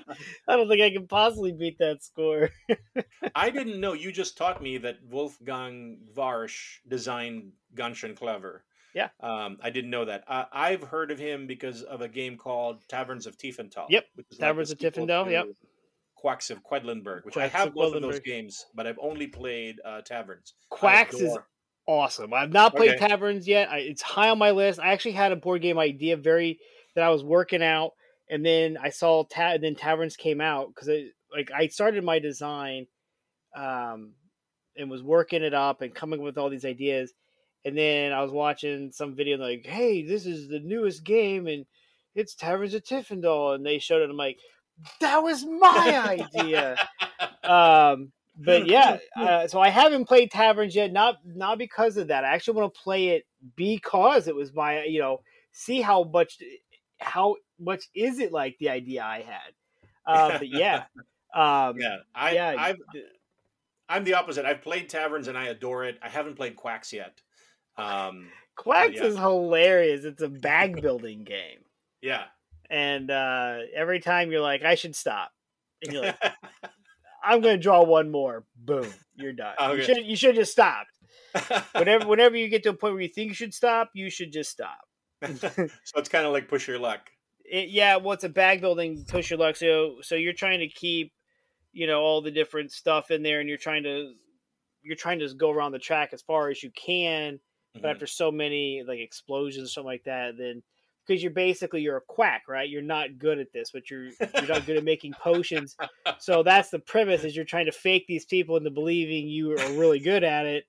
I 0.47 0.57
don't 0.57 0.69
think 0.69 0.83
I 0.83 0.91
can 0.91 1.07
possibly 1.07 1.53
beat 1.53 1.79
that 1.79 2.05
score. 2.05 2.51
I 3.35 3.49
didn't 3.49 3.81
know. 3.81 3.95
You 3.95 4.13
just 4.13 4.37
taught 4.37 4.63
me 4.63 4.77
that 4.79 4.99
Wolfgang 5.11 5.97
Warsch 6.15 6.81
designed 6.87 7.53
Ganz 7.75 7.97
Schön 7.97 8.15
Clever. 8.15 8.63
Yeah. 8.95 9.09
Um, 9.21 9.57
I 9.63 9.71
didn't 9.71 9.91
know 9.91 10.05
that. 10.05 10.25
I, 10.29 10.45
I've 10.53 10.83
heard 10.83 11.11
of 11.11 11.19
him 11.19 11.47
because 11.47 11.83
of 11.83 12.03
a 12.03 12.09
game 12.09 12.37
called 12.37 12.87
Taverns 12.89 13.27
of 13.27 13.39
Tiefenthal. 13.39 13.87
Yep. 13.89 14.05
which 14.15 14.27
is 14.31 14.37
Taverns 14.37 14.75
the 14.75 14.87
of 14.87 14.93
Tiefenthal, 14.93 15.31
yep. 15.31 15.47
Quacks 16.23 16.51
of 16.51 16.63
Quedlinburg, 16.63 17.25
which 17.25 17.37
I 17.37 17.49
have 17.49 17.75
both 17.75 17.97
of 17.97 18.03
those 18.03 18.21
games, 18.21 18.65
but 18.77 18.87
I've 18.87 18.99
only 19.03 19.27
played 19.27 19.77
uh, 19.85 20.03
Taverns. 20.03 20.55
Quacks 20.71 21.17
is 21.17 21.37
awesome. 21.87 22.33
I've 22.33 22.53
not 22.53 22.77
played 22.77 22.93
Okay. 22.93 23.09
Taverns 23.09 23.49
yet. 23.49 23.69
I, 23.69 23.79
it's 23.79 24.03
high 24.03 24.29
on 24.29 24.39
my 24.39 24.53
list. 24.53 24.79
I 24.79 24.93
actually 24.93 25.13
had 25.13 25.33
a 25.33 25.37
board 25.37 25.63
game 25.63 25.81
idea 25.81 26.17
very 26.17 26.61
that 26.95 27.03
I 27.03 27.11
was 27.11 27.25
working 27.25 27.61
out, 27.61 27.91
and 28.31 28.47
then 28.47 28.79
I 28.81 28.91
saw 28.91 29.25
ta- 29.25 29.55
and 29.55 29.65
then 29.65 29.75
Taverns 29.75 30.17
came 30.17 30.41
out 30.41 30.69
because 30.69 30.89
like 31.35 31.51
I 31.53 31.67
started 31.67 32.05
my 32.05 32.21
design, 32.21 32.87
um, 33.57 34.13
and 34.77 34.89
was 34.89 35.03
working 35.03 35.43
it 35.43 35.55
up 35.55 35.83
and 35.83 35.93
coming 35.93 36.21
up 36.21 36.25
with 36.25 36.39
all 36.39 36.51
these 36.51 36.65
ideas, 36.65 37.13
and 37.65 37.77
then 37.77 38.13
I 38.13 38.23
was 38.23 38.31
watching 38.31 38.93
some 38.93 39.17
video 39.17 39.39
like, 39.39 39.67
hey, 39.67 40.07
this 40.07 40.25
is 40.25 40.49
the 40.49 40.61
newest 40.61 41.03
game 41.03 41.49
and 41.49 41.67
it's 42.15 42.35
Taverns 42.35 42.75
of 42.75 42.85
Tiefenthal, 42.85 43.55
and 43.55 43.65
they 43.65 43.79
showed 43.79 44.03
it. 44.03 44.11
I'm 44.11 44.17
like, 44.17 44.39
that 45.01 45.23
was 45.23 45.45
my 45.45 46.21
idea. 46.37 46.77
um, 47.43 48.13
but 48.37 48.67
yeah, 48.67 48.99
uh, 49.17 49.47
so 49.47 49.61
I 49.61 49.69
haven't 49.69 50.07
played 50.07 50.31
Taverns 50.31 50.75
yet. 50.75 50.93
Not 50.93 51.17
not 51.25 51.59
because 51.59 51.97
of 51.97 52.09
that. 52.09 52.25
I 52.25 52.35
actually 52.35 52.59
want 52.59 52.75
to 52.75 52.81
play 52.81 53.09
it 53.09 53.25
because 53.57 54.29
it 54.29 54.35
was 54.35 54.53
my 54.53 54.85
you 54.85 55.01
know 55.01 55.21
see 55.53 55.81
how 55.81 56.05
much 56.05 56.39
how 57.01 57.37
much 57.59 57.85
is 57.95 58.19
it 58.19 58.33
like 58.33 58.57
the 58.59 58.71
idea 58.71 59.03
I 59.03 59.23
had. 59.23 59.53
Uh, 60.07 60.39
but 60.39 60.49
yeah, 60.49 60.85
um, 61.35 61.77
yeah, 61.79 61.99
I, 62.15 62.33
yeah, 62.33 62.55
I've, 62.59 62.79
I'm 63.89 64.05
the 64.05 64.15
opposite. 64.15 64.45
I've 64.47 64.63
played 64.63 64.89
Taverns 64.89 65.29
and 65.29 65.37
I 65.37 65.47
adore 65.47 65.85
it. 65.85 65.99
I 66.03 66.09
haven't 66.09 66.37
played 66.37 66.57
Quacks 66.57 66.93
yet. 66.93 67.21
Um, 67.77 68.29
Quacks 68.57 68.95
yeah. 68.97 69.05
is 69.05 69.17
hilarious. 69.17 70.05
It's 70.05 70.23
a 70.23 70.29
bag 70.29 70.81
building 70.81 71.25
game, 71.25 71.61
yeah. 72.01 72.25
And 72.73 73.11
uh, 73.11 73.59
every 73.75 74.01
time 74.01 74.33
you're 74.33 74.41
like, 74.41 74.63
I 74.65 74.75
should 74.75 74.97
stop, 74.97 75.31
and 75.83 75.93
you're 75.93 76.03
like, 76.03 76.19
I'm 77.25 77.41
going 77.41 77.57
to 77.57 77.63
draw 77.63 77.83
one 77.85 78.11
more. 78.11 78.45
Boom, 78.57 78.93
you're 79.15 79.33
done. 79.33 79.55
You 79.77 79.83
should 79.83 80.05
you 80.07 80.17
should 80.17 80.35
just 80.35 80.53
stop. 80.53 80.87
Whenever 81.75 82.07
whenever 82.07 82.37
you 82.37 82.49
get 82.49 82.63
to 82.65 82.71
a 82.71 82.75
point 82.75 82.95
where 82.95 83.03
you 83.03 83.09
think 83.09 83.29
you 83.29 83.35
should 83.35 83.55
stop, 83.55 83.91
you 83.95 84.11
should 84.11 84.33
just 84.33 84.51
stop. 84.51 84.81
so 85.23 85.69
it's 85.97 86.09
kind 86.09 86.27
of 86.27 86.33
like 86.33 86.49
push 86.49 86.67
your 86.67 86.79
luck. 86.79 87.11
It, 87.45 87.69
yeah, 87.69 87.97
well, 87.97 88.13
it's 88.13 88.25
a 88.25 88.29
bag 88.29 88.61
building 88.61 89.05
push 89.07 89.31
your 89.31 89.39
luck. 89.39 89.57
So 89.57 89.97
so 90.03 90.15
you're 90.15 90.33
trying 90.33 90.61
to 90.61 90.69
keep, 90.69 91.13
you 91.73 91.87
know, 91.87 92.01
all 92.01 92.23
the 92.23 92.31
different 92.31 92.73
stuff 92.73 93.11
in 93.11 93.23
there, 93.23 93.41
and 93.41 93.49
you're 93.49 93.59
trying 93.59 93.83
to 93.85 94.13
you're 94.83 94.97
trying 94.97 95.19
to 95.21 95.25
just 95.25 95.39
go 95.39 95.51
around 95.51 95.73
the 95.73 95.79
track 95.79 96.11
as 96.13 96.23
far 96.23 96.49
as 96.51 96.63
you 96.63 96.71
can. 96.73 97.39
But 97.75 97.89
Mhm. 97.89 97.91
after 97.93 98.07
so 98.07 98.31
many 98.31 98.83
like 98.87 98.99
explosions 98.99 99.69
or 99.69 99.71
something 99.71 99.87
like 99.87 100.05
that, 100.05 100.37
then 100.37 100.63
because 101.07 101.23
you're 101.23 101.33
basically 101.33 101.83
you're 101.83 101.97
a 101.97 102.03
quack, 102.03 102.45
right? 102.49 102.69
You're 102.69 102.83
not 102.83 103.19
good 103.19 103.39
at 103.39 103.53
this, 103.53 103.71
but 103.73 103.91
you're 103.91 104.11
you're 104.39 104.49
not 104.49 104.67
good 104.67 104.77
at 104.77 104.85
making 104.85 105.15
potions. 105.17 105.77
So 106.19 106.43
that's 106.45 106.71
the 106.71 106.79
premise: 106.79 107.25
is 107.25 107.35
you're 107.35 107.45
trying 107.45 107.67
to 107.67 107.73
fake 107.73 108.05
these 108.07 108.25
people 108.27 108.57
into 108.57 108.71
believing 108.71 109.29
you 109.29 109.53
are 109.53 109.73
really 109.73 110.01
good 110.01 110.25
at 110.25 110.47
it. 110.47 110.65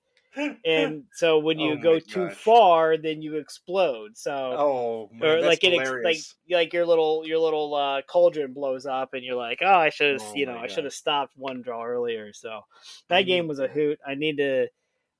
And 0.66 1.06
so 1.14 1.40
when 1.40 1.60
you 1.60 1.78
Oh 1.78 1.78
go 1.78 2.00
too 2.00 2.30
gosh. 2.30 2.38
far, 2.44 2.98
then 2.98 3.22
you 3.22 3.36
explode. 3.38 4.18
So 4.18 4.60
Oh, 4.60 5.10
man, 5.12 5.40
or 5.40 5.42
like 5.44 5.64
it 5.64 5.74
like 6.04 6.26
like 6.50 6.74
your 6.74 6.86
little 6.86 7.26
your 7.26 7.40
little 7.40 7.76
uh, 7.76 8.02
cauldron 8.04 8.54
blows 8.54 8.86
up, 8.86 9.14
and 9.14 9.24
you're 9.24 9.36
like, 9.36 9.60
oh, 9.62 9.66
I 9.76 9.90
should 9.90 10.14
have 10.14 10.22
Oh 10.22 10.34
you 10.34 10.46
know 10.46 10.58
I 10.58 10.68
should 10.68 10.86
have 10.86 10.94
stopped 10.94 11.34
one 11.38 11.62
draw 11.62 11.84
earlier. 11.86 12.34
So 12.34 12.62
I 13.10 13.20
that 13.20 13.24
game 13.24 13.48
was 13.48 13.60
a 13.60 13.68
hoot. 13.68 14.00
I 14.06 14.16
need 14.16 14.38
to, 14.38 14.64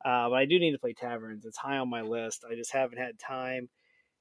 uh, 0.06 0.30
but 0.30 0.34
I 0.36 0.46
do 0.46 0.60
need 0.60 0.72
to 0.74 0.80
play 0.80 0.94
Taverns. 0.94 1.46
It's 1.46 1.58
high 1.58 1.78
on 1.78 1.90
my 1.90 2.02
list. 2.02 2.46
I 2.50 2.56
just 2.56 2.74
haven't 2.74 3.00
had 3.00 3.20
time 3.20 3.70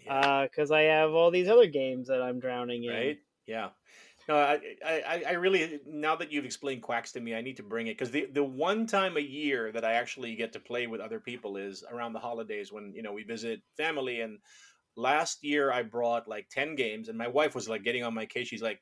Yeah. 0.06 0.42
because 0.44 0.70
I 0.70 0.82
have 0.82 1.12
all 1.12 1.30
these 1.30 1.48
other 1.48 1.66
games 1.66 2.08
that 2.08 2.22
I'm 2.22 2.40
drowning 2.40 2.84
in. 2.84 2.92
right? 2.92 3.18
Yeah. 3.46 3.68
No, 4.28 4.36
I, 4.36 4.60
I, 4.86 5.02
I- 5.06 5.24
I 5.28 5.32
really 5.32 5.80
now 5.86 6.14
that 6.16 6.30
you've 6.30 6.44
explained 6.44 6.82
quacks 6.82 7.10
to 7.12 7.20
me, 7.20 7.34
I 7.34 7.40
need 7.40 7.56
to 7.56 7.62
bring 7.64 7.88
it 7.88 7.98
because 7.98 8.12
the 8.12 8.26
the 8.32 8.44
one 8.44 8.86
time 8.86 9.16
a 9.16 9.20
year 9.20 9.72
that 9.72 9.84
I 9.84 9.94
actually 9.94 10.36
get 10.36 10.52
to 10.52 10.60
play 10.60 10.86
with 10.86 11.00
other 11.00 11.18
people 11.18 11.56
is 11.56 11.82
around 11.90 12.12
the 12.12 12.20
holidays 12.20 12.72
when 12.72 12.92
you 12.94 13.02
know 13.02 13.12
we 13.12 13.24
visit 13.24 13.60
family. 13.76 14.20
And 14.20 14.38
last 14.96 15.42
year 15.42 15.72
I 15.72 15.82
brought 15.82 16.28
like 16.28 16.48
ten 16.50 16.76
games, 16.76 17.08
and 17.08 17.18
my 17.18 17.26
wife 17.28 17.54
was 17.56 17.68
like 17.68 17.82
getting 17.82 18.04
on 18.04 18.14
my 18.14 18.24
case. 18.26 18.46
She's 18.46 18.62
like, 18.62 18.80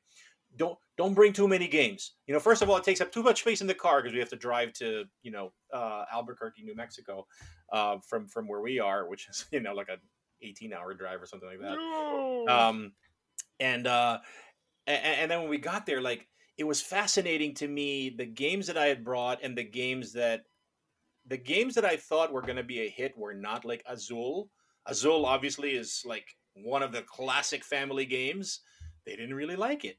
"Don't 0.57 0.77
don't 0.95 1.15
bring 1.15 1.33
too 1.33 1.47
many 1.47 1.67
games. 1.67 2.13
You 2.27 2.35
know, 2.35 2.39
first 2.39 2.61
of 2.61 2.69
all, 2.69 2.77
it 2.77 2.83
takes 2.83 3.01
up 3.01 3.11
too 3.11 3.23
much 3.23 3.39
space 3.41 3.61
in 3.61 3.67
the 3.67 3.73
car 3.73 3.99
because 4.01 4.13
we 4.13 4.19
have 4.19 4.29
to 4.29 4.35
drive 4.35 4.73
to 4.73 5.05
you 5.23 5.31
know 5.31 5.53
uh, 5.73 6.05
Albuquerque, 6.13 6.61
New 6.63 6.75
Mexico, 6.75 7.25
uh, 7.73 7.97
from 8.07 8.27
from 8.27 8.47
where 8.47 8.61
we 8.61 8.79
are, 8.79 9.09
which 9.09 9.27
is 9.27 9.45
you 9.51 9.59
know 9.59 9.73
like 9.73 9.89
a 9.89 9.97
eighteen 10.41 10.73
hour 10.73 10.93
drive 10.93 11.21
or 11.21 11.25
something 11.25 11.49
like 11.49 11.59
that." 11.59 11.77
um 12.51 12.93
and 13.59 13.87
uh 13.87 14.19
and, 14.87 15.03
and 15.05 15.31
then 15.31 15.41
when 15.41 15.49
we 15.49 15.57
got 15.57 15.85
there 15.85 16.01
like 16.01 16.27
it 16.57 16.63
was 16.63 16.81
fascinating 16.81 17.53
to 17.55 17.67
me 17.67 18.09
the 18.09 18.25
games 18.25 18.67
that 18.67 18.77
i 18.77 18.85
had 18.87 19.03
brought 19.03 19.39
and 19.43 19.57
the 19.57 19.63
games 19.63 20.13
that 20.13 20.41
the 21.27 21.37
games 21.37 21.75
that 21.75 21.85
i 21.85 21.95
thought 21.95 22.33
were 22.33 22.41
going 22.41 22.55
to 22.57 22.63
be 22.63 22.81
a 22.81 22.89
hit 22.89 23.17
were 23.17 23.33
not 23.33 23.65
like 23.65 23.83
azul. 23.87 24.49
Azul 24.87 25.27
obviously 25.27 25.71
is 25.71 26.01
like 26.05 26.25
one 26.55 26.81
of 26.81 26.91
the 26.91 27.03
classic 27.03 27.63
family 27.63 28.03
games. 28.05 28.61
They 29.05 29.15
didn't 29.15 29.35
really 29.35 29.55
like 29.55 29.85
it. 29.85 29.97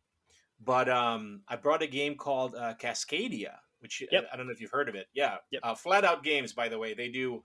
But 0.65 0.89
um 0.89 1.43
i 1.49 1.55
brought 1.55 1.83
a 1.83 1.87
game 1.87 2.17
called 2.17 2.57
uh, 2.57 2.75
cascadia 2.81 3.55
which 3.79 4.03
uh, 4.03 4.07
Yep. 4.13 4.29
I, 4.33 4.37
don't 4.37 4.47
know 4.47 4.53
if 4.53 4.61
you've 4.61 4.71
heard 4.71 4.89
of 4.89 4.95
it. 4.95 5.07
Yeah. 5.15 5.37
Yep. 5.51 5.61
uh, 5.65 5.75
flat 5.75 6.05
out 6.05 6.23
games 6.25 6.53
by 6.53 6.69
the 6.69 6.79
way. 6.79 6.95
They 6.95 7.09
do 7.09 7.43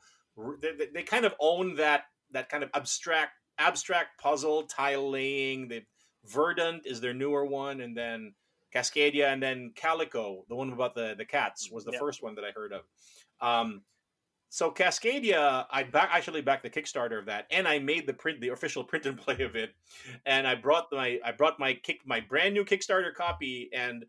they- 0.62 0.90
they 0.94 1.04
kind 1.04 1.26
of 1.26 1.34
own 1.40 1.76
that 1.76 2.04
that 2.32 2.50
kind 2.50 2.64
of 2.64 2.70
abstract 2.74 3.34
abstract 3.60 4.20
puzzle 4.20 4.64
tile 4.64 5.10
laying 5.10 5.68
the 5.68 5.82
verdant 6.26 6.84
is 6.86 7.02
their 7.02 7.14
newer 7.14 7.46
one 7.46 7.82
and 7.82 7.96
then 7.98 8.34
cascadia 8.74 9.32
and 9.34 9.42
then 9.42 9.72
calico 9.76 10.44
the 10.50 10.56
one 10.56 10.72
about 10.72 10.94
the 10.94 11.16
the 11.18 11.26
cats 11.26 11.72
was 11.72 11.84
the 11.86 11.92
Yep. 11.92 12.00
first 12.02 12.22
one 12.22 12.36
that 12.36 12.44
i 12.46 12.52
heard 12.52 12.74
of. 12.74 12.82
Um 13.42 13.82
so 14.50 14.72
cascadia 14.72 15.66
i 15.72 15.84
back 15.84 16.10
actually 16.12 16.42
backed 16.42 16.64
the 16.64 16.70
kickstarter 16.70 17.18
of 17.20 17.26
that 17.26 17.48
and 17.52 17.68
i 17.68 17.80
made 17.80 18.06
the 18.08 18.14
print 18.14 18.40
the 18.42 18.50
official 18.50 18.84
print 18.84 19.06
and 19.06 19.18
play 19.18 19.38
of 19.42 19.56
it. 19.56 19.72
And 20.26 20.48
i 20.48 20.54
brought 20.56 20.88
my 20.92 21.20
i 21.26 21.32
brought 21.32 21.60
my 21.60 21.74
kick 21.74 22.02
my 22.06 22.20
brand 22.20 22.54
new 22.54 22.64
kickstarter 22.66 23.14
copy 23.14 23.70
and 23.74 24.06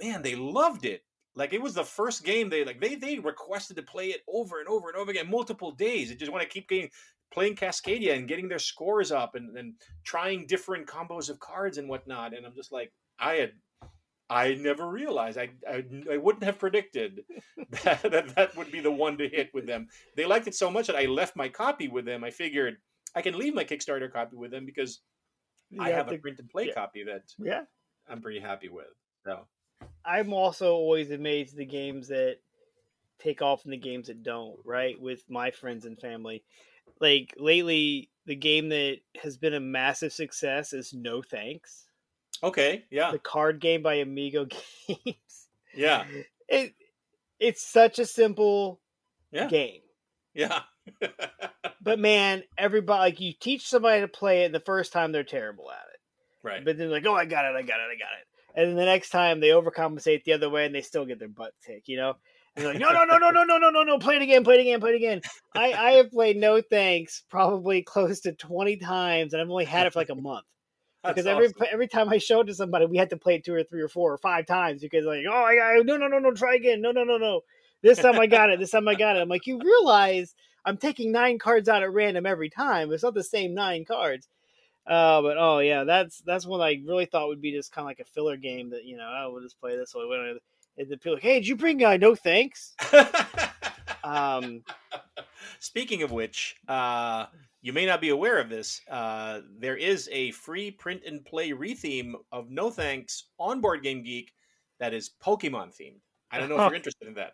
man 0.00 0.22
they 0.22 0.34
loved 0.36 0.84
it. 0.84 1.02
Like 1.34 1.52
it 1.52 1.60
was 1.60 1.74
the 1.74 1.84
first 1.84 2.24
game 2.24 2.48
they 2.48 2.64
like 2.64 2.80
they 2.80 2.94
they 2.94 3.18
requested 3.18 3.76
to 3.76 3.82
play 3.82 4.08
it 4.08 4.22
over 4.28 4.60
and 4.60 4.68
over 4.68 4.88
and 4.88 4.96
over 4.96 5.10
again 5.10 5.30
multiple 5.30 5.72
days. 5.72 6.08
They 6.08 6.14
just 6.14 6.32
want 6.32 6.42
to 6.42 6.48
keep 6.48 6.68
getting 6.68 6.90
playing 7.32 7.56
Cascadia 7.56 8.16
and 8.16 8.28
getting 8.28 8.48
their 8.48 8.58
scores 8.58 9.12
up 9.12 9.34
and, 9.34 9.56
and 9.56 9.74
trying 10.04 10.46
different 10.46 10.86
combos 10.86 11.28
of 11.28 11.38
cards 11.40 11.78
and 11.78 11.88
whatnot. 11.88 12.34
And 12.34 12.46
I'm 12.46 12.54
just 12.54 12.72
like, 12.72 12.92
I 13.18 13.34
had, 13.34 13.52
I 14.30 14.54
never 14.54 14.88
realized, 14.88 15.38
I, 15.38 15.50
I, 15.68 15.84
I 16.12 16.16
wouldn't 16.16 16.44
have 16.44 16.58
predicted 16.58 17.20
that, 17.84 18.02
that 18.02 18.34
that 18.34 18.56
would 18.56 18.72
be 18.72 18.80
the 18.80 18.90
one 18.90 19.18
to 19.18 19.28
hit 19.28 19.50
with 19.54 19.66
them. 19.66 19.88
They 20.16 20.24
liked 20.26 20.46
it 20.48 20.54
so 20.54 20.70
much 20.70 20.86
that 20.86 20.96
I 20.96 21.04
left 21.06 21.36
my 21.36 21.48
copy 21.48 21.88
with 21.88 22.04
them. 22.04 22.24
I 22.24 22.30
figured 22.30 22.76
I 23.14 23.22
can 23.22 23.38
leave 23.38 23.54
my 23.54 23.64
Kickstarter 23.64 24.12
copy 24.12 24.36
with 24.36 24.50
them 24.50 24.64
because 24.66 25.00
You 25.70 25.82
I 25.82 25.90
have 25.90 26.08
to- 26.08 26.14
a 26.14 26.18
print 26.18 26.38
and 26.38 26.48
play 26.48 26.66
yeah. 26.68 26.74
copy 26.74 27.04
that 27.04 27.22
yeah. 27.38 27.62
I'm 28.08 28.20
pretty 28.20 28.40
happy 28.40 28.68
with. 28.68 28.86
So 29.24 29.46
I'm 30.04 30.32
also 30.32 30.72
always 30.74 31.10
amazed 31.10 31.54
at 31.54 31.58
the 31.58 31.66
games 31.66 32.08
that 32.08 32.36
take 33.18 33.42
off 33.42 33.64
and 33.64 33.72
the 33.72 33.78
games 33.78 34.08
that 34.08 34.22
don't, 34.22 34.56
right? 34.64 35.00
With 35.00 35.22
my 35.28 35.50
friends 35.50 35.84
and 35.86 35.98
family. 35.98 36.44
Like 37.00 37.34
lately, 37.38 38.10
the 38.26 38.34
game 38.36 38.68
that 38.70 38.98
has 39.22 39.36
been 39.36 39.54
a 39.54 39.60
massive 39.60 40.12
success 40.12 40.72
is 40.72 40.92
No 40.94 41.22
Thanks, 41.22 41.84
okay, 42.42 42.84
yeah, 42.90 43.10
the 43.12 43.18
card 43.18 43.60
game 43.60 43.82
by 43.82 43.94
Amigo 43.94 44.46
Games. 44.88 45.48
yeah, 45.74 46.04
It 46.48 46.74
it's 47.38 47.62
such 47.66 47.98
a 47.98 48.06
simple 48.06 48.80
Yeah. 49.30 49.48
game. 49.48 49.80
yeah, 50.34 50.62
But 51.82 51.98
man, 51.98 52.42
everybody 52.58 52.98
like 52.98 53.20
you 53.20 53.32
teach 53.38 53.68
somebody 53.68 54.00
to 54.00 54.08
play 54.08 54.42
it, 54.42 54.46
and 54.46 54.54
the 54.54 54.60
first 54.60 54.92
time 54.92 55.12
they're 55.12 55.22
terrible 55.24 55.70
at 55.70 55.84
it. 55.92 56.00
right. 56.42 56.64
But 56.64 56.78
then 56.78 56.90
like, 56.90 57.06
oh, 57.06 57.14
I 57.14 57.26
got 57.26 57.44
it, 57.44 57.54
I 57.56 57.62
got 57.62 57.78
it, 57.80 57.92
I 57.92 57.96
got 57.98 58.08
it. 58.20 58.26
And 58.58 58.68
then 58.70 58.76
the 58.76 58.86
next 58.86 59.10
time 59.10 59.40
they 59.40 59.48
overcompensate 59.50 60.24
the 60.24 60.32
other 60.32 60.48
way, 60.48 60.64
and 60.64 60.74
they 60.74 60.80
still 60.80 61.04
get 61.04 61.18
their 61.18 61.28
butt 61.28 61.52
kicked. 61.64 61.88
You 61.88 61.98
know, 61.98 62.16
they're 62.56 62.68
like, 62.68 62.78
no, 62.78 62.90
no, 62.90 63.04
no, 63.04 63.18
no, 63.18 63.30
no, 63.30 63.44
no, 63.44 63.58
no, 63.58 63.70
no, 63.70 63.82
no, 63.82 63.98
play 63.98 64.16
it 64.16 64.22
again, 64.22 64.42
play 64.42 64.54
it 64.54 64.60
again, 64.62 64.80
play 64.80 64.90
it 64.90 64.96
again. 64.96 65.20
I 65.54 65.72
I 65.72 65.90
have 65.92 66.10
played 66.10 66.38
No 66.38 66.60
Thanks 66.62 67.22
probably 67.28 67.82
close 67.82 68.20
to 68.20 68.32
twenty 68.32 68.76
times, 68.76 69.34
and 69.34 69.42
I've 69.42 69.50
only 69.50 69.66
had 69.66 69.86
it 69.86 69.92
for 69.92 70.00
like 70.00 70.08
a 70.08 70.14
month. 70.14 70.46
That's 71.02 71.14
Because 71.14 71.26
every 71.26 71.46
awesome. 71.48 71.66
every 71.70 71.88
time 71.88 72.08
I 72.08 72.18
showed 72.18 72.48
it 72.48 72.52
to 72.52 72.54
somebody, 72.54 72.86
we 72.86 72.96
had 72.96 73.10
to 73.10 73.16
play 73.16 73.36
it 73.36 73.44
two 73.44 73.54
or 73.54 73.62
three 73.62 73.82
or 73.82 73.88
four 73.88 74.12
or 74.12 74.18
five 74.18 74.46
times 74.46 74.80
because 74.80 75.04
like, 75.04 75.24
oh, 75.28 75.32
I 75.32 75.54
got 75.54 75.86
no, 75.86 75.96
no, 75.96 76.08
no, 76.08 76.18
no, 76.18 76.32
try 76.32 76.54
again, 76.54 76.80
no, 76.80 76.92
no, 76.92 77.04
no, 77.04 77.18
no. 77.18 77.42
This 77.82 77.98
time 77.98 78.18
I 78.18 78.26
got 78.26 78.50
it. 78.50 78.58
This 78.58 78.70
time 78.70 78.88
I 78.88 78.94
got 78.94 79.16
it. 79.16 79.20
I'm 79.20 79.28
like, 79.28 79.46
you 79.46 79.60
realize 79.62 80.34
I'm 80.64 80.78
taking 80.78 81.12
nine 81.12 81.38
cards 81.38 81.68
out 81.68 81.82
at 81.82 81.92
random 81.92 82.26
every 82.26 82.48
time. 82.50 82.90
It's 82.90 83.02
not 83.02 83.14
the 83.14 83.22
same 83.22 83.54
nine 83.54 83.84
cards. 83.84 84.28
Uh, 84.86 85.20
but 85.20 85.36
oh 85.36 85.58
yeah, 85.58 85.84
that's 85.84 86.22
that's 86.24 86.46
one 86.46 86.60
I 86.60 86.80
really 86.86 87.06
thought 87.06 87.28
would 87.28 87.42
be 87.42 87.52
just 87.52 87.72
kind 87.72 87.84
of 87.84 87.90
like 87.90 88.00
a 88.00 88.04
filler 88.04 88.36
game 88.36 88.70
that 88.70 88.84
you 88.84 88.96
know, 88.96 89.08
oh, 89.08 89.32
we'll 89.32 89.42
just 89.42 89.60
play 89.60 89.76
this 89.76 89.94
way. 89.94 90.38
And 90.78 90.88
the 90.90 90.96
people 90.96 91.14
like, 91.14 91.22
hey, 91.22 91.34
did 91.40 91.48
you 91.48 91.56
bring 91.56 91.82
uh, 91.84 91.96
no 91.96 92.14
thanks? 92.14 92.74
Um, 94.04 94.62
Speaking 95.58 96.02
of 96.04 96.12
which, 96.12 96.54
uh, 96.68 97.26
you 97.60 97.72
may 97.72 97.86
not 97.86 98.00
be 98.00 98.10
aware 98.10 98.38
of 98.38 98.48
this. 98.48 98.80
Uh, 98.88 99.40
there 99.58 99.76
is 99.76 100.08
a 100.12 100.30
free 100.30 100.70
print 100.70 101.02
and 101.04 101.24
play 101.24 101.50
retheme 101.50 102.12
of 102.30 102.48
No 102.48 102.70
Thanks 102.70 103.24
on 103.38 103.60
Board 103.60 103.82
Game 103.82 104.04
Geek 104.04 104.32
that 104.78 104.94
is 104.94 105.10
Pokemon 105.20 105.76
themed. 105.76 105.98
I 106.30 106.38
don't 106.38 106.48
know 106.48 106.54
if 106.56 106.66
you're 106.68 106.74
interested 106.76 107.08
in 107.08 107.14
that. 107.14 107.32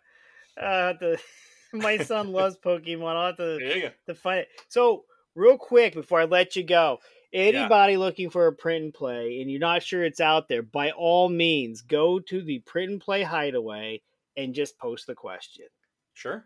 uh, 0.59 0.93
the 0.99 1.19
my 1.73 1.97
son 1.97 2.31
loves 2.31 2.57
Pokemon. 2.57 3.15
I'll 3.15 3.27
have 3.27 3.37
to 3.37 3.57
There 3.59 3.77
you 3.77 3.81
go. 3.83 3.89
to 4.07 4.15
find 4.15 4.39
it. 4.39 4.47
So, 4.69 5.03
real 5.35 5.57
quick 5.59 5.93
before 5.93 6.21
I 6.21 6.25
let 6.25 6.55
you 6.55 6.63
go, 6.63 6.99
anybody 7.33 7.97
looking 7.97 8.29
for 8.29 8.47
a 8.47 8.53
print 8.53 8.83
and 8.83 8.93
play 8.93 9.41
and 9.41 9.49
you're 9.49 9.59
not 9.59 9.83
sure 9.83 10.03
it's 10.03 10.21
out 10.21 10.47
there, 10.47 10.61
by 10.61 10.91
all 10.91 11.29
means, 11.29 11.81
go 11.81 12.19
to 12.19 12.41
the 12.41 12.59
print 12.59 12.91
and 12.91 13.01
play 13.01 13.23
hideaway 13.23 14.01
and 14.37 14.53
just 14.53 14.77
post 14.77 15.07
the 15.07 15.15
question. 15.15 15.65
Sure. 16.13 16.45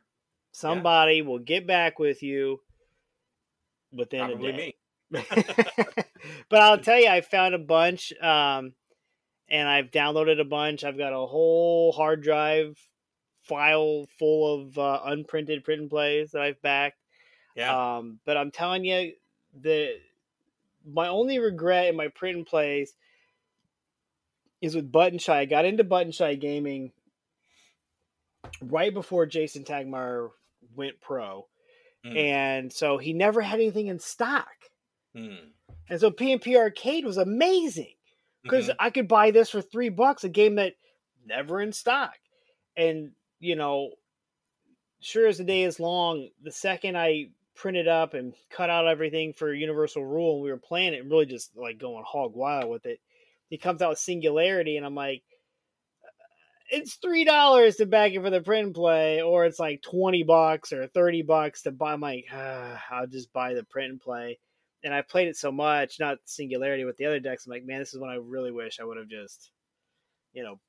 Somebody 0.52 1.22
will 1.22 1.40
get 1.40 1.68
back 1.68 2.00
with 2.00 2.24
you 2.24 2.62
within 3.92 4.26
Probably 4.26 4.50
a 4.50 4.52
day. 4.52 4.76
me. 5.12 5.24
but 6.50 6.62
I'll 6.62 6.80
tell 6.80 7.00
you, 7.00 7.08
I 7.08 7.22
found 7.22 7.54
a 7.54 7.60
bunch, 7.60 8.12
um, 8.22 8.74
and 9.50 9.68
I've 9.70 9.92
downloaded 9.92 10.40
a 10.42 10.46
bunch. 10.46 10.84
I've 10.84 10.98
got 10.98 11.14
a 11.14 11.28
whole 11.28 11.92
hard 11.92 12.24
drive 12.24 12.78
file 13.44 14.06
full 14.20 14.62
of 14.62 14.78
uh, 14.78 15.00
unprinted 15.06 15.64
print 15.64 15.82
and 15.82 15.90
plays 15.90 16.32
that 16.32 16.42
I've 16.42 16.62
backed. 16.62 16.98
Yeah. 17.56 17.98
Um, 17.98 18.20
but 18.26 18.38
I'm 18.38 18.52
telling 18.52 18.84
you, 18.84 19.14
the 19.60 19.96
my 20.92 21.08
only 21.08 21.40
regret 21.40 21.88
in 21.88 21.96
my 21.96 22.08
print 22.08 22.38
and 22.38 22.46
plays 22.46 22.94
is 24.62 24.76
with 24.76 24.92
Button 24.92 25.20
Shy. 25.20 25.40
I 25.40 25.46
got 25.46 25.66
into 25.66 25.84
Button 25.84 26.12
Shy 26.12 26.36
gaming 26.36 26.92
right 28.62 28.94
before 28.94 29.26
Jason 29.26 29.64
Tagmire 29.64 30.30
went 30.76 31.00
pro, 31.02 31.48
Mm. 32.06 32.16
and 32.18 32.74
so 32.74 32.98
he 32.98 33.14
never 33.14 33.42
had 33.42 33.60
anything 33.60 33.88
in 33.88 34.00
stock. 34.00 34.70
Hmm. 35.14 35.50
And 35.90 36.00
so 36.00 36.12
PNP 36.12 36.56
Arcade 36.56 37.06
was 37.06 37.18
amazing 37.18 37.96
because 38.44 38.68
Mhm. 38.68 38.76
I 38.80 38.90
could 38.90 39.08
buy 39.08 39.32
this 39.32 39.50
for 39.50 39.62
three 39.62 39.90
bucks, 39.90 40.24
a 40.24 40.30
game 40.30 40.56
that 40.56 40.76
never 41.26 41.60
in 41.62 41.74
stock. 41.74 42.20
And 42.76 43.14
you 43.40 43.56
know, 43.56 43.92
sure 45.00 45.28
as 45.28 45.38
the 45.38 45.44
day 45.44 45.64
is 45.64 45.80
long, 45.80 46.32
the 46.42 46.52
second 46.52 46.98
I 46.98 47.30
printed 47.58 47.88
up 47.88 48.14
and 48.14 48.34
cut 48.50 48.70
out 48.70 48.88
everything 48.88 49.34
for 49.34 49.54
Universal 49.54 50.06
Rule, 50.06 50.36
and 50.36 50.44
we 50.44 50.52
were 50.52 50.58
playing 50.58 50.94
it, 50.94 51.02
and 51.02 51.12
really 51.12 51.26
just 51.26 51.52
like 51.58 51.78
going 51.80 52.04
hog 52.08 52.36
wild 52.36 52.70
with 52.70 52.86
it. 52.86 53.00
He 53.50 53.58
comes 53.58 53.82
out 53.82 53.90
with 53.90 54.00
Singularity, 54.00 54.78
and 54.78 54.86
I'm 54.86 54.96
like, 54.96 55.24
it's 56.70 56.96
three 56.96 57.24
dollars 57.26 57.78
to 57.78 57.86
back 57.86 58.12
it 58.12 58.22
for 58.22 58.30
the 58.30 58.42
print 58.42 58.68
and 58.68 58.76
play, 58.76 59.22
or 59.22 59.46
it's 59.46 59.60
like 59.60 59.82
twenty 59.82 60.24
bucks 60.24 60.72
or 60.74 60.88
thirty 60.88 61.22
bucks 61.22 61.62
to 61.64 61.72
buy. 61.72 61.94
I'm 61.94 62.02
like, 62.02 62.26
ah, 62.34 62.84
I'll 62.92 63.08
just 63.08 63.32
buy 63.34 63.54
the 63.54 63.64
print 63.64 63.92
and 63.92 64.02
play. 64.02 64.38
and 64.84 64.94
I 64.94 65.02
played 65.02 65.28
it 65.28 65.36
so 65.36 65.52
much, 65.52 66.00
not 66.00 66.20
Singularity 66.26 66.86
with 66.86 66.98
the 66.98 67.06
other 67.06 67.20
decks. 67.20 67.46
I'm 67.46 67.52
like, 67.52 67.66
man, 67.66 67.80
this 67.80 67.94
is 67.94 68.00
one 68.00 68.10
I 68.10 68.16
really 68.16 68.52
wish 68.52 68.80
I 68.80 68.86
would 68.86 68.98
have 68.98 69.10
just, 69.10 69.52
you 70.34 70.44
know, 70.44 70.60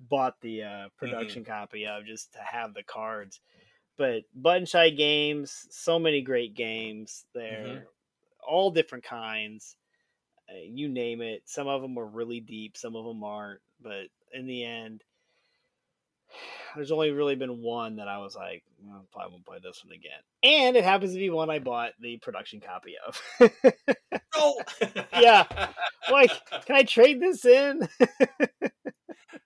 bought 0.00 0.34
the 0.40 0.62
uh, 0.62 0.88
production 0.96 1.42
mm-hmm. 1.42 1.52
copy 1.52 1.86
of 1.86 2.04
just 2.06 2.32
to 2.32 2.38
have 2.40 2.74
the 2.74 2.82
cards. 2.82 3.40
But 3.98 4.22
Button 4.34 4.64
Shy 4.64 4.90
Games, 4.90 5.66
so 5.70 5.98
many 5.98 6.22
great 6.22 6.54
games 6.54 7.26
there, 7.34 7.64
mm-hmm. 7.66 7.84
all 8.48 8.70
different 8.70 9.04
kinds. 9.04 9.76
Uh, 10.48 10.54
you 10.64 10.88
name 10.88 11.20
it. 11.20 11.42
Some 11.44 11.66
of 11.66 11.82
them 11.82 11.98
are 11.98 12.06
really 12.06 12.40
deep, 12.40 12.76
some 12.76 12.94
of 12.96 13.04
them 13.04 13.24
aren't. 13.24 13.60
But 13.82 14.06
in 14.32 14.46
the 14.46 14.64
end, 14.64 15.02
there's 16.76 16.92
only 16.92 17.10
really 17.10 17.34
been 17.34 17.60
one 17.60 17.96
that 17.96 18.06
I 18.06 18.18
was 18.18 18.36
like, 18.36 18.62
well, 18.80 19.00
I 19.02 19.04
probably 19.12 19.32
won't 19.32 19.46
play 19.46 19.58
this 19.62 19.84
one 19.84 19.92
again. 19.92 20.20
And 20.44 20.76
it 20.76 20.84
happens 20.84 21.12
to 21.12 21.18
be 21.18 21.30
one 21.30 21.50
I 21.50 21.58
bought 21.58 21.92
the 22.00 22.18
production 22.18 22.60
copy 22.60 22.94
of. 23.04 23.20
oh, 24.36 24.60
yeah. 25.20 25.44
Like, 26.10 26.30
can 26.66 26.76
I 26.76 26.84
trade 26.84 27.20
this 27.20 27.44
in? 27.44 27.88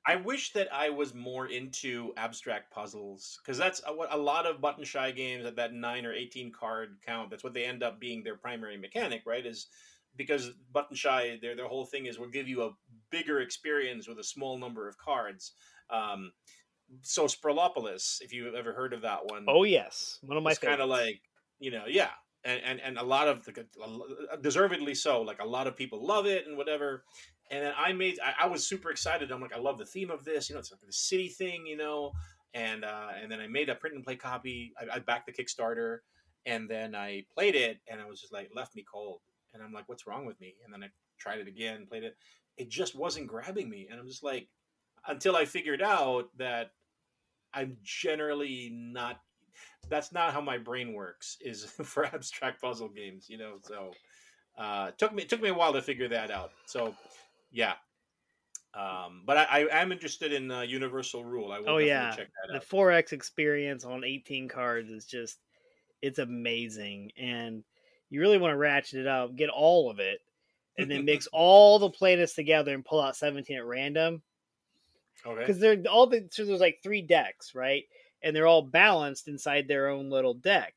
I 0.07 0.17
wish 0.17 0.53
that 0.53 0.69
I 0.73 0.91
was 0.91 1.15
more 1.15 1.47
into 1.47 2.13
abstract 2.17 2.73
puzzles 2.73 3.39
because 3.43 3.59
that's 3.59 3.83
what 3.95 4.13
a 4.13 4.17
lot 4.17 4.47
of 4.47 4.61
button 4.61 4.85
shy 4.85 5.11
games 5.11 5.45
at 5.45 5.57
that 5.57 5.75
nine 5.75 6.07
or 6.07 6.13
eighteen 6.13 6.53
card 6.53 6.99
count. 7.05 7.31
That's 7.31 7.45
what 7.45 7.55
they 7.55 7.65
end 7.65 7.83
up 7.83 8.01
being 8.01 8.23
their 8.23 8.37
primary 8.37 8.77
mechanic, 8.77 9.23
right? 9.27 9.45
Is 9.45 9.67
because 10.17 10.53
button 10.73 10.97
shy, 10.97 11.39
their 11.41 11.57
their 11.57 11.69
whole 11.69 11.85
thing 11.85 12.07
is 12.07 12.19
we'll 12.19 12.31
give 12.31 12.49
you 12.49 12.63
a 12.63 12.71
bigger 13.11 13.41
experience 13.41 14.07
with 14.09 14.19
a 14.19 14.25
small 14.25 14.59
number 14.59 14.89
of 14.89 14.99
cards. 14.99 15.53
Um, 15.91 16.33
so 17.01 17.27
Sprawlopolis, 17.27 18.21
if 18.21 18.33
you've 18.33 18.55
ever 18.55 18.73
heard 18.73 18.93
of 18.93 19.03
that 19.03 19.31
one, 19.31 19.47
oh 19.49 19.65
yes, 19.65 20.19
one 20.23 20.37
of 20.37 20.43
my 20.43 20.55
kind 20.55 20.81
of 20.81 20.89
like 20.89 21.21
you 21.59 21.71
know, 21.71 21.85
yeah, 21.87 22.11
and, 22.45 22.61
and 22.65 22.81
and 22.81 22.99
a 22.99 23.03
lot 23.03 23.29
of 23.29 23.45
the 23.45 23.67
deservedly 24.41 24.95
so. 24.95 25.23
Like 25.23 25.41
a 25.41 25.47
lot 25.47 25.67
of 25.67 25.77
people 25.77 26.05
love 26.05 26.27
it 26.27 26.47
and 26.47 26.57
whatever. 26.57 27.05
And 27.51 27.67
then 27.67 27.73
I 27.77 27.93
made, 27.93 28.19
I, 28.25 28.45
I 28.45 28.47
was 28.49 28.67
super 28.67 28.91
excited. 28.91 29.31
I'm 29.31 29.41
like, 29.41 29.55
I 29.55 29.59
love 29.59 29.77
the 29.77 29.85
theme 29.85 30.11
of 30.11 30.25
this. 30.25 30.49
You 30.49 30.55
know, 30.55 30.61
it's 30.61 30.71
like 30.71 30.81
the 30.81 30.93
city 30.93 31.29
thing. 31.29 31.67
You 31.67 31.77
know, 31.77 32.13
and 32.55 32.85
uh, 32.85 33.09
and 33.21 33.31
then 33.31 33.41
I 33.41 33.47
made 33.47 33.69
a 33.69 33.75
print 33.75 33.97
and 33.97 34.05
play 34.05 34.17
copy. 34.17 34.73
I, 34.81 34.97
I 34.97 34.99
backed 34.99 35.27
the 35.27 35.33
Kickstarter, 35.33 35.99
and 36.47 36.69
then 36.69 36.95
I 36.95 37.25
played 37.35 37.55
it, 37.55 37.79
and 37.89 38.01
i 38.01 38.07
was 38.07 38.21
just 38.21 38.33
like 38.33 38.51
left 38.55 38.75
me 38.75 38.85
cold. 38.91 39.21
And 39.55 39.63
I'm 39.63 39.73
like, 39.73 39.89
what's 39.89 40.07
wrong 40.07 40.25
with 40.25 40.41
me? 40.41 40.55
And 40.65 40.73
then 40.73 40.83
I 40.83 40.89
tried 41.19 41.41
it 41.41 41.49
again, 41.49 41.87
played 41.87 42.05
it. 42.05 42.17
It 42.57 42.71
just 42.71 42.95
wasn't 42.95 43.27
grabbing 43.27 43.69
me, 43.69 43.89
and 43.91 44.01
I'm 44.01 44.07
just 44.07 44.25
like, 44.25 44.49
until 45.07 45.37
I 45.37 45.45
figured 45.45 45.83
out 45.83 46.29
that 46.39 46.73
I'm 47.55 47.77
generally 47.83 48.71
not. 48.73 49.21
That's 49.89 50.13
not 50.13 50.33
how 50.33 50.41
my 50.41 50.59
brain 50.59 50.93
works. 50.93 51.37
Is 51.41 51.65
for 51.85 52.07
abstract 52.07 52.61
puzzle 52.61 52.89
games, 52.89 53.29
you 53.29 53.39
know. 53.39 53.55
So 53.61 53.93
uh, 54.59 54.91
took 54.93 55.15
me 55.15 55.23
it 55.23 55.29
took 55.29 55.43
me 55.43 55.49
a 55.49 55.55
while 55.55 55.73
to 55.73 55.83
figure 55.83 56.09
that 56.09 56.31
out. 56.31 56.53
So 56.67 56.95
yeah. 57.51 57.75
Um, 58.75 59.23
but 59.27 59.37
I, 59.37 59.67
I 59.71 59.83
am 59.83 59.93
interested 59.93 60.33
in 60.33 60.51
uh, 60.51 60.63
Universal 60.63 61.25
Rule. 61.25 61.53
I 61.53 61.61
will 61.61 61.69
oh 61.69 61.79
yeah, 61.79 62.17
the 62.51 62.61
four 62.61 62.91
X 62.91 63.13
experience 63.13 63.85
on 63.85 64.03
18 64.03 64.49
cards 64.49 64.91
is 64.91 65.05
just 65.05 65.39
it's 66.01 66.19
amazing, 66.19 67.13
and 67.19 67.65
you 68.09 68.21
really 68.21 68.39
want 68.39 68.53
to 68.53 68.57
ratchet 68.57 69.01
it 69.01 69.07
up, 69.07 69.37
get 69.37 69.51
all 69.51 69.91
of 69.91 69.99
it, 69.99 70.21
and 70.79 70.91
then 70.91 71.05
mix 71.05 71.27
all 71.33 71.79
the 71.79 71.91
planets 71.91 72.35
together 72.35 72.73
and 72.73 72.85
pull 72.85 73.01
out 73.01 73.15
17 73.15 73.57
at 73.57 73.65
random. 73.65 74.23
Okay. 75.25 75.41
Because 75.41 75.59
they're 75.59 75.83
all 75.91 76.07
the 76.07 76.27
so 76.31 76.45
there's 76.45 76.61
like 76.61 76.81
three 76.83 77.03
decks, 77.03 77.55
right? 77.55 77.85
And 78.23 78.35
they're 78.35 78.47
all 78.47 78.63
balanced 78.63 79.29
inside 79.29 79.67
their 79.67 79.89
own 79.89 80.11
little 80.11 80.35
deck. 80.35 80.75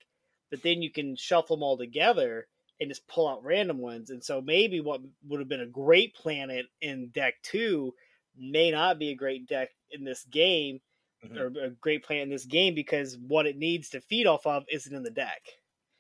But 0.50 0.64
then 0.64 0.82
you 0.82 0.92
can 0.92 1.16
shuffle 1.16 1.58
them 1.58 1.64
all 1.64 1.78
together 1.78 2.48
and 2.80 2.90
just 2.90 3.08
pull 3.08 3.28
out 3.28 3.44
random 3.44 3.80
ones. 3.80 4.10
And 4.10 4.24
so 4.24 4.42
maybe 4.42 4.82
what 4.82 5.02
would 5.28 5.40
have 5.40 5.50
been 5.50 5.62
a 5.62 5.68
great 5.68 6.16
planet 6.16 6.66
in 6.82 7.10
deck 7.10 7.36
two 7.44 7.94
may 8.38 8.72
not 8.72 9.00
be 9.00 9.12
a 9.12 9.16
great 9.16 9.48
deck 9.48 9.70
in 9.92 10.04
this 10.04 10.24
game 10.26 10.82
mm-hmm. 11.24 11.38
or 11.38 11.66
a 11.66 11.70
great 11.70 12.04
planet 12.04 12.24
in 12.24 12.30
this 12.30 12.46
game 12.46 12.76
because 12.76 13.18
what 13.28 13.46
it 13.46 13.58
needs 13.58 13.90
to 13.90 14.02
feed 14.02 14.28
off 14.28 14.46
of 14.46 14.64
isn't 14.70 14.96
in 14.96 15.04
the 15.04 15.12
deck. 15.12 15.42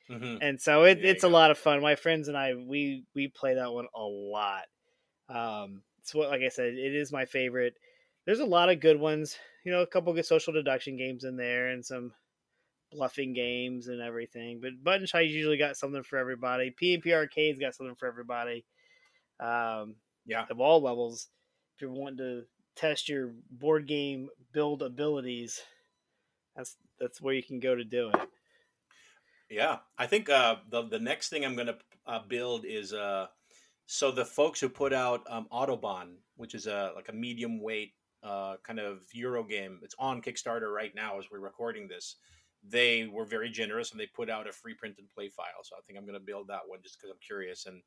Mm-hmm. 0.09 0.37
And 0.41 0.61
so 0.61 0.83
it, 0.83 1.03
it's 1.03 1.23
a 1.23 1.29
lot 1.29 1.51
of 1.51 1.57
fun. 1.57 1.81
My 1.81 1.95
friends 1.95 2.27
and 2.27 2.37
I 2.37 2.53
we 2.53 3.05
we 3.15 3.27
play 3.27 3.55
that 3.55 3.73
one 3.73 3.87
a 3.95 4.03
lot. 4.03 4.65
Um, 5.29 5.81
it's 6.01 6.13
what 6.13 6.29
like 6.29 6.41
I 6.41 6.49
said, 6.49 6.73
it 6.73 6.95
is 6.95 7.11
my 7.11 7.25
favorite 7.25 7.75
there's 8.25 8.39
a 8.39 8.45
lot 8.45 8.69
of 8.69 8.79
good 8.79 8.99
ones. 8.99 9.37
You 9.63 9.71
know, 9.71 9.81
a 9.81 9.87
couple 9.87 10.11
of 10.11 10.15
good 10.15 10.25
social 10.25 10.53
deduction 10.53 10.97
games 10.97 11.23
in 11.23 11.37
there, 11.37 11.69
and 11.69 11.85
some 11.85 12.11
bluffing 12.91 13.33
games 13.33 13.87
and 13.87 14.01
everything. 14.01 14.59
But 14.61 14.83
Button 14.83 15.05
Shy 15.05 15.21
usually 15.21 15.57
got 15.57 15.77
something 15.77 16.03
for 16.03 16.17
everybody. 16.17 16.73
PNP 16.81 17.13
Arcade's 17.13 17.59
got 17.59 17.75
something 17.75 17.95
for 17.95 18.07
everybody. 18.07 18.65
Um, 19.39 19.95
yeah, 20.25 20.45
of 20.49 20.59
all 20.59 20.81
levels. 20.81 21.27
If 21.75 21.81
you're 21.81 21.91
wanting 21.91 22.17
to 22.17 22.43
test 22.75 23.09
your 23.09 23.33
board 23.51 23.87
game 23.87 24.29
build 24.53 24.81
abilities, 24.81 25.61
that's 26.55 26.77
that's 26.99 27.21
where 27.21 27.33
you 27.33 27.43
can 27.43 27.59
go 27.59 27.75
to 27.75 27.83
do 27.83 28.09
it. 28.09 28.29
Yeah, 29.49 29.79
I 29.97 30.07
think 30.07 30.29
uh, 30.29 30.57
the 30.69 30.83
the 30.83 30.99
next 30.99 31.29
thing 31.29 31.45
I'm 31.45 31.55
going 31.55 31.67
to 31.67 31.77
uh, 32.07 32.19
build 32.27 32.65
is 32.65 32.93
uh, 32.93 33.27
so 33.85 34.11
the 34.11 34.25
folks 34.25 34.59
who 34.59 34.69
put 34.69 34.93
out 34.93 35.23
um, 35.29 35.47
Autobahn, 35.51 36.15
which 36.37 36.55
is 36.55 36.65
a 36.65 36.91
like 36.95 37.09
a 37.09 37.13
medium 37.13 37.61
weight 37.61 37.93
uh, 38.25 38.55
kind 38.63 38.79
of 38.79 39.03
Euro 39.13 39.43
game. 39.43 39.79
It's 39.83 39.95
on 39.99 40.21
Kickstarter 40.21 40.73
right 40.73 40.93
now 40.95 41.19
as 41.19 41.25
we're 41.31 41.39
recording 41.39 41.87
this. 41.87 42.15
They 42.67 43.07
were 43.11 43.25
very 43.25 43.49
generous 43.49 43.91
and 43.91 43.99
they 43.99 44.07
put 44.07 44.29
out 44.29 44.49
a 44.49 44.51
free 44.51 44.73
print 44.73 44.95
and 44.97 45.07
play 45.09 45.29
file. 45.29 45.63
So 45.63 45.75
I 45.75 45.81
think 45.85 45.99
I'm 45.99 46.05
going 46.05 46.19
to 46.19 46.25
build 46.25 46.47
that 46.47 46.61
one 46.65 46.79
just 46.81 46.97
because 46.97 47.11
I'm 47.11 47.19
curious. 47.25 47.67
And 47.67 47.81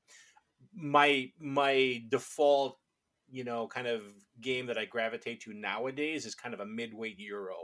my 0.73 1.31
my 1.41 2.03
default, 2.09 2.79
you 3.29 3.43
know, 3.43 3.67
kind 3.67 3.89
of 3.89 4.03
game 4.41 4.67
that 4.67 4.79
I 4.79 4.85
gravitate 4.85 5.41
to 5.43 5.53
nowadays 5.53 6.25
is 6.25 6.37
kind 6.37 6.55
of 6.55 6.61
a 6.61 6.67
midweight 6.67 7.19
Euro, 7.19 7.57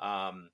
um, 0.00 0.50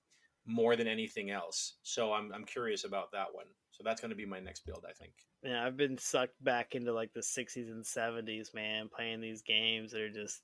more 0.47 0.77
than 0.77 0.87
anything 0.87 1.31
else. 1.31 1.79
So 1.83 2.13
I'm 2.13 2.31
I'm 2.35 2.45
curious 2.45 2.85
about 2.85 3.13
that 3.13 3.29
one. 3.33 3.47
So 3.71 3.83
that's 3.83 4.01
going 4.01 4.11
to 4.11 4.17
be 4.17 4.27
my 4.27 4.39
next 4.39 4.67
build, 4.67 4.85
I 4.89 4.93
think. 4.93 5.15
Yeah, 5.43 5.67
I've 5.67 5.77
been 5.77 5.99
sucked 5.99 6.43
back 6.45 6.75
into 6.75 6.93
like 6.93 7.13
the 7.13 7.21
60s 7.21 7.71
and 7.71 7.85
70s, 7.85 8.55
man, 8.55 8.89
playing 8.95 9.21
these 9.21 9.43
games 9.43 9.91
that 9.91 10.01
are 10.01 10.11
just 10.11 10.43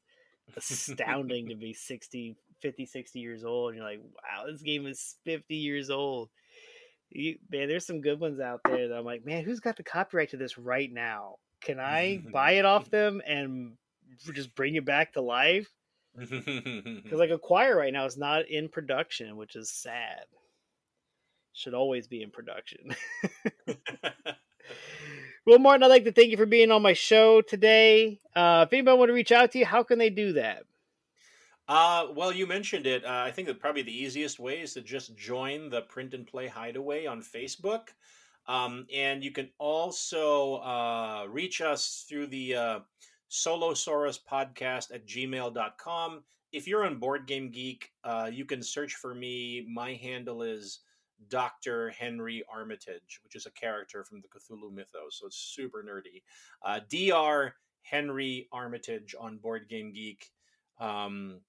astounding 0.56 1.48
to 1.48 1.55
be 1.55 1.72
60 1.72 2.36
50 2.60 2.86
60 2.86 3.18
years 3.20 3.44
old 3.44 3.70
and 3.70 3.78
you're 3.78 3.86
like 3.86 4.01
wow 4.01 4.51
this 4.51 4.62
game 4.62 4.86
is 4.86 5.16
50 5.24 5.55
years 5.55 5.90
old. 5.90 6.28
You, 7.10 7.39
man 7.51 7.68
there's 7.68 7.86
some 7.86 8.01
good 8.01 8.20
ones 8.20 8.39
out 8.39 8.60
there 8.64 8.89
that 8.89 8.97
i'm 8.97 9.05
like 9.05 9.27
man 9.27 9.44
who's 9.44 9.59
got 9.59 9.77
the 9.77 9.82
copyright 9.82 10.31
to 10.31 10.36
this 10.36 10.59
right 10.59 10.93
now? 10.93 11.36
Can 11.60 11.81
i 11.81 12.22
buy 12.32 12.52
it 12.52 12.64
off 12.64 12.90
them 12.90 13.20
and 13.27 13.72
just 14.32 14.55
bring 14.55 14.77
it 14.77 14.85
back 14.85 15.12
to 15.14 15.20
life? 15.20 15.68
Because 16.18 17.18
like 17.18 17.31
Acquire 17.31 17.77
right 17.77 17.93
now 17.93 18.05
is 18.05 18.16
not 18.16 18.48
in 18.48 18.68
production 18.68 19.36
which 19.36 19.56
is 19.56 19.70
sad. 19.70 20.24
Should 21.52 21.74
always 21.74 22.06
be 22.06 22.22
in 22.22 22.31
production 22.31 22.94
Well, 25.51 25.59
Martin, 25.59 25.82
I'd 25.82 25.89
like 25.89 26.05
to 26.05 26.12
thank 26.12 26.31
you 26.31 26.36
for 26.36 26.47
being 26.47 26.70
on 26.70 26.81
my 26.81 26.93
show 26.93 27.40
today. 27.40 28.20
Uh, 28.36 28.66
if 28.68 28.72
anybody 28.72 28.97
want 28.97 29.09
to 29.09 29.14
reach 29.14 29.32
out 29.32 29.51
to 29.51 29.59
you, 29.59 29.66
how 29.66 29.82
can 29.82 29.98
they 29.98 30.09
do 30.09 30.35
that? 30.35 30.62
Uh, 31.66 32.06
well, 32.14 32.32
you 32.32 32.47
mentioned 32.47 32.86
it. 32.86 33.05
Uh, 33.05 33.24
I 33.27 33.32
think 33.32 33.48
that 33.48 33.59
probably 33.59 33.82
the 33.82 33.90
easiest 33.90 34.39
way 34.39 34.60
is 34.60 34.74
to 34.74 34.81
just 34.81 35.16
join 35.16 35.68
the 35.68 35.82
Print 35.82 36.14
and 36.14 36.24
Play 36.24 36.47
Hideaway 36.47 37.06
on 37.06 37.20
Facebook. 37.20 37.89
Um, 38.47 38.86
and 38.94 39.24
you 39.24 39.32
can 39.32 39.48
also 39.59 40.59
uh, 40.59 41.27
reach 41.28 41.60
us 41.60 42.05
through 42.09 42.28
the 42.28 42.55
uh, 42.55 42.78
Solosaurus 43.28 44.20
podcast 44.31 44.94
at 44.94 45.05
gmail.com. 45.05 46.22
If 46.52 46.68
you're 46.68 46.86
on 46.86 47.01
Board 47.01 47.27
Game 47.27 47.51
Geek, 47.51 47.90
uh, 48.05 48.31
you 48.32 48.44
can 48.44 48.62
search 48.62 48.94
for 48.94 49.16
me. 49.16 49.66
My 49.68 49.94
handle 49.94 50.43
is 50.43 50.78
Dr. 51.28 51.90
Henry 51.90 52.42
Armitage, 52.52 53.20
which 53.22 53.34
is 53.34 53.47
a 53.47 53.51
character 53.51 54.05
from 54.05 54.22
the 54.22 54.28
Cthulhu 54.28 54.72
mythos. 54.72 55.18
So 55.18 55.26
it's 55.26 55.36
super 55.36 55.82
nerdy. 55.82 56.22
Uh, 56.64 56.80
Dr. 56.88 57.55
Henry 57.82 58.48
Armitage 58.52 59.14
on 59.18 59.38
Board 59.38 59.68
Game 59.68 59.92
Geek. 59.92 60.30
Um, 60.78 61.40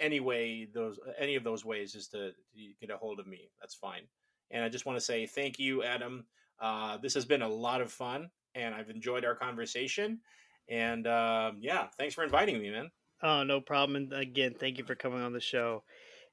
anyway, 0.00 0.68
those 0.72 0.98
any 1.18 1.34
of 1.36 1.44
those 1.44 1.64
ways 1.64 1.94
is 1.94 2.08
to, 2.08 2.30
to 2.30 2.72
get 2.80 2.90
a 2.90 2.96
hold 2.96 3.20
of 3.20 3.26
me. 3.26 3.50
That's 3.60 3.74
fine. 3.74 4.02
And 4.50 4.64
I 4.64 4.68
just 4.68 4.86
want 4.86 4.98
to 4.98 5.04
say 5.04 5.26
thank 5.26 5.58
you, 5.58 5.82
Adam. 5.82 6.24
Uh, 6.60 6.96
this 6.98 7.14
has 7.14 7.24
been 7.24 7.42
a 7.42 7.48
lot 7.48 7.80
of 7.80 7.92
fun, 7.92 8.30
and 8.54 8.74
I've 8.74 8.90
enjoyed 8.90 9.24
our 9.24 9.34
conversation. 9.34 10.20
And 10.68 11.06
uh, 11.06 11.52
yeah, 11.60 11.86
thanks 11.96 12.14
for 12.14 12.24
inviting 12.24 12.60
me, 12.60 12.70
man. 12.70 12.90
Oh, 13.22 13.42
no 13.42 13.60
problem. 13.60 13.96
And 13.96 14.12
again, 14.12 14.54
thank 14.58 14.78
you 14.78 14.84
for 14.84 14.94
coming 14.94 15.22
on 15.22 15.32
the 15.32 15.40
show. 15.40 15.82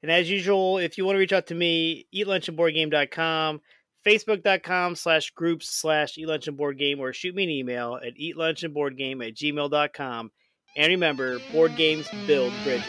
And 0.06 0.12
as 0.12 0.30
usual, 0.30 0.78
if 0.78 1.00
you 1.00 1.06
want 1.06 1.16
to 1.16 1.20
reach 1.20 1.34
out 1.34 1.48
to 1.48 1.56
me, 1.56 2.06
eatlunchandboardgame.com, 2.14 3.60
facebook.com 4.06 4.96
slash 4.96 5.32
groups 5.32 5.68
slash 5.68 6.14
eatlunchandboardgame, 6.14 7.00
or 7.00 7.12
shoot 7.12 7.34
me 7.34 7.46
an 7.46 7.50
email 7.50 7.96
at 7.96 8.14
eatlunchandboardgame 8.16 9.28
at 9.28 9.34
gmail.com. 9.34 10.32
And 10.78 10.90
remember, 10.92 11.40
board 11.52 11.76
games 11.76 12.08
build 12.28 12.54
bridges. 12.64 12.86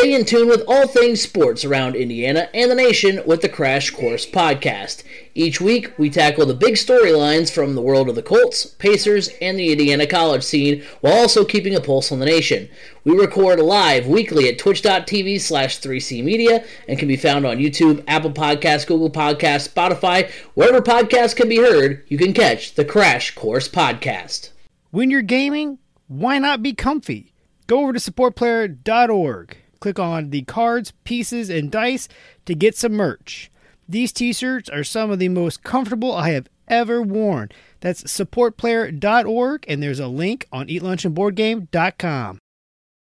Stay 0.00 0.14
in 0.14 0.24
tune 0.24 0.48
with 0.48 0.64
all 0.66 0.86
things 0.86 1.20
sports 1.20 1.62
around 1.62 1.94
Indiana 1.94 2.48
and 2.54 2.70
the 2.70 2.74
nation 2.74 3.20
with 3.26 3.42
the 3.42 3.50
Crash 3.50 3.90
Course 3.90 4.24
podcast. 4.24 5.02
Each 5.34 5.60
week, 5.60 5.92
we 5.98 6.08
tackle 6.08 6.46
the 6.46 6.54
big 6.54 6.76
storylines 6.76 7.52
from 7.52 7.74
the 7.74 7.82
world 7.82 8.08
of 8.08 8.14
the 8.14 8.22
Colts, 8.22 8.64
Pacers, 8.64 9.28
and 9.42 9.58
the 9.58 9.70
Indiana 9.70 10.06
college 10.06 10.42
scene 10.42 10.82
while 11.02 11.12
also 11.12 11.44
keeping 11.44 11.74
a 11.74 11.82
pulse 11.82 12.10
on 12.10 12.18
the 12.18 12.24
nation. 12.24 12.70
We 13.04 13.12
record 13.12 13.60
live 13.60 14.06
weekly 14.06 14.48
at 14.48 14.58
twitch.tv 14.58 15.38
slash 15.38 15.78
3C 15.82 16.24
Media 16.24 16.64
and 16.88 16.98
can 16.98 17.06
be 17.06 17.18
found 17.18 17.44
on 17.44 17.58
YouTube, 17.58 18.02
Apple 18.08 18.32
Podcasts, 18.32 18.86
Google 18.86 19.10
Podcasts, 19.10 19.68
Spotify, 19.68 20.30
wherever 20.54 20.80
podcasts 20.80 21.36
can 21.36 21.50
be 21.50 21.58
heard, 21.58 22.02
you 22.08 22.16
can 22.16 22.32
catch 22.32 22.74
the 22.74 22.86
Crash 22.86 23.34
Course 23.34 23.68
podcast. 23.68 24.48
When 24.92 25.10
you're 25.10 25.20
gaming, 25.20 25.78
why 26.08 26.38
not 26.38 26.62
be 26.62 26.72
comfy? 26.72 27.34
Go 27.66 27.82
over 27.82 27.92
to 27.92 27.98
supportplayer.org. 27.98 29.59
Click 29.80 29.98
on 29.98 30.30
the 30.30 30.42
cards, 30.42 30.92
pieces, 31.04 31.48
and 31.48 31.70
dice 31.70 32.08
to 32.44 32.54
get 32.54 32.76
some 32.76 32.92
merch. 32.92 33.50
These 33.88 34.12
t 34.12 34.32
shirts 34.32 34.68
are 34.68 34.84
some 34.84 35.10
of 35.10 35.18
the 35.18 35.28
most 35.28 35.62
comfortable 35.62 36.14
I 36.14 36.30
have 36.30 36.48
ever 36.68 37.02
worn. 37.02 37.50
That's 37.80 38.04
supportplayer.org, 38.04 39.64
and 39.66 39.82
there's 39.82 40.00
a 40.00 40.06
link 40.06 40.46
on 40.52 40.68
eatlunchandboardgame.com. 40.68 42.39